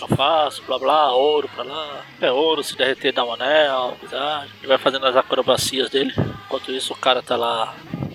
Eu 0.00 0.08
faço, 0.16 0.62
blá 0.62 0.78
blá, 0.78 1.12
ouro 1.12 1.48
pra 1.54 1.64
lá. 1.64 2.04
É 2.20 2.30
ouro, 2.30 2.62
se 2.62 2.76
derreter 2.76 3.12
dá 3.12 3.24
um 3.24 3.32
anel, 3.32 3.96
amizade. 4.00 4.50
Ele 4.58 4.68
vai 4.68 4.78
fazendo 4.78 5.06
as 5.06 5.16
acrobacias 5.16 5.90
dele. 5.90 6.14
Enquanto 6.46 6.70
isso 6.70 6.92
o 6.92 6.96
cara 6.96 7.22
tá 7.22 7.36
lá 7.36 7.74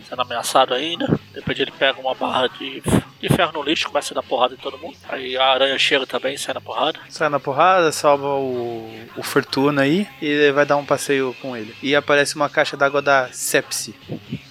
sendo 0.10 0.22
ameaçado 0.22 0.74
ainda. 0.74 1.20
Depois 1.34 1.60
ele 1.60 1.72
pega 1.72 2.00
uma 2.00 2.16
barra 2.16 2.48
de, 2.48 2.82
de 3.20 3.30
ferro 3.30 3.52
no 3.54 3.62
lixo, 3.62 3.88
começa 3.88 4.14
a 4.14 4.16
dar 4.16 4.24
porrada 4.24 4.56
em 4.56 4.58
todo 4.58 4.78
mundo. 4.78 4.98
Aí 5.08 5.38
a 5.38 5.46
aranha 5.46 5.78
chega 5.78 6.08
também, 6.08 6.36
sai 6.36 6.56
na 6.56 6.62
porrada. 6.62 7.00
Sai 7.08 7.30
na 7.30 7.40
porrada, 7.40 7.92
salva 7.92 8.28
o, 8.28 8.92
o 9.16 9.24
Fortuna 9.24 9.84
aí 9.84 10.08
e 10.22 10.26
ele 10.26 10.52
vai 10.52 10.66
dar 10.66 10.78
um 10.78 10.86
passeio 10.86 11.36
com 11.42 11.56
ele. 11.56 11.76
E 11.84 11.96
aparece 11.96 12.36
uma 12.36 12.50
caixa 12.50 12.76
d'água 12.76 13.02
da 13.02 13.30
Sepsi. 13.32 13.96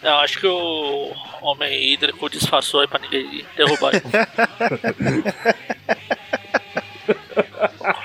Eu 0.02 0.14
acho 0.18 0.38
que 0.38 0.46
o 0.46 1.12
homem 1.42 1.92
hídrico 1.92 2.30
disfarçou 2.30 2.80
aí 2.80 2.86
pra 2.86 3.00
ninguém 3.00 3.44
derrubar 3.56 3.92
ele. 3.94 4.04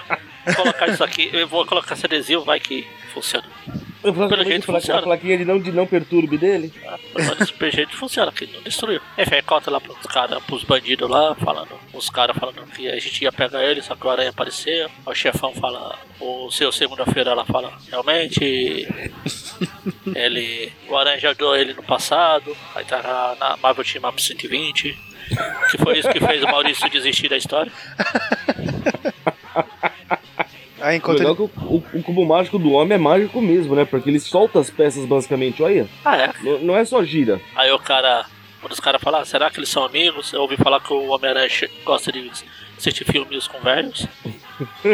Colocar 0.56 0.88
isso 0.89 1.04
aqui, 1.04 1.30
eu 1.32 1.48
vou 1.48 1.66
colocar 1.66 1.94
esse 1.96 2.06
adesivo, 2.06 2.44
vai 2.44 2.60
que 2.60 2.86
funciona. 3.14 3.46
Eu 4.04 4.14
Pelo 4.14 4.44
jeito 4.44 4.62
que 4.62 4.66
fala- 4.68 4.80
funciona. 4.80 5.00
a 5.00 5.04
plaquinha 5.04 5.38
de 5.38 5.46
não, 5.46 5.58
de 5.58 5.72
não 5.72 5.88
perturbe 5.88 6.38
dele. 6.38 6.74
Ah, 6.86 6.98
Pelo 7.58 7.72
jeito 7.72 7.96
funciona, 7.96 8.30
que 8.34 8.46
não 8.48 8.62
destruiu. 8.62 9.00
Enfim, 9.18 9.36
aí 9.36 9.41
conta 9.41 9.72
lá 9.72 9.80
pros 9.80 9.98
caras, 10.08 10.44
pros 10.44 10.64
bandidos 10.66 11.10
lá, 11.10 11.34
falando, 11.36 11.70
os 11.94 12.10
caras 12.10 12.36
falando 12.38 12.62
que 12.76 12.89
a 12.89 13.00
gente 13.00 13.22
ia 13.24 13.32
pegar 13.32 13.64
ele, 13.64 13.82
só 13.82 13.96
que 13.96 14.06
o 14.06 14.10
aranha 14.10 14.32
apareceu. 14.32 14.89
O 15.06 15.16
chefão 15.16 15.54
fala, 15.54 15.98
o 16.20 16.52
seu 16.52 16.70
segunda-feira 16.74 17.34
lá 17.34 17.46
fala, 17.46 17.72
realmente 17.89 18.86
ele. 20.14 20.74
O 20.89 20.98
aranha 20.98 21.20
já 21.20 21.32
deu 21.32 21.56
ele 21.56 21.74
no 21.74 21.84
passado, 21.84 22.56
aí 22.76 22.84
tá 22.84 23.02
na, 23.02 23.36
na 23.39 23.58
Marvel 23.58 23.86
Team 23.86 24.06
Up 24.10 24.22
120. 24.22 24.98
Que 25.72 25.78
foi 25.78 25.98
isso 26.00 26.10
que 26.10 26.20
fez 26.20 26.44
o 26.44 26.48
Maurício 26.48 26.89
desistir 26.89 27.30
da 27.30 27.38
história. 27.38 27.72
Aí 30.84 30.96
O 30.96 30.98
enquanto 30.98 31.20
legal 31.20 31.34
ele, 31.34 31.44
é 31.44 31.48
que 31.48 31.66
o, 31.66 31.76
o- 31.78 31.84
o 32.00 32.04
cubo 32.04 32.26
mágico 32.26 32.60
do 32.60 32.72
homem 32.74 32.96
é 32.96 32.98
mágico 32.98 33.42
mesmo, 33.42 33.74
né? 33.76 33.86
Porque 33.86 34.10
ele 34.10 34.20
solta 34.20 34.60
as 34.60 34.70
peças 34.70 35.06
basicamente, 35.06 35.64
olha. 35.64 35.88
Ah, 36.04 36.18
é. 36.18 36.34
N- 36.44 36.60
não 36.64 36.78
é 36.78 36.84
só 36.86 37.04
gira. 37.04 37.40
Aí 37.56 37.72
o 37.72 37.80
cara, 37.80 38.26
um 38.64 38.68
dos 38.68 38.80
caras 38.80 39.02
fala, 39.02 39.22
ah, 39.22 39.26
será 39.26 39.50
que 39.50 39.60
eles 39.60 39.70
são 39.70 39.84
amigos? 39.86 40.34
Eu 40.34 40.42
ouvi 40.42 40.58
falar 40.58 40.80
que 40.82 40.92
o 40.94 41.08
Homem-Aranha 41.10 41.48
gosta 41.86 42.12
de 42.12 42.30
assistir 42.78 43.06
filmes 43.06 43.48
com 43.48 43.60
velhos. 43.62 44.06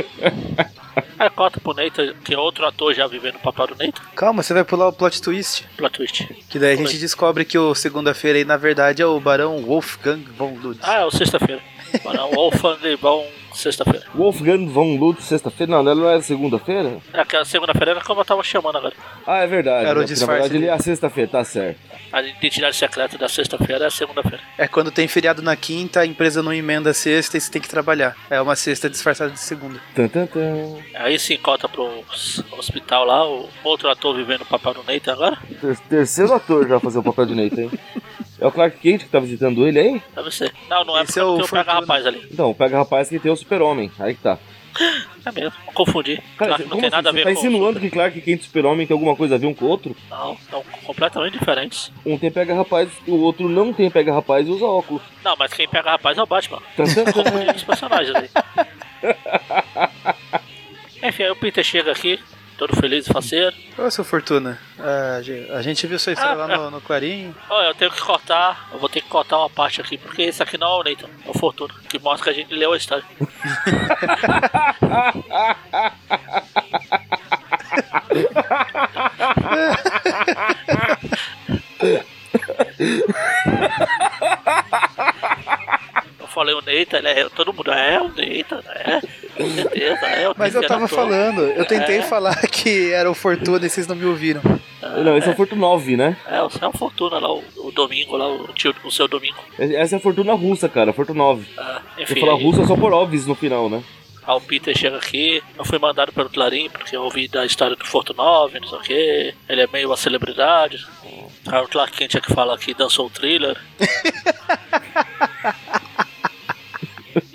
Aí 1.18 1.30
corta 1.30 1.60
pro 1.60 1.74
Nathan, 1.74 2.14
que 2.24 2.34
é 2.34 2.38
outro 2.38 2.66
ator 2.66 2.94
já 2.94 3.08
vivendo 3.08 3.36
o 3.36 3.40
papel 3.40 3.68
do 3.68 3.76
Nathan. 3.76 4.02
Calma, 4.16 4.42
você 4.44 4.54
vai 4.54 4.64
pular 4.64 4.88
o 4.88 4.94
plot 4.94 5.22
twist. 5.22 5.66
Plot 5.78 5.94
twist. 5.98 6.24
Que 6.50 6.60
daí 6.60 6.74
a 6.74 6.78
gente 6.78 6.92
aí. 6.94 6.98
descobre 6.98 7.46
que 7.46 7.58
o 7.58 7.74
segunda-feira 7.76 8.38
aí, 8.38 8.46
na 8.46 8.58
verdade, 8.58 9.02
é 9.02 9.06
o 9.06 9.20
Barão 9.20 9.58
Wolfgang 9.64 10.22
von 10.38 10.54
Lutz. 10.62 10.80
Ah, 10.84 11.02
é 11.02 11.06
o 11.06 11.12
sexta-feira. 11.12 11.62
Barão 12.04 12.32
Wolfgang 12.32 12.96
Bom, 13.02 13.26
sexta-feira. 13.54 14.06
Wolfgang 14.16 14.66
von 14.68 14.98
Lutz, 14.98 15.26
sexta-feira. 15.26 15.72
Não, 15.72 15.84
não 15.84 16.08
era 16.10 16.22
segunda-feira? 16.22 16.98
É 17.14 17.24
que 17.26 17.36
a 17.36 17.46
segunda-feira 17.46 17.92
era 17.92 18.02
como 18.02 18.22
eu 18.22 18.26
tava 18.26 18.44
chamando 18.44 18.78
agora. 18.78 18.94
Ah, 19.26 19.38
é 19.40 19.48
verdade. 19.48 19.86
Era 19.86 20.00
o 20.00 20.02
né? 20.02 20.08
Porque, 20.08 20.12
Na 20.12 20.16
disfarce 20.16 20.42
verdade, 20.42 20.56
ele 20.58 20.66
é 20.68 20.72
a 20.72 20.80
sexta-feira, 20.80 21.30
tá 21.32 21.44
certo. 21.44 21.80
A 22.12 22.22
identidade 22.24 22.76
secreta 22.76 23.18
da 23.18 23.30
sexta-feira 23.30 23.84
é 23.84 23.88
a 23.88 23.92
segunda-feira. 23.92 24.40
É 24.58 24.68
quando 24.68 24.92
tem 24.92 25.08
feriado 25.08 25.42
na 25.42 25.56
quinta, 25.56 26.00
a 26.02 26.06
empresa 26.06 26.42
não 26.42 26.54
emenda 26.54 26.90
a 26.90 26.94
sexta 26.94 27.38
e 27.38 27.42
você 27.42 27.52
tem 27.52 27.62
que 27.62 27.70
trabalhar. 27.70 28.16
É 28.30 28.42
uma 28.42 28.56
sexta 28.56 28.90
disfarçada 28.90 29.32
de 29.32 29.40
segunda. 29.40 29.80
Tan, 29.96 30.08
tan, 30.08 30.26
tan. 30.26 30.78
Aí 30.96 31.20
se 31.20 31.36
encontra 31.36 31.70
pro 31.70 31.88
hospital 32.58 33.06
lá, 33.06 33.28
o 33.30 33.48
outro 33.64 33.90
ator 33.90 34.16
vivendo 34.16 34.42
o 34.42 34.46
papel 34.46 34.74
do 34.76 34.84
Nathan 34.84 35.14
agora. 35.14 35.38
Ter- 35.62 35.78
Terceiro 35.90 36.34
ator 36.34 36.68
já 36.68 36.80
fazer 36.80 37.00
o 37.00 37.04
papel 37.04 37.26
de 37.28 37.36
Nathan, 37.36 37.62
hein? 37.64 37.72
É 38.42 38.48
o 38.48 38.52
Clark 38.52 38.78
Kent 38.78 39.02
que 39.04 39.10
tá 39.10 39.20
visitando 39.20 39.68
ele 39.68 39.80
aí? 39.80 40.02
Deve 40.16 40.32
ser. 40.32 40.54
Não, 40.70 40.84
não 40.86 40.98
é 40.98 41.04
Esse 41.04 41.14
porque 41.14 41.20
é 41.20 41.24
o 41.24 41.36
tem 41.36 41.46
o 41.46 41.50
pega 41.50 41.74
rapaz 41.74 42.06
ali. 42.06 42.28
Então, 42.32 42.54
pega 42.54 42.78
rapaz 42.78 43.10
que 43.10 43.20
tem 43.20 43.32
o 43.32 43.36
super-homem. 43.36 43.92
Aí 44.00 44.16
que 44.16 44.22
tá. 44.22 44.38
É 45.26 45.32
mesmo, 45.34 45.52
confundi. 45.74 46.22
Cara, 46.38 46.58
não 46.60 46.78
tem 46.78 46.80
assim? 46.80 46.90
nada 46.90 47.10
a 47.10 47.12
Você 47.12 47.18
ver 47.18 47.24
tá 47.26 47.34
com. 47.34 47.40
insinuando 47.40 47.80
que 47.82 47.90
Clark 47.90 48.22
Kent 48.22 48.40
e 48.40 48.44
super-homem 48.46 48.88
tem 48.88 48.96
alguma 48.96 49.14
coisa 49.18 49.36
a 49.36 49.38
ver 49.38 49.48
um 49.48 49.54
com 49.54 49.66
o 49.66 49.68
outro? 49.68 49.94
Não, 50.10 50.38
são 50.50 50.64
completamente 50.86 51.38
diferentes. 51.38 51.92
Um 52.06 52.18
tem 52.18 52.32
pega 52.32 52.56
rapaz, 52.56 52.90
o 53.06 53.18
outro 53.18 53.50
não 53.50 53.74
tem 53.74 53.92
pega 53.92 54.14
rapaz 54.14 54.48
e 54.48 54.50
usa 54.50 54.64
óculos. 54.64 55.02
Não, 55.24 55.36
mas 55.38 55.52
quem 55.54 55.68
pega 55.68 55.92
rapaz 55.92 56.18
é 56.18 56.24
o 56.24 56.26
Batman. 56.26 56.62
Tan. 56.78 56.86
Confundi 56.86 57.52
os 57.54 57.64
personagens 57.64 58.16
aí. 58.16 58.30
Enfim, 61.04 61.24
aí 61.24 61.32
o 61.32 61.36
Peter 61.36 61.64
chega 61.64 61.92
aqui, 61.92 62.18
todo 62.60 62.76
feliz 62.76 63.08
e 63.08 63.14
faceiro. 63.14 63.56
Seu 63.90 64.04
Fortuna, 64.04 64.60
a 64.78 65.22
ge- 65.22 65.50
a 65.52 65.62
gente 65.62 65.88
viu 65.88 65.98
sua 65.98 66.12
história 66.14 66.34
Ah, 66.34 66.46
lá 66.46 66.58
no, 66.58 66.72
no 66.72 66.82
Clarim. 66.82 67.34
Olha, 67.50 67.68
eu 67.70 67.74
tenho 67.74 67.90
que 67.90 68.02
cortar, 68.02 68.68
eu 68.74 68.78
vou 68.80 68.90
ter 68.90 69.02
que 69.02 69.08
cortar 69.08 69.38
uma 69.40 69.50
parte 69.50 69.80
aqui, 69.82 69.98
porque 69.98 70.24
esse 70.24 70.44
aqui 70.44 70.58
não 70.58 70.68
é 70.68 70.76
o 70.76 70.84
Nathan, 70.84 71.08
é 71.26 71.30
o 71.30 71.34
Fortuna, 71.34 71.74
que 71.90 71.98
mostra 71.98 72.26
que 72.26 72.30
a 72.40 72.44
gente 72.44 72.54
leu 72.54 72.74
a 72.74 72.78
história. 72.78 73.06
Eu 86.30 86.34
falei 86.34 86.54
o 86.54 86.62
Nathan, 86.62 86.98
ele 87.00 87.08
é, 87.08 87.28
todo 87.30 87.52
mundo 87.52 87.72
é 87.72 88.00
o 88.00 88.08
Nathan, 88.10 88.62
é, 88.68 89.02
com 89.36 89.50
certeza, 89.50 90.06
é 90.06 90.30
o 90.30 90.36
Mas 90.38 90.54
eu 90.54 90.62
tava 90.68 90.86
ator. 90.86 90.96
falando, 90.96 91.42
eu 91.42 91.66
tentei 91.66 91.98
É. 91.98 92.02
falar 92.04 92.36
que 92.48 92.94
era 92.94 93.10
o 93.10 93.16
Fortuna 93.16 93.66
e 93.66 93.70
vocês 93.70 93.88
não 93.88 93.96
me 93.96 94.06
ouviram. 94.06 94.40
Não, 95.04 95.18
esse 95.18 95.28
é 95.28 95.32
o 95.32 95.36
Fortuna 95.36 95.62
9, 95.62 95.98
né? 95.98 96.16
É, 96.28 96.40
o 96.44 96.50
é 96.62 96.68
o 96.68 96.72
Fortuna 96.72 97.18
lá, 97.18 97.34
o, 97.34 97.44
o 97.58 97.72
Domingo 97.72 98.16
lá, 98.16 98.28
o 98.30 98.48
tio, 98.54 98.76
o 98.84 98.92
seu 98.92 99.08
Domingo. 99.08 99.40
Essa 99.58 99.96
é 99.96 99.98
a 99.98 100.02
Fortuna 100.02 100.34
russa, 100.34 100.70
cara, 100.70 100.94
Fortuna 100.94 101.18
9. 101.18 101.48
Ah, 101.58 101.82
Você 101.96 102.04
enfim, 102.04 102.20
fala 102.20 102.34
aí- 102.38 102.44
russa 102.44 102.64
só 102.68 102.76
por 102.78 102.94
óbvios 102.94 103.26
no 103.26 103.34
final, 103.34 103.68
né? 103.68 103.82
Aí 104.28 104.36
o 104.36 104.42
Peter 104.42 104.78
chega 104.78 104.98
aqui, 104.98 105.42
eu 105.58 105.66
fui 105.66 105.80
mandado 105.80 106.12
pelo 106.14 106.30
Clarim, 106.30 106.70
porque 106.70 106.96
eu 106.96 107.02
ouvi 107.02 107.28
da 107.28 107.44
história 107.44 107.76
do 107.76 107.88
Fortunove, 107.88 108.60
não 108.60 108.68
sei 108.68 108.78
o 108.78 108.82
que. 108.82 109.34
Ele 109.50 109.62
é 109.62 109.68
meio 109.74 109.90
uma 109.90 109.98
celebridade. 109.98 110.86
Aí 111.48 111.64
o 111.64 111.68
Clark 111.68 111.98
Kent 111.98 112.14
é 112.14 112.22
que 112.22 112.32
fala 112.32 112.56
que 112.56 112.76
dançou 112.76 113.08
o 113.08 113.10
thriller. 113.10 113.58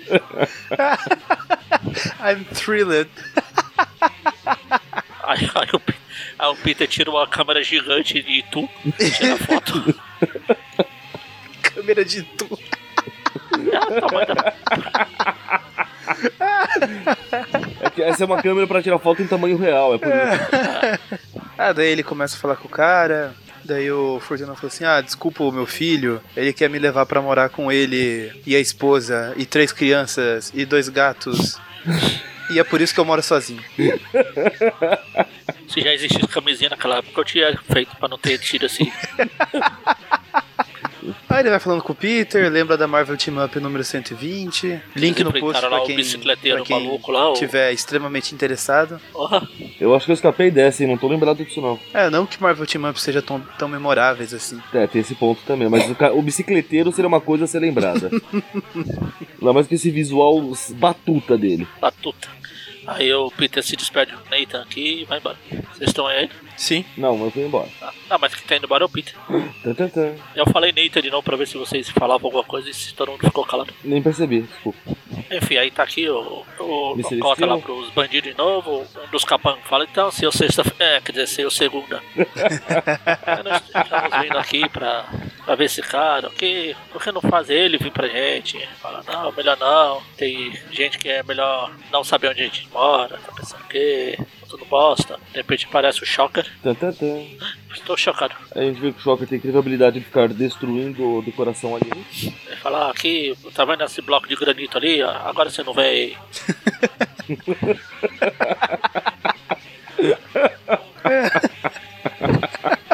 I'm 2.21 2.43
thrilled. 2.53 3.09
Aí, 5.23 5.49
aí 5.55 5.69
o, 5.73 5.81
aí 6.39 6.47
o 6.49 6.55
Peter 6.57 6.87
tira 6.87 7.09
uma 7.09 7.27
câmera 7.27 7.63
gigante 7.63 8.21
de 8.21 8.43
tu, 8.51 8.69
tira 8.97 9.37
foto. 9.37 9.95
Câmera 11.61 12.05
de 12.05 12.23
tu. 12.23 12.59
É 13.71 13.79
o 13.79 14.01
tamanho 14.01 14.27
da- 14.27 14.53
É 17.81 17.89
que 17.89 18.01
essa 18.03 18.23
é 18.23 18.25
uma 18.25 18.41
câmera 18.41 18.67
pra 18.67 18.81
tirar 18.81 18.99
foto 18.99 19.21
em 19.21 19.27
tamanho 19.27 19.57
real, 19.57 19.95
é 19.95 19.97
por 19.97 20.07
isso. 20.07 20.17
Ah, 21.57 21.73
daí 21.73 21.87
ele 21.89 22.03
começa 22.03 22.35
a 22.35 22.39
falar 22.39 22.55
com 22.55 22.67
o 22.67 22.71
cara. 22.71 23.33
Daí 23.65 23.91
o 23.91 24.19
Fortuna 24.19 24.53
falou 24.53 24.67
assim: 24.67 24.83
Ah, 24.83 25.01
desculpa 25.01 25.43
o 25.43 25.51
meu 25.51 25.65
filho, 25.65 26.21
ele 26.37 26.53
quer 26.53 26.69
me 26.69 26.77
levar 26.77 27.05
pra 27.07 27.21
morar 27.21 27.49
com 27.49 27.71
ele 27.71 28.31
e 28.45 28.55
a 28.55 28.59
esposa, 28.59 29.33
e 29.35 29.45
três 29.45 29.71
crianças, 29.71 30.51
e 30.53 30.65
dois 30.65 30.87
gatos. 30.87 31.59
E 32.51 32.59
é 32.59 32.63
por 32.63 32.79
isso 32.79 32.93
que 32.93 32.99
eu 32.99 33.05
moro 33.05 33.23
sozinho. 33.23 33.63
Se 35.67 35.81
já 35.81 35.93
existisse 35.93 36.27
camisinha 36.27 36.69
naquela 36.69 36.97
época, 36.97 37.21
eu 37.21 37.25
tinha 37.25 37.57
feito 37.71 37.95
pra 37.97 38.07
não 38.07 38.19
ter 38.19 38.37
tido 38.37 38.67
assim. 38.67 38.91
Aí 41.35 41.41
ele 41.41 41.49
vai 41.49 41.59
falando 41.59 41.83
com 41.83 41.91
o 41.91 41.95
Peter, 41.95 42.49
lembra 42.49 42.77
da 42.77 42.87
Marvel 42.87 43.17
Team 43.17 43.43
Up 43.43 43.59
número 43.59 43.83
120. 43.83 44.81
Link 44.95 45.21
no 45.21 45.33
post 45.33 45.61
pra 45.67 45.81
quem, 45.81 46.19
pra 46.21 46.35
quem 46.37 46.81
maluco 46.81 47.11
lá, 47.11 47.33
tiver 47.33 47.73
extremamente 47.73 48.33
interessado. 48.33 49.01
Eu 49.77 49.93
acho 49.93 50.05
que 50.05 50.13
eu 50.13 50.13
escapei 50.13 50.49
dessa, 50.49 50.81
hein? 50.81 50.89
Não 50.89 50.97
tô 50.97 51.09
lembrado 51.09 51.43
disso, 51.43 51.59
não. 51.59 51.77
É, 51.93 52.09
não 52.09 52.25
que 52.25 52.41
Marvel 52.41 52.65
Team 52.65 52.89
Up 52.89 53.01
seja 53.01 53.21
tão, 53.21 53.41
tão 53.59 53.67
memoráveis 53.67 54.33
assim. 54.33 54.61
É, 54.73 54.87
tem 54.87 55.01
esse 55.01 55.13
ponto 55.13 55.41
também. 55.45 55.67
Mas 55.67 55.83
o, 55.89 56.17
o 56.17 56.21
bicicleteiro 56.21 56.89
seria 56.93 57.09
uma 57.09 57.19
coisa 57.19 57.43
a 57.43 57.47
ser 57.47 57.59
lembrada. 57.59 58.09
Ainda 59.37 59.51
mais 59.53 59.67
que 59.67 59.75
esse 59.75 59.91
visual 59.91 60.41
batuta 60.69 61.37
dele. 61.37 61.67
batuta. 61.81 62.29
Aí 62.87 63.11
o 63.13 63.29
Peter 63.29 63.61
se 63.61 63.75
despede 63.75 64.13
do 64.13 64.21
Nathan 64.29 64.61
aqui 64.61 65.01
e 65.01 65.05
vai 65.05 65.17
embora. 65.17 65.37
Vocês 65.73 65.89
estão 65.89 66.07
aí? 66.07 66.29
Sim. 66.57 66.85
Não, 66.97 67.17
mas 67.17 67.33
foi 67.33 67.43
embora. 67.43 67.67
Ah, 67.81 67.91
não, 68.09 68.17
mas 68.19 68.33
quem 68.35 68.47
tá 68.47 68.55
indo 68.55 68.65
embora 68.65 68.83
é 68.83 68.85
o 68.85 68.89
Peter. 68.89 69.13
Eu 70.35 70.45
falei 70.51 70.71
Nathan 70.71 71.01
de 71.01 71.09
novo 71.09 71.23
pra 71.23 71.35
ver 71.35 71.47
se 71.47 71.57
vocês 71.57 71.89
falavam 71.89 72.27
alguma 72.27 72.43
coisa 72.43 72.69
e 72.69 72.73
se 72.73 72.93
todo 72.93 73.11
mundo 73.11 73.25
ficou 73.25 73.45
calado. 73.45 73.73
Nem 73.83 74.01
percebi, 74.01 74.41
desculpa. 74.41 74.77
Enfim, 75.31 75.57
aí 75.57 75.71
tá 75.71 75.83
aqui 75.83 76.07
o, 76.07 76.43
o, 76.59 76.93
o 76.93 77.19
Cota 77.19 77.45
lá 77.45 77.57
pros 77.57 77.89
bandidos 77.91 78.31
de 78.31 78.37
novo. 78.37 78.85
Um 79.05 79.11
dos 79.11 79.23
capangos 79.25 79.65
fala, 79.67 79.85
então, 79.85 80.11
se 80.11 80.23
eu 80.23 80.31
sexta 80.31 80.63
É, 80.79 81.01
quer 81.01 81.11
dizer, 81.11 81.27
se 81.27 81.41
eu 81.41 81.51
segunda. 81.51 82.01
Aí 83.25 83.43
nós 83.43 83.61
estamos 83.63 84.21
vindo 84.21 84.37
aqui 84.37 84.69
pra, 84.69 85.05
pra 85.43 85.55
ver 85.55 85.65
esse 85.65 85.81
cara, 85.81 86.27
ok? 86.27 86.75
Por 86.91 87.03
que 87.03 87.11
não 87.11 87.21
faz 87.21 87.49
ele 87.49 87.77
vir 87.77 87.91
pra 87.91 88.07
gente? 88.07 88.67
Fala, 88.81 89.03
não, 89.07 89.31
melhor 89.31 89.57
não. 89.57 90.01
Tem 90.17 90.53
gente 90.71 90.97
que 90.97 91.09
é 91.09 91.23
melhor 91.23 91.71
não 91.91 92.03
saber 92.03 92.29
onde 92.29 92.41
a 92.41 92.45
gente 92.45 92.69
mora, 92.71 93.17
tá 93.17 93.31
pensando 93.33 93.65
tudo 94.45 94.65
bosta. 94.65 95.19
De 95.31 95.37
repente 95.37 95.65
aparece 95.65 96.03
o 96.03 96.05
Shocker. 96.05 96.45
Tan, 96.63 96.73
tan, 96.75 96.91
tan. 96.91 97.25
Estou 97.73 97.97
chocado. 97.97 98.35
A 98.55 98.61
gente 98.61 98.79
vê 98.79 98.91
que 98.91 98.99
o 98.99 99.01
Shocker 99.01 99.27
tem 99.27 99.37
incrível 99.37 99.59
habilidade 99.59 99.99
de 99.99 100.05
ficar 100.05 100.27
destruindo 100.29 101.21
decoração 101.21 101.75
ali. 101.75 101.89
Ele 102.23 102.55
fala, 102.57 102.87
ah, 102.87 102.91
aqui, 102.91 103.37
tá 103.53 103.65
vendo 103.65 103.83
esse 103.83 104.01
bloco 104.01 104.27
de 104.27 104.35
granito 104.35 104.77
ali? 104.77 105.01
Agora 105.01 105.49
você 105.49 105.63
não 105.63 105.73
vê. 105.73 106.15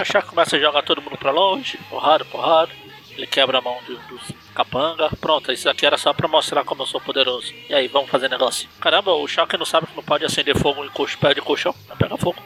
O 0.02 0.04
Chaco 0.04 0.30
começa 0.30 0.58
a 0.58 0.60
jogar 0.60 0.82
todo 0.82 1.02
mundo 1.02 1.18
pra 1.18 1.32
longe, 1.32 1.78
porrada, 1.89 2.26
porrada. 2.26 2.72
Ele 3.12 3.28
quebra 3.28 3.60
a 3.60 3.62
mão 3.62 3.78
de 3.88 3.95
dos 4.08 4.32
capanga. 4.52 5.10
Pronto, 5.20 5.52
isso 5.52 5.70
aqui 5.70 5.86
era 5.86 5.97
só 5.97 6.14
pra 6.14 6.28
mostrar 6.28 6.64
como 6.64 6.84
eu 6.84 6.88
sou 6.88 7.02
poderoso. 7.02 7.54
E 7.70 7.74
aí, 7.74 7.88
vamos 7.88 8.10
fazer 8.10 8.30
negócio. 8.30 8.70
Caramba, 8.80 9.14
o 9.14 9.28
Chaco 9.28 9.58
não 9.58 9.66
sabe 9.66 9.88
que 9.88 9.95
não 9.95 10.04
pode 10.04 10.26
acender 10.26 10.58
fogo 10.58 10.84
em 10.86 10.89
coxo, 10.89 11.18
pé 11.18 11.34
de 11.34 11.41
colchão. 11.41 11.74
Vai 11.88 11.97
pegar 11.97 12.18
fogo. 12.18 12.41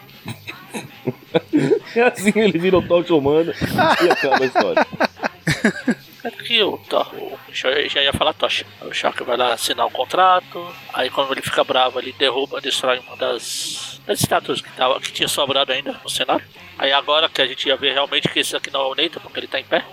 E 1.95 1.99
assim 2.01 2.34
ele 2.36 2.58
vira 2.58 2.78
o 2.78 2.82
Tocha 2.82 3.14
Humano 3.14 3.53
e 4.03 4.10
acaba 4.10 4.43
a 4.43 4.45
história. 4.45 4.88
Aqui 6.26 6.63
o, 6.63 6.78
to, 6.78 6.97
o 6.97 7.38
já, 7.53 8.01
ia 8.01 8.11
falar 8.11 8.34
tocha. 8.34 8.65
O 8.82 8.91
Shocker 8.91 9.23
vai 9.23 9.38
lá 9.38 9.53
assinar 9.53 9.86
o 9.86 9.91
contrato. 9.91 10.67
Aí 10.91 11.11
quando 11.11 11.32
ele 11.32 11.41
fica 11.41 11.63
bravo, 11.63 11.99
ele 11.99 12.15
derruba, 12.17 12.59
destrói 12.59 12.97
uma 12.99 13.15
das, 13.15 14.01
das 14.07 14.19
estátuas 14.19 14.59
que, 14.59 14.71
tava, 14.71 14.99
que 14.99 15.11
tinha 15.11 15.28
sobrado 15.28 15.71
ainda 15.71 15.99
no 16.03 16.09
cenário. 16.09 16.43
Aí 16.80 16.91
agora 16.91 17.30
que 17.30 17.41
a 17.41 17.45
gente 17.45 17.67
ia 17.67 17.78
ver 17.78 17.93
realmente 17.93 18.28
que 18.28 18.39
esse 18.39 18.55
aqui 18.55 18.71
não 18.71 18.82
é 18.82 18.86
o 18.86 18.95
Nathan, 18.95 19.19
porque 19.21 19.39
ele 19.39 19.47
tá 19.47 19.59
em 19.59 19.65
pé. 19.65 19.86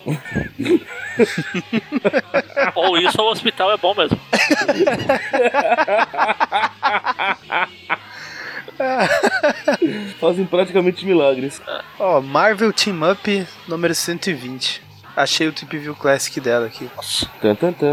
ou 2.74 2.97
isso 2.97 3.20
ou 3.20 3.28
o 3.28 3.30
hospital 3.30 3.70
é 3.70 3.76
bom 3.76 3.95
mesmo. 3.95 4.18
Fazem 10.18 10.47
praticamente 10.47 11.05
milagres. 11.05 11.61
Ó, 11.99 12.22
Marvel 12.22 12.72
Team 12.72 13.01
Up 13.11 13.47
número 13.68 13.95
120. 13.95 14.91
Achei 15.17 15.47
o 15.49 15.53
Trip 15.53 15.79
View 15.79 15.95
Classic 15.95 16.41
dela 16.41 16.67
aqui. 16.67 16.89
Nossa. 16.97 17.27
Tan, 17.41 17.55
tan, 17.55 17.73
tan. 17.73 17.87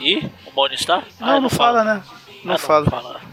E 0.00 0.30
o 0.46 0.52
Moni 0.54 0.74
está? 0.74 1.02
Não, 1.18 1.40
não, 1.40 1.50
fala, 1.50 1.84
né? 1.84 2.02
Não 2.44 2.54
Ah, 2.54 2.58
fala. 2.58 2.84
Não 2.84 2.90
fala. 2.90 3.30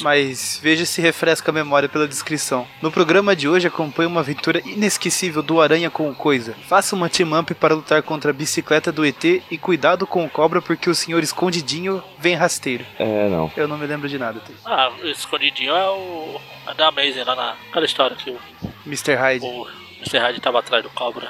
Mas 0.00 0.60
veja 0.62 0.86
se 0.86 1.02
refresca 1.02 1.50
a 1.50 1.52
memória 1.54 1.88
pela 1.88 2.06
descrição. 2.06 2.64
No 2.80 2.92
programa 2.92 3.34
de 3.34 3.48
hoje 3.48 3.66
acompanha 3.66 4.08
uma 4.08 4.20
aventura 4.20 4.60
inesquecível 4.64 5.42
do 5.42 5.60
Aranha 5.60 5.90
com 5.90 6.08
o 6.08 6.14
Coisa. 6.14 6.54
Faça 6.68 6.94
uma 6.94 7.08
team-up 7.10 7.52
para 7.54 7.74
lutar 7.74 8.00
contra 8.00 8.30
a 8.30 8.32
bicicleta 8.32 8.92
do 8.92 9.04
ET 9.04 9.24
e 9.24 9.58
cuidado 9.58 10.06
com 10.06 10.24
o 10.24 10.30
cobra 10.30 10.62
porque 10.62 10.88
o 10.88 10.94
senhor 10.94 11.20
escondidinho 11.24 12.00
vem 12.16 12.36
rasteiro. 12.36 12.86
É, 12.96 13.28
não. 13.28 13.50
Eu 13.56 13.66
não 13.66 13.76
me 13.76 13.84
lembro 13.84 14.08
de 14.08 14.18
nada. 14.18 14.38
Tê. 14.38 14.52
Ah, 14.64 14.88
o 15.02 15.06
escondidinho 15.08 15.74
é 15.74 15.88
o. 15.90 16.40
É 16.68 16.74
da 16.74 16.86
Amazing 16.86 17.24
lá 17.24 17.34
na. 17.34 17.54
Aquela 17.68 17.84
história 17.86 18.14
que 18.16 18.30
o, 18.30 18.38
Mr. 18.86 19.14
Hyde. 19.16 19.44
o 19.44 19.66
Mr. 19.98 20.18
Hyde 20.18 20.40
tava 20.40 20.60
atrás 20.60 20.84
do 20.84 20.90
cobra. 20.90 21.28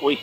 Ui. 0.00 0.18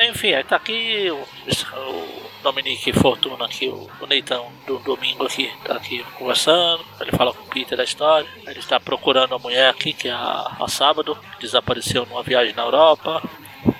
Enfim, 0.00 0.32
aí 0.32 0.44
tá 0.44 0.56
aqui 0.56 1.10
o, 1.10 1.16
o 1.16 2.42
Dominique 2.42 2.92
Fortuna 2.92 3.46
aqui, 3.46 3.68
o, 3.68 3.90
o 4.00 4.06
Neitão 4.06 4.50
do 4.66 4.78
domingo 4.78 5.24
aqui, 5.26 5.52
tá 5.64 5.74
aqui 5.74 6.04
conversando. 6.16 6.84
Ele 7.00 7.10
fala 7.12 7.34
com 7.34 7.42
o 7.42 7.46
Peter 7.46 7.76
da 7.76 7.82
história. 7.84 8.28
Ele 8.46 8.58
está 8.60 8.78
procurando 8.78 9.34
a 9.34 9.38
mulher 9.38 9.68
aqui, 9.70 9.92
que 9.92 10.08
é 10.08 10.12
a, 10.12 10.56
a 10.60 10.68
sábado, 10.68 11.18
desapareceu 11.40 12.06
numa 12.06 12.22
viagem 12.22 12.54
na 12.54 12.62
Europa. 12.62 13.20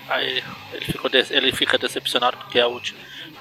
Aí 0.09 0.43
ele, 0.73 0.85
ficou 0.87 1.09
de- 1.09 1.33
ele 1.33 1.53
fica 1.53 1.79
decepcionado 1.79 2.37
porque 2.39 2.59
é 2.59 2.67
o, 2.67 2.81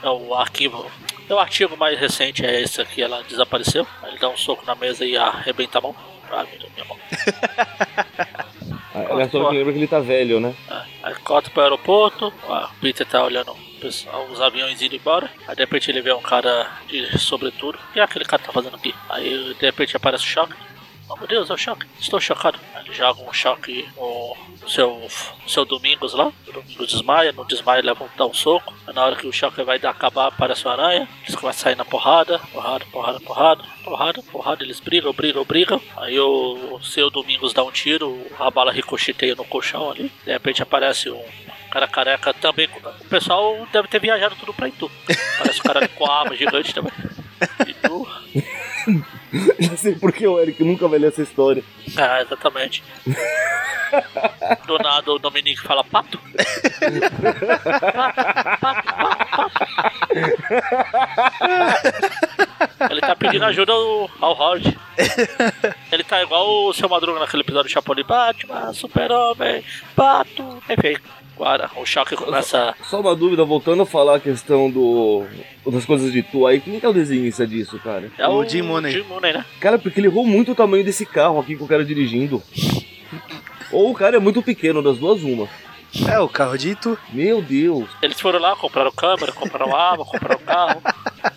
é 0.03 0.09
o 0.09 0.35
arquivo. 0.35 0.89
É 1.27 1.33
o 1.33 1.39
artigo 1.39 1.75
mais 1.75 1.99
recente, 1.99 2.45
é 2.45 2.61
esse 2.61 2.79
aqui, 2.79 3.01
ela 3.01 3.23
desapareceu. 3.23 3.87
Ele 4.03 4.19
dá 4.19 4.29
um 4.29 4.37
soco 4.37 4.63
na 4.65 4.75
mesa 4.75 5.03
e 5.03 5.17
arrebenta 5.17 5.79
a 5.79 5.81
mão. 5.81 5.95
Ah, 6.31 6.45
minha 6.75 6.85
mão. 6.85 6.97
Aliás, 9.09 9.31
só 9.31 9.49
que 9.49 9.55
lembra 9.57 9.73
que 9.73 9.79
ele 9.79 9.87
tá 9.87 9.99
velho, 9.99 10.39
né? 10.39 10.53
É, 10.69 10.81
Aí 11.03 11.15
corta 11.23 11.49
pro 11.49 11.61
aeroporto, 11.63 12.27
o 12.27 12.79
Peter 12.81 13.05
tá 13.05 13.23
olhando 13.23 13.55
os 14.31 14.41
aviões 14.41 14.81
indo 14.81 14.95
embora. 14.95 15.29
Aí 15.47 15.55
de 15.55 15.61
repente 15.61 15.91
ele 15.91 16.01
vê 16.01 16.11
um 16.13 16.21
cara 16.21 16.67
de 16.87 17.17
sobretudo. 17.19 17.77
O 17.77 17.93
que 17.93 17.99
é 17.99 18.03
aquele 18.03 18.25
cara 18.25 18.41
tá 18.41 18.51
fazendo 18.51 18.75
aqui? 18.75 18.93
Aí 19.09 19.53
de 19.53 19.65
repente 19.65 19.95
aparece 19.95 20.23
o 20.23 20.27
choque. 20.27 20.53
Oh 21.09 21.15
meu 21.15 21.27
Deus, 21.27 21.49
é 21.49 21.53
o 21.53 21.57
choque. 21.57 21.85
Estou 21.99 22.19
chocado. 22.19 22.59
Ele 22.83 22.93
joga 22.93 23.21
um 23.21 23.31
choque 23.31 23.87
no 23.95 24.35
seu, 24.69 25.07
seu 25.47 25.63
Domingos 25.63 26.13
lá. 26.13 26.31
O 26.47 26.51
Domingos 26.51 26.87
desmaia. 26.87 27.31
No 27.31 27.45
desmaio 27.45 27.85
leva 27.85 28.03
um, 28.03 28.09
dá 28.17 28.25
um 28.25 28.33
soco. 28.33 28.73
Aí 28.85 28.93
na 28.93 29.05
hora 29.05 29.15
que 29.15 29.25
o 29.25 29.31
choque 29.31 29.63
vai 29.63 29.79
dar 29.79 29.91
acabar, 29.91 30.27
aparece 30.27 30.67
o 30.67 30.69
aranha. 30.69 31.07
Diz 31.25 31.35
que 31.35 31.41
vai 31.41 31.53
sair 31.53 31.75
na 31.75 31.85
porrada. 31.85 32.39
Porrada, 32.51 32.85
porrada, 32.91 33.19
porrada. 33.21 33.63
Porrada, 33.83 34.23
porrada. 34.23 34.63
Eles 34.63 34.81
brigam, 34.81 35.13
brigam, 35.13 35.45
brigam. 35.45 35.81
Aí 35.95 36.19
o, 36.19 36.75
o 36.75 36.83
seu 36.83 37.09
Domingos 37.09 37.53
dá 37.53 37.63
um 37.63 37.71
tiro. 37.71 38.25
A 38.37 38.51
bala 38.51 38.71
ricocheteia 38.71 39.33
no 39.35 39.45
colchão 39.45 39.91
ali. 39.91 40.11
De 40.25 40.31
repente 40.31 40.61
aparece 40.61 41.09
um 41.09 41.23
cara 41.71 41.87
careca 41.87 42.33
também. 42.33 42.67
O 43.01 43.05
pessoal 43.05 43.65
deve 43.71 43.87
ter 43.87 43.99
viajado 43.99 44.35
tudo 44.35 44.53
pra 44.53 44.67
Itu. 44.67 44.91
Parece 45.37 45.59
um 45.61 45.63
cara 45.63 45.87
com 45.87 46.05
a 46.05 46.19
arma 46.19 46.35
gigante 46.35 46.73
também. 46.73 46.91
Itu. 47.65 48.07
Já 49.59 49.75
sei 49.77 49.95
porque 49.95 50.27
o 50.27 50.39
Eric 50.39 50.63
nunca 50.63 50.87
vai 50.87 50.99
ler 50.99 51.07
essa 51.09 51.21
história. 51.21 51.63
Ah, 51.95 52.21
exatamente. 52.21 52.83
Do 54.65 54.77
nada 54.79 55.11
o 55.11 55.19
Dominique 55.19 55.61
fala 55.61 55.83
pato. 55.83 56.19
Pato, 57.97 58.23
pato, 58.59 58.83
pato, 58.83 59.27
pato. 59.35 59.51
Ele 62.89 63.01
tá 63.01 63.15
pedindo 63.15 63.43
ajuda 63.45 63.71
ao, 63.71 64.09
ao 64.21 64.33
Howard. 64.33 64.77
Ele 65.91 66.03
tá 66.03 66.21
igual 66.21 66.67
o 66.67 66.73
seu 66.73 66.87
Madruga 66.89 67.19
naquele 67.19 67.41
episódio 67.43 67.69
do 67.69 67.73
Chapolin. 67.73 68.03
Batman, 68.03 68.73
super-homem, 68.73 69.63
pato. 69.95 70.43
Enfim, 70.69 70.97
agora 71.35 71.69
o 71.75 71.85
choque 71.85 72.15
começa. 72.15 72.75
Só 72.83 72.99
uma 73.01 73.15
dúvida, 73.15 73.43
voltando 73.43 73.83
a 73.83 73.85
falar 73.85 74.15
a 74.15 74.19
questão 74.19 74.69
do 74.69 75.25
das 75.65 75.85
coisas 75.85 76.11
de 76.11 76.23
tu 76.23 76.47
aí, 76.47 76.59
quem 76.61 76.79
que 76.79 76.85
é 76.85 76.89
o 76.89 76.93
desenhista 76.93 77.45
disso, 77.45 77.79
cara? 77.83 78.09
É 78.17 78.27
O 78.27 78.43
Jim 78.47 78.61
Mooney. 78.61 78.91
Jim 78.91 79.03
Mooney, 79.03 79.33
né? 79.33 79.45
Cara, 79.59 79.77
porque 79.77 79.99
ele 79.99 80.07
errou 80.07 80.25
muito 80.25 80.51
o 80.51 80.55
tamanho 80.55 80.83
desse 80.83 81.05
carro 81.05 81.39
aqui 81.39 81.55
com 81.55 81.65
o 81.65 81.67
cara 81.67 81.83
dirigindo. 81.83 82.41
Ou 83.71 83.91
o 83.91 83.93
cara 83.93 84.15
é 84.15 84.19
muito 84.19 84.41
pequeno, 84.41 84.81
das 84.81 84.97
duas 84.97 85.21
uma. 85.21 85.47
É, 86.09 86.19
o 86.19 86.29
carro 86.29 86.57
de 86.57 86.71
Itu. 86.71 86.97
Meu 87.11 87.41
Deus. 87.41 87.89
Eles 88.01 88.19
foram 88.19 88.39
lá, 88.39 88.55
compraram 88.55 88.91
câmera, 88.91 89.31
compraram 89.31 89.75
arma, 89.75 90.05
compraram 90.05 90.39
carro. 90.39 90.81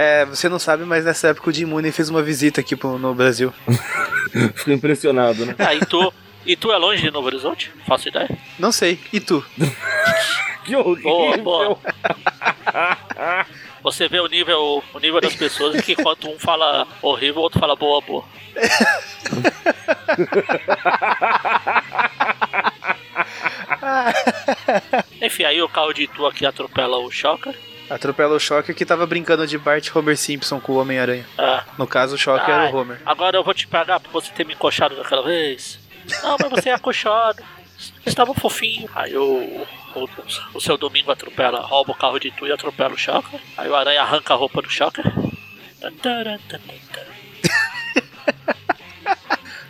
É, 0.00 0.24
você 0.26 0.48
não 0.48 0.58
sabe, 0.60 0.84
mas 0.84 1.04
nessa 1.04 1.28
época 1.28 1.50
o 1.50 1.52
Jim 1.52 1.64
Mooney 1.64 1.90
fez 1.90 2.08
uma 2.08 2.22
visita 2.22 2.60
aqui 2.60 2.76
pro- 2.76 2.98
no 2.98 3.12
Brasil. 3.16 3.52
Fico 4.54 4.70
impressionado, 4.70 5.44
né? 5.44 5.56
Ah, 5.58 5.74
e 5.74 5.80
tu, 5.84 6.12
e 6.46 6.54
tu 6.54 6.70
é 6.70 6.76
longe 6.76 7.02
de 7.02 7.10
Novo 7.10 7.26
Horizonte? 7.26 7.72
Faço 7.86 8.06
ideia. 8.08 8.28
Não 8.60 8.70
sei. 8.70 9.00
E 9.12 9.18
tu? 9.18 9.44
Que 10.64 10.76
horrível. 10.76 11.02
Boa, 11.02 11.36
boa. 11.38 11.78
Você 13.82 14.06
vê 14.06 14.20
o 14.20 14.26
nível, 14.26 14.84
o 14.92 14.98
nível 14.98 15.18
das 15.18 15.34
pessoas 15.34 15.80
que 15.80 15.92
enquanto 15.92 16.28
um 16.28 16.38
fala 16.38 16.86
horrível, 17.00 17.40
o 17.40 17.44
outro 17.44 17.58
fala 17.58 17.74
boa, 17.74 18.02
boa. 18.02 18.22
Enfim, 25.20 25.44
aí 25.44 25.60
o 25.62 25.68
carro 25.68 25.92
de 25.92 26.04
Itu 26.04 26.26
aqui 26.26 26.46
atropela 26.46 26.98
o 26.98 27.10
Shocker. 27.10 27.54
Atropela 27.90 28.34
o 28.34 28.40
Shocker 28.40 28.74
que 28.74 28.84
tava 28.84 29.06
brincando 29.06 29.46
de 29.46 29.56
Bart 29.56 29.88
Homer 29.94 30.16
Simpson 30.16 30.60
com 30.60 30.72
o 30.72 30.76
Homem-Aranha. 30.80 31.26
Ah, 31.38 31.64
No 31.78 31.86
caso, 31.86 32.14
o 32.16 32.18
Shocker 32.18 32.48
ai, 32.54 32.66
era 32.66 32.76
o 32.76 32.80
Homer. 32.80 33.00
Agora 33.04 33.36
eu 33.36 33.44
vou 33.44 33.54
te 33.54 33.66
pagar 33.66 33.98
por 34.00 34.10
você 34.12 34.30
ter 34.32 34.44
me 34.44 34.54
encoxado 34.54 34.94
daquela 34.96 35.22
vez. 35.22 35.78
Não, 36.22 36.36
mas 36.40 36.50
você 36.50 36.70
é 36.70 36.74
acochado. 36.74 37.42
Estava 38.04 38.34
fofinho. 38.34 38.88
Aí 38.94 39.16
o, 39.16 39.66
o, 39.94 40.08
o 40.54 40.60
seu 40.60 40.76
domingo 40.76 41.10
atropela, 41.12 41.60
rouba 41.60 41.92
o 41.92 41.94
carro 41.94 42.18
de 42.18 42.30
tu 42.30 42.46
e 42.46 42.52
atropela 42.52 42.92
o 42.94 42.98
Shocker. 42.98 43.40
Aí 43.56 43.68
o 43.68 43.74
aranha 43.74 44.02
arranca 44.02 44.34
a 44.34 44.36
roupa 44.36 44.60
do 44.60 44.68
Shocker. 44.70 45.04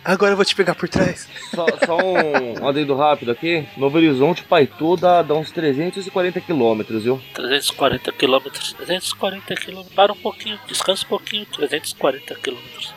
Agora 0.03 0.31
eu 0.31 0.35
vou 0.35 0.45
te 0.45 0.55
pegar 0.55 0.75
por 0.75 0.87
trás. 0.87 1.27
Só, 1.53 1.65
só 1.85 1.97
um, 1.97 2.61
um 2.61 2.67
adendo 2.67 2.95
rápido 2.95 3.31
aqui. 3.31 3.67
Novo 3.77 3.97
Horizonte, 3.97 4.43
Paitu, 4.43 4.95
dá, 4.95 5.21
dá 5.21 5.33
uns 5.33 5.51
340 5.51 6.39
quilômetros, 6.41 7.03
viu? 7.03 7.21
340 7.33 8.11
quilômetros. 8.13 8.73
340 8.73 9.55
quilômetros. 9.55 9.95
Para 9.95 10.13
um 10.13 10.17
pouquinho, 10.17 10.59
descansa 10.67 11.05
um 11.05 11.09
pouquinho. 11.09 11.45
340 11.45 12.35
quilômetros. 12.35 12.93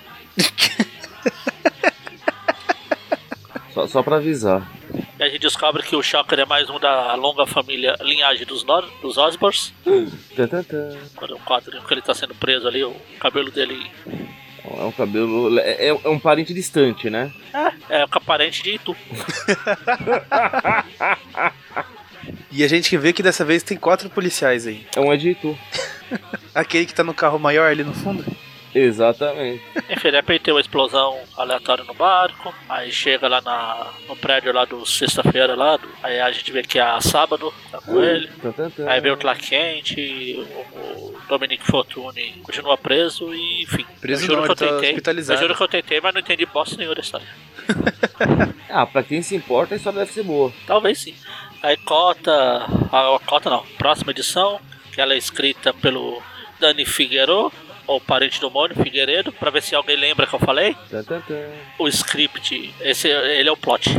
Só, 3.72 3.86
só 3.86 4.02
pra 4.02 4.16
avisar. 4.16 4.70
E 5.18 5.22
a 5.22 5.28
gente 5.28 5.40
descobre 5.40 5.82
que 5.82 5.96
o 5.96 6.02
Shocker 6.02 6.38
é 6.40 6.44
mais 6.44 6.68
um 6.68 6.78
da 6.78 7.14
longa 7.14 7.46
família, 7.46 7.96
linhagem 8.02 8.46
dos, 8.46 8.64
Nor 8.64 8.86
dos 9.00 9.16
Osborns. 9.16 9.72
Quando 11.16 11.32
é 11.32 11.36
um 11.36 11.40
quadrinho 11.40 11.82
que 11.82 11.94
ele 11.94 12.02
tá 12.02 12.12
sendo 12.12 12.34
preso 12.34 12.68
ali, 12.68 12.84
o 12.84 12.94
cabelo 13.18 13.50
dele 13.50 13.90
É 14.78 14.84
um 14.84 14.92
cabelo. 14.92 15.58
É, 15.58 15.88
é 15.88 16.08
um 16.08 16.18
parente 16.18 16.54
distante, 16.54 17.10
né? 17.10 17.32
é, 17.88 18.00
é 18.00 18.04
o 18.04 18.08
aparente 18.10 18.62
de 18.62 18.74
Itu. 18.74 18.96
E 22.50 22.62
a 22.62 22.68
gente 22.68 22.96
vê 22.98 23.12
que 23.12 23.22
dessa 23.22 23.44
vez 23.44 23.62
tem 23.62 23.78
quatro 23.78 24.10
policiais 24.10 24.66
aí. 24.66 24.86
É 24.94 25.00
um 25.00 25.12
editor. 25.12 25.56
Aquele 26.54 26.84
que 26.84 26.94
tá 26.94 27.02
no 27.02 27.14
carro 27.14 27.38
maior 27.38 27.70
ali 27.70 27.82
no 27.82 27.94
fundo. 27.94 28.24
Exatamente. 28.74 29.62
Enfim, 29.90 30.10
de 30.10 30.16
repente 30.16 30.42
tem 30.42 30.54
uma 30.54 30.60
explosão 30.60 31.18
aleatória 31.36 31.84
no 31.84 31.94
barco. 31.94 32.54
Aí 32.68 32.90
chega 32.90 33.28
lá 33.28 33.40
na, 33.40 33.86
no 34.08 34.16
prédio 34.16 34.52
lá 34.52 34.64
do 34.64 34.84
sexta-feira 34.86 35.54
lá. 35.54 35.76
do- 35.76 35.88
aí 36.02 36.20
a 36.20 36.30
gente 36.32 36.50
vê 36.52 36.62
que 36.62 36.78
é 36.78 37.00
sábado, 37.00 37.52
tá 37.70 37.80
com 37.80 38.02
ele. 38.02 38.28
Tan. 38.56 38.70
Aí 38.88 39.00
vem 39.00 39.12
o 39.12 39.16
Clark 39.16 39.46
Kent, 39.46 39.92
o, 39.98 40.40
o 40.40 41.20
Dominic 41.28 41.64
Fortune 41.64 42.40
continua 42.42 42.76
preso 42.78 43.32
e 43.34 43.62
enfim. 43.64 43.84
Preso 44.00 44.22
eu 44.24 44.26
juro 44.28 44.40
não, 44.40 44.46
que 44.46 44.52
eu 44.52 44.56
tá 44.56 44.66
tentei. 44.74 44.90
hospitalizado. 44.90 45.38
Eu 45.38 45.42
juro 45.42 45.56
que 45.56 45.62
eu 45.62 45.68
tentei, 45.68 46.00
mas 46.00 46.14
não 46.14 46.20
entendi 46.20 46.46
bosta 46.46 46.76
nenhuma 46.76 46.94
da 46.94 47.00
história. 47.02 47.26
Ah, 48.74 48.86
pra 48.86 49.02
quem 49.02 49.20
se 49.20 49.36
importa, 49.36 49.74
a 49.74 49.76
história 49.76 49.98
deve 49.98 50.12
ser 50.12 50.22
boa. 50.22 50.50
Talvez 50.66 50.98
sim. 50.98 51.14
Aí 51.62 51.76
cota. 51.76 52.32
A, 52.90 53.16
a 53.16 53.18
cota 53.20 53.50
não. 53.50 53.62
Próxima 53.76 54.12
edição, 54.12 54.58
que 54.94 54.98
ela 55.00 55.12
é 55.12 55.18
escrita 55.18 55.74
pelo 55.74 56.22
Dani 56.58 56.86
Figueiredo, 56.86 57.52
ou 57.86 58.00
parente 58.00 58.40
do 58.40 58.50
Mônio 58.50 58.76
Figueiredo, 58.76 59.32
pra 59.32 59.50
ver 59.50 59.62
se 59.62 59.74
alguém 59.74 59.96
lembra 59.96 60.26
que 60.26 60.34
eu 60.34 60.38
falei. 60.38 60.76
O 61.78 61.88
script, 61.88 62.74
esse 62.80 63.08
ele 63.08 63.48
é 63.48 63.52
o 63.52 63.56
plot. 63.56 63.90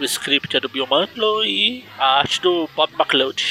O 0.00 0.04
script 0.04 0.56
é 0.56 0.60
do 0.60 0.68
Bill 0.68 0.86
Mantlo 0.86 1.44
e 1.44 1.84
a 1.98 2.18
arte 2.18 2.40
do 2.40 2.68
Bob 2.74 2.92
McLeod. 2.98 3.42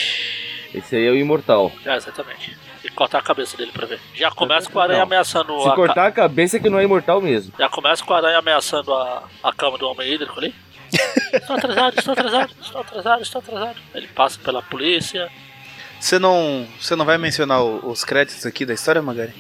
Esse 0.74 0.96
aí 0.96 1.06
é 1.06 1.12
o 1.12 1.16
imortal. 1.16 1.72
É, 1.86 1.96
exatamente. 1.96 2.58
E 2.84 2.90
cortar 2.90 3.20
a 3.20 3.22
cabeça 3.22 3.56
dele 3.56 3.72
pra 3.72 3.86
ver. 3.86 4.00
Já 4.14 4.30
começa 4.30 4.70
com 4.70 4.80
a 4.80 4.84
aranha 4.84 5.04
ameaçando 5.04 5.58
Se 5.62 5.68
a. 5.68 5.70
ca- 5.70 5.76
cortar 5.76 6.08
a 6.08 6.12
cabeça 6.12 6.58
é 6.58 6.60
que 6.60 6.70
não 6.70 6.80
é 6.80 6.84
imortal 6.84 7.22
mesmo. 7.22 7.54
Já 7.58 7.70
começa 7.70 8.04
com 8.04 8.14
a 8.14 8.18
aranha 8.18 8.40
ameaçando 8.40 8.94
a, 8.94 9.24
a 9.44 9.54
cama 9.54 9.78
do 9.78 9.88
homem 9.88 10.12
hídrico 10.14 10.38
ali. 10.38 10.54
estou 11.34 11.56
atrasado, 11.56 11.98
estou 11.98 12.12
atrasado, 12.12 12.52
estou 12.62 12.82
atrasado, 12.82 13.22
estou 13.22 13.40
atrasado. 13.40 13.80
Ele 13.96 14.08
passa 14.08 14.38
pela 14.40 14.62
polícia. 14.62 15.30
Você 16.04 16.20
não, 16.20 16.68
você 16.82 16.98
não 16.98 17.06
vai 17.06 17.18
mencionar 17.18 17.64
o- 17.64 17.90
os 17.90 18.04
créditos 18.04 18.46
aqui 18.46 18.66
da 18.66 18.74
história, 18.74 19.02
Magari? 19.02 19.34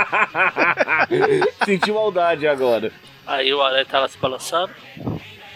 Senti 1.62 1.92
maldade 1.92 2.48
agora. 2.48 2.90
Aí 3.26 3.52
o 3.52 3.60
aranha 3.60 3.84
tá 3.84 4.00
lá 4.00 4.08
se 4.08 4.16
balançando. 4.16 4.72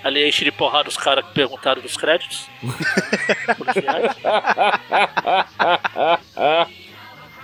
Ali 0.04 0.28
enche 0.28 0.44
de 0.44 0.52
porrada 0.52 0.90
os 0.90 0.98
caras 0.98 1.24
que 1.24 1.32
perguntaram 1.32 1.80
dos 1.80 1.96
créditos. 1.96 2.46
Policiais. 3.56 4.12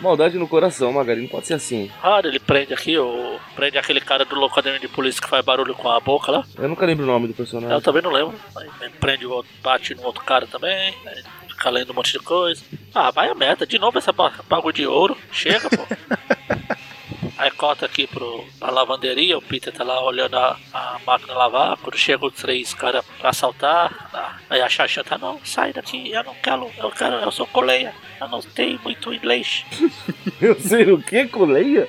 Maldade 0.01 0.39
no 0.39 0.47
coração, 0.47 0.93
Magari, 0.93 1.23
não 1.23 1.29
pode 1.29 1.47
ser 1.47 1.55
assim. 1.55 1.91
Ah, 2.03 2.21
ele 2.23 2.39
prende 2.39 2.75
aqui, 2.75 2.99
o 2.99 3.41
prende 3.57 3.79
aquele 3.79 4.01
cara 4.03 4.27
do 4.27 4.35
locademia 4.37 4.79
de 4.79 4.89
polícia 4.89 5.23
que 5.23 5.29
faz 5.29 5.43
barulho 5.43 5.75
com 5.75 5.89
a 5.89 5.99
boca 6.01 6.31
lá. 6.31 6.45
Eu 6.59 6.69
nunca 6.69 6.85
lembro 6.85 7.05
o 7.05 7.09
nome 7.09 7.29
do 7.29 7.35
personagem. 7.35 7.75
Eu 7.75 7.81
também 7.81 8.03
não 8.03 8.11
lembro. 8.11 8.35
Aí 8.55 8.69
prende 9.01 9.25
o 9.25 9.31
outro, 9.33 9.51
bate 9.63 9.95
no 9.95 10.03
outro 10.05 10.23
cara 10.23 10.47
também. 10.47 10.95
Aí 11.07 11.23
fica 11.59 11.71
lendo 11.71 11.91
um 11.91 11.95
monte 11.95 12.13
de 12.13 12.19
coisa. 12.21 12.63
Ah, 12.95 13.11
vai 13.11 13.29
a 13.29 13.35
merda. 13.35 13.67
De 13.67 13.79
novo 13.79 13.99
essa 13.99 14.13
ba- 14.13 14.33
bagulho 14.49 14.73
de 14.75 14.87
ouro. 14.87 15.17
Chega, 15.33 15.69
pô. 15.69 15.85
Aí 17.37 17.53
corta 17.53 17.87
aqui 17.87 18.05
pro, 18.07 18.45
pra 18.59 18.69
lavanderia, 18.71 19.39
o 19.39 19.43
Peter 19.43 19.73
tá 19.73 19.85
lá 19.85 20.03
olhando 20.05 20.37
a, 20.37 20.57
a 20.75 20.99
máquina 21.07 21.35
lavar, 21.35 21.77
quando 21.77 21.97
chegam 21.97 22.27
os 22.29 22.35
três 22.35 22.75
caras 22.75 23.05
pra 23.21 23.31
assaltar, 23.31 24.09
ah, 24.13 24.37
aí 24.51 24.61
a 24.61 24.69
Xaxa 24.69 25.05
tá, 25.05 25.17
não, 25.17 25.41
sai 25.45 25.73
daqui, 25.73 26.11
eu 26.11 26.25
não 26.25 26.35
quero, 26.35 26.69
eu 26.77 26.91
quero, 26.91 27.15
eu 27.15 27.31
sou 27.31 27.47
coleia, 27.47 27.95
eu 28.21 28.27
não 28.27 28.41
tenho 28.43 28.81
muito 28.83 29.15
inglês. 29.15 29.65
Eu 30.41 30.59
sei 30.61 30.91
o 30.91 31.01
que, 31.01 31.29
coleia? 31.29 31.89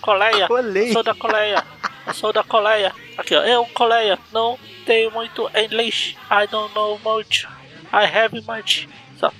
Coleia, 0.00 0.48
Coleia. 0.48 0.86
eu 0.88 0.92
sou 0.92 1.02
da 1.04 1.14
coleia, 1.14 1.64
eu 2.06 2.14
sou 2.14 2.32
da 2.32 2.42
coleia. 2.42 2.92
Aqui 3.16 3.36
ó, 3.36 3.42
eu 3.44 3.64
coleia, 3.66 4.18
não 4.32 4.58
tenho 4.84 5.12
muito 5.12 5.48
inglês, 5.54 6.16
I 6.28 6.48
don't 6.48 6.74
know 6.74 6.98
much, 7.04 7.44
I 7.92 8.04
have 8.06 8.42
much. 8.46 8.88
Só. 9.18 9.32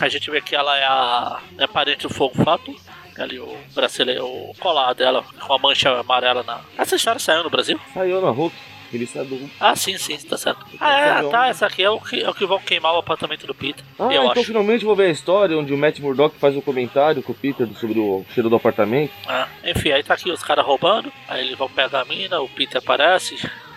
A 0.00 0.08
gente 0.08 0.30
vê 0.30 0.40
que 0.40 0.54
ela 0.54 0.76
é 0.76 0.84
a 0.84 1.40
é 1.58 1.66
parente 1.66 2.06
do 2.06 2.12
fogo 2.12 2.42
fato. 2.42 2.74
Ali 3.18 3.38
o 3.38 3.56
brasileiro, 3.74 4.26
o 4.26 4.54
colar 4.58 4.94
dela 4.94 5.24
com 5.40 5.52
a 5.52 5.58
mancha 5.58 5.90
amarela 5.98 6.42
na. 6.42 6.60
Essa 6.78 6.96
história 6.96 7.20
saiu 7.20 7.44
no 7.44 7.50
Brasil? 7.50 7.78
Saiu 7.92 8.20
na 8.20 8.30
Hulk. 8.30 8.54
Ele 8.92 9.06
saiu 9.06 9.24
do. 9.24 9.50
Ah, 9.58 9.74
sim, 9.74 9.96
sim, 9.96 10.18
tá 10.18 10.36
certo. 10.36 10.66
Ah, 10.78 11.20
é, 11.20 11.28
tá, 11.30 11.48
essa 11.48 11.66
aqui 11.66 11.82
é 11.82 11.88
o 11.88 11.98
que, 11.98 12.20
é 12.20 12.28
o 12.28 12.34
que 12.34 12.44
vão 12.44 12.58
queimar 12.58 12.94
o 12.94 12.98
apartamento 12.98 13.46
do 13.46 13.54
Peter. 13.54 13.82
Ah, 13.98 14.08
então 14.10 14.30
acho. 14.30 14.44
finalmente 14.44 14.84
vou 14.84 14.94
ver 14.94 15.06
a 15.06 15.10
história 15.10 15.56
onde 15.56 15.72
o 15.72 15.78
Matt 15.78 15.98
Murdock 15.98 16.38
faz 16.38 16.54
um 16.56 16.60
comentário 16.60 17.22
com 17.22 17.32
o 17.32 17.34
Peter 17.34 17.66
sobre 17.78 17.98
o 17.98 18.24
cheiro 18.34 18.50
do 18.50 18.56
apartamento. 18.56 19.12
Ah, 19.26 19.48
enfim, 19.64 19.92
aí 19.92 20.02
tá 20.02 20.14
aqui 20.14 20.30
os 20.30 20.42
caras 20.42 20.64
roubando, 20.64 21.10
aí 21.26 21.46
eles 21.46 21.56
vão 21.56 21.70
pegar 21.70 22.00
a 22.00 22.04
mina, 22.04 22.40
o 22.40 22.48
Peter 22.48 22.78
aparece, 22.78 23.34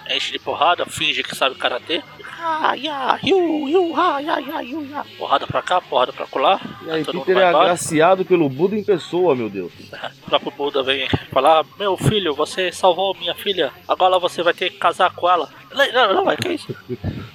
enche 0.09 0.33
de 0.33 0.39
porrada, 0.39 0.85
finge 0.85 1.23
que 1.23 1.35
sabe 1.35 1.55
karatê. 1.55 2.03
Ah, 2.47 2.75
ya, 2.75 3.17
yu, 3.23 3.67
yu, 3.67 3.93
ah, 3.97 4.21
ya, 4.21 4.37
ya, 4.37 4.61
yu, 4.61 4.85
ya. 4.85 5.03
Porrada 5.17 5.47
pra 5.47 5.63
cá, 5.63 5.81
porrada 5.81 6.13
pra 6.13 6.27
colar. 6.27 6.61
E 6.85 6.91
aí 6.91 7.03
todo 7.03 7.21
Peter 7.21 7.33
vai 7.33 7.43
é 7.43 7.47
agraciado 7.47 8.23
pelo 8.23 8.47
Buda 8.47 8.75
em 8.77 8.83
pessoa, 8.83 9.35
meu 9.35 9.49
Deus. 9.49 9.71
O 10.21 10.29
próprio 10.29 10.51
Buda 10.51 10.83
vem 10.83 11.07
falar: 11.31 11.65
Meu 11.79 11.97
filho, 11.97 12.35
você 12.35 12.71
salvou 12.71 13.15
minha 13.15 13.33
filha, 13.33 13.71
agora 13.87 14.19
você 14.19 14.43
vai 14.43 14.53
ter 14.53 14.69
que 14.69 14.77
casar 14.77 15.09
com 15.15 15.27
ela. 15.27 15.49
Não, 15.73 15.91
não, 15.91 16.13
não, 16.13 16.25
mas 16.25 16.37
que 16.37 16.49
isso? 16.49 16.75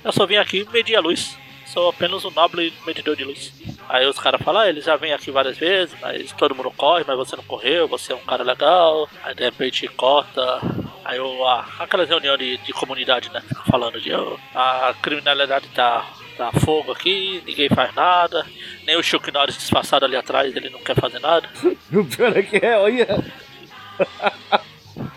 Eu 0.04 0.12
só 0.12 0.26
vim 0.26 0.36
aqui 0.36 0.64
medir 0.72 0.94
a 0.94 1.00
luz. 1.00 1.36
Sou 1.72 1.88
apenas 1.88 2.24
um 2.24 2.30
nobre 2.32 2.72
medidor 2.84 3.14
de 3.14 3.22
luz. 3.22 3.52
Aí 3.88 4.04
os 4.06 4.18
caras 4.18 4.42
falam: 4.42 4.62
ah, 4.62 4.68
Eles 4.68 4.84
já 4.84 4.96
vêm 4.96 5.12
aqui 5.12 5.30
várias 5.30 5.56
vezes, 5.56 5.94
mas 6.00 6.32
todo 6.32 6.54
mundo 6.54 6.70
corre, 6.72 7.04
mas 7.06 7.16
você 7.16 7.36
não 7.36 7.44
correu, 7.44 7.86
você 7.86 8.12
é 8.12 8.16
um 8.16 8.24
cara 8.24 8.42
legal. 8.42 9.08
Aí 9.22 9.34
de 9.34 9.44
repente 9.44 9.86
corta. 9.88 10.60
Aí 11.04 11.18
eu, 11.18 11.46
ah, 11.46 11.64
aquelas 11.78 12.08
reuniões 12.08 12.38
de, 12.38 12.56
de 12.58 12.72
comunidade, 12.72 13.30
né? 13.32 13.40
Falando 13.70 14.00
de 14.00 14.12
oh, 14.12 14.36
a 14.54 14.94
criminalidade 15.00 15.68
tá. 15.68 16.06
Tá 16.36 16.50
fogo 16.52 16.90
aqui, 16.90 17.42
ninguém 17.44 17.68
faz 17.68 17.94
nada, 17.94 18.46
nem 18.86 18.96
o 18.96 19.02
Chuck 19.02 19.30
Norris 19.30 19.58
disfarçado 19.58 20.06
ali 20.06 20.16
atrás, 20.16 20.56
ele 20.56 20.70
não 20.70 20.78
quer 20.78 20.96
fazer 20.96 21.18
nada. 21.18 21.46
O 21.92 22.02
pior 22.02 22.34
é 22.34 22.42
que 22.42 22.56
é, 22.64 22.78
olha. 22.78 23.06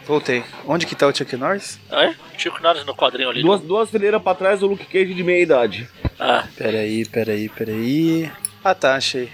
Voltei. 0.05 0.43
Onde 0.67 0.85
que 0.85 0.95
tá 0.95 1.07
o 1.07 1.15
Chuck 1.15 1.35
Norris? 1.37 1.79
É? 1.89 2.13
Chico 2.37 2.61
Norris 2.61 2.85
no 2.85 2.93
quadrinho 2.93 3.29
ali. 3.29 3.41
Duas, 3.41 3.61
duas 3.61 3.89
fileiras 3.89 4.21
pra 4.21 4.35
trás, 4.35 4.61
o 4.61 4.67
Luke 4.67 4.85
Cage 4.85 5.13
de 5.13 5.23
meia 5.23 5.41
idade. 5.41 5.89
Ah, 6.20 6.47
Peraí, 6.57 7.05
peraí, 7.05 7.49
peraí. 7.49 8.32
Ah 8.64 8.74
tá, 8.74 8.95
achei. 8.95 9.30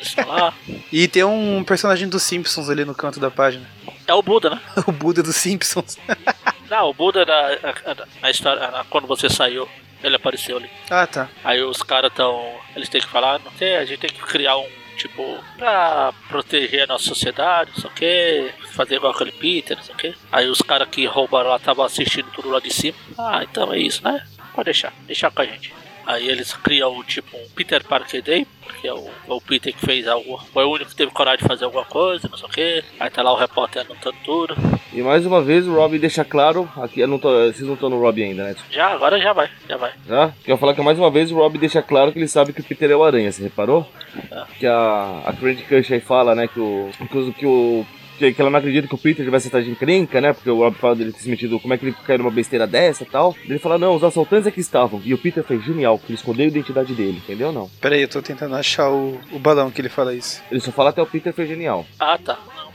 estão. 0.00 0.54
E 0.92 1.08
tem 1.08 1.24
um 1.24 1.64
personagem 1.64 2.08
dos 2.08 2.22
Simpsons 2.22 2.70
ali 2.70 2.84
no 2.84 2.94
canto 2.94 3.18
da 3.18 3.30
página. 3.30 3.68
É 4.06 4.14
o 4.14 4.22
Buda, 4.22 4.50
né? 4.50 4.60
O 4.86 4.92
Buda 4.92 5.22
dos 5.22 5.36
Simpsons. 5.36 5.98
Não, 6.70 6.90
o 6.90 6.94
Buda 6.94 7.24
na, 7.24 7.74
na 8.22 8.30
história, 8.30 8.84
quando 8.90 9.06
você 9.06 9.28
saiu, 9.28 9.68
ele 10.02 10.16
apareceu 10.16 10.56
ali. 10.56 10.70
Ah 10.90 11.06
tá. 11.06 11.28
Aí 11.44 11.62
os 11.62 11.82
caras 11.82 12.12
tão. 12.14 12.40
Eles 12.74 12.88
têm 12.88 13.00
que 13.00 13.08
falar, 13.08 13.40
não 13.44 13.52
tem, 13.52 13.76
a 13.76 13.84
gente 13.84 14.00
tem 14.00 14.10
que 14.10 14.20
criar 14.20 14.56
um 14.56 14.66
tipo 14.96 15.38
pra 15.58 16.12
proteger 16.28 16.84
a 16.84 16.86
nossa 16.86 17.04
sociedade, 17.04 17.70
não 17.74 17.80
sei 17.80 17.90
o 17.90 17.94
que, 17.94 18.66
fazer 18.72 18.96
igual 18.96 19.12
aquele 19.12 19.32
Peter, 19.32 19.76
não 19.76 19.84
sei 19.84 19.94
o 19.94 19.98
que. 19.98 20.14
Aí 20.32 20.48
os 20.48 20.60
caras 20.62 20.88
que 20.88 21.06
roubaram 21.06 21.50
lá 21.50 21.56
estavam 21.56 21.84
assistindo 21.84 22.30
tudo 22.32 22.48
lá 22.50 22.58
de 22.60 22.72
cima. 22.72 22.96
Ah, 23.18 23.42
então 23.42 23.72
é 23.72 23.78
isso, 23.78 24.02
né? 24.02 24.24
Pode 24.56 24.64
deixar, 24.64 24.92
deixar 25.06 25.30
com 25.30 25.42
a 25.42 25.44
gente. 25.46 25.72
Aí 26.06 26.28
eles 26.28 26.52
criam 26.54 26.96
o 26.96 27.02
tipo 27.04 27.36
um 27.36 27.48
Peter 27.54 27.84
Parker 27.84 28.22
Day, 28.22 28.46
que 28.80 28.86
é 28.86 28.94
o, 28.94 29.10
o 29.26 29.40
Peter 29.40 29.72
que 29.74 29.84
fez 29.84 30.06
algo. 30.06 30.38
Foi 30.52 30.64
o 30.64 30.70
único 30.70 30.90
que 30.90 30.96
teve 30.96 31.10
coragem 31.10 31.40
de 31.42 31.48
fazer 31.48 31.64
alguma 31.64 31.84
coisa, 31.84 32.28
não 32.30 32.38
sei 32.38 32.46
o 32.46 32.50
que. 32.50 32.84
Aí 33.00 33.10
tá 33.10 33.22
lá 33.22 33.32
o 33.32 33.36
repórter 33.36 33.82
anotando 33.82 34.16
tudo. 34.24 34.54
E 34.92 35.02
mais 35.02 35.26
uma 35.26 35.42
vez 35.42 35.66
o 35.66 35.74
Rob 35.74 35.98
deixa 35.98 36.24
claro. 36.24 36.70
Aqui 36.76 37.00
eu 37.00 37.08
não 37.08 37.18
tô, 37.18 37.28
vocês 37.30 37.60
não 37.66 37.74
estão 37.74 37.90
no 37.90 38.00
Rob 38.00 38.22
ainda, 38.22 38.44
né? 38.44 38.54
Já, 38.70 38.92
agora 38.92 39.20
já 39.20 39.32
vai, 39.32 39.50
já 39.68 39.76
vai. 39.76 39.92
Já? 40.06 40.32
Quero 40.44 40.58
falar 40.58 40.74
que 40.74 40.80
mais 40.80 40.96
uma 40.98 41.10
vez 41.10 41.30
o 41.32 41.34
Rob 41.36 41.58
deixa 41.58 41.82
claro 41.82 42.12
que 42.12 42.20
ele 42.20 42.28
sabe 42.28 42.52
que 42.52 42.60
o 42.60 42.64
Peter 42.64 42.88
é 42.88 42.94
o 42.96 43.02
Aranha, 43.02 43.32
você 43.32 43.42
reparou? 43.42 43.90
Ah. 44.30 44.46
Que 44.60 44.66
a, 44.66 45.22
a 45.26 45.32
Candy 45.32 45.64
Cush 45.64 45.90
aí 45.90 46.00
fala, 46.00 46.36
né, 46.36 46.46
que 46.46 46.60
o. 46.60 46.88
Que, 47.36 47.46
o- 47.46 47.84
que 48.16 48.32
que, 48.32 48.40
ela 48.40 48.50
não 48.50 48.58
acredita 48.58 48.88
que 48.88 48.94
o 48.94 48.98
Peter 48.98 49.28
vai 49.30 49.38
estar 49.38 49.60
de 49.60 49.70
encrenca, 49.70 50.20
né? 50.20 50.32
Porque 50.32 50.50
o 50.50 50.56
Rob 50.56 50.76
fala 50.76 50.96
dele 50.96 51.12
ter 51.12 51.20
se 51.20 51.28
metido, 51.28 51.60
como 51.60 51.74
é 51.74 51.78
que 51.78 51.86
ele 51.86 51.96
caiu 52.04 52.18
numa 52.18 52.30
besteira 52.30 52.66
dessa 52.66 53.02
e 53.02 53.06
tal. 53.06 53.34
Ele 53.44 53.58
fala, 53.58 53.78
não, 53.78 53.94
os 53.94 54.04
assaltantes 54.04 54.46
aqui 54.46 54.60
estavam. 54.60 55.00
E 55.04 55.14
o 55.14 55.18
Peter 55.18 55.42
foi 55.44 55.60
genial, 55.60 55.98
porque 55.98 56.12
ele 56.12 56.18
escondeu 56.18 56.44
a 56.44 56.48
identidade 56.48 56.94
dele, 56.94 57.18
entendeu 57.18 57.52
não? 57.52 57.68
Peraí, 57.80 58.02
eu 58.02 58.08
tô 58.08 58.22
tentando 58.22 58.54
achar 58.54 58.90
o, 58.90 59.20
o 59.32 59.38
balão 59.38 59.70
que 59.70 59.80
ele 59.80 59.88
fala 59.88 60.14
isso. 60.14 60.42
Ele 60.50 60.60
só 60.60 60.72
fala 60.72 60.90
até 60.90 61.02
o 61.02 61.06
Peter 61.06 61.32
foi 61.32 61.46
genial. 61.46 61.86
Ah, 61.98 62.18
tá. 62.18 62.38
Não, 62.56 62.72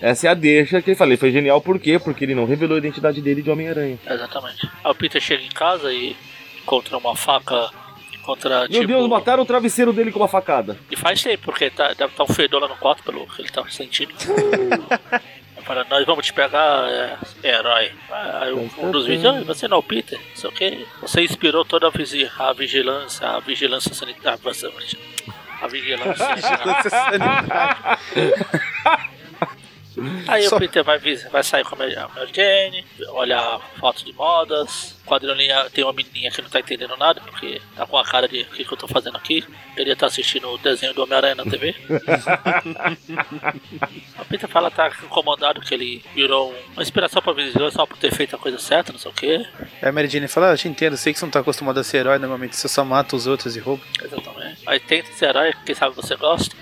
Essa 0.00 0.28
é 0.28 0.30
a 0.30 0.34
deixa 0.34 0.80
que 0.80 0.90
ele 0.90 0.96
falei, 0.96 1.16
foi 1.16 1.30
genial 1.30 1.60
por 1.60 1.78
quê? 1.78 1.98
Porque 1.98 2.24
ele 2.24 2.34
não 2.34 2.46
revelou 2.46 2.76
a 2.76 2.78
identidade 2.78 3.20
dele 3.20 3.42
de 3.42 3.50
Homem-Aranha. 3.50 3.98
exatamente. 4.08 4.68
Aí 4.84 4.90
o 4.90 4.94
Peter 4.94 5.20
chega 5.20 5.42
em 5.42 5.50
casa 5.50 5.92
e 5.92 6.16
encontra 6.62 6.96
uma 6.98 7.16
faca. 7.16 7.70
Encontra, 8.28 8.60
Meu 8.60 8.68
tipo. 8.68 8.86
Deus, 8.86 9.08
mataram 9.08 9.42
o 9.42 9.46
travesseiro 9.46 9.90
dele 9.92 10.12
com 10.12 10.18
uma 10.18 10.28
facada. 10.28 10.76
E 10.90 10.96
faz 10.96 11.22
tempo, 11.22 11.44
porque 11.44 11.70
tá, 11.70 11.88
deve 11.94 12.12
estar 12.12 12.24
um 12.24 12.28
fedor 12.28 12.60
lá 12.60 12.68
no 12.68 12.76
quarto 12.76 13.02
pelo 13.02 13.26
que 13.26 13.40
ele 13.40 13.48
tá 13.48 13.64
sentindo. 13.70 14.12
Fala, 15.64 15.84
nós 15.90 16.06
vamos 16.06 16.24
te 16.24 16.32
pegar, 16.32 16.88
é, 16.88 17.16
herói. 17.42 17.92
Aí 18.10 18.52
um, 18.54 18.90
dos 18.90 19.04
vídeos, 19.06 19.34
"Ah, 19.36 19.40
você 19.44 19.68
não 19.68 19.76
é 19.76 19.80
o 19.80 19.82
Peter, 19.82 20.18
sei 20.34 20.48
o 20.48 20.52
que. 20.52 20.86
Você 21.02 21.20
inspirou 21.22 21.62
toda 21.62 21.88
a, 21.88 22.52
vigilância, 22.54 23.28
a 23.28 23.38
vigilância 23.40 23.92
sanitária. 23.94 24.38
A 25.60 25.66
vigilância. 25.68 26.24
Sanitária. 26.88 27.98
Aí 30.28 30.44
Só- 30.44 30.56
o 30.56 30.58
Peter 30.58 30.84
vai, 30.84 30.98
vai 30.98 31.42
sair 31.42 31.64
com 31.64 31.74
a 31.74 31.78
Mary 31.78 31.94
Jane, 32.32 32.86
olhar 33.10 33.58
fotos 33.78 34.04
de 34.04 34.12
modas. 34.12 34.97
Quadrinha 35.08 35.68
tem 35.70 35.82
uma 35.84 35.92
menininha 35.92 36.30
que 36.30 36.42
não 36.42 36.48
tá 36.50 36.60
entendendo 36.60 36.96
nada, 36.96 37.20
porque 37.20 37.60
tá 37.74 37.86
com 37.86 37.96
a 37.96 38.04
cara 38.04 38.28
de 38.28 38.42
o 38.42 38.46
que, 38.46 38.64
que 38.64 38.72
eu 38.72 38.76
tô 38.76 38.86
fazendo 38.86 39.16
aqui. 39.16 39.44
Queria 39.74 39.94
estar 39.94 40.06
assistindo 40.06 40.48
o 40.48 40.58
desenho 40.58 40.92
do 40.94 41.02
Homem-Aranha 41.02 41.34
na 41.34 41.44
TV. 41.44 41.74
o 44.20 44.24
Peter 44.26 44.48
fala 44.48 44.70
que 44.70 44.76
tá 44.76 44.88
incomodado 45.04 45.60
que 45.60 45.74
ele 45.74 46.02
virou 46.14 46.52
um- 46.52 46.72
uma 46.74 46.82
inspiração 46.82 47.22
pra 47.22 47.32
vigilância 47.32 47.76
só 47.78 47.86
por 47.86 47.96
ter 47.96 48.12
feito 48.12 48.34
a 48.36 48.38
coisa 48.38 48.58
certa, 48.58 48.92
não 48.92 48.98
sei 48.98 49.10
o 49.10 49.14
que. 49.14 49.34
Aí 49.82 49.88
a 49.88 49.92
Mary 49.92 50.08
Jane 50.08 50.28
fala, 50.28 50.48
ah, 50.50 50.52
eu 50.54 50.58
te 50.58 50.68
entendo, 50.68 50.92
eu 50.92 50.98
sei 50.98 51.12
que 51.12 51.18
você 51.18 51.24
não 51.24 51.30
tá 51.32 51.40
acostumado 51.40 51.78
a 51.78 51.84
ser 51.84 51.98
herói, 51.98 52.18
normalmente 52.18 52.56
você 52.56 52.68
só 52.68 52.84
mata 52.84 53.16
os 53.16 53.26
outros 53.26 53.56
e 53.56 53.60
rouba. 53.60 53.82
Exatamente. 54.02 54.62
Aí 54.66 54.80
tenta 54.80 55.10
ser 55.12 55.26
herói, 55.30 55.52
quem 55.64 55.74
sabe 55.74 55.94
você 55.94 56.16
gosta. 56.16 56.54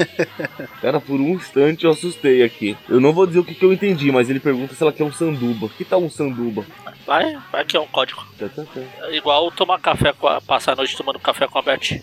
Cara, 0.80 1.00
por 1.00 1.20
um 1.20 1.30
instante 1.34 1.84
eu 1.84 1.90
assustei 1.90 2.42
aqui. 2.42 2.76
Eu 2.88 3.00
não 3.00 3.12
vou 3.12 3.26
dizer 3.26 3.38
o 3.40 3.44
que, 3.44 3.54
que 3.54 3.64
eu 3.64 3.72
entendi, 3.72 4.10
mas 4.12 4.28
ele 4.28 4.40
pergunta 4.40 4.74
se 4.74 4.82
ela 4.82 4.92
quer 4.92 5.04
um 5.04 5.12
sanduba. 5.12 5.68
Que 5.76 5.84
tal 5.84 6.02
um 6.02 6.10
sanduba? 6.10 6.64
Vai, 7.06 7.38
vai 7.52 7.64
que 7.64 7.76
é 7.76 7.80
um 7.80 7.86
código. 7.86 8.26
Tá, 8.38 8.48
tá, 8.48 8.62
tá. 8.64 8.80
É 9.06 9.16
Igual 9.16 9.50
tomar 9.52 9.78
café 9.80 10.12
com 10.12 10.26
a, 10.26 10.40
passar 10.40 10.72
a 10.72 10.76
noite 10.76 10.96
tomando 10.96 11.20
café 11.20 11.46
com 11.46 11.58
a 11.58 11.62
Beth. 11.62 12.02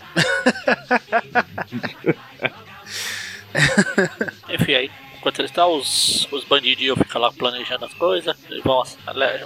Enfim, 4.48 4.74
aí, 4.74 4.90
enquanto 5.18 5.38
ele 5.38 5.48
está, 5.48 5.66
os, 5.66 6.26
os 6.32 6.44
bandidinhos 6.44 6.98
ficam 6.98 7.20
lá 7.20 7.30
planejando 7.30 7.84
as 7.84 7.92
coisas. 7.94 8.36
Eles 8.50 8.64
vão, 8.64 8.82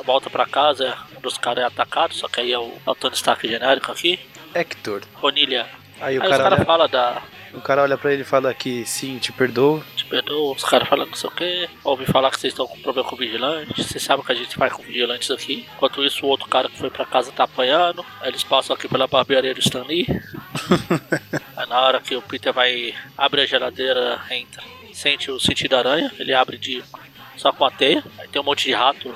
volta 0.05 0.31
pra 0.31 0.47
casa, 0.47 0.97
um 1.17 1.21
dos 1.21 1.37
caras 1.37 1.65
é 1.65 1.67
atacado, 1.67 2.15
só 2.15 2.29
que 2.29 2.41
aí 2.41 2.53
é 2.53 2.59
o, 2.59 2.73
é 2.87 2.91
o 2.91 2.95
Tony 2.95 3.15
Stark 3.15 3.47
genérico 3.47 3.91
aqui. 3.91 4.19
Hector. 4.55 5.03
Bonilha. 5.21 5.67
Aí 6.01 6.19
o 6.19 6.23
aí 6.23 6.29
os 6.29 6.37
cara, 6.37 6.43
caras 6.45 6.59
olha, 6.59 6.67
falam 6.67 6.89
da. 6.89 7.23
o 7.53 7.61
cara 7.61 7.83
olha 7.83 7.99
pra 7.99 8.13
ele 8.13 8.23
e 8.23 8.25
fala 8.25 8.55
que 8.55 8.87
sim, 8.87 9.19
te 9.19 9.33
perdoo. 9.33 9.83
Perdoa, 10.09 10.55
os 10.55 10.65
caras 10.65 10.89
falam 10.89 11.07
não 11.07 11.15
sei 11.15 11.29
o 11.29 11.33
que. 11.33 11.69
Ouvi 11.85 12.07
falar 12.07 12.31
que 12.31 12.41
vocês 12.41 12.53
estão 12.53 12.67
com 12.67 12.81
problema 12.81 13.09
com 13.09 13.17
vigilante. 13.17 13.83
Vocês 13.83 14.03
sabem 14.03 14.25
que 14.25 14.33
a 14.33 14.35
gente 14.35 14.55
faz 14.57 14.73
com 14.73 14.83
vigilantes 14.83 15.31
aqui. 15.31 15.67
Enquanto 15.77 16.05
isso, 16.05 16.25
o 16.25 16.29
outro 16.29 16.49
cara 16.49 16.69
que 16.69 16.79
foi 16.79 16.91
pra 16.91 17.05
casa 17.05 17.31
tá 17.33 17.45
apanhando. 17.45 18.05
Aí 18.21 18.29
eles 18.29 18.43
passam 18.43 18.75
aqui 18.75 18.89
pela 18.89 19.07
barbearia 19.07 19.55
do 19.55 19.61
Stanley. 19.61 20.07
Aí 21.57 21.69
na 21.69 21.81
hora 21.81 22.01
que 22.01 22.17
o 22.17 22.23
Peter 22.23 22.53
vai 22.53 22.95
abre 23.17 23.43
a 23.43 23.47
geladeira, 23.47 24.21
entra. 24.31 24.63
Sente 24.93 25.31
o 25.31 25.39
sentido 25.39 25.71
da 25.71 25.79
aranha. 25.79 26.13
Ele 26.19 26.33
abre 26.33 26.57
de 26.57 26.83
só 27.37 27.53
com 27.53 27.65
a 27.65 27.71
teia. 27.71 28.03
Aí 28.19 28.29
tem 28.29 28.41
um 28.41 28.45
monte 28.45 28.65
de 28.65 28.73
rato. 28.73 29.15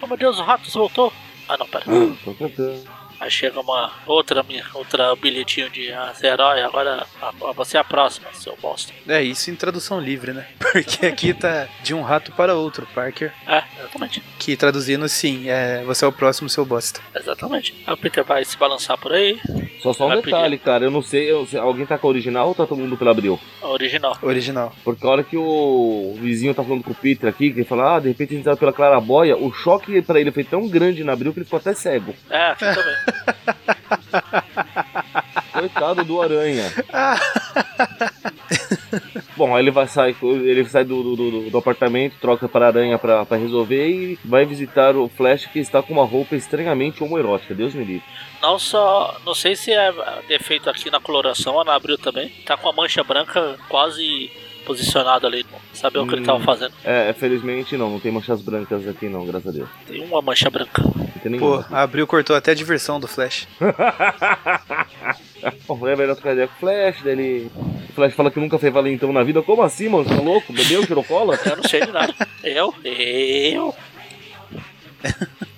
Oh 0.00 0.06
meu 0.06 0.16
Deus, 0.16 0.38
o 0.38 0.42
rato 0.42 0.70
voltou. 0.70 1.12
Ah 1.48 1.56
não, 1.56 1.66
pera. 1.66 1.84
Aí 3.18 3.30
chega 3.30 3.60
uma 3.60 3.90
outra, 4.06 4.42
minha- 4.42 4.64
outra 4.74 5.14
bilhetinho 5.16 5.70
de 5.70 5.90
ah, 5.92 6.12
você 6.14 6.26
é 6.26 6.30
herói, 6.32 6.62
agora 6.62 7.06
ah, 7.22 7.32
você 7.54 7.76
é 7.76 7.80
a 7.80 7.84
próxima, 7.84 8.26
seu 8.34 8.56
bosta. 8.60 8.92
É 9.08 9.22
isso 9.22 9.50
em 9.50 9.54
tradução 9.56 9.98
livre, 10.00 10.32
né? 10.32 10.46
Porque 10.72 11.06
aqui 11.06 11.32
tá 11.32 11.66
de 11.82 11.94
um 11.94 12.02
rato 12.02 12.32
para 12.32 12.54
outro, 12.54 12.86
Parker. 12.94 13.32
É, 13.46 13.62
exatamente. 13.78 14.22
Que 14.38 14.56
traduzindo, 14.56 15.08
sim, 15.08 15.48
é 15.48 15.82
você 15.84 16.04
é 16.04 16.08
o 16.08 16.12
próximo, 16.12 16.48
seu 16.48 16.64
bosta. 16.64 17.00
Exatamente. 17.14 17.74
Aí 17.86 17.94
o 17.94 17.96
Peter 17.96 18.24
vai 18.24 18.44
se 18.44 18.56
balançar 18.56 18.98
por 18.98 19.12
aí, 19.12 19.38
Só 19.82 19.92
só 19.92 20.08
um 20.08 20.20
detalhe, 20.20 20.58
cara. 20.58 20.84
Eu 20.84 20.90
não 20.90 21.02
sei, 21.02 21.30
eu- 21.30 21.46
se 21.46 21.56
alguém 21.56 21.86
tá 21.86 21.96
com 21.98 22.06
a 22.06 22.10
original 22.10 22.48
ou 22.48 22.54
tá 22.54 22.66
todo 22.66 22.78
mundo 22.78 22.96
pela 22.96 23.10
Abril? 23.12 23.38
a 23.62 23.68
original. 23.68 24.18
Original. 24.22 24.74
Porque 24.84 25.06
a 25.06 25.10
hora 25.10 25.24
que 25.24 25.36
o 25.36 26.14
vizinho 26.20 26.54
tá 26.54 26.62
falando 26.62 26.82
com 26.84 26.90
o 26.90 26.94
Peter 26.94 27.28
aqui, 27.28 27.50
que 27.50 27.60
ele 27.60 27.64
fala, 27.68 27.96
ah, 27.96 28.00
de 28.00 28.08
repente 28.08 28.32
a 28.34 28.36
gente 28.36 28.44
tá 28.44 28.56
pela 28.56 28.72
Claraboia, 28.72 29.36
o 29.36 29.52
choque 29.52 30.00
pra 30.02 30.20
ele 30.20 30.30
foi 30.32 30.44
tão 30.44 30.68
grande 30.68 31.02
na 31.04 31.12
Abril 31.12 31.32
que 31.32 31.38
ele 31.38 31.44
ficou 31.44 31.58
até 31.58 31.74
cego. 31.74 32.14
É, 32.30 32.54
também. 32.54 32.96
Coitado 35.52 36.04
do 36.04 36.20
Aranha. 36.22 36.70
Bom, 39.36 39.54
aí 39.54 39.62
ele 39.62 39.70
vai 39.70 39.86
sair, 39.86 40.16
ele 40.22 40.64
sai 40.66 40.84
do, 40.84 41.02
do, 41.16 41.50
do- 41.50 41.58
apartamento, 41.58 42.16
troca 42.20 42.48
para 42.48 42.66
a 42.66 42.68
Aranha 42.68 42.98
pra 42.98 43.24
resolver 43.32 43.88
e 43.88 44.18
vai 44.24 44.44
visitar 44.44 44.96
o 44.96 45.08
Flash 45.08 45.46
que 45.46 45.58
está 45.58 45.82
com 45.82 45.92
uma 45.94 46.04
roupa 46.04 46.34
estranhamente 46.36 47.02
homoerótica. 47.02 47.54
Deus 47.54 47.74
me 47.74 47.84
livre. 47.84 48.04
Não 48.40 48.58
só. 48.58 49.16
Não 49.24 49.34
sei 49.34 49.56
se 49.56 49.72
é 49.72 49.92
defeito 50.28 50.68
aqui 50.70 50.90
na 50.90 51.00
coloração 51.00 51.54
ou 51.54 51.64
na 51.64 51.74
abril 51.74 51.98
também. 51.98 52.28
Tá 52.44 52.56
com 52.56 52.68
a 52.68 52.72
mancha 52.72 53.02
branca 53.04 53.56
quase 53.68 54.30
posicionada 54.66 55.26
ali. 55.26 55.46
Saber 55.72 55.98
o 56.00 56.06
que 56.06 56.14
ele 56.14 56.24
tava 56.24 56.38
Hum. 56.38 56.44
fazendo. 56.44 56.72
É, 56.84 57.12
felizmente 57.12 57.76
não, 57.76 57.90
não 57.90 58.00
tem 58.00 58.10
manchas 58.12 58.42
brancas 58.42 58.86
aqui 58.88 59.08
não, 59.08 59.24
graças 59.24 59.48
a 59.48 59.52
Deus. 59.52 59.68
Tem 59.86 60.02
uma 60.04 60.20
mancha 60.20 60.50
branca. 60.50 60.82
Não 60.82 60.92
tem 61.22 61.38
Pô, 61.38 61.58
nenhuma. 61.58 61.66
a 61.70 61.82
Abril 61.82 62.06
cortou 62.06 62.34
até 62.36 62.50
a 62.50 62.54
diversão 62.54 62.98
do 63.00 63.06
Flash. 63.06 63.46
Bom, 65.68 65.76
vai 65.76 65.94
trocar 65.96 66.32
ideia 66.32 66.48
com 66.48 66.54
o 66.54 66.58
Flash, 66.58 67.02
daí 67.02 67.12
ele... 67.12 67.50
O 67.90 67.92
Flash 67.92 68.14
fala 68.14 68.30
que 68.30 68.40
nunca 68.40 68.58
fez 68.58 68.72
valentão 68.72 69.12
na 69.12 69.22
vida. 69.22 69.42
Como 69.42 69.62
assim, 69.62 69.88
mano? 69.88 70.04
Você 70.04 70.14
tá 70.14 70.20
louco? 70.22 70.52
Bebeu, 70.52 70.84
tirou 70.86 71.04
cola? 71.04 71.38
Eu 71.46 71.56
não 71.56 71.64
sei 71.64 71.80
de 71.86 71.92
nada. 71.92 72.14
Eu? 72.42 72.74
Eu? 72.84 73.74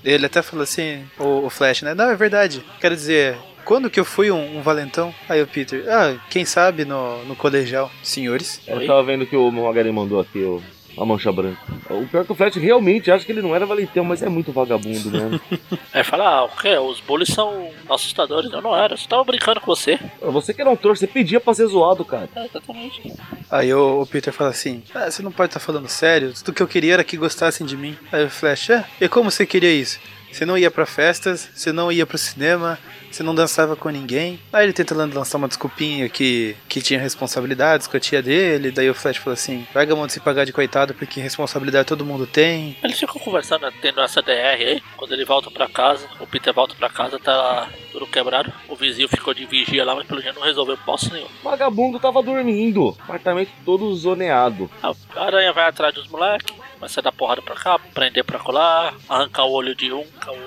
Ele 0.04 0.26
até 0.26 0.42
falou 0.42 0.62
assim, 0.62 1.04
o, 1.18 1.46
o 1.46 1.50
Flash, 1.50 1.82
né? 1.82 1.94
Não, 1.94 2.10
é 2.10 2.16
verdade. 2.16 2.62
Quero 2.80 2.94
dizer, 2.94 3.36
quando 3.68 3.90
que 3.90 4.00
eu 4.00 4.04
fui 4.04 4.30
um, 4.30 4.56
um 4.56 4.62
valentão? 4.62 5.14
Aí 5.28 5.42
o 5.42 5.46
Peter, 5.46 5.84
ah, 5.90 6.16
quem 6.30 6.42
sabe 6.46 6.86
no, 6.86 7.22
no 7.26 7.36
colegial. 7.36 7.90
Senhores. 8.02 8.62
Eu 8.66 8.86
tava 8.86 9.02
vendo 9.02 9.26
que 9.26 9.36
o 9.36 9.50
Magari 9.50 9.92
mandou 9.92 10.18
aqui, 10.18 10.38
o... 10.38 10.62
A 10.96 11.04
mancha 11.04 11.30
branca. 11.30 11.60
O 11.90 12.08
pior 12.08 12.22
é 12.22 12.24
que 12.24 12.32
o 12.32 12.34
Flash 12.34 12.56
realmente 12.56 13.08
acha 13.08 13.24
que 13.24 13.30
ele 13.30 13.42
não 13.42 13.54
era 13.54 13.64
valentão, 13.64 14.04
mas 14.04 14.20
é 14.20 14.28
muito 14.28 14.50
vagabundo, 14.50 15.12
né? 15.12 15.38
Aí 15.94 16.02
fala, 16.02 16.28
ah, 16.28 16.44
o 16.44 16.48
quê? 16.48 16.76
Os 16.76 16.98
bullies 16.98 17.28
são 17.28 17.70
assustadores. 17.88 18.52
Eu 18.52 18.60
não 18.60 18.74
era, 18.74 18.94
eu 18.94 18.96
só 18.96 19.06
tava 19.06 19.22
brincando 19.22 19.60
com 19.60 19.66
você. 19.66 19.96
Você 20.20 20.52
que 20.52 20.60
era 20.60 20.68
um 20.68 20.74
trouxa, 20.74 21.00
você 21.00 21.06
pedia 21.06 21.38
pra 21.38 21.54
ser 21.54 21.66
zoado, 21.66 22.04
cara. 22.04 22.28
É, 22.34 22.46
exatamente. 22.46 23.12
Aí 23.48 23.72
o, 23.72 24.00
o 24.00 24.06
Peter 24.06 24.32
fala 24.32 24.50
assim, 24.50 24.82
ah, 24.92 25.08
você 25.08 25.22
não 25.22 25.30
pode 25.30 25.50
estar 25.50 25.60
falando 25.60 25.86
sério? 25.86 26.32
Tudo 26.32 26.54
que 26.54 26.62
eu 26.62 26.66
queria 26.66 26.94
era 26.94 27.04
que 27.04 27.16
gostassem 27.16 27.64
de 27.64 27.76
mim. 27.76 27.96
Aí 28.10 28.24
o 28.24 28.30
Flash, 28.30 28.70
é? 28.70 28.84
E 29.00 29.08
como 29.08 29.30
você 29.30 29.46
queria 29.46 29.70
isso? 29.72 30.00
Você 30.32 30.44
não 30.44 30.56
ia 30.56 30.70
pra 30.70 30.86
festas, 30.86 31.48
você 31.54 31.72
não 31.72 31.90
ia 31.90 32.06
pro 32.06 32.18
cinema, 32.18 32.78
você 33.10 33.22
não 33.22 33.34
dançava 33.34 33.74
com 33.74 33.88
ninguém. 33.88 34.38
Aí 34.52 34.64
ele 34.64 34.72
tenta 34.72 34.94
lançar 34.94 35.38
uma 35.38 35.48
desculpinha 35.48 36.08
que, 36.08 36.56
que 36.68 36.80
tinha 36.80 37.00
responsabilidades 37.00 37.86
com 37.86 37.96
a 37.96 38.00
tia 38.00 38.22
dele. 38.22 38.70
Daí 38.70 38.88
o 38.88 38.94
Flash 38.94 39.16
falou 39.16 39.34
assim: 39.34 39.66
Pega 39.72 39.92
a 39.92 39.96
mão 39.96 40.06
de 40.06 40.12
se 40.12 40.20
pagar 40.20 40.44
de 40.44 40.52
coitado, 40.52 40.94
porque 40.94 41.20
responsabilidade 41.20 41.88
todo 41.88 42.04
mundo 42.04 42.26
tem. 42.26 42.76
Eles 42.82 42.98
ficam 42.98 43.20
conversando, 43.20 43.70
tendo 43.80 44.00
essa 44.00 44.22
DR 44.22 44.30
aí. 44.30 44.82
Quando 44.96 45.12
ele 45.12 45.24
volta 45.24 45.50
pra 45.50 45.68
casa, 45.68 46.06
o 46.20 46.26
Peter 46.26 46.52
volta 46.52 46.74
pra 46.74 46.88
casa, 46.88 47.18
tá 47.18 47.68
tudo 47.92 48.06
quebrado. 48.06 48.52
O 48.68 48.76
vizinho 48.76 49.08
ficou 49.08 49.32
de 49.32 49.46
vigia 49.46 49.84
lá, 49.84 49.94
mas 49.94 50.06
pelo 50.06 50.20
jeito 50.20 50.38
não 50.38 50.46
resolveu 50.46 50.78
bosta 50.84 51.12
nenhuma. 51.12 51.30
O 51.40 51.44
vagabundo 51.44 51.98
tava 51.98 52.22
dormindo. 52.22 52.96
Apartamento 53.00 53.50
todo 53.64 53.94
zoneado. 53.94 54.70
A 54.82 54.94
aranha 55.24 55.52
vai 55.52 55.68
atrás 55.68 55.94
dos 55.94 56.06
moleques, 56.08 56.56
começa 56.78 57.00
a 57.00 57.02
dar 57.02 57.12
porrada 57.12 57.42
pra 57.42 57.54
cá, 57.56 57.78
prender 57.92 58.22
pra 58.24 58.38
colar, 58.38 58.94
arrancar 59.08 59.44
o 59.44 59.52
olho 59.52 59.74
de 59.74 59.92
um, 59.92 60.04
arrancar 60.20 60.32
o 60.32 60.38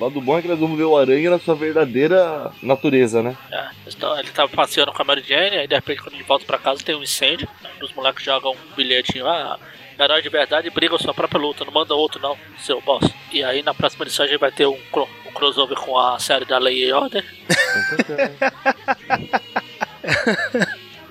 O 0.00 0.04
lado 0.04 0.20
bom 0.24 0.38
é 0.38 0.42
que 0.42 0.48
nós 0.48 0.58
vamos 0.58 0.76
ver 0.78 0.84
o 0.84 0.96
aranha 0.96 1.30
na 1.30 1.38
sua 1.38 1.54
verdadeira 1.54 2.50
natureza, 2.62 3.22
né? 3.22 3.36
É, 3.52 3.68
então, 3.86 4.18
ele 4.18 4.30
tava 4.30 4.48
passeando 4.48 4.92
com 4.92 5.02
a 5.02 5.04
Mary 5.04 5.22
Jane, 5.22 5.58
aí 5.58 5.68
de 5.68 5.74
repente 5.74 6.00
quando 6.02 6.14
ele 6.14 6.22
volta 6.24 6.46
pra 6.46 6.58
casa 6.58 6.82
tem 6.82 6.94
um 6.94 7.02
incêndio. 7.02 7.46
Os 7.82 7.92
moleques 7.92 8.24
jogam 8.24 8.52
um 8.52 8.74
bilhetinho, 8.74 9.26
ah, 9.28 9.58
herói 9.98 10.22
de 10.22 10.28
verdade 10.30 10.70
briga 10.70 10.96
a 10.96 10.98
sua 10.98 11.12
própria 11.12 11.38
luta, 11.40 11.64
não 11.64 11.72
manda 11.72 11.94
outro 11.94 12.18
não, 12.20 12.38
seu 12.58 12.80
boss. 12.80 13.06
E 13.30 13.44
aí 13.44 13.62
na 13.62 13.74
próxima 13.74 14.04
edição 14.04 14.24
a 14.24 14.28
gente 14.28 14.40
vai 14.40 14.50
ter 14.50 14.66
um, 14.66 14.78
cro- 14.90 15.08
um 15.26 15.32
crossover 15.32 15.76
com 15.76 15.98
a 15.98 16.18
série 16.18 16.46
da 16.46 16.56
Lei 16.58 16.84
e 16.86 16.92
Order. 16.92 17.24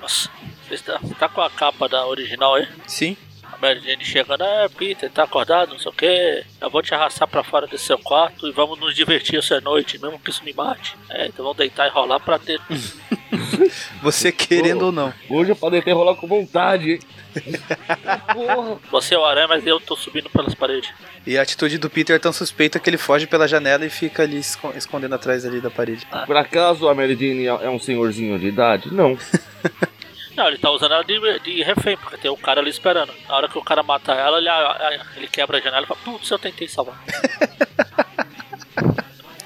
Nossa, 0.00 0.28
você 0.76 0.84
tá, 0.84 1.00
tá 1.18 1.28
com 1.28 1.40
a 1.42 1.50
capa 1.50 1.88
da 1.88 2.06
original 2.06 2.54
aí? 2.54 2.66
Sim. 2.86 3.16
A 3.52 3.56
Mary 3.58 3.80
Jane 3.80 4.04
chegando, 4.04 4.42
ah, 4.42 4.68
Peter, 4.76 5.08
tá 5.10 5.22
acordado, 5.24 5.70
não 5.72 5.78
sei 5.78 5.90
o 5.90 5.94
que. 5.94 6.44
Eu 6.60 6.70
vou 6.70 6.82
te 6.82 6.92
arrastar 6.94 7.28
pra 7.28 7.44
fora 7.44 7.66
desse 7.66 7.84
seu 7.84 7.98
quarto 7.98 8.48
e 8.48 8.52
vamos 8.52 8.78
nos 8.80 8.94
divertir 8.94 9.38
essa 9.38 9.60
noite, 9.60 9.98
mesmo 10.00 10.18
que 10.18 10.30
isso 10.30 10.42
me 10.44 10.52
mate. 10.52 10.96
É, 11.10 11.26
então 11.26 11.44
vamos 11.44 11.56
deitar 11.58 11.86
e 11.86 11.90
rolar 11.90 12.18
pra 12.20 12.38
ter. 12.38 12.60
Você 14.02 14.30
querendo 14.32 14.80
Pô. 14.80 14.86
ou 14.86 14.92
não. 14.92 15.14
Hoje 15.30 15.50
eu 15.52 15.56
podem 15.56 15.80
ter 15.82 15.92
rolar 15.92 16.14
com 16.16 16.26
vontade, 16.26 16.92
hein? 16.92 17.00
Porra. 18.32 18.78
Você 18.90 19.14
é 19.14 19.18
o 19.18 19.24
aranha, 19.24 19.48
mas 19.48 19.66
eu 19.66 19.80
tô 19.80 19.96
subindo 19.96 20.28
pelas 20.30 20.54
paredes. 20.54 20.90
E 21.26 21.36
a 21.38 21.42
atitude 21.42 21.78
do 21.78 21.88
Peter 21.90 22.16
é 22.16 22.18
tão 22.18 22.32
suspeita 22.32 22.78
que 22.78 22.88
ele 22.90 22.98
foge 22.98 23.26
pela 23.26 23.48
janela 23.48 23.84
e 23.84 23.90
fica 23.90 24.22
ali 24.22 24.38
esco- 24.38 24.72
escondendo 24.76 25.14
atrás 25.14 25.44
ali 25.44 25.60
da 25.60 25.70
parede. 25.70 26.06
Por 26.26 26.36
acaso 26.36 26.88
a 26.88 26.94
Mary 26.94 27.14
Jane 27.14 27.46
é 27.46 27.66
é 27.66 27.70
um 27.70 27.78
senhorzinho 27.78 28.38
de 28.38 28.46
idade? 28.48 28.92
Não. 28.92 29.16
Não, 30.36 30.48
ele 30.48 30.58
tá 30.58 30.70
usando 30.70 30.92
ela 30.92 31.04
de, 31.04 31.38
de 31.40 31.62
refém, 31.62 31.96
porque 31.96 32.16
tem 32.16 32.30
um 32.30 32.36
cara 32.36 32.60
ali 32.60 32.70
esperando. 32.70 33.12
Na 33.28 33.36
hora 33.36 33.48
que 33.48 33.56
o 33.56 33.62
cara 33.62 33.82
mata 33.82 34.12
ela, 34.12 34.38
ele, 34.38 34.48
ele 35.16 35.28
quebra 35.28 35.58
a 35.58 35.60
janela 35.60 35.84
e 35.84 35.86
fala, 35.86 36.00
putz, 36.04 36.30
eu 36.30 36.38
tentei 36.38 36.68
salvar. 36.68 37.00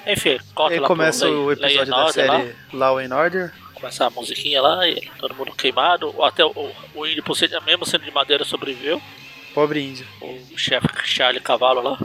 Enfim, 0.07 0.39
corta 0.55 0.75
Aí 0.75 0.81
lá 0.81 0.87
começa 0.87 1.27
pro 1.27 1.45
o 1.45 1.53
episódio 1.53 1.87
da 1.87 2.07
Order 2.07 2.27
lá. 2.27 2.39
série 2.39 2.57
Law 2.73 2.99
and 2.99 3.15
Order. 3.15 3.53
Começa 3.75 4.07
a 4.07 4.11
musiquinha 4.11 4.63
lá, 4.63 4.89
e 4.89 5.11
todo 5.19 5.35
mundo 5.35 5.53
queimado. 5.53 6.25
Até 6.25 6.45
o, 6.45 6.73
o 6.95 7.07
índio, 7.07 7.23
por 7.23 7.37
ser, 7.37 7.51
mesmo 7.67 7.85
sendo 7.85 8.05
de 8.05 8.11
madeira, 8.11 8.45
sobreviveu. 8.45 9.01
Pobre 9.55 9.83
índio. 9.83 10.07
O 10.23 10.57
chefe 10.57 10.89
Charlie 11.05 11.43
Cavalo 11.43 11.83
lá. 11.83 11.99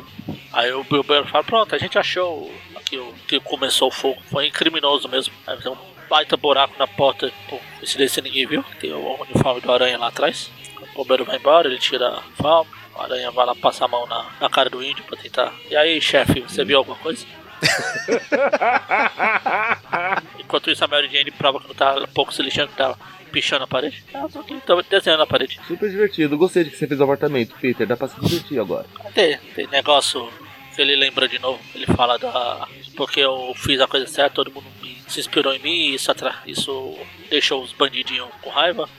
Aí 0.52 0.72
o 0.74 0.84
Bill 0.84 1.04
fala, 1.04 1.44
pronto, 1.44 1.74
a 1.74 1.78
gente 1.78 1.98
achou 1.98 2.54
que, 2.86 2.98
o, 2.98 3.14
que 3.28 3.40
começou 3.40 3.88
o 3.88 3.92
fogo. 3.92 4.22
Foi 4.30 4.52
criminoso 4.52 5.08
mesmo. 5.08 5.34
Aí 5.48 5.58
um 5.68 5.93
baita 6.10 6.38
buraco 6.38 6.74
na 6.78 6.88
porta, 6.88 7.32
por 7.50 7.60
coincidência 7.78 8.22
ninguém 8.22 8.46
viu. 8.46 8.64
Tem 8.80 8.94
o 8.94 9.22
uniforme 9.22 9.62
do 9.62 9.72
aranha 9.72 9.98
lá 9.98 10.08
atrás. 10.08 10.50
O 10.82 10.96
bombeiro 10.96 11.26
vai 11.26 11.38
embora, 11.38 11.68
ele 11.68 11.80
tira 11.80 12.08
a 12.08 12.20
uniforme. 12.20 12.72
O 12.96 13.02
aranha 13.02 13.32
vai 13.32 13.46
lá 13.46 13.56
passar 13.56 13.86
a 13.86 13.88
mão 13.88 14.06
na, 14.06 14.26
na 14.40 14.50
cara 14.50 14.70
do 14.70 14.84
índio 14.84 15.04
pra 15.06 15.18
tentar. 15.18 15.52
E 15.70 15.76
aí, 15.76 16.00
chefe, 16.00 16.42
você 16.42 16.64
viu 16.64 16.78
alguma 16.78 16.98
coisa? 16.98 17.26
Enquanto 20.40 20.70
isso, 20.70 20.84
a 20.84 20.88
Mary 20.88 21.10
Jane 21.10 21.32
prova 21.32 21.60
que 21.60 21.68
não 21.68 21.76
tá 21.76 21.96
um 21.96 22.08
pouco 22.08 22.34
se 22.34 22.42
lixando, 22.42 22.70
que 22.70 22.78
tá 22.78 22.96
pichando 23.32 23.64
a 23.64 23.68
parede. 23.68 24.04
Ah, 24.14 24.28
tô 24.32 24.40
aqui, 24.40 24.62
tô 24.66 24.82
desenhando 24.84 25.24
a 25.24 25.28
parede. 25.28 25.60
Super 25.68 25.90
divertido. 25.90 26.38
Gostei 26.38 26.64
de 26.64 26.70
que 26.70 26.78
você 26.78 26.88
fez 26.88 27.00
o 27.00 27.04
apartamento, 27.04 27.56
Peter. 27.60 27.88
Dá 27.88 27.98
pra 27.98 28.08
se 28.08 28.20
divertir 28.20 28.60
agora. 28.60 28.86
Tem, 29.16 29.38
tem 29.56 29.68
negócio 29.68 30.30
ele 30.78 30.96
lembra 30.96 31.28
de 31.28 31.40
novo. 31.40 31.60
Ele 31.74 31.86
fala 31.88 32.18
da. 32.18 32.68
Porque 32.96 33.20
eu 33.20 33.54
fiz 33.56 33.80
a 33.82 33.88
coisa 33.88 34.08
certa, 34.08 34.36
todo 34.36 34.52
mundo 34.52 34.66
se 35.08 35.20
inspirou 35.20 35.54
em 35.54 35.60
mim 35.60 35.70
e 35.70 35.96
isso, 35.96 36.12
atra... 36.12 36.36
isso 36.46 36.98
deixou 37.30 37.62
os 37.62 37.72
bandidinhos 37.72 38.30
com 38.42 38.50
raiva. 38.50 38.90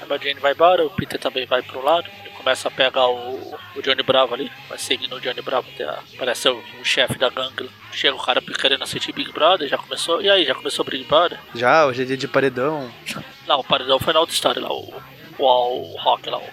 A 0.00 0.06
Mary 0.06 0.24
Jane 0.24 0.40
vai 0.40 0.52
embora, 0.52 0.84
o 0.84 0.90
Peter 0.90 1.18
também 1.18 1.46
vai 1.46 1.62
pro 1.62 1.84
lado. 1.84 2.08
Ele 2.20 2.34
começa 2.34 2.68
a 2.68 2.70
pegar 2.70 3.06
o, 3.06 3.56
o 3.76 3.82
Johnny 3.82 4.02
Bravo 4.02 4.34
ali, 4.34 4.50
vai 4.68 4.76
seguindo 4.76 5.14
o 5.14 5.20
Johnny 5.20 5.40
Bravo 5.40 5.68
até 5.72 5.84
a... 5.84 6.00
Parece 6.18 6.48
o, 6.48 6.62
o 6.80 6.84
chefe 6.84 7.18
da 7.18 7.30
gangue. 7.30 7.70
Chega 7.92 8.16
o 8.16 8.22
cara 8.22 8.40
querendo 8.40 8.82
assistir 8.82 9.12
Big 9.12 9.30
Brother, 9.32 9.68
já 9.68 9.78
começou. 9.78 10.20
E 10.20 10.28
aí, 10.28 10.44
já 10.44 10.54
começou 10.54 10.84
Big 10.84 11.04
Brother? 11.04 11.38
Já, 11.54 11.86
hoje 11.86 12.02
é 12.02 12.04
dia 12.04 12.16
de 12.16 12.26
paredão. 12.26 12.92
Não, 13.46 13.60
o 13.60 13.64
paredão 13.64 13.98
foi 13.98 14.12
na 14.12 14.20
outra 14.20 14.34
história 14.34 14.60
lá, 14.60 14.72
o, 14.72 14.92
o, 15.38 15.44
o 15.44 15.96
Rock 15.98 16.28
lá. 16.28 16.38
O... 16.38 16.50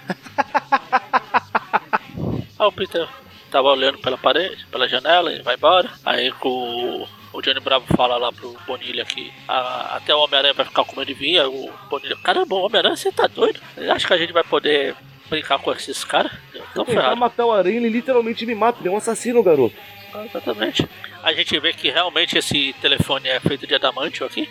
Aí 2.59 2.67
o 2.67 2.71
Peter 2.71 3.07
tava 3.49 3.67
olhando 3.69 3.97
pela 3.99 4.17
parede, 4.17 4.65
pela 4.71 4.87
janela, 4.87 5.31
ele 5.31 5.43
vai 5.43 5.55
embora. 5.55 5.89
Aí 6.05 6.31
o, 6.43 7.05
o 7.33 7.41
Johnny 7.41 7.59
Bravo 7.59 7.85
fala 7.95 8.17
lá 8.17 8.31
pro 8.31 8.55
Bonilha 8.67 9.03
que 9.05 9.31
a- 9.47 9.97
até 9.97 10.13
o 10.15 10.19
Homem-Aranha 10.19 10.53
vai 10.53 10.65
ficar 10.65 10.83
com 10.85 10.99
medo 10.99 11.07
de 11.07 11.13
vir. 11.13 11.41
O 11.45 11.69
Bonilha, 11.89 12.15
caramba, 12.23 12.55
o 12.55 12.65
Homem-Aranha 12.65 12.95
você 12.95 13.11
tá 13.11 13.27
doido? 13.27 13.59
Ele 13.77 13.89
acha 13.89 14.07
que 14.07 14.13
a 14.13 14.17
gente 14.17 14.31
vai 14.33 14.43
poder 14.43 14.95
brincar 15.29 15.59
com 15.59 15.71
esses 15.71 16.03
caras? 16.03 16.31
Tão 16.73 16.85
Tentar 16.85 17.01
ferrado. 17.01 17.17
matar 17.17 17.45
o 17.45 17.51
aranha, 17.51 17.77
ele 17.77 17.89
literalmente 17.89 18.45
me 18.45 18.55
mata. 18.55 18.79
Ele 18.79 18.89
é 18.89 18.91
um 18.91 18.97
assassino, 18.97 19.41
garoto. 19.43 19.75
Ah, 20.13 20.25
Exatamente. 20.25 20.87
A 21.21 21.33
gente 21.33 21.59
vê 21.59 21.71
que 21.73 21.89
realmente 21.91 22.37
esse 22.37 22.73
telefone 22.81 23.27
é 23.29 23.39
feito 23.39 23.67
de 23.67 23.75
adamantio 23.75 24.25
aqui. 24.25 24.49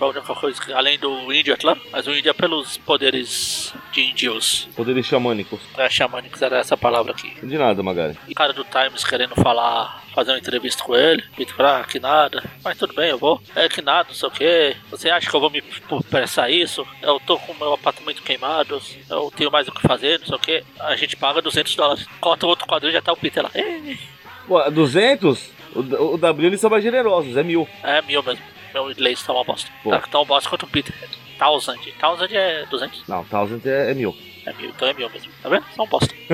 Única 0.00 0.34
coisa 0.34 0.76
além 0.76 0.98
do 0.98 1.32
índio, 1.32 1.54
é 1.54 1.56
claro, 1.56 1.80
mas 1.90 2.06
o 2.06 2.14
índio 2.14 2.30
é 2.30 2.32
pelos 2.32 2.76
poderes 2.76 3.72
de 3.92 4.02
índios. 4.02 4.68
Poderes 4.76 5.06
xamânicos. 5.06 5.60
É, 5.76 5.88
xamânicos 5.88 6.42
era 6.42 6.58
essa 6.58 6.76
palavra 6.76 7.12
aqui. 7.12 7.34
De 7.42 7.56
nada, 7.56 7.82
Magari. 7.82 8.18
E 8.28 8.32
o 8.32 8.34
cara 8.34 8.52
do 8.52 8.64
Times 8.64 9.04
querendo 9.04 9.34
falar, 9.36 10.02
fazer 10.14 10.32
uma 10.32 10.38
entrevista 10.38 10.82
com 10.82 10.94
ele. 10.94 11.24
Fala, 11.56 11.80
ah, 11.80 11.84
que 11.84 11.98
nada. 11.98 12.42
Mas 12.62 12.76
tudo 12.76 12.94
bem, 12.94 13.10
eu 13.10 13.18
vou. 13.18 13.40
É 13.54 13.68
que 13.68 13.80
nada, 13.80 14.08
não 14.08 14.14
sei 14.14 14.28
o 14.28 14.32
que. 14.32 14.76
Você 14.90 15.08
acha 15.08 15.30
que 15.30 15.34
eu 15.34 15.40
vou 15.40 15.50
me 15.50 15.62
prestar 16.10 16.50
isso? 16.50 16.86
Eu 17.00 17.18
tô 17.20 17.38
com 17.38 17.54
meu 17.54 17.72
apartamento 17.72 18.22
queimado. 18.22 18.80
Eu 19.08 19.32
tenho 19.34 19.50
mais 19.50 19.66
o 19.66 19.72
que 19.72 19.82
fazer, 19.82 20.20
não 20.20 20.26
sei 20.26 20.36
o 20.36 20.40
que. 20.40 20.64
A 20.78 20.94
gente 20.96 21.16
paga 21.16 21.40
200 21.40 21.74
dólares. 21.74 22.06
Corta 22.20 22.44
o 22.46 22.48
outro 22.50 22.66
quadrinho 22.66 22.92
já 22.92 23.00
tá 23.00 23.12
o 23.12 23.16
Peter 23.16 23.42
lá. 23.42 23.50
Ei. 23.54 23.98
Pô, 24.46 24.70
200? 24.70 25.55
O, 25.76 26.14
o 26.14 26.18
W 26.18 26.46
eles 26.46 26.60
são 26.60 26.70
mais 26.70 26.82
generosos, 26.82 27.36
é 27.36 27.42
mil. 27.42 27.68
É 27.82 28.00
mil 28.02 28.22
mesmo. 28.22 28.44
Meu 28.72 28.90
inglês 28.90 29.22
tá 29.22 29.32
uma 29.32 29.44
bosta. 29.44 29.70
Pô. 29.82 29.90
Tá 29.90 30.00
tão 30.00 30.24
bosta 30.24 30.48
quanto 30.50 30.64
o 30.64 30.68
Peter. 30.68 30.94
Thousand. 31.38 31.78
Thousand 32.00 32.28
é 32.30 32.66
200. 32.66 33.08
Não, 33.08 33.24
1000 33.24 33.60
é, 33.64 33.90
é 33.90 33.94
mil. 33.94 34.16
É 34.44 34.52
mil, 34.52 34.70
então 34.70 34.88
é 34.88 34.94
mil 34.94 35.10
mesmo. 35.10 35.30
Tá 35.42 35.48
vendo? 35.48 35.64
Só 35.74 35.84
um 35.84 35.86
bosta. 35.86 36.14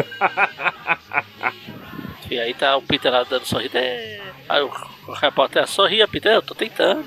e 2.31 2.39
aí 2.39 2.55
tá 2.55 2.77
o 2.77 2.83
Peter 2.83 3.11
lá 3.11 3.25
dando 3.25 3.47
sorriso. 3.47 3.77
É. 3.77 4.21
Aí 4.49 4.63
o, 4.63 4.71
o 5.09 5.13
repórter 5.13 5.67
sorria, 5.67 6.07
Peter, 6.07 6.33
eu 6.33 6.43
tô 6.43 6.55
tentando. 6.55 7.05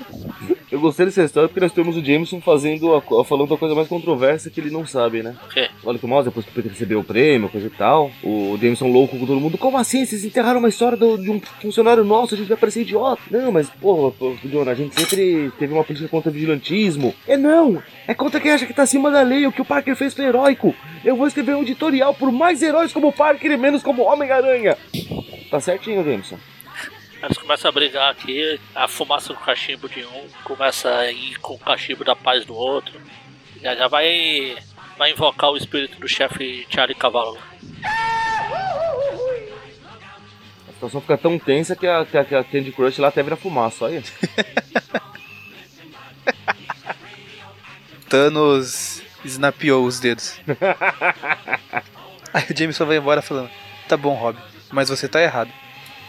Eu 0.70 0.80
gostei 0.80 1.06
dessa 1.06 1.22
história 1.22 1.48
porque 1.48 1.60
nós 1.60 1.70
temos 1.72 1.96
o 1.96 2.04
Jameson 2.04 2.40
fazendo 2.40 2.92
a, 2.96 3.24
falando 3.24 3.54
a 3.54 3.58
coisa 3.58 3.72
mais 3.74 3.86
controversa 3.86 4.50
que 4.50 4.60
ele 4.60 4.68
não 4.70 4.84
sabe, 4.84 5.22
né? 5.22 5.36
O 5.46 5.48
quê? 5.48 5.68
Olha 5.84 5.96
que 5.98 6.06
mal, 6.08 6.24
depois 6.24 6.44
que 6.44 6.50
o 6.50 6.54
Peter 6.54 6.72
recebeu 6.72 6.98
o 7.00 7.04
prêmio, 7.04 7.48
coisa 7.48 7.68
e 7.68 7.70
tal. 7.70 8.10
O 8.22 8.58
Jameson 8.60 8.88
louco 8.88 9.16
com 9.16 9.24
todo 9.26 9.38
mundo. 9.40 9.56
Como 9.56 9.78
assim? 9.78 10.04
Vocês 10.04 10.24
enterraram 10.24 10.58
uma 10.58 10.68
história 10.68 10.96
do- 10.96 11.16
de 11.18 11.30
um 11.30 11.40
funcionário 11.62 12.02
nosso, 12.04 12.34
a 12.34 12.36
gente 12.38 12.48
vai 12.48 12.56
parecer 12.56 12.80
idiota. 12.82 13.22
Não, 13.30 13.52
mas, 13.52 13.70
porra, 13.70 14.12
John, 14.44 14.68
a 14.68 14.74
gente 14.74 14.94
sempre 14.98 15.52
teve 15.56 15.72
uma 15.72 15.84
política 15.84 16.08
contra 16.08 16.32
vigilantismo. 16.32 17.14
É 17.28 17.36
não! 17.36 17.80
É 18.08 18.12
contra 18.14 18.40
quem 18.40 18.50
acha 18.50 18.66
que 18.66 18.74
tá 18.74 18.82
acima 18.82 19.08
da 19.10 19.22
lei. 19.22 19.46
O 19.46 19.52
que 19.52 19.62
o 19.62 19.64
Parker 19.64 19.94
fez 19.94 20.14
foi 20.14 20.24
heróico. 20.24 20.74
Eu 21.04 21.14
vou 21.16 21.28
escrever 21.28 21.54
um 21.54 21.62
editorial 21.62 22.12
por 22.12 22.32
mais 22.32 22.60
heróis 22.60 22.92
como 22.92 23.06
o 23.08 23.12
Parker 23.12 23.52
e 23.52 23.56
menos 23.56 23.84
como 23.84 24.02
Homem-Aranha. 24.02 24.76
Tá 25.48 25.60
certinho, 25.60 26.04
Jameson. 26.04 26.36
Eles 27.26 27.38
começam 27.38 27.68
a 27.68 27.72
brigar 27.72 28.08
aqui, 28.12 28.60
a 28.72 28.86
fumaça 28.86 29.32
do 29.34 29.40
cachimbo 29.40 29.88
de 29.88 30.04
um 30.04 30.28
começa 30.44 30.88
a 30.88 31.10
ir 31.10 31.36
com 31.40 31.54
o 31.54 31.58
cachimbo 31.58 32.04
da 32.04 32.14
paz 32.14 32.44
do 32.44 32.54
outro. 32.54 33.00
Já, 33.60 33.74
já 33.74 33.88
vai, 33.88 34.56
vai 34.96 35.10
invocar 35.10 35.50
o 35.50 35.56
espírito 35.56 35.98
do 35.98 36.06
chefe 36.06 36.64
Charlie 36.70 36.94
Cavalo. 36.94 37.36
A 40.68 40.72
situação 40.72 41.00
fica 41.00 41.18
tão 41.18 41.36
tensa 41.36 41.74
que 41.74 41.88
a, 41.88 42.06
que 42.06 42.16
a, 42.16 42.24
que 42.24 42.36
a 42.36 42.44
Candy 42.44 42.70
Crush 42.70 43.00
lá 43.00 43.08
até 43.08 43.24
vira 43.24 43.34
fumaça, 43.34 43.86
olha. 43.86 44.04
Thanos 48.08 49.02
snapeou 49.24 49.84
os 49.84 49.98
dedos. 49.98 50.40
Aí 52.32 52.44
o 52.48 52.56
Jameson 52.56 52.86
vai 52.86 52.98
embora 52.98 53.20
falando: 53.20 53.50
Tá 53.88 53.96
bom, 53.96 54.14
Rob, 54.14 54.38
mas 54.70 54.88
você 54.88 55.08
tá 55.08 55.20
errado. 55.20 55.50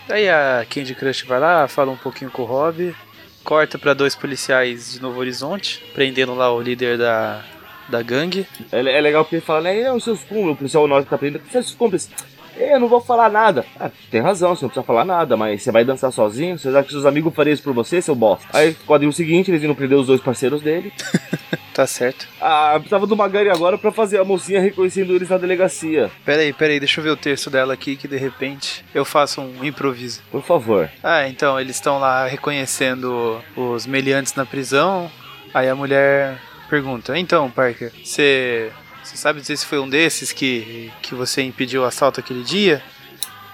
Aí 0.10 0.30
a 0.30 0.66
Candy 0.70 0.96
Crush 0.96 1.24
vai 1.24 1.40
lá, 1.40 1.68
fala 1.68 1.92
um 1.92 1.98
pouquinho 1.98 2.32
com 2.32 2.42
o 2.44 2.46
Rob, 2.46 2.96
corta 3.44 3.78
pra 3.78 3.94
dois 3.94 4.16
policiais 4.16 4.94
de 4.94 5.02
Novo 5.02 5.20
Horizonte, 5.20 5.84
prendendo 5.94 6.34
lá 6.34 6.54
o 6.54 6.62
líder 6.62 6.98
da, 6.98 7.44
da 7.90 8.02
gangue. 8.02 8.48
É, 8.72 8.80
é 8.80 9.02
legal 9.02 9.24
porque 9.26 9.36
ele 9.36 9.46
fala, 9.46 9.62
né? 9.62 9.84
Não, 9.84 10.00
seus 10.00 10.24
cúmplices, 10.24 10.52
o 10.52 10.56
policial 10.56 11.04
que 11.04 11.10
tá 11.10 11.18
prendendo, 11.18 11.44
seus 11.52 11.72
cúmplices. 11.74 12.10
É, 12.58 12.74
Eu 12.76 12.80
não 12.80 12.88
vou 12.88 13.02
falar 13.02 13.30
nada. 13.30 13.66
Ah, 13.80 13.92
tem 14.10 14.22
razão, 14.22 14.56
você 14.56 14.64
não 14.66 14.70
precisa 14.70 14.86
falar 14.86 15.06
nada, 15.06 15.38
mas 15.38 15.62
você 15.62 15.72
vai 15.72 15.84
dançar 15.86 16.12
sozinho? 16.12 16.58
Você 16.58 16.70
acha 16.70 16.84
que 16.84 16.92
seus 16.92 17.06
amigos 17.06 17.36
fariam 17.36 17.54
isso 17.54 17.64
por 17.64 17.74
você, 17.74 18.02
seu 18.02 18.16
bosta? 18.16 18.48
Aí, 18.52 18.74
quadrinho 18.86 19.14
seguinte, 19.14 19.52
eles 19.52 19.62
iam 19.62 19.76
prender 19.76 19.98
os 19.98 20.08
dois 20.08 20.22
parceiros 20.22 20.62
dele. 20.62 20.92
Tá 21.78 21.86
certo. 21.86 22.28
Ah, 22.42 22.74
precisava 22.74 23.06
do 23.06 23.16
Magari 23.16 23.52
agora 23.52 23.78
pra 23.78 23.92
fazer 23.92 24.20
a 24.20 24.24
mocinha 24.24 24.60
reconhecendo 24.60 25.14
eles 25.14 25.30
na 25.30 25.38
delegacia. 25.38 26.10
Pera 26.26 26.42
aí, 26.42 26.52
pera 26.52 26.74
aí, 26.74 26.80
deixa 26.80 27.00
eu 27.00 27.04
ver 27.04 27.12
o 27.12 27.16
texto 27.16 27.52
dela 27.52 27.72
aqui 27.72 27.96
que 27.96 28.08
de 28.08 28.18
repente 28.18 28.84
eu 28.96 29.06
faço 29.06 29.42
um 29.42 29.64
improviso. 29.64 30.24
Por 30.32 30.42
favor. 30.42 30.90
Ah, 31.04 31.28
então 31.28 31.60
eles 31.60 31.76
estão 31.76 32.00
lá 32.00 32.26
reconhecendo 32.26 33.40
os 33.56 33.86
meliantes 33.86 34.34
na 34.34 34.44
prisão. 34.44 35.08
Aí 35.54 35.70
a 35.70 35.76
mulher 35.76 36.42
pergunta: 36.68 37.16
Então, 37.16 37.48
Parker, 37.52 37.92
você 38.04 38.72
você 39.04 39.16
sabe 39.16 39.40
dizer 39.40 39.56
se 39.56 39.68
foi 39.68 39.78
um 39.78 39.88
desses 39.88 40.32
que, 40.32 40.92
que 41.04 41.14
você 41.14 41.44
impediu 41.44 41.84
o 41.84 41.86
assalto 41.86 42.20
aquele 42.20 42.44
dia? 42.44 42.82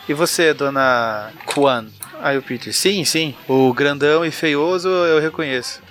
E 0.08 0.14
você, 0.14 0.54
dona 0.54 1.30
Kwan? 1.46 1.88
Aí 2.22 2.38
o 2.38 2.42
Peter: 2.42 2.74
Sim, 2.74 3.04
sim. 3.04 3.36
O 3.50 3.74
grandão 3.74 4.24
e 4.24 4.32
feioso 4.32 4.88
eu 4.88 5.20
reconheço. 5.20 5.82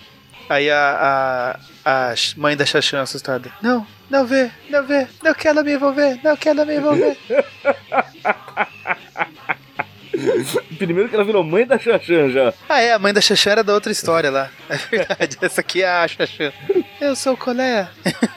Aí 0.49 0.71
a, 0.71 1.61
a, 1.85 2.15
mãe 2.37 2.57
da 2.57 2.65
Xaxã 2.67 3.03
assustada: 3.03 3.53
Não, 3.63 3.87
não 4.11 4.27
vê, 4.27 4.51
não 4.71 4.85
vê, 4.85 5.07
não 5.23 5.35
quero 5.35 5.65
me 5.65 5.75
envolver, 5.75 6.21
não 6.23 6.37
quero 6.37 6.67
me 6.67 6.77
envolver. 6.77 7.17
Primeiro 10.79 11.09
que 11.09 11.15
ela 11.15 11.25
virou 11.25 11.43
mãe 11.43 11.67
da 11.67 11.79
Xaxã 11.79 12.29
já. 12.31 12.53
Ah, 12.69 12.81
é, 12.81 12.93
a 12.93 12.99
mãe 12.99 13.13
da 13.13 13.21
Xaxã 13.21 13.51
era 13.51 13.65
da 13.65 13.75
outra 13.75 13.93
história 13.93 14.31
lá. 14.31 14.51
É 14.73 14.77
verdade, 14.77 15.37
essa 15.43 15.61
aqui 15.61 15.83
é 15.83 15.89
a 15.89 16.09
Xaxã. 16.09 16.51
Eu 17.01 17.15
sou 17.15 17.35
o 17.35 17.37
Colé. 17.37 17.89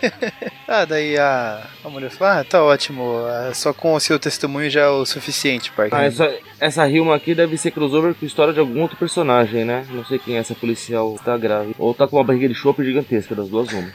ah, 0.67 0.83
daí 0.85 1.17
a, 1.17 1.65
a 1.83 1.89
mulher 1.89 2.09
fala: 2.09 2.41
Ah, 2.41 2.43
tá 2.43 2.63
ótimo, 2.63 3.25
ah, 3.25 3.53
só 3.53 3.71
com 3.73 3.93
o 3.93 3.99
seu 3.99 4.19
testemunho 4.19 4.69
já 4.69 4.81
é 4.81 4.87
o 4.87 5.05
suficiente, 5.05 5.71
Parker. 5.71 5.97
Ah, 5.97 6.03
essa, 6.03 6.33
essa 6.59 6.85
rima 6.85 7.15
aqui 7.15 7.35
deve 7.35 7.57
ser 7.57 7.71
crossover 7.71 8.13
com 8.13 8.25
história 8.25 8.53
de 8.53 8.59
algum 8.59 8.81
outro 8.81 8.97
personagem, 8.97 9.63
né? 9.63 9.85
Não 9.89 10.03
sei 10.03 10.19
quem 10.19 10.35
é 10.35 10.39
essa 10.39 10.55
policial, 10.55 11.17
tá 11.23 11.37
grave. 11.37 11.75
Ou 11.77 11.93
tá 11.93 12.07
com 12.07 12.17
uma 12.17 12.23
barriga 12.23 12.47
de 12.47 12.55
chope 12.55 12.83
gigantesca, 12.83 13.35
das 13.35 13.47
duas 13.47 13.71
uma. 13.71 13.87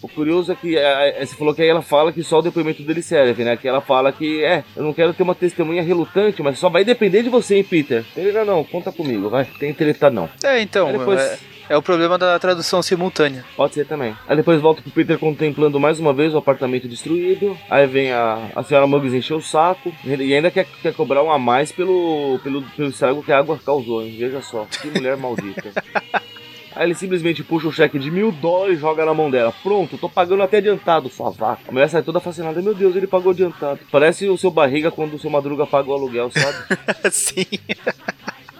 o 0.00 0.08
curioso 0.08 0.52
é 0.52 0.54
que 0.54 0.76
é, 0.76 1.22
é, 1.22 1.26
você 1.26 1.34
falou 1.34 1.54
que 1.54 1.62
aí 1.62 1.68
ela 1.68 1.82
fala 1.82 2.12
que 2.12 2.22
só 2.22 2.38
o 2.38 2.42
depoimento 2.42 2.82
dele 2.82 3.02
serve, 3.02 3.44
né? 3.44 3.56
Que 3.56 3.66
ela 3.66 3.80
fala 3.80 4.12
que, 4.12 4.44
é, 4.44 4.64
eu 4.76 4.82
não 4.82 4.92
quero 4.92 5.12
ter 5.12 5.22
uma 5.22 5.34
testemunha 5.34 5.82
relutante, 5.82 6.33
mas 6.42 6.58
só 6.58 6.68
vai 6.68 6.84
depender 6.84 7.22
de 7.22 7.28
você, 7.28 7.56
hein, 7.56 7.64
Peter? 7.64 8.04
Ele, 8.16 8.32
não, 8.44 8.64
conta 8.64 8.90
comigo, 8.92 9.28
vai. 9.28 9.44
Tem 9.58 9.72
treta 9.72 10.10
não. 10.10 10.28
É, 10.42 10.60
então, 10.60 10.86
Aí 10.88 10.98
depois- 10.98 11.20
é, 11.20 11.38
é 11.70 11.76
o 11.76 11.82
problema 11.82 12.18
da 12.18 12.38
tradução 12.38 12.82
simultânea. 12.82 13.44
Pode 13.56 13.74
ser 13.74 13.86
também. 13.86 14.14
Aí 14.28 14.36
depois 14.36 14.60
volta 14.60 14.82
pro 14.82 14.90
Peter 14.90 15.18
contemplando 15.18 15.80
mais 15.80 15.98
uma 15.98 16.12
vez 16.12 16.34
o 16.34 16.38
apartamento 16.38 16.86
destruído. 16.88 17.56
Aí 17.70 17.86
vem 17.86 18.12
a, 18.12 18.50
a 18.54 18.62
senhora 18.62 18.86
Muggs 18.86 19.16
encher 19.16 19.34
o 19.34 19.40
saco. 19.42 19.92
E 20.04 20.34
ainda 20.34 20.50
quer, 20.50 20.66
quer 20.82 20.92
cobrar 20.92 21.22
um 21.22 21.30
a 21.32 21.38
mais 21.38 21.72
pelo, 21.72 22.38
pelo, 22.42 22.62
pelo 22.62 22.88
estrago 22.88 23.22
que 23.22 23.32
a 23.32 23.38
água 23.38 23.58
causou, 23.64 24.02
hein? 24.02 24.14
Veja 24.18 24.42
só. 24.42 24.66
Que 24.80 24.88
mulher 24.88 25.16
maldita. 25.16 25.72
Aí 26.76 26.86
ele 26.86 26.94
simplesmente 26.94 27.42
puxa 27.42 27.68
o 27.68 27.72
cheque 27.72 27.98
de 27.98 28.10
mil 28.10 28.32
dólares 28.32 28.78
e 28.78 28.80
joga 28.80 29.04
na 29.04 29.14
mão 29.14 29.30
dela. 29.30 29.52
Pronto, 29.62 29.96
tô 29.96 30.08
pagando 30.08 30.42
até 30.42 30.58
adiantado, 30.58 31.08
sua 31.08 31.30
vaca. 31.30 31.62
A 31.68 31.72
mulher 31.72 31.88
sai 31.88 32.02
toda 32.02 32.20
fascinada. 32.20 32.60
Meu 32.60 32.74
Deus, 32.74 32.96
ele 32.96 33.06
pagou 33.06 33.32
adiantado. 33.32 33.80
Parece 33.90 34.28
o 34.28 34.36
seu 34.36 34.50
barriga 34.50 34.90
quando 34.90 35.14
o 35.14 35.18
seu 35.18 35.30
madruga 35.30 35.66
paga 35.66 35.90
o 35.90 35.94
aluguel, 35.94 36.30
sabe? 36.30 36.58
Sim. 37.12 37.46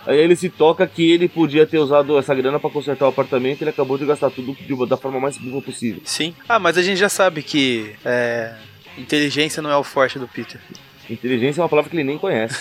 Aí 0.07 0.19
ele 0.19 0.37
se 0.37 0.49
toca 0.49 0.87
que 0.87 1.11
ele 1.13 1.29
podia 1.29 1.67
ter 1.67 1.79
usado 1.79 2.19
essa 2.19 2.35
grana 2.35 2.61
pra 2.61 2.71
consertar 2.71 3.07
o 3.07 3.09
apartamento 3.09 3.61
e 3.61 3.65
ele 3.65 3.71
acabou 3.71 3.97
de 3.97 4.05
gastar 4.05 4.31
tudo 4.31 4.55
da 4.87 4.97
forma 4.97 5.19
mais 5.19 5.39
burra 5.39 5.63
possível. 5.63 6.03
Sim. 6.05 6.35
Ah, 6.49 6.59
mas 6.59 6.77
a 6.77 6.83
gente 6.83 6.99
já 6.99 7.09
sabe 7.09 7.43
que 7.43 7.95
é, 8.05 8.55
inteligência 8.99 9.63
não 9.63 9.71
é 9.71 9.77
o 9.77 9.83
forte 9.83 10.19
do 10.19 10.29
Peter. 10.29 10.61
Inteligência 11.11 11.61
é 11.61 11.63
uma 11.63 11.69
palavra 11.69 11.91
que 11.91 11.97
ele 11.97 12.05
nem 12.05 12.19
conhece. 12.19 12.59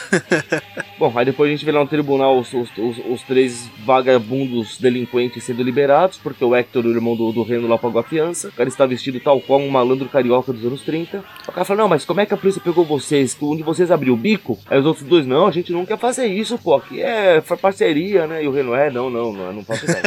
Bom, 0.98 1.12
aí 1.16 1.26
depois 1.26 1.50
a 1.50 1.52
gente 1.52 1.66
vê 1.66 1.72
lá 1.72 1.80
no 1.80 1.88
tribunal 1.88 2.38
os, 2.38 2.54
os, 2.54 2.70
os, 2.78 2.98
os 3.10 3.22
três 3.24 3.70
vagabundos 3.86 4.78
delinquentes 4.78 5.44
sendo 5.44 5.64
liberados, 5.64 6.18
porque 6.18 6.44
o 6.44 6.56
Hector, 6.56 6.86
o 6.86 6.91
irmão 6.91 7.16
do, 7.16 7.32
do 7.32 7.44
Reno, 7.44 7.68
lá 7.68 7.78
pagou 7.78 8.00
a 8.00 8.04
fiança. 8.04 8.50
O 8.50 8.52
cara 8.52 8.70
está 8.70 8.86
vestido 8.86 9.20
tal 9.20 9.41
qual 9.41 9.60
um 9.60 9.70
malandro 9.70 10.08
carioca 10.08 10.54
dos 10.54 10.66
anos 10.66 10.82
30. 10.82 11.24
O 11.48 11.52
cara 11.52 11.66
fala, 11.66 11.82
não, 11.82 11.89
mas 11.89 12.06
como 12.06 12.22
é 12.22 12.26
que 12.26 12.34
a 12.34 12.38
polícia 12.38 12.62
pegou 12.62 12.86
vocês? 12.86 13.36
Onde 13.41 13.64
vocês 13.64 13.91
abriu 13.91 14.14
o 14.14 14.18
bico? 14.18 14.58
Aí 14.70 14.80
os 14.80 14.86
outros 14.86 15.06
dois, 15.06 15.26
não, 15.26 15.48
a 15.48 15.52
gente 15.52 15.72
não 15.72 15.86
quer 15.86 15.98
fazer 15.98 16.28
isso, 16.28 16.58
pô. 16.58 16.76
Aqui 16.76 17.02
é 17.02 17.41
parceria, 17.41 18.28
né? 18.28 18.44
E 18.44 18.48
o 18.48 18.52
Reno, 18.52 18.74
é, 18.74 18.89
não, 18.89 19.10
não, 19.10 19.34
não, 19.34 19.54
não 19.54 19.64
faço 19.64 19.86
ideia. 19.86 20.04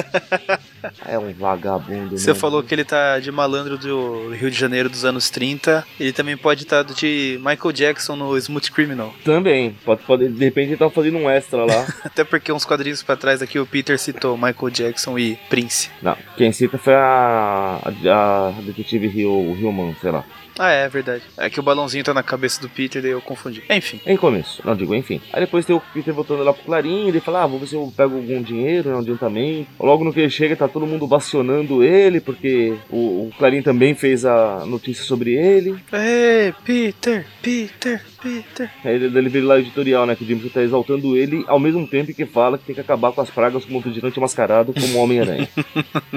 é 1.07 1.19
um 1.19 1.33
vagabundo, 1.33 2.19
Você 2.19 2.35
falou 2.35 2.63
que 2.63 2.75
ele 2.75 2.85
tá 2.85 3.19
de 3.19 3.31
malandro 3.31 3.79
do 3.79 4.31
Rio 4.31 4.51
de 4.51 4.59
Janeiro 4.59 4.89
dos 4.89 5.05
anos 5.05 5.31
30. 5.31 5.87
Ele 5.99 6.13
também 6.13 6.37
pode 6.37 6.63
estar 6.63 6.83
de 6.85 7.39
Michael 7.39 7.73
Jackson 7.73 8.17
no 8.17 8.26
Smooth 8.35 8.73
Criminal. 8.73 9.13
Também, 9.25 9.77
pode, 9.85 10.03
pode, 10.05 10.29
de 10.29 10.45
repente 10.45 10.71
ele 10.71 10.77
tava 10.77 10.91
fazendo 10.91 11.19
um 11.19 11.29
extra 11.29 11.65
lá. 11.65 11.87
Até 12.03 12.25
porque 12.25 12.51
uns 12.51 12.65
quadrinhos 12.65 13.03
pra 13.03 13.17
trás 13.17 13.43
aqui 13.43 13.59
o 13.59 13.67
Peter 13.67 13.99
citou 13.99 14.37
Michael 14.37 14.71
Jackson 14.71 15.19
e 15.19 15.37
Prince. 15.51 15.91
Não, 16.01 16.17
quem 16.37 16.51
cita 16.53 16.79
foi 16.79 16.95
a, 16.95 17.81
a, 17.85 18.49
a 18.49 18.61
detetive 18.63 19.07
Rio, 19.07 19.55
Hillman, 19.55 19.95
sei 20.01 20.11
lá. 20.11 20.25
Ah, 20.59 20.73
é, 20.73 20.85
é 20.85 20.89
verdade. 20.89 21.23
É 21.37 21.51
que 21.51 21.61
o 21.61 21.63
balãozinho 21.63 22.05
tá 22.05 22.15
na 22.15 22.23
cabeça 22.23 22.61
do 22.61 22.69
Peter, 22.69 23.03
daí 23.03 23.11
eu 23.11 23.21
confundi. 23.21 23.63
Enfim. 23.69 24.01
Em 24.07 24.17
começo, 24.17 24.63
não 24.65 24.75
digo, 24.75 24.95
enfim. 24.95 25.21
Aí 25.33 25.41
depois 25.41 25.67
tem 25.67 25.77
o 25.77 25.83
Peter 25.93 26.15
voltando 26.15 26.43
lá 26.43 26.53
pro 26.53 26.65
Clarim, 26.65 27.09
ele 27.09 27.21
fala, 27.21 27.43
ah, 27.43 27.47
vou 27.47 27.59
ver 27.59 27.67
se 27.67 27.75
eu 27.75 27.93
pego 27.95 28.17
algum 28.17 28.43
dinheiro, 28.43 28.89
né, 28.89 28.97
um 28.97 29.01
adiantamento. 29.01 29.69
Logo 29.79 30.05
no 30.05 30.13
que 30.13 30.21
ele 30.21 30.31
chega, 30.31 30.57
tá 30.57 30.67
todo 30.67 30.87
mundo 30.87 31.07
vacionando 31.07 31.85
ele, 31.85 32.21
porque 32.21 32.75
o, 32.91 33.29
o 33.29 33.31
Clarim 33.39 33.63
também 33.63 33.95
fez 33.95 34.25
a 34.25 34.65
notícia 34.67 35.05
sobre 35.05 35.35
ele. 35.35 35.77
Ei, 35.93 36.55
Peter, 36.65 37.27
Peter, 37.43 38.03
Peter. 38.27 38.71
Aí 38.85 38.95
ele, 38.95 39.29
vira 39.29 39.47
lá 39.47 39.59
editorial, 39.59 40.07
né, 40.07 40.17
que 40.17 40.25
o 40.25 40.27
Jameson 40.27 40.49
tá 40.49 40.63
exaltando 40.63 41.17
ele, 41.17 41.45
ao 41.47 41.61
mesmo 41.61 41.87
tempo 41.87 42.13
que 42.13 42.27
fala 42.27 42.59
que 42.59 42.65
tem 42.65 42.75
que 42.75 42.81
acabar 42.81 43.13
com 43.13 43.21
as 43.21 43.31
pragas 43.31 43.65
como 43.65 43.81
vigilante 43.81 44.19
mascarado 44.19 44.73
como 44.73 44.99
Homem-Aranha. 44.99 45.49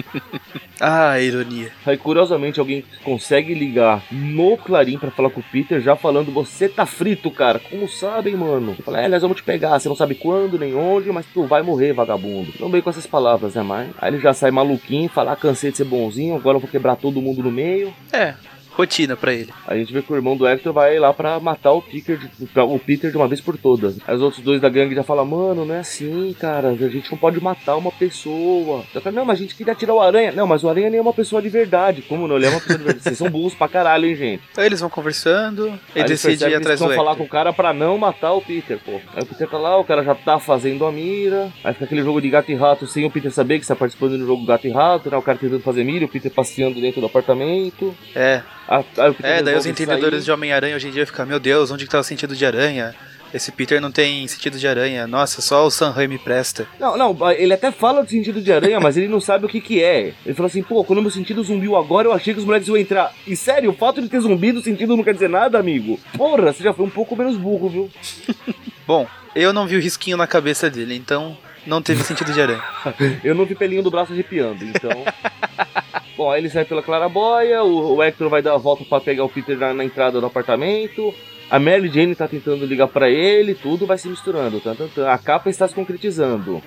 ah, 0.80 1.20
ironia. 1.20 1.72
Aí, 1.86 1.98
curiosamente, 1.98 2.60
alguém 2.60 2.84
consegue 3.04 3.54
ligar 3.54 4.04
no 4.12 4.58
Clarim 4.58 4.98
para 4.98 5.12
falar 5.12 5.30
com 5.30 5.40
o 5.40 5.44
Peter, 5.52 5.82
já 5.82 5.96
falando: 5.96 6.32
Você 6.32 6.68
tá 6.68 6.86
frito, 6.86 7.30
cara. 7.30 7.60
Como 7.60 7.88
sabem, 7.88 8.36
mano? 8.36 8.72
Ele 8.72 8.84
fala: 8.84 9.02
É, 9.02 9.08
nós 9.08 9.22
vamos 9.22 9.38
te 9.38 9.44
pegar. 9.44 9.80
Você 9.80 9.90
não 9.90 9.96
sabe 9.96 10.16
quando 10.16 10.58
nem 10.58 10.76
onde, 10.76 11.12
mas 11.12 11.26
tu 11.28 11.44
vai 11.44 11.62
morrer, 11.62 11.94
vagabundo. 11.94 12.54
Não 12.60 12.70
bem 12.70 12.82
com 12.82 12.90
essas 12.90 13.08
palavras, 13.08 13.56
né, 13.56 13.64
mas. 13.64 13.90
Aí 14.00 14.12
ele 14.12 14.22
já 14.22 14.34
sai 14.34 14.52
maluquinho, 14.52 15.10
fala: 15.10 15.34
ah, 15.34 15.36
Cansei 15.36 15.72
de 15.72 15.78
ser 15.78 15.86
bonzinho, 15.86 16.36
agora 16.36 16.58
eu 16.58 16.62
vou 16.62 16.70
quebrar 16.70 16.96
todo 16.96 17.22
mundo 17.22 17.44
no 17.44 17.52
meio. 17.52 17.94
É, 18.12 18.34
rotina 18.80 19.18
para 19.18 19.34
ele. 19.34 19.50
A 19.68 19.76
gente 19.76 19.92
vê 19.92 20.02
que 20.02 20.12
o 20.12 20.16
irmão 20.16 20.38
do 20.38 20.48
Hector 20.48 20.72
vai 20.72 20.98
lá 20.98 21.14
para 21.14 21.40
matar 21.40 21.74
o 21.74 21.82
Peter, 21.82 22.18
de, 22.18 22.30
o 22.60 22.80
Peter 22.80 23.12
de 23.12 23.18
uma 23.18 23.28
vez 23.28 23.42
por 23.42 23.58
todas. 23.58 23.98
Aí 24.08 24.16
os 24.16 24.22
outros 24.22 24.42
dois 24.42 24.62
da 24.62 24.70
gangue 24.70 24.96
já 24.96 25.04
falam, 25.04 25.26
mano, 25.26 25.66
não 25.66 25.76
é 25.76 25.80
assim, 25.80 26.34
cara, 26.40 26.70
a 26.70 26.90
gente 26.90 27.12
não 27.12 27.18
pode 27.18 27.42
matar 27.42 27.76
uma 27.76 27.92
pessoa. 27.92 28.84
Eu 28.94 29.02
falo, 29.02 29.16
não, 29.16 29.26
mas 29.26 29.40
a 29.40 29.42
gente 29.42 29.56
queria 29.56 29.76
tirar 29.76 29.94
o 29.94 30.02
Aranha. 30.02 30.32
Não, 30.32 30.48
mas 30.48 30.64
o 30.64 30.70
Aranha 30.70 30.90
nem 30.90 31.00
é 31.00 31.02
uma 31.02 31.14
pessoa 31.14 31.42
de 31.42 31.50
verdade. 31.50 32.02
Como 32.04 32.28
não? 32.28 32.38
Ele 32.38 32.46
é 32.46 32.50
uma 32.50 32.60
pessoa 32.62 32.78
de 32.78 32.84
verdade. 32.86 33.04
Vocês 33.04 33.18
são 33.18 33.30
burros 33.30 33.54
pra 33.54 33.68
caralho, 33.68 34.08
hein, 34.08 34.16
gente. 34.16 34.44
Aí 34.56 34.66
eles 34.66 34.80
vão 34.80 34.90
conversando 34.90 35.78
e 35.96 36.04
decidem 36.04 36.50
ir 36.50 36.56
atrás 36.56 36.80
do 36.80 36.86
Hector. 36.86 36.96
falar 36.96 37.16
com 37.16 37.24
o 37.24 37.28
cara 37.28 37.52
pra 37.52 37.74
não 37.74 37.98
matar 37.98 38.34
o 38.34 38.42
Peter, 38.42 38.80
pô. 38.80 38.94
Aí 39.14 39.24
o 39.24 39.26
Peter 39.26 39.48
tá 39.48 39.58
lá, 39.58 39.78
o 39.78 39.84
cara 39.84 40.04
já 40.04 40.16
tá 40.16 40.40
fazendo 40.40 40.86
a 40.86 40.92
mira. 40.92 41.52
Aí 41.64 41.74
fica 41.74 41.86
aquele 41.86 42.04
jogo 42.04 42.22
de 42.22 42.30
gato 42.30 42.52
e 42.52 42.56
rato 42.56 42.88
sem 42.88 43.06
o 43.06 43.12
Peter 43.12 43.32
saber 43.32 43.56
que 43.56 43.64
está 43.64 43.76
participando 43.76 44.18
do 44.18 44.26
jogo 44.26 44.46
gato 44.46 44.68
e 44.68 44.72
rato, 44.72 45.10
né? 45.10 45.18
O 45.18 45.22
cara 45.22 45.38
tentando 45.38 45.62
fazer 45.62 45.84
mira, 45.84 46.06
o 46.06 46.10
Peter 46.10 46.32
passeando 46.32 46.80
dentro 46.80 47.02
do 47.02 47.08
apartamento. 47.08 47.94
É. 48.16 48.42
A, 48.70 48.82
a, 48.82 49.16
é, 49.24 49.42
daí 49.42 49.58
os 49.58 49.66
entendedores 49.66 50.20
sair. 50.20 50.26
de 50.26 50.32
Homem-Aranha 50.32 50.76
hoje 50.76 50.88
em 50.88 50.92
dia 50.92 51.04
ficam, 51.04 51.26
meu 51.26 51.40
Deus, 51.40 51.72
onde 51.72 51.86
que 51.86 51.92
tá 51.92 52.00
o 52.00 52.04
sentido 52.04 52.36
de 52.36 52.46
aranha? 52.46 52.94
Esse 53.34 53.52
Peter 53.52 53.82
não 53.82 53.92
tem 53.92 54.28
sentido 54.28 54.60
de 54.60 54.68
aranha. 54.68 55.08
Nossa, 55.08 55.42
só 55.42 55.66
o 55.66 55.72
Sam 55.72 55.90
Raimi 55.90 56.20
presta. 56.20 56.68
Não, 56.80 56.96
não, 56.96 57.32
ele 57.32 57.54
até 57.54 57.72
fala 57.72 58.04
do 58.04 58.10
sentido 58.10 58.40
de 58.40 58.52
aranha, 58.52 58.80
mas 58.80 58.96
ele 58.96 59.08
não 59.08 59.20
sabe 59.20 59.46
o 59.46 59.50
que 59.50 59.60
que 59.60 59.84
é. 59.84 60.14
Ele 60.24 60.36
fala 60.36 60.48
assim, 60.48 60.62
pô, 60.62 60.84
quando 60.84 61.02
meu 61.02 61.10
sentido 61.10 61.44
zumbiu 61.44 61.76
agora, 61.76 62.08
eu 62.08 62.14
achei 62.14 62.34
que 62.34 62.40
os 62.40 62.46
moleques 62.46 62.68
iam 62.68 62.78
entrar. 62.78 63.12
E 63.26 63.36
sério, 63.36 63.72
o 63.72 63.76
fato 63.76 64.02
de 64.02 64.10
ter 64.10 64.20
zumbido 64.20 64.60
o 64.60 64.64
sentido 64.64 64.96
não 64.96 65.04
quer 65.04 65.14
dizer 65.14 65.30
nada, 65.30 65.58
amigo. 65.58 66.00
Porra, 66.16 66.54
você 66.54 66.64
já 66.64 66.74
foi 66.74 66.86
um 66.86 66.90
pouco 66.90 67.16
menos 67.16 67.38
burro, 67.38 67.70
viu? 67.70 67.90
Bom, 68.86 69.08
eu 69.36 69.52
não 69.52 69.68
vi 69.68 69.78
o 69.78 69.82
risquinho 69.82 70.18
na 70.18 70.28
cabeça 70.28 70.70
dele, 70.70 70.96
então 70.96 71.38
não 71.70 71.82
teve 71.82 72.04
sentido 72.04 72.34
de 72.34 72.42
aranha. 72.42 72.64
eu 73.24 73.36
não 73.36 73.46
vi 73.46 73.56
pelinho 73.56 73.84
do 73.84 73.92
braço 73.92 74.12
arrepiando, 74.12 74.66
então... 74.66 74.92
Bom, 76.18 76.30
aí 76.30 76.42
ele 76.42 76.50
sai 76.50 76.66
pela 76.66 76.84
claraboia, 76.84 77.64
o, 77.64 77.96
o 77.96 78.04
Hector 78.04 78.28
vai 78.28 78.42
dar 78.42 78.56
a 78.56 78.58
volta 78.58 78.84
para 78.84 79.00
pegar 79.00 79.24
o 79.24 79.30
Peter 79.30 79.58
na, 79.58 79.74
na 79.74 79.86
entrada 79.86 80.20
do 80.20 80.26
apartamento. 80.26 81.16
A 81.50 81.58
Mary 81.58 81.90
Jane 81.90 82.14
tá 82.14 82.28
tentando 82.28 82.64
ligar 82.64 82.88
para 82.88 83.10
ele, 83.10 83.56
tudo 83.56 83.88
vai 83.88 83.98
se 83.98 84.08
misturando. 84.08 84.60
Tan, 84.60 84.76
tan, 84.76 84.88
tan. 84.88 85.10
A 85.10 85.18
capa 85.18 85.50
está 85.50 85.68
se 85.68 85.74
concretizando. 85.74 86.62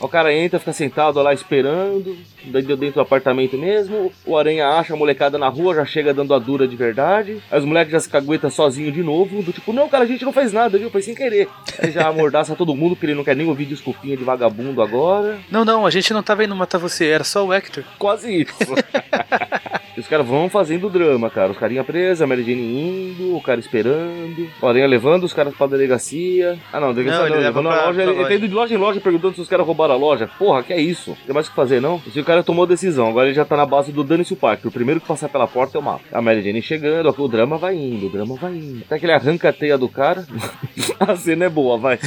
o 0.00 0.08
cara 0.08 0.32
entra, 0.32 0.58
fica 0.58 0.72
sentado 0.72 1.20
lá 1.20 1.34
esperando, 1.34 2.16
dentro 2.44 2.92
do 2.92 3.00
apartamento 3.00 3.58
mesmo. 3.58 4.10
O 4.24 4.36
Aranha 4.36 4.68
acha 4.68 4.94
a 4.94 4.96
molecada 4.96 5.36
na 5.36 5.48
rua, 5.48 5.74
já 5.74 5.84
chega 5.84 6.14
dando 6.14 6.32
a 6.32 6.38
dura 6.38 6.66
de 6.66 6.74
verdade. 6.74 7.42
Aí 7.50 7.58
os 7.58 7.64
moleques 7.64 7.92
já 7.92 8.00
se 8.00 8.08
caguetam 8.08 8.50
sozinho 8.50 8.90
de 8.90 9.02
novo. 9.02 9.42
Do 9.42 9.52
tipo, 9.52 9.70
não, 9.72 9.88
cara, 9.88 10.04
a 10.04 10.06
gente 10.06 10.24
não 10.24 10.32
fez 10.32 10.50
nada, 10.50 10.78
viu? 10.78 10.90
Foi 10.90 11.02
sem 11.02 11.14
querer. 11.14 11.48
Aí 11.78 11.90
já 11.90 12.08
amordaça 12.08 12.56
todo 12.56 12.74
mundo, 12.74 12.96
porque 12.96 13.06
ele 13.06 13.14
não 13.14 13.24
quer 13.24 13.36
nem 13.36 13.46
ouvir 13.46 13.66
desculpinha 13.66 14.16
de 14.16 14.24
vagabundo 14.24 14.80
agora. 14.80 15.38
Não, 15.50 15.64
não, 15.64 15.84
a 15.84 15.90
gente 15.90 16.12
não 16.14 16.22
tava 16.22 16.42
indo 16.44 16.56
matar 16.56 16.78
você, 16.78 17.06
era 17.06 17.24
só 17.24 17.44
o 17.44 17.52
Hector. 17.52 17.84
Quase 17.98 18.42
isso. 18.42 18.56
E 19.96 20.00
os 20.00 20.08
caras 20.08 20.26
vão 20.26 20.48
fazendo 20.48 20.88
drama, 20.88 21.28
cara. 21.28 21.52
Os 21.52 21.58
carinha 21.58 21.84
presos, 21.84 22.22
a 22.22 22.26
Mary 22.26 22.42
Jane 22.42 22.62
indo, 22.62 23.36
o 23.36 23.42
cara 23.42 23.60
esperando. 23.60 24.48
O 24.60 24.66
Aranha 24.66 24.86
levando 24.86 25.24
os 25.24 25.32
caras 25.32 25.54
pra 25.54 25.66
delegacia. 25.66 26.58
Ah, 26.72 26.80
não, 26.80 26.94
delegacia 26.94 27.22
não, 27.22 27.28
não 27.28 27.36
ele 27.36 27.44
levando 27.44 27.68
a 27.68 27.86
loja. 27.86 28.02
Ele, 28.02 28.12
ele 28.12 28.24
tá 28.24 28.34
indo 28.34 28.48
de 28.48 28.54
loja 28.54 28.74
em 28.74 28.78
loja 28.78 29.00
perguntando 29.00 29.34
se 29.34 29.40
os 29.40 29.48
caras 29.48 29.66
roubaram 29.66 29.94
a 29.94 29.96
loja. 29.96 30.30
Porra, 30.38 30.62
que 30.62 30.72
é 30.72 30.80
isso? 30.80 31.16
Tem 31.26 31.34
mais 31.34 31.46
o 31.46 31.50
que 31.50 31.56
fazer, 31.56 31.80
não? 31.80 32.00
Se 32.00 32.18
o 32.18 32.24
cara 32.24 32.42
tomou 32.42 32.64
a 32.64 32.68
decisão, 32.68 33.08
agora 33.08 33.26
ele 33.26 33.34
já 33.34 33.44
tá 33.44 33.56
na 33.56 33.66
base 33.66 33.92
do 33.92 34.02
dane-se 34.02 34.32
o 34.32 34.36
parque. 34.36 34.66
O 34.66 34.72
primeiro 34.72 35.00
que 35.00 35.06
passar 35.06 35.28
pela 35.28 35.46
porta 35.46 35.76
é 35.76 35.80
o 35.80 35.82
mato. 35.82 36.04
A 36.12 36.22
Mary 36.22 36.42
Jane 36.42 36.62
chegando, 36.62 37.14
o 37.16 37.28
drama 37.28 37.58
vai 37.58 37.74
indo, 37.74 38.06
o 38.06 38.10
drama 38.10 38.34
vai 38.36 38.52
indo. 38.52 38.82
Até 38.86 38.98
que 38.98 39.04
ele 39.04 39.12
arranca 39.12 39.50
a 39.50 39.52
teia 39.52 39.76
do 39.76 39.88
cara. 39.88 40.26
a 40.98 41.16
cena 41.16 41.44
é 41.44 41.48
boa, 41.50 41.76
vai. 41.76 41.98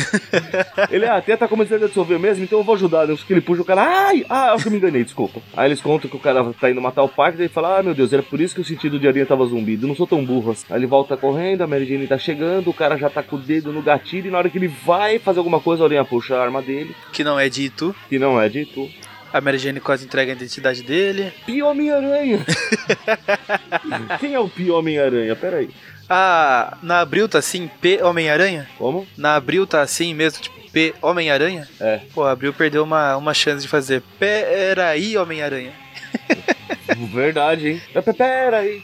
ele, 0.90 1.06
ah, 1.06 1.18
a 1.18 1.22
teia 1.22 1.38
tá 1.38 1.48
começando 1.48 1.84
a 1.84 1.88
dissolver 1.88 2.20
mesmo, 2.20 2.44
então 2.44 2.60
eu 2.60 2.64
vou 2.64 2.76
ajudar. 2.76 3.06
Deus 3.06 3.24
que 3.24 3.34
ele 3.34 3.42
puxa 3.42 3.62
o 3.62 3.66
cara. 3.66 3.82
Ai, 3.82 4.26
ah, 4.30 4.54
acho 4.54 4.64
que 4.64 4.70
me 4.70 4.78
enganei, 4.78 5.04
desculpa. 5.04 5.40
Aí 5.56 5.68
eles 5.68 5.82
contam 5.82 6.10
que 6.10 6.16
o 6.16 6.20
cara 6.20 6.44
tá 6.60 6.70
indo 6.70 6.82
matar 6.82 7.04
o 7.04 7.10
parque, 7.10 7.38
daí 7.38 7.48
fala, 7.48 7.75
ah, 7.80 7.84
meu 7.84 7.94
Deus, 7.94 8.12
era 8.14 8.24
por 8.24 8.40
isso 8.40 8.56
que 8.56 8.62
o 8.62 8.66
sentido 8.66 9.00
de 9.00 9.08
aranha 9.08 9.26
tava 9.26 9.46
zumbido. 9.46 9.88
Não 9.88 9.96
sou 9.96 10.08
tão 10.08 10.24
burro 10.24 10.52
assim. 10.52 10.66
Aí 10.70 10.80
ele 10.80 10.88
volta 10.88 11.18
correndo, 11.18 11.62
a 11.62 11.68
Mary 11.68 11.86
Jane 11.86 12.08
tá 12.08 12.18
chegando, 12.18 12.70
o 12.70 12.74
cara 12.74 12.98
já 12.98 13.10
tá 13.10 13.22
com 13.22 13.36
o 13.36 13.40
dedo 13.40 13.72
no 13.72 13.82
gatilho 13.82 14.28
e 14.28 14.32
na 14.32 14.38
hora 14.38 14.50
que 14.50 14.58
ele 14.58 14.68
vai 14.68 15.20
fazer 15.20 15.40
alguma 15.40 15.60
coisa, 15.60 15.84
a 15.84 15.86
aranha 15.86 16.06
puxa 16.06 16.36
a 16.36 16.42
arma 16.44 16.62
dele. 16.62 16.96
Que 17.12 17.24
não 17.24 17.40
é 17.40 17.50
de 17.50 17.64
Itu. 17.64 17.96
Que 18.10 18.18
não 18.18 18.40
é 18.40 18.50
de 18.50 18.62
Itu. 18.62 18.90
A 19.34 19.42
Mary 19.42 19.58
Jane 19.58 19.80
quase 19.82 20.06
entrega 20.06 20.32
a 20.32 20.36
identidade 20.36 20.82
dele. 20.82 21.34
Pio 21.46 21.68
Homem-Aranha! 21.68 22.40
Quem 24.20 24.34
é 24.34 24.40
o 24.40 24.48
Pio 24.48 24.76
Homem-Aranha? 24.76 25.36
Pera 25.36 25.58
aí. 25.58 25.70
Ah, 26.10 26.78
na 26.82 27.02
Abril 27.02 27.28
tá 27.28 27.40
assim, 27.40 27.70
P 27.82 28.02
Homem-Aranha? 28.02 28.70
Como? 28.78 29.06
Na 29.18 29.36
Abril 29.36 29.68
tá 29.68 29.82
assim 29.82 30.14
mesmo, 30.14 30.42
tipo 30.42 30.56
P 30.72 30.94
Homem-Aranha? 31.02 31.68
É. 31.80 32.02
Pô, 32.14 32.24
a 32.24 32.32
Abril 32.32 32.54
perdeu 32.54 32.84
uma, 32.84 33.18
uma 33.18 33.34
chance 33.34 33.62
de 33.62 33.68
fazer 33.68 34.04
Peraí 34.20 35.18
Homem-Aranha. 35.18 35.74
Verdade, 37.12 37.70
hein? 37.70 37.82
Pera 38.18 38.58
aí. 38.58 38.82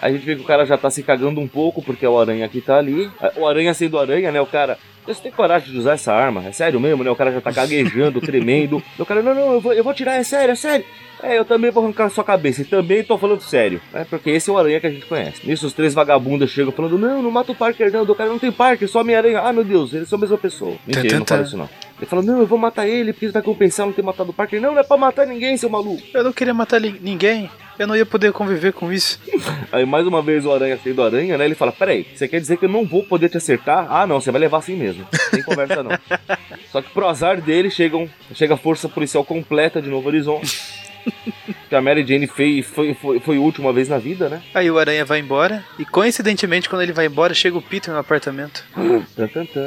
a 0.00 0.10
gente 0.10 0.24
vê 0.24 0.34
que 0.34 0.42
o 0.42 0.46
cara 0.46 0.66
já 0.66 0.76
tá 0.76 0.90
se 0.90 1.02
cagando 1.02 1.40
um 1.40 1.48
pouco 1.48 1.82
porque 1.82 2.06
o 2.06 2.18
aranha 2.18 2.44
aqui 2.44 2.60
tá 2.60 2.76
ali. 2.78 3.10
O 3.36 3.46
aranha 3.46 3.72
sendo 3.74 3.98
aranha, 3.98 4.32
né? 4.32 4.40
O 4.40 4.46
cara. 4.46 4.78
Você 5.06 5.20
tem 5.20 5.32
coragem 5.32 5.72
de 5.72 5.78
usar 5.78 5.94
essa 5.94 6.12
arma? 6.12 6.44
É 6.46 6.52
sério 6.52 6.78
mesmo, 6.78 7.02
né? 7.02 7.10
O 7.10 7.16
cara 7.16 7.32
já 7.32 7.40
tá 7.40 7.50
gaguejando, 7.50 8.20
tremendo. 8.22 8.82
O 8.98 9.04
cara, 9.04 9.20
não, 9.20 9.34
não, 9.34 9.52
eu 9.54 9.60
vou, 9.60 9.72
eu 9.72 9.82
vou 9.82 9.92
tirar, 9.92 10.14
é 10.14 10.22
sério, 10.22 10.52
é 10.52 10.56
sério. 10.56 10.86
É, 11.22 11.38
eu 11.38 11.44
também 11.44 11.70
vou 11.70 11.84
arrancar 11.84 12.10
sua 12.10 12.24
cabeça. 12.24 12.62
E 12.62 12.64
também 12.64 13.04
tô 13.04 13.16
falando 13.16 13.40
sério. 13.40 13.80
É 13.94 14.04
porque 14.04 14.30
esse 14.30 14.50
é 14.50 14.52
o 14.52 14.58
aranha 14.58 14.80
que 14.80 14.86
a 14.86 14.90
gente 14.90 15.06
conhece. 15.06 15.46
Nisso, 15.46 15.66
os 15.66 15.72
três 15.72 15.94
vagabundos 15.94 16.50
chegam 16.50 16.72
falando: 16.72 16.98
Não, 16.98 17.22
não 17.22 17.30
mata 17.30 17.52
o 17.52 17.54
Parker, 17.54 17.92
não. 17.92 18.02
O 18.02 18.14
cara 18.14 18.28
não 18.28 18.38
tem 18.38 18.50
Parker, 18.50 18.88
só 18.88 19.00
Homem-Aranha. 19.00 19.40
Ah, 19.40 19.52
meu 19.52 19.64
Deus, 19.64 19.94
eles 19.94 20.08
são 20.08 20.18
a 20.18 20.20
mesma 20.20 20.36
pessoa. 20.36 20.76
Mentira, 20.86 21.06
ele 21.06 21.18
não 21.18 21.26
fala 21.26 21.42
isso 21.42 21.56
não. 21.56 21.68
Ele 21.98 22.06
fala: 22.06 22.22
Não, 22.22 22.40
eu 22.40 22.46
vou 22.46 22.58
matar 22.58 22.88
ele 22.88 23.12
porque 23.12 23.26
ele 23.26 23.32
vai 23.32 23.42
compensar 23.42 23.86
não 23.86 23.92
ter 23.92 24.02
matado 24.02 24.30
o 24.30 24.32
Parker. 24.32 24.60
Não, 24.60 24.72
não 24.72 24.80
é 24.80 24.82
pra 24.82 24.96
matar 24.96 25.26
ninguém, 25.26 25.56
seu 25.56 25.70
maluco. 25.70 26.02
Eu 26.12 26.24
não 26.24 26.32
queria 26.32 26.52
matar 26.52 26.80
ninguém. 26.80 27.48
Eu 27.78 27.86
não 27.86 27.96
ia 27.96 28.04
poder 28.04 28.32
conviver 28.32 28.72
com 28.72 28.92
isso. 28.92 29.18
Aí 29.72 29.86
mais 29.86 30.06
uma 30.06 30.20
vez 30.20 30.44
o 30.44 30.52
aranha 30.52 30.78
sendo 30.82 31.02
aranha, 31.02 31.38
né? 31.38 31.44
Ele 31.44 31.54
fala: 31.54 31.70
Peraí, 31.70 32.04
você 32.14 32.26
quer 32.26 32.40
dizer 32.40 32.56
que 32.56 32.64
eu 32.64 32.68
não 32.68 32.84
vou 32.84 33.04
poder 33.04 33.28
te 33.28 33.36
acertar? 33.36 33.86
Ah, 33.88 34.06
não, 34.06 34.20
você 34.20 34.32
vai 34.32 34.40
levar 34.40 34.58
assim 34.58 34.74
mesmo. 34.74 35.06
Sem 35.30 35.42
conversa 35.42 35.82
não. 35.82 35.92
Só 36.72 36.82
que 36.82 36.90
pro 36.90 37.06
azar 37.08 37.40
dele 37.40 37.70
chegam, 37.70 38.08
chega 38.34 38.54
a 38.54 38.56
força 38.56 38.88
policial 38.88 39.24
completa 39.24 39.80
de 39.80 39.88
Novo 39.88 40.08
Horizonte 40.08 40.82
que 41.68 41.74
a 41.74 41.80
Mary 41.80 42.06
Jane 42.06 42.26
fez, 42.26 42.66
foi, 42.66 42.94
foi, 42.94 43.20
foi 43.20 43.36
a 43.36 43.40
última 43.40 43.72
vez 43.72 43.88
na 43.88 43.98
vida, 43.98 44.28
né? 44.28 44.42
Aí 44.54 44.70
o 44.70 44.78
Aranha 44.78 45.04
vai 45.04 45.18
embora, 45.18 45.64
e 45.78 45.84
coincidentemente, 45.84 46.68
quando 46.68 46.82
ele 46.82 46.92
vai 46.92 47.06
embora, 47.06 47.34
chega 47.34 47.56
o 47.56 47.62
Peter 47.62 47.92
no 47.92 48.00
apartamento. 48.00 48.64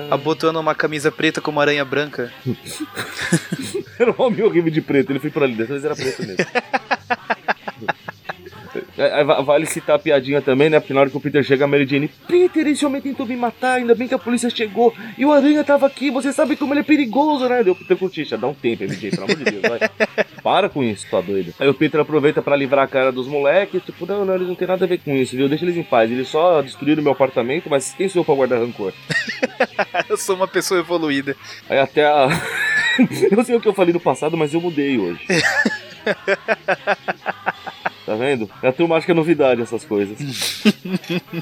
Abotoando 0.10 0.60
uma 0.60 0.76
camisa 0.76 1.12
preta 1.12 1.42
com 1.42 1.52
uma 1.52 1.62
aranha 1.62 1.86
branca. 1.86 2.32
era 4.00 4.12
um 4.12 4.16
homem 4.18 4.44
horrível 4.44 4.72
de 4.72 4.82
preto, 4.82 5.12
ele 5.12 5.20
foi 5.20 5.30
por 5.30 5.44
ali, 5.44 5.56
dessa 5.56 5.74
vez 5.74 5.86
era 5.86 5.96
preto 5.96 6.22
mesmo. 6.22 6.46
É, 8.98 9.22
é, 9.22 9.24
vale 9.24 9.66
citar 9.66 9.98
a 9.98 10.00
piadinha 10.00 10.42
também, 10.42 10.70
né? 10.70 10.80
Porque 10.80 10.94
na 10.94 11.02
hora 11.02 11.10
que 11.10 11.18
o 11.18 11.20
Peter 11.20 11.44
chega, 11.44 11.66
a 11.66 11.68
Mary 11.68 11.86
Jane, 11.86 12.10
Peter, 12.28 12.66
esse 12.68 12.86
homem 12.86 13.02
tentou 13.02 13.26
me 13.26 13.36
matar, 13.36 13.74
ainda 13.74 13.94
bem 13.94 14.08
que 14.08 14.14
a 14.14 14.20
polícia 14.20 14.50
chegou. 14.50 14.94
E 15.18 15.26
o 15.26 15.32
Aranha 15.32 15.64
tava 15.64 15.86
aqui, 15.86 16.10
você 16.10 16.32
sabe 16.32 16.56
como 16.56 16.74
ele 16.74 16.82
é 16.82 16.84
perigoso, 16.84 17.48
né? 17.48 17.64
Deu 17.64 17.74
o 17.74 17.76
Peter 17.76 17.98
Curtiça, 17.98 18.38
dá 18.38 18.48
um 18.48 18.54
tempo, 18.54 18.88
Jane, 18.88 19.12
pelo 19.12 19.24
amor 19.24 19.36
de 19.36 19.44
Deus, 19.44 19.62
vai. 19.62 19.80
Para 20.42 20.70
com 20.70 20.84
isso, 20.84 21.08
tá 21.10 21.22
doido. 21.22 21.54
Aí 21.60 21.68
o 21.68 21.74
Peter 21.74 22.00
aproveita 22.00 22.42
para 22.42 22.56
livrar 22.56 22.86
a 22.86 22.88
cara 22.88 23.12
dos 23.12 23.28
moleques, 23.28 23.84
tipo, 23.84 24.06
não, 24.06 24.24
não, 24.24 24.36
eles 24.36 24.48
não 24.48 24.56
tem 24.56 24.68
nada 24.68 24.86
a 24.86 24.88
ver 24.88 25.00
com 25.00 25.16
isso, 25.16 25.36
viu? 25.36 25.50
Deixa 25.50 25.66
eles 25.66 25.78
em 25.78 25.84
paz. 25.84 26.10
Eles 26.10 26.28
só 26.28 26.62
destruíram 26.62 27.04
meu 27.04 27.12
apartamento, 27.12 27.70
mas 27.70 27.94
quem 27.94 28.08
sou 28.08 28.22
eu 28.22 28.26
pra 28.26 28.36
guardar 28.36 28.60
rancor? 28.60 28.94
eu 30.08 30.18
sou 30.18 30.36
uma 30.36 30.48
pessoa 30.48 30.80
evoluída. 30.80 31.36
Aí 31.70 31.80
até 31.80 32.06
a. 32.06 32.30
eu 33.32 33.44
sei 33.44 33.56
o 33.56 33.62
que 33.62 33.68
eu 33.68 33.74
falei 33.74 33.94
no 33.94 34.00
passado, 34.00 34.38
mas 34.38 34.54
eu 34.54 34.62
mudei 34.62 34.98
hoje. 34.98 35.20
Tá 38.06 38.14
vendo? 38.14 38.48
A 38.62 38.72
turma 38.72 38.98
acha 38.98 39.06
que 39.06 39.12
é 39.12 39.16
novidade 39.16 39.62
essas 39.62 39.84
coisas. 39.84 40.18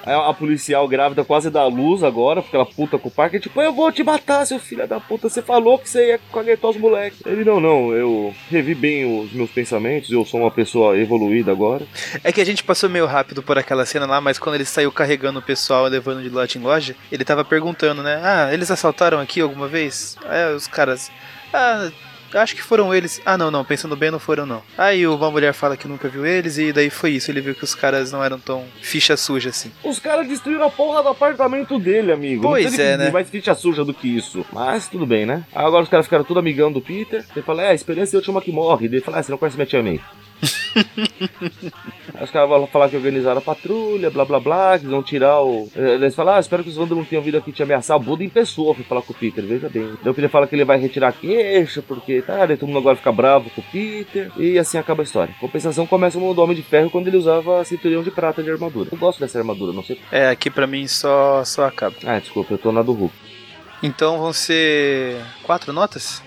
Aí 0.05 0.13
a 0.13 0.33
policial 0.33 0.87
grávida 0.87 1.23
quase 1.25 1.49
dá 1.49 1.65
luz 1.65 2.03
agora, 2.03 2.41
porque 2.41 2.55
ela 2.55 2.65
puta 2.65 2.97
com 2.97 3.09
o 3.09 3.11
parque. 3.11 3.39
Tipo, 3.39 3.61
eu 3.61 3.73
vou 3.73 3.91
te 3.91 4.01
matar, 4.01 4.45
seu 4.45 4.59
filho 4.59 4.87
da 4.87 4.99
puta. 4.99 5.27
Você 5.27 5.41
falou 5.41 5.77
que 5.77 5.89
você 5.89 6.07
ia 6.07 6.19
caguetar 6.31 6.71
os 6.71 6.77
moleques. 6.77 7.19
Ele, 7.25 7.43
não, 7.43 7.59
não, 7.59 7.91
eu 7.91 8.33
revi 8.49 8.73
bem 8.73 9.21
os 9.21 9.33
meus 9.33 9.51
pensamentos. 9.51 10.09
Eu 10.09 10.23
sou 10.25 10.39
uma 10.39 10.51
pessoa 10.51 10.97
evoluída 10.97 11.51
agora. 11.51 11.85
É 12.23 12.31
que 12.31 12.39
a 12.39 12.45
gente 12.45 12.63
passou 12.63 12.89
meio 12.89 13.05
rápido 13.05 13.43
por 13.43 13.57
aquela 13.57 13.85
cena 13.85 14.05
lá, 14.05 14.21
mas 14.21 14.39
quando 14.39 14.55
ele 14.55 14.65
saiu 14.65 14.91
carregando 14.91 15.39
o 15.39 15.43
pessoal, 15.43 15.85
levando 15.87 16.23
de 16.23 16.29
loja 16.29 16.57
em 16.57 16.61
loja, 16.61 16.95
ele 17.11 17.25
tava 17.25 17.43
perguntando, 17.43 18.01
né? 18.01 18.21
Ah, 18.23 18.53
eles 18.53 18.71
assaltaram 18.71 19.19
aqui 19.19 19.41
alguma 19.41 19.67
vez? 19.67 20.17
Aí 20.25 20.55
os 20.55 20.67
caras. 20.67 21.11
Ah, 21.53 21.91
acho 22.33 22.55
que 22.55 22.61
foram 22.61 22.93
eles. 22.93 23.21
Ah, 23.25 23.37
não, 23.37 23.51
não, 23.51 23.63
pensando 23.63 23.95
bem, 23.95 24.11
não 24.11 24.19
foram 24.19 24.45
não. 24.45 24.61
Aí 24.77 25.05
uma 25.07 25.29
mulher 25.29 25.53
fala 25.53 25.77
que 25.77 25.87
nunca 25.87 26.07
viu 26.07 26.25
eles 26.25 26.57
e 26.57 26.71
daí 26.71 26.89
foi 26.89 27.11
isso. 27.11 27.31
Ele 27.31 27.41
viu 27.41 27.55
que 27.55 27.63
os 27.63 27.75
caras 27.75 28.11
não 28.11 28.23
eram 28.23 28.39
tão 28.39 28.65
ficha 28.81 29.15
suja 29.17 29.49
assim. 29.49 29.71
Os 29.83 29.99
caras 29.99 30.27
destruíram 30.27 30.65
a 30.65 30.69
porra 30.69 31.03
do 31.03 31.09
apartamento 31.09 31.79
dele, 31.79 32.11
amigo. 32.11 32.43
Pois 32.43 32.77
é, 32.77 32.97
né? 32.97 33.11
mais 33.11 33.29
ficha 33.29 33.53
suja 33.55 33.83
do 33.83 33.93
que 33.93 34.07
isso. 34.07 34.45
Mas 34.51 34.87
tudo 34.87 35.05
bem, 35.05 35.25
né? 35.25 35.43
Agora 35.53 35.83
os 35.83 35.89
caras 35.89 36.05
ficaram 36.05 36.23
tudo 36.23 36.39
amigão 36.39 36.71
do 36.71 36.81
Peter. 36.81 37.23
Ele 37.35 37.45
fala, 37.45 37.63
é, 37.63 37.69
a 37.69 37.73
experiência 37.73 38.15
é 38.15 38.17
a 38.17 38.19
última 38.19 38.41
que 38.41 38.51
morre. 38.51 38.85
Ele 38.85 39.01
fala, 39.01 39.19
ah, 39.19 39.23
você 39.23 39.31
não 39.31 39.37
conhece 39.37 39.57
minha 39.57 39.65
tia 39.65 39.83
May. 39.83 39.99
Aí 42.13 42.23
os 42.23 42.31
caras 42.31 42.49
vão 42.49 42.67
falar 42.67 42.89
que 42.89 42.95
organizaram 42.95 43.39
a 43.39 43.41
patrulha, 43.41 44.09
blá 44.09 44.25
blá 44.25 44.39
blá, 44.39 44.79
que 44.79 44.85
vão 44.85 45.01
tirar 45.01 45.41
o. 45.41 45.69
Eles 45.75 46.15
falam, 46.15 46.35
ah, 46.35 46.39
espero 46.39 46.63
que 46.63 46.69
os 46.69 46.75
vândalos 46.75 47.03
não 47.03 47.05
tenham 47.05 47.23
vindo 47.23 47.37
aqui 47.37 47.51
te 47.51 47.63
ameaçar. 47.63 47.97
O 47.97 47.99
Buda 47.99 48.23
em 48.23 48.29
pessoa 48.29 48.73
foi 48.73 48.83
falar 48.83 49.01
com 49.01 49.13
o 49.13 49.15
Peter, 49.15 49.43
veja 49.43 49.69
bem. 49.69 49.93
Daí 50.03 50.11
o 50.11 50.13
Peter 50.13 50.29
fala 50.29 50.47
que 50.47 50.55
ele 50.55 50.65
vai 50.65 50.77
retirar 50.77 51.09
a 51.09 51.11
queixa, 51.11 51.81
porque 51.81 52.21
tá, 52.21 52.45
daí 52.45 52.57
todo 52.57 52.67
mundo 52.67 52.79
agora 52.79 52.95
fica 52.95 53.11
bravo 53.11 53.49
com 53.49 53.61
o 53.61 53.65
Peter. 53.71 54.31
E 54.37 54.57
assim 54.59 54.77
acaba 54.77 55.01
a 55.01 55.05
história. 55.05 55.33
Compensação 55.39 55.85
começa 55.85 56.17
o 56.17 56.21
mundo 56.21 56.35
do 56.35 56.41
Homem 56.41 56.55
de 56.55 56.63
Ferro 56.63 56.89
quando 56.89 57.07
ele 57.07 57.17
usava 57.17 57.63
cinturão 57.63 58.03
de 58.03 58.11
prata 58.11 58.43
de 58.43 58.51
armadura. 58.51 58.89
Eu 58.91 58.97
gosto 58.97 59.19
dessa 59.19 59.39
armadura, 59.39 59.73
não 59.73 59.83
sei. 59.83 59.99
É, 60.11 60.29
aqui 60.29 60.49
pra 60.49 60.67
mim 60.67 60.87
só, 60.87 61.43
só 61.43 61.65
acaba. 61.65 61.95
Ah, 62.05 62.19
desculpa, 62.19 62.53
eu 62.53 62.57
tô 62.57 62.71
na 62.71 62.81
do 62.81 62.93
Hulk. 62.93 63.13
Então 63.81 64.17
vão 64.17 64.31
ser 64.31 65.17
quatro 65.43 65.73
notas? 65.73 66.21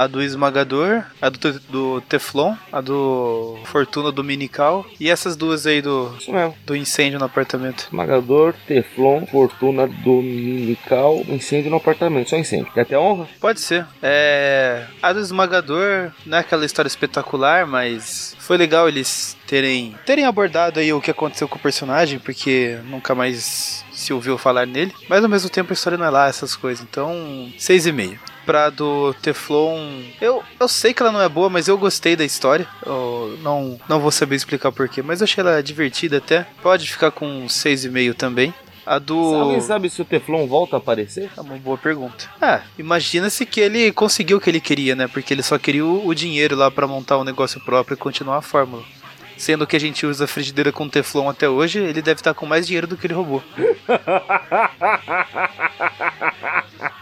A 0.00 0.06
do 0.06 0.22
esmagador, 0.22 1.04
a 1.20 1.28
do, 1.28 1.60
do 1.68 2.00
Teflon, 2.08 2.54
a 2.72 2.80
do 2.80 3.58
Fortuna 3.66 4.10
Dominical 4.10 4.86
e 4.98 5.10
essas 5.10 5.36
duas 5.36 5.66
aí 5.66 5.82
do, 5.82 6.16
Isso 6.18 6.32
mesmo. 6.32 6.56
do 6.64 6.74
incêndio 6.74 7.18
no 7.18 7.26
apartamento. 7.26 7.84
Esmagador, 7.84 8.54
Teflon, 8.66 9.26
Fortuna 9.26 9.86
Dominical, 9.86 11.22
incêndio 11.28 11.70
no 11.70 11.76
apartamento. 11.76 12.30
Só 12.30 12.38
incêndio. 12.38 12.72
Quer 12.72 12.80
até 12.80 12.98
honra? 12.98 13.28
Pode 13.38 13.60
ser. 13.60 13.86
É. 14.02 14.86
A 15.02 15.12
do 15.12 15.20
esmagador 15.20 16.12
não 16.24 16.38
é 16.38 16.40
aquela 16.40 16.64
história 16.64 16.88
espetacular, 16.88 17.66
mas 17.66 18.34
foi 18.38 18.56
legal 18.56 18.88
eles 18.88 19.36
terem, 19.46 19.94
terem 20.06 20.24
abordado 20.24 20.80
aí 20.80 20.90
o 20.94 21.00
que 21.02 21.10
aconteceu 21.10 21.46
com 21.46 21.56
o 21.58 21.62
personagem, 21.62 22.18
porque 22.18 22.78
nunca 22.84 23.14
mais 23.14 23.84
se 23.92 24.14
ouviu 24.14 24.38
falar 24.38 24.66
nele. 24.66 24.94
Mas 25.10 25.22
ao 25.22 25.28
mesmo 25.28 25.50
tempo 25.50 25.72
a 25.72 25.74
história 25.74 25.98
não 25.98 26.06
é 26.06 26.10
lá, 26.10 26.26
essas 26.26 26.56
coisas. 26.56 26.82
Então, 26.88 27.12
6,5. 27.58 28.29
Pra 28.46 28.70
do 28.70 29.14
Teflon, 29.14 30.02
eu, 30.20 30.42
eu 30.58 30.68
sei 30.68 30.92
que 30.92 31.02
ela 31.02 31.12
não 31.12 31.20
é 31.20 31.28
boa, 31.28 31.48
mas 31.48 31.68
eu 31.68 31.78
gostei 31.78 32.16
da 32.16 32.24
história. 32.24 32.66
Eu 32.84 33.38
não, 33.42 33.78
não 33.88 34.00
vou 34.00 34.10
saber 34.10 34.36
explicar 34.36 34.72
porquê, 34.72 35.02
mas 35.02 35.20
eu 35.20 35.24
achei 35.24 35.42
ela 35.42 35.62
divertida 35.62 36.18
até. 36.18 36.46
Pode 36.62 36.90
ficar 36.90 37.10
com 37.10 37.46
6,5 37.46 38.14
também. 38.14 38.52
A 38.84 38.98
do. 38.98 39.16
Alguém 39.16 39.60
sabe 39.60 39.90
se 39.90 40.00
o 40.02 40.04
Teflon 40.04 40.46
volta 40.46 40.76
a 40.76 40.78
aparecer? 40.78 41.30
É 41.36 41.40
uma 41.40 41.56
boa 41.56 41.78
pergunta. 41.78 42.28
Ah, 42.40 42.62
imagina-se 42.78 43.44
que 43.46 43.60
ele 43.60 43.92
conseguiu 43.92 44.38
o 44.38 44.40
que 44.40 44.50
ele 44.50 44.60
queria, 44.60 44.96
né? 44.96 45.06
Porque 45.06 45.32
ele 45.32 45.42
só 45.42 45.58
queria 45.58 45.84
o, 45.84 46.06
o 46.06 46.14
dinheiro 46.14 46.56
lá 46.56 46.70
pra 46.70 46.86
montar 46.86 47.18
um 47.18 47.24
negócio 47.24 47.60
próprio 47.60 47.94
e 47.94 47.98
continuar 47.98 48.38
a 48.38 48.42
fórmula. 48.42 48.82
Sendo 49.40 49.66
que 49.66 49.74
a 49.74 49.80
gente 49.80 50.04
usa 50.04 50.26
frigideira 50.26 50.70
com 50.70 50.86
Teflon 50.86 51.26
até 51.30 51.48
hoje, 51.48 51.78
ele 51.78 52.02
deve 52.02 52.20
estar 52.20 52.34
com 52.34 52.44
mais 52.44 52.66
dinheiro 52.66 52.86
do 52.86 52.94
que 52.94 53.06
ele 53.06 53.14
roubou. 53.14 53.42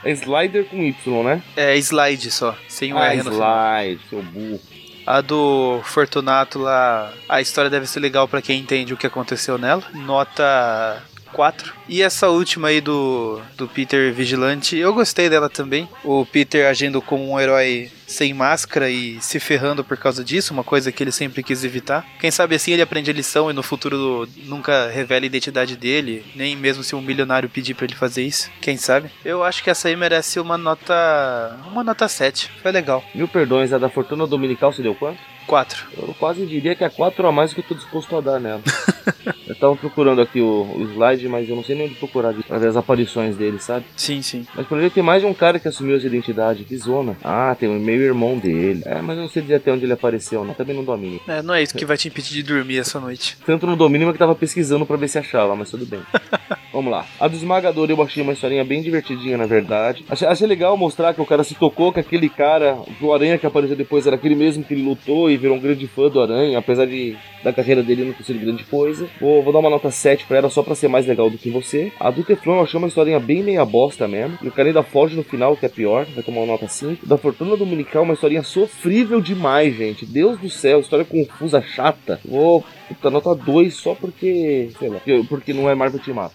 É 0.04 0.12
Slider 0.12 0.64
com 0.66 0.80
Y, 0.80 0.94
né? 1.24 1.42
É 1.56 1.76
slide 1.76 2.30
só, 2.30 2.56
sem 2.68 2.92
o 2.92 2.98
ah, 2.98 3.08
R 3.08 3.24
no 3.24 3.32
final. 3.32 3.80
Slide, 3.80 4.00
seu 4.08 4.22
burro. 4.22 4.60
A 5.04 5.20
do 5.20 5.80
Fortunato 5.82 6.60
lá, 6.60 7.12
a 7.28 7.40
história 7.40 7.68
deve 7.68 7.88
ser 7.88 7.98
legal 7.98 8.28
pra 8.28 8.40
quem 8.40 8.60
entende 8.60 8.94
o 8.94 8.96
que 8.96 9.06
aconteceu 9.06 9.58
nela. 9.58 9.82
Nota 9.92 11.02
4. 11.32 11.77
E 11.88 12.02
essa 12.02 12.28
última 12.28 12.68
aí 12.68 12.80
do, 12.80 13.40
do 13.56 13.66
Peter 13.66 14.12
Vigilante, 14.12 14.76
eu 14.76 14.92
gostei 14.92 15.30
dela 15.30 15.48
também. 15.48 15.88
O 16.04 16.26
Peter 16.26 16.66
agindo 16.66 17.00
como 17.00 17.30
um 17.30 17.40
herói 17.40 17.90
sem 18.06 18.32
máscara 18.32 18.90
e 18.90 19.20
se 19.20 19.38
ferrando 19.38 19.84
por 19.84 19.96
causa 19.96 20.24
disso, 20.24 20.52
uma 20.52 20.64
coisa 20.64 20.90
que 20.90 21.02
ele 21.02 21.12
sempre 21.12 21.42
quis 21.42 21.64
evitar. 21.64 22.04
Quem 22.20 22.30
sabe 22.30 22.54
assim 22.54 22.72
ele 22.72 22.82
aprende 22.82 23.10
a 23.10 23.14
lição 23.14 23.50
e 23.50 23.54
no 23.54 23.62
futuro 23.62 24.28
nunca 24.44 24.88
revela 24.88 25.24
a 25.24 25.26
identidade 25.26 25.76
dele, 25.76 26.24
nem 26.34 26.56
mesmo 26.56 26.82
se 26.82 26.94
um 26.94 27.00
milionário 27.00 27.48
pedir 27.48 27.74
pra 27.74 27.84
ele 27.84 27.94
fazer 27.94 28.22
isso. 28.22 28.50
Quem 28.60 28.76
sabe? 28.76 29.10
Eu 29.24 29.44
acho 29.44 29.62
que 29.62 29.70
essa 29.70 29.88
aí 29.88 29.96
merece 29.96 30.40
uma 30.40 30.58
nota. 30.58 31.58
uma 31.66 31.84
nota 31.84 32.08
7. 32.08 32.50
Foi 32.62 32.72
legal. 32.72 33.04
Mil 33.14 33.28
perdões, 33.28 33.72
a 33.72 33.78
da 33.78 33.88
Fortuna 33.88 34.26
Dominical 34.26 34.72
você 34.72 34.82
deu 34.82 34.94
quanto? 34.94 35.18
4. 35.48 35.86
Eu 35.96 36.14
quase 36.18 36.44
diria 36.46 36.76
que 36.76 36.84
é 36.84 36.90
4 36.90 37.26
a 37.26 37.32
mais 37.32 37.50
do 37.50 37.54
que 37.54 37.60
eu 37.60 37.68
tô 37.68 37.74
disposto 37.74 38.14
a 38.16 38.20
dar 38.20 38.38
nela. 38.38 38.62
eu 39.48 39.54
tava 39.54 39.74
procurando 39.74 40.20
aqui 40.20 40.40
o, 40.40 40.62
o 40.76 40.82
slide, 40.92 41.26
mas 41.26 41.48
eu 41.48 41.56
não 41.56 41.64
sei 41.64 41.74
nem 41.78 41.86
onde 41.86 41.94
procurar 41.94 42.32
de- 42.32 42.44
as 42.50 42.76
aparições 42.76 43.36
dele, 43.36 43.58
sabe? 43.58 43.84
Sim, 43.96 44.20
sim. 44.22 44.46
Mas 44.54 44.66
por 44.66 44.76
exemplo, 44.78 44.94
tem 44.94 45.02
mais 45.02 45.22
de 45.22 45.26
um 45.28 45.34
cara 45.34 45.58
que 45.58 45.68
assumiu 45.68 45.96
essa 45.96 46.06
identidade. 46.06 46.64
Que 46.64 46.76
zona. 46.76 47.16
Ah, 47.24 47.56
tem 47.58 47.68
o 47.68 47.72
meio-irmão 47.80 48.36
dele. 48.38 48.82
É, 48.84 49.00
mas 49.00 49.16
eu 49.16 49.22
não 49.22 49.30
sei 49.30 49.42
dizer 49.42 49.56
até 49.56 49.72
onde 49.72 49.84
ele 49.84 49.92
apareceu, 49.92 50.44
não. 50.44 50.54
Também 50.54 50.74
não 50.76 50.84
domínio. 50.84 51.20
É, 51.28 51.40
não 51.42 51.54
é 51.54 51.62
isso 51.62 51.74
que 51.76 51.84
vai 51.86 51.96
te 51.96 52.08
impedir 52.08 52.34
de 52.34 52.42
dormir 52.42 52.78
essa 52.78 52.98
noite. 53.00 53.36
Tanto 53.46 53.66
no 53.66 53.76
domínio 53.76 54.12
que 54.12 54.18
tava 54.18 54.34
pesquisando 54.34 54.84
pra 54.84 54.96
ver 54.96 55.08
se 55.08 55.18
achava, 55.18 55.54
mas 55.56 55.70
tudo 55.70 55.86
bem. 55.86 56.00
Vamos 56.72 56.92
lá. 56.92 57.06
A 57.18 57.26
do 57.26 57.34
esmagador 57.36 57.90
eu 57.90 58.00
achei 58.02 58.22
uma 58.22 58.34
historinha 58.34 58.62
bem 58.64 58.82
divertidinha, 58.82 59.38
na 59.38 59.46
verdade. 59.46 60.04
Achei, 60.08 60.28
achei 60.28 60.46
legal 60.46 60.76
mostrar 60.76 61.14
que 61.14 61.20
o 61.20 61.26
cara 61.26 61.42
se 61.42 61.54
tocou 61.54 61.92
que 61.92 61.98
aquele 62.00 62.28
cara, 62.28 62.76
o 63.00 63.12
Aranha 63.12 63.38
que 63.38 63.46
apareceu 63.46 63.74
depois, 63.74 64.06
era 64.06 64.16
aquele 64.16 64.34
mesmo 64.34 64.62
que 64.62 64.74
ele 64.74 64.82
lutou 64.82 65.30
e 65.30 65.36
virou 65.36 65.56
um 65.56 65.60
grande 65.60 65.86
fã 65.86 66.08
do 66.10 66.20
Aranha, 66.20 66.58
apesar 66.58 66.86
de 66.86 67.16
da 67.42 67.52
carreira 67.52 67.82
dele 67.84 68.04
não 68.04 68.12
ter 68.12 68.24
sido 68.24 68.38
grande 68.40 68.64
coisa. 68.64 69.08
Vou, 69.20 69.42
vou 69.42 69.52
dar 69.52 69.60
uma 69.60 69.70
nota 69.70 69.90
7 69.90 70.26
pra 70.26 70.38
ela 70.38 70.50
só 70.50 70.62
pra 70.62 70.74
ser 70.74 70.88
mais 70.88 71.06
legal 71.06 71.30
do 71.30 71.38
que 71.38 71.50
você. 71.50 71.67
A 72.00 72.10
do 72.10 72.24
Teflon 72.24 72.56
eu 72.56 72.62
achei 72.62 72.78
uma 72.78 72.88
historinha 72.88 73.20
bem 73.20 73.42
meia 73.42 73.64
bosta 73.64 74.08
mesmo. 74.08 74.38
E 74.42 74.48
o 74.48 74.52
cara 74.52 74.68
ainda 74.68 74.82
foge 74.82 75.16
no 75.16 75.22
final, 75.22 75.56
que 75.56 75.66
é 75.66 75.68
pior. 75.68 76.06
Vai 76.14 76.22
tomar 76.22 76.40
uma 76.40 76.52
nota 76.52 76.68
5. 76.68 77.06
Da 77.06 77.18
Fortuna 77.18 77.56
Dominical, 77.56 78.02
uma 78.02 78.14
historinha 78.14 78.42
sofrível 78.42 79.20
demais, 79.20 79.76
gente. 79.76 80.06
Deus 80.06 80.38
do 80.38 80.48
céu, 80.48 80.80
história 80.80 81.04
confusa, 81.04 81.62
chata. 81.62 82.20
Vou 82.24 82.64
Puta, 82.88 83.10
nota 83.10 83.34
2 83.34 83.74
só 83.74 83.94
porque. 83.94 84.70
Sei 84.78 84.88
lá. 84.88 85.00
porque- 85.28 85.52
não 85.52 85.68
é 85.68 85.74
Marvel 85.74 86.00
Team 86.00 86.24
Up. 86.24 86.34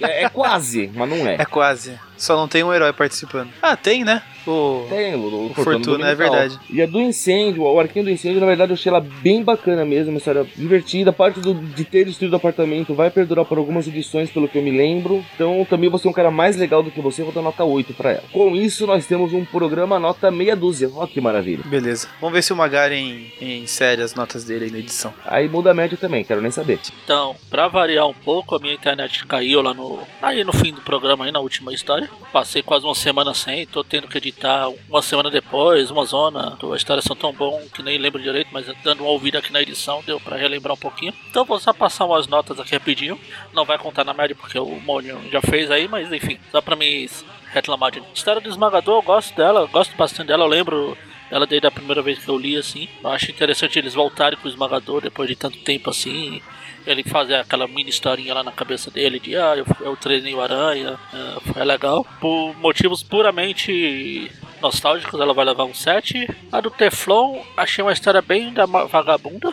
É, 0.00 0.24
é 0.24 0.28
quase, 0.28 0.90
mas 0.94 1.08
não 1.08 1.26
é. 1.26 1.34
É 1.38 1.44
quase. 1.44 1.98
Só 2.16 2.36
não 2.36 2.46
tem 2.46 2.62
um 2.62 2.72
herói 2.72 2.92
participando. 2.92 3.50
Ah, 3.60 3.76
tem, 3.76 4.04
né? 4.04 4.22
O. 4.46 4.86
Tem, 4.88 5.14
o, 5.14 5.46
O 5.50 5.54
Fortuna, 5.54 6.08
é 6.08 6.14
verdade. 6.14 6.58
E 6.70 6.80
a 6.82 6.86
do 6.86 7.00
incêndio, 7.00 7.62
o 7.62 7.80
arquinho 7.80 8.04
do 8.04 8.10
incêndio, 8.10 8.40
na 8.40 8.46
verdade, 8.46 8.70
eu 8.72 8.74
achei 8.74 8.90
ela 8.90 9.00
bem 9.00 9.42
bacana 9.42 9.84
mesmo, 9.84 10.10
uma 10.10 10.18
história 10.18 10.44
divertida. 10.56 11.10
A 11.10 11.12
parte 11.12 11.40
do, 11.40 11.54
de 11.54 11.84
ter 11.84 12.04
destruído 12.04 12.32
o 12.34 12.36
apartamento 12.36 12.94
vai 12.94 13.10
perdurar 13.10 13.44
por 13.44 13.58
algumas 13.58 13.86
edições, 13.88 14.30
pelo 14.30 14.48
que 14.48 14.58
eu 14.58 14.62
me 14.62 14.70
lembro. 14.70 15.24
Então, 15.34 15.64
também 15.68 15.88
você 15.90 16.06
é 16.06 16.10
um 16.10 16.14
cara 16.14 16.30
mais 16.30 16.56
legal 16.56 16.82
do 16.82 16.90
que 16.90 17.00
você, 17.00 17.22
vou 17.22 17.32
dar 17.32 17.42
nota 17.42 17.64
8 17.64 17.94
pra 17.94 18.10
ela. 18.12 18.24
Com 18.32 18.54
isso, 18.56 18.86
nós 18.86 19.06
temos 19.06 19.32
um 19.32 19.44
programa 19.44 19.98
nota 19.98 20.30
meia 20.30 20.54
dúzia. 20.56 20.90
Ó, 20.94 21.06
que 21.06 21.20
maravilha. 21.20 21.62
Beleza. 21.64 22.08
Vamos 22.20 22.34
ver 22.34 22.42
se 22.42 22.52
o 22.52 22.56
Magaren 22.56 23.20
insere 23.40 24.02
as 24.02 24.14
notas 24.14 24.44
dele 24.44 24.66
aí 24.66 24.70
na 24.70 24.78
edição. 24.78 25.12
Aí 25.24 25.48
muda 25.48 25.61
a 25.70 25.74
média 25.74 25.96
também, 25.96 26.24
quero 26.24 26.40
nem 26.40 26.50
saber. 26.50 26.80
Então, 27.04 27.36
pra 27.50 27.68
variar 27.68 28.06
um 28.06 28.14
pouco, 28.14 28.54
a 28.54 28.58
minha 28.58 28.74
internet 28.74 29.26
caiu 29.26 29.62
lá 29.62 29.74
no. 29.74 30.00
Aí 30.20 30.44
no 30.44 30.52
fim 30.52 30.72
do 30.72 30.80
programa, 30.80 31.24
aí 31.24 31.32
na 31.32 31.40
última 31.40 31.72
história. 31.72 32.08
Passei 32.32 32.62
quase 32.62 32.84
uma 32.84 32.94
semana 32.94 33.34
sem, 33.34 33.66
tô 33.66 33.82
tendo 33.84 34.08
que 34.08 34.18
editar 34.18 34.68
uma 34.88 35.02
semana 35.02 35.30
depois, 35.30 35.90
uma 35.90 36.04
zona. 36.04 36.56
As 36.72 36.76
histórias 36.76 37.04
são 37.04 37.16
tão 37.16 37.32
bom 37.32 37.62
que 37.74 37.82
nem 37.82 37.98
lembro 37.98 38.22
direito, 38.22 38.48
mas 38.52 38.66
dando 38.82 39.02
uma 39.02 39.10
ouvida 39.10 39.38
aqui 39.38 39.52
na 39.52 39.62
edição 39.62 40.02
deu 40.06 40.20
pra 40.20 40.36
relembrar 40.36 40.74
um 40.74 40.78
pouquinho. 40.78 41.12
Então 41.30 41.44
vou 41.44 41.58
só 41.58 41.72
passar 41.72 42.04
umas 42.04 42.26
notas 42.26 42.58
aqui 42.58 42.74
rapidinho. 42.74 43.18
Não 43.52 43.64
vai 43.64 43.78
contar 43.78 44.04
na 44.04 44.14
média 44.14 44.34
porque 44.34 44.58
o 44.58 44.80
Mônio 44.80 45.20
já 45.30 45.40
fez 45.40 45.70
aí, 45.70 45.88
mas 45.88 46.12
enfim, 46.12 46.38
só 46.50 46.60
pra 46.60 46.76
me 46.76 47.08
reclamar 47.52 47.90
de. 47.90 48.02
História 48.14 48.40
do 48.40 48.48
esmagador, 48.48 48.98
eu 48.98 49.02
gosto 49.02 49.34
dela, 49.36 49.66
gosto 49.66 49.96
bastante 49.96 50.28
dela, 50.28 50.44
eu 50.44 50.48
lembro 50.48 50.96
ela 51.32 51.46
desde 51.46 51.66
a 51.66 51.70
primeira 51.70 52.02
vez 52.02 52.18
que 52.18 52.28
eu 52.28 52.36
li, 52.36 52.58
assim. 52.58 52.86
Eu 53.02 53.10
acho 53.10 53.30
interessante 53.30 53.78
eles 53.78 53.94
voltarem 53.94 54.38
com 54.38 54.46
o 54.46 54.50
esmagador 54.50 55.00
depois 55.00 55.26
de 55.26 55.34
tanto 55.34 55.56
tempo 55.60 55.88
assim. 55.88 56.42
Ele 56.86 57.02
fazer 57.02 57.36
aquela 57.36 57.66
mini 57.66 57.88
historinha 57.88 58.34
lá 58.34 58.42
na 58.42 58.52
cabeça 58.52 58.90
dele 58.90 59.18
de 59.18 59.34
ah, 59.34 59.56
eu, 59.56 59.64
eu 59.80 59.96
treinei 59.96 60.34
o 60.34 60.42
aranha. 60.42 60.98
É, 61.10 61.52
foi 61.52 61.64
legal. 61.64 62.06
Por 62.20 62.54
motivos 62.58 63.02
puramente 63.02 64.30
nostálgicos, 64.60 65.18
ela 65.18 65.32
vai 65.32 65.46
levar 65.46 65.64
um 65.64 65.72
7. 65.72 66.28
A 66.52 66.60
do 66.60 66.70
Teflon, 66.70 67.40
achei 67.56 67.82
uma 67.82 67.94
história 67.94 68.20
bem 68.20 68.52
da 68.52 68.66
vagabunda. 68.66 69.50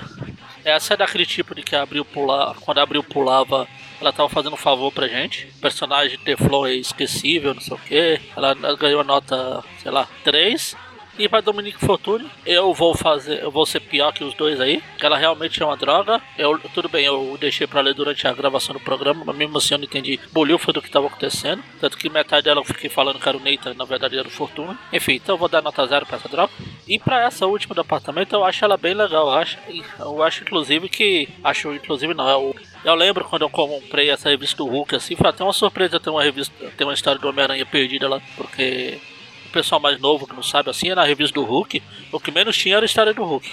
Essa 0.66 0.96
é 0.96 0.98
daquele 0.98 1.26
tipo 1.26 1.56
de 1.56 1.64
que 1.64 1.78
abriu 1.78 2.04
pular, 2.04 2.56
quando 2.56 2.80
abriu 2.80 3.02
pulava, 3.02 3.66
ela 4.02 4.12
tava 4.12 4.28
fazendo 4.28 4.54
um 4.54 4.58
favor 4.58 4.92
pra 4.92 5.08
gente. 5.08 5.48
O 5.58 5.62
personagem 5.62 6.20
Teflon 6.20 6.68
é 6.68 6.74
esquecível, 6.74 7.54
não 7.54 7.62
sei 7.62 7.74
o 7.74 7.80
que. 7.80 8.22
Ela 8.36 8.54
ganhou 8.76 9.00
a 9.00 9.06
nota, 9.06 9.64
sei 9.82 9.92
lá, 9.92 10.10
3. 10.26 10.76
E 11.20 11.28
pra 11.28 11.42
Dominique 11.42 11.86
Fortune, 11.86 12.26
eu 12.46 12.74
vou 12.74 12.96
fazer, 12.96 13.44
eu 13.44 13.52
vou 13.52 13.66
ser 13.66 13.82
pior 13.82 14.14
que 14.14 14.24
os 14.24 14.34
dois 14.36 14.62
aí. 14.62 14.82
Ela 15.02 15.18
realmente 15.18 15.62
é 15.62 15.66
uma 15.66 15.76
droga. 15.76 16.22
Eu, 16.38 16.58
tudo 16.74 16.88
bem, 16.88 17.04
eu 17.04 17.38
deixei 17.38 17.68
pra 17.68 17.82
ler 17.82 17.94
durante 17.94 18.26
a 18.26 18.32
gravação 18.32 18.74
do 18.74 18.80
programa, 18.80 19.26
mas 19.26 19.36
mesmo 19.36 19.58
assim 19.58 19.74
eu 19.74 19.80
não 19.80 19.84
entendi 19.84 20.18
bolhufo 20.32 20.72
do 20.72 20.82
que 20.82 20.90
tava 20.90 21.08
acontecendo. 21.08 21.62
Tanto 21.78 21.98
que 21.98 22.10
metade 22.10 22.46
dela 22.46 22.62
eu 22.62 22.64
fiquei 22.64 22.90
falando 22.90 23.20
que 23.20 23.28
era 23.28 23.38
o 23.38 23.42
Nathan, 23.42 23.74
na 23.74 23.84
verdade 23.84 24.18
era 24.18 24.30
o 24.30 24.32
Fortune. 24.32 24.78
Enfim, 24.94 25.16
então 25.16 25.36
eu 25.36 25.40
vou 25.40 25.50
dar 25.50 25.62
nota 25.62 25.86
zero 25.88 26.06
pra 26.06 26.16
essa 26.16 26.30
droga. 26.30 26.54
E 26.88 26.98
pra 26.98 27.22
essa 27.24 27.46
última 27.46 27.76
do 27.76 27.82
apartamento, 27.82 28.34
eu 28.34 28.46
acho 28.46 28.64
ela 28.64 28.78
bem 28.78 28.94
legal. 28.94 29.28
Eu 29.28 29.34
acho, 29.34 29.58
eu 30.00 30.24
acho 30.24 30.44
inclusive 30.44 30.88
que. 30.88 31.28
Acho 31.44 31.74
inclusive 31.74 32.14
não, 32.14 32.30
eu, 32.30 32.56
eu 32.86 32.96
lembro 32.96 33.26
quando 33.26 33.42
eu 33.42 33.50
comprei 33.50 34.10
essa 34.10 34.30
revista 34.30 34.56
do 34.56 34.70
Hulk, 34.70 34.96
assim, 34.96 35.18
foi 35.18 35.28
até 35.28 35.44
uma 35.44 35.52
surpresa 35.52 36.00
ter 36.00 36.12
uma 36.12 36.24
revista, 36.24 36.54
ter 36.78 36.86
uma 36.86 36.94
história 36.94 37.20
do 37.20 37.28
Homem-Aranha 37.28 37.66
perdida 37.66 38.08
lá, 38.08 38.22
porque 38.38 39.00
pessoal 39.50 39.82
mais 39.82 40.00
novo 40.00 40.28
que 40.28 40.36
não 40.36 40.44
sabe 40.44 40.70
assim, 40.70 40.90
é 40.90 40.96
na 40.96 41.04
revista 41.04 41.34
do 41.34 41.44
Hulk, 41.44 41.82
o 42.12 42.20
que 42.20 42.32
menos 42.32 42.58
tinha 42.58 42.76
era 42.76 42.86
a 42.86 42.88
história 42.88 43.14
do 43.14 43.24
Hulk. 43.24 43.52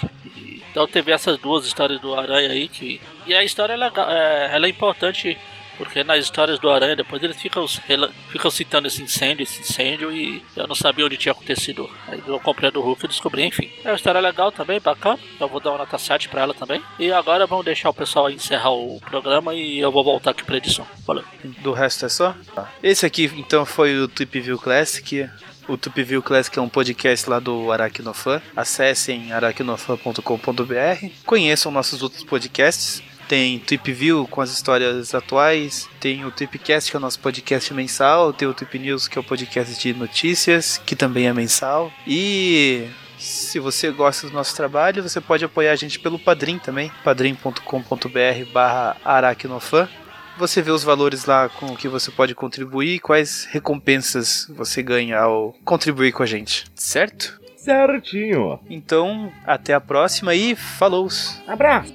Então 0.71 0.87
teve 0.87 1.11
essas 1.11 1.37
duas 1.39 1.65
histórias 1.65 1.99
do 1.99 2.13
Aranha 2.13 2.51
aí 2.51 2.67
que. 2.67 3.01
E 3.25 3.33
a 3.33 3.43
história 3.43 3.73
é 3.73 3.77
legal, 3.77 4.09
é, 4.09 4.51
ela 4.53 4.67
é 4.67 4.69
importante 4.69 5.37
porque 5.77 6.03
nas 6.03 6.23
histórias 6.23 6.59
do 6.59 6.69
Aranha 6.69 6.95
depois 6.95 7.21
eles 7.21 7.37
ficam, 7.37 7.65
ficam 7.67 8.51
citando 8.51 8.87
esse 8.87 9.01
incêndio, 9.01 9.43
esse 9.43 9.61
incêndio 9.61 10.11
e 10.11 10.43
eu 10.55 10.67
não 10.67 10.75
sabia 10.75 11.05
onde 11.05 11.17
tinha 11.17 11.31
acontecido. 11.31 11.89
Aí 12.07 12.21
eu 12.25 12.39
comprei 12.39 12.69
a 12.69 12.71
do 12.71 12.81
Hulk 12.81 13.05
e 13.05 13.07
descobri, 13.07 13.43
enfim. 13.43 13.71
É 13.83 13.89
uma 13.89 13.95
história 13.95 14.19
legal 14.19 14.51
também, 14.51 14.79
bacana. 14.79 15.19
Eu 15.39 15.47
vou 15.47 15.59
dar 15.59 15.71
uma 15.71 15.79
nota 15.79 15.97
7 15.97 16.29
pra 16.29 16.41
ela 16.41 16.53
também. 16.53 16.81
E 16.97 17.11
agora 17.11 17.45
vamos 17.45 17.63
deixar 17.63 17.89
o 17.89 17.93
pessoal 17.93 18.29
encerrar 18.29 18.71
o 18.71 18.99
programa 18.99 19.53
e 19.53 19.79
eu 19.79 19.91
vou 19.91 20.03
voltar 20.03 20.31
aqui 20.31 20.43
pra 20.43 20.57
edição. 20.57 20.85
Valeu. 21.05 21.23
Do 21.43 21.73
resto 21.73 22.05
é 22.05 22.09
só? 22.09 22.35
Esse 22.81 23.05
aqui 23.05 23.31
então 23.37 23.65
foi 23.65 23.97
o 23.99 24.07
Tweep 24.07 24.39
View 24.39 24.57
Classic. 24.57 25.29
O 25.67 25.77
Tupiview 25.77 26.23
Classic 26.23 26.57
é 26.57 26.61
um 26.61 26.69
podcast 26.69 27.29
lá 27.29 27.39
do 27.39 27.71
Aracnofan. 27.71 28.41
Acessem 28.55 29.33
aracnofan.com.br. 29.33 31.07
Conheçam 31.25 31.71
nossos 31.71 32.01
outros 32.01 32.23
podcasts. 32.23 33.03
Tem 33.27 33.59
Trip 33.59 33.91
View 33.91 34.25
com 34.25 34.39
as 34.39 34.51
histórias 34.51 35.13
atuais, 35.13 35.89
tem 35.99 36.23
o 36.23 36.31
Tripcast, 36.31 36.89
que 36.89 36.95
é 36.95 36.99
o 36.99 37.01
nosso 37.01 37.19
podcast 37.19 37.73
mensal, 37.73 38.31
tem 38.31 38.47
o 38.47 38.53
Trip 38.53 38.79
News, 38.79 39.09
que 39.09 39.17
é 39.17 39.21
o 39.21 39.23
podcast 39.23 39.77
de 39.77 39.93
notícias, 39.93 40.81
que 40.85 40.95
também 40.95 41.27
é 41.27 41.33
mensal. 41.33 41.91
E 42.07 42.87
se 43.19 43.59
você 43.59 43.91
gosta 43.91 44.27
do 44.27 44.33
nosso 44.33 44.55
trabalho, 44.55 45.03
você 45.03 45.19
pode 45.19 45.43
apoiar 45.43 45.73
a 45.73 45.75
gente 45.75 45.99
pelo 45.99 46.17
Padrim 46.17 46.57
também, 46.57 46.89
padrim.com.br 47.03 48.51
barra 48.53 48.95
aracnofan. 49.03 49.89
Você 50.37 50.61
vê 50.61 50.71
os 50.71 50.83
valores 50.83 51.25
lá 51.25 51.49
com 51.49 51.75
que 51.75 51.87
você 51.87 52.11
pode 52.11 52.35
contribuir 52.35 52.95
e 52.95 52.99
quais 52.99 53.45
recompensas 53.49 54.45
você 54.49 54.83
ganha 54.83 55.19
ao 55.19 55.55
contribuir 55.65 56.11
com 56.11 56.23
a 56.23 56.27
gente, 56.27 56.65
certo? 56.75 57.39
Certinho. 57.55 58.59
Então, 58.69 59.31
até 59.45 59.73
a 59.73 59.81
próxima 59.81 60.35
e 60.35 60.55
falou! 60.55 61.07
Abraço! 61.47 61.93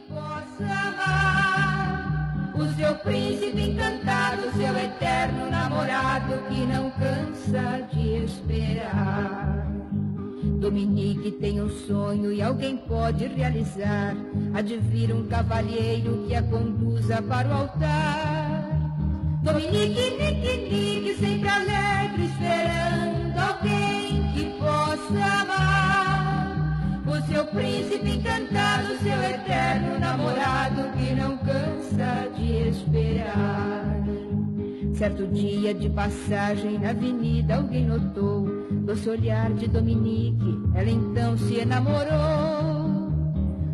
o 2.55 2.69
seu 2.77 2.95
príncipe 2.97 3.61
encantado, 3.61 4.43
seu 4.57 4.77
eterno 4.77 5.51
namorado 5.51 6.39
que 6.49 6.67
não 6.67 6.91
cansa 6.91 7.83
de 7.91 8.25
esperar. 8.25 9.52
Dominique 10.63 11.33
tem 11.33 11.61
um 11.61 11.69
sonho 11.69 12.33
e 12.33 12.41
alguém 12.41 12.77
pode 12.77 13.27
realizar. 13.27 14.15
Vir 14.93 15.13
um 15.13 15.27
cavalheiro 15.27 16.25
que 16.29 16.37
a 16.37 16.43
conduza 16.43 17.21
para 17.21 17.49
o 17.49 17.53
altar. 17.53 18.71
Dominique, 19.43 20.11
Nique, 20.19 20.57
Nique, 20.71 21.15
sempre 21.19 21.49
alegre, 21.49 22.27
esperando 22.27 23.39
alguém 23.39 24.33
que 24.35 24.45
possa 24.61 25.43
amar. 25.43 27.03
O 27.09 27.27
seu 27.27 27.45
príncipe 27.47 28.11
encantado, 28.11 28.97
seu 29.03 29.21
eterno 29.21 29.99
namorado 29.99 30.97
que 30.97 31.13
não 31.13 31.39
cansa 31.39 32.29
de 32.37 32.69
esperar. 32.69 33.97
Certo 34.95 35.27
dia 35.27 35.75
de 35.75 35.91
passagem 35.91 36.79
na 36.79 36.91
avenida 36.91 37.57
alguém 37.57 37.85
notou 37.85 38.72
doce 38.83 39.09
olhar 39.09 39.53
de 39.53 39.69
Dominique, 39.69 40.61
ela 40.75 40.91
então 40.91 41.39
se 41.39 41.61
enamorou. 41.61 43.13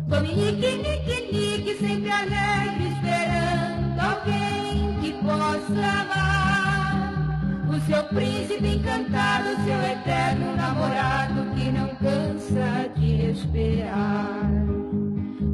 Dominique, 0.07 0.77
Nique, 0.77 1.31
Nique, 1.31 1.75
sempre 1.77 2.09
alegre, 2.09 2.89
esperando 2.89 3.99
alguém 3.99 4.99
que 5.01 5.13
possa 5.23 6.01
amar. 6.01 7.69
O 7.69 7.79
seu 7.81 8.03
príncipe 8.05 8.67
encantado, 8.67 9.49
seu 9.65 9.81
eterno 9.81 10.55
namorado 10.55 11.55
que 11.55 11.71
não 11.71 11.87
cansa 11.95 12.89
de 12.95 13.31
esperar. 13.31 14.49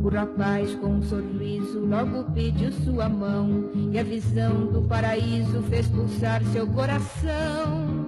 O 0.03 0.09
rapaz 0.09 0.75
com 0.75 0.87
um 0.87 1.01
sorriso 1.01 1.79
logo 1.79 2.23
pediu 2.31 2.71
sua 2.71 3.09
mão 3.09 3.71
e 3.91 3.97
a 3.97 4.03
visão 4.03 4.67
do 4.67 4.81
paraíso 4.83 5.61
fez 5.63 5.87
pulsar 5.87 6.43
seu 6.53 6.67
coração. 6.67 8.04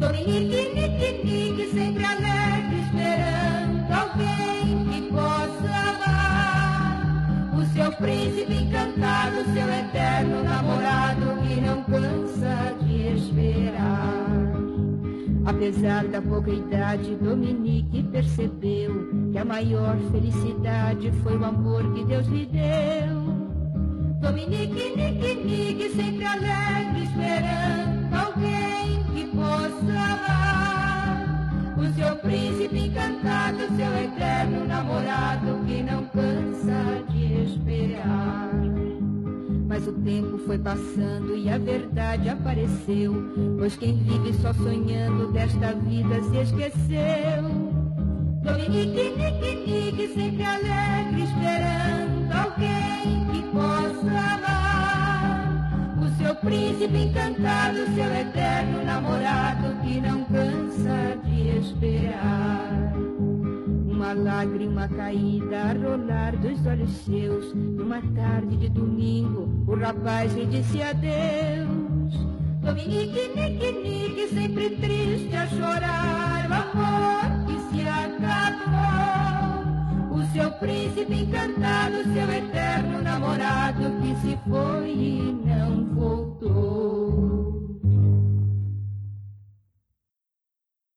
Dominique, 0.00 0.72
Nique, 0.74 1.22
Nique, 1.22 1.66
sempre 1.74 2.04
alegre, 2.06 2.80
esperando 2.80 3.92
alguém 3.92 4.84
que 4.86 5.12
possa 5.12 5.70
amar. 5.90 7.52
O 7.54 7.62
seu 7.74 7.92
príncipe 7.92 8.54
encantado, 8.54 9.44
seu 9.52 9.68
eterno 9.68 10.42
namorado 10.42 11.42
que 11.46 11.60
não 11.60 11.84
cansa 11.84 12.74
de 12.80 13.14
esperar. 13.14 14.30
Apesar 15.44 16.06
da 16.06 16.22
pouca 16.22 16.50
idade, 16.50 17.16
Dominique 17.16 18.02
percebeu 18.04 19.06
que 19.30 19.36
a 19.36 19.44
maior 19.44 19.98
felicidade 20.10 21.12
foi 21.22 21.36
o 21.36 21.44
amor 21.44 21.92
que 21.92 22.04
Deus 22.04 22.26
lhe 22.28 22.46
deu. 22.46 23.20
Dominique, 24.22 24.96
Nique, 24.96 25.34
Nique, 25.44 25.90
sempre 25.90 26.24
alegre, 26.24 27.02
esperando 27.04 28.14
alguém 28.14 28.79
O 31.76 31.94
seu 31.94 32.16
príncipe 32.16 32.86
encantado, 32.86 33.58
seu 33.76 34.04
eterno 34.04 34.66
namorado 34.66 35.64
que 35.66 35.82
não 35.82 36.04
cansa 36.06 37.04
de 37.10 37.44
esperar. 37.44 38.50
Mas 39.68 39.86
o 39.86 39.92
tempo 39.92 40.36
foi 40.38 40.58
passando 40.58 41.36
e 41.36 41.48
a 41.48 41.58
verdade 41.58 42.28
apareceu. 42.28 43.14
Pois 43.58 43.76
quem 43.76 43.96
vive 43.98 44.34
só 44.34 44.52
sonhando 44.52 45.32
desta 45.32 45.74
vida 45.74 46.22
se 46.24 46.36
esqueceu. 46.38 47.70
Dominique, 48.42 49.14
Nique, 49.16 49.54
Nique, 49.66 50.08
sempre 50.14 50.44
alegre, 50.44 51.22
esperando 51.22 52.32
alguém 52.32 53.26
que 53.32 53.42
possa 53.52 54.08
amar. 54.08 54.59
O 56.30 56.32
seu 56.32 56.42
príncipe 56.42 56.96
encantado, 56.96 57.78
seu 57.92 58.14
eterno 58.14 58.84
namorado 58.84 59.74
que 59.82 60.00
não 60.00 60.22
cansa 60.26 61.18
de 61.24 61.58
esperar. 61.58 62.92
Uma 63.90 64.12
lágrima 64.12 64.86
caída 64.86 65.60
a 65.60 65.72
rolar 65.72 66.36
dos 66.36 66.64
olhos 66.64 66.90
seus. 67.04 67.52
Numa 67.52 68.00
tarde 68.14 68.56
de 68.58 68.68
domingo, 68.68 69.48
o 69.66 69.74
rapaz 69.74 70.32
lhe 70.32 70.46
disse 70.46 70.80
adeus. 70.80 72.14
Dominique, 72.62 73.32
Nique, 73.34 73.72
Nique, 73.72 74.28
sempre 74.28 74.70
triste 74.76 75.34
a 75.34 75.48
chorar. 75.48 76.48
O 76.48 76.54
amor 76.54 77.46
que 77.46 77.58
se 77.74 77.82
acabou. 77.88 79.39
O 80.20 80.32
seu 80.34 80.50
príncipe 80.52 81.14
encantado, 81.14 82.04
seu 82.12 82.30
eterno 82.30 83.00
namorado 83.00 83.84
que 84.02 84.14
se 84.20 84.38
foi 84.46 84.90
e 84.90 85.32
não 85.46 85.86
voltou. 85.94 87.59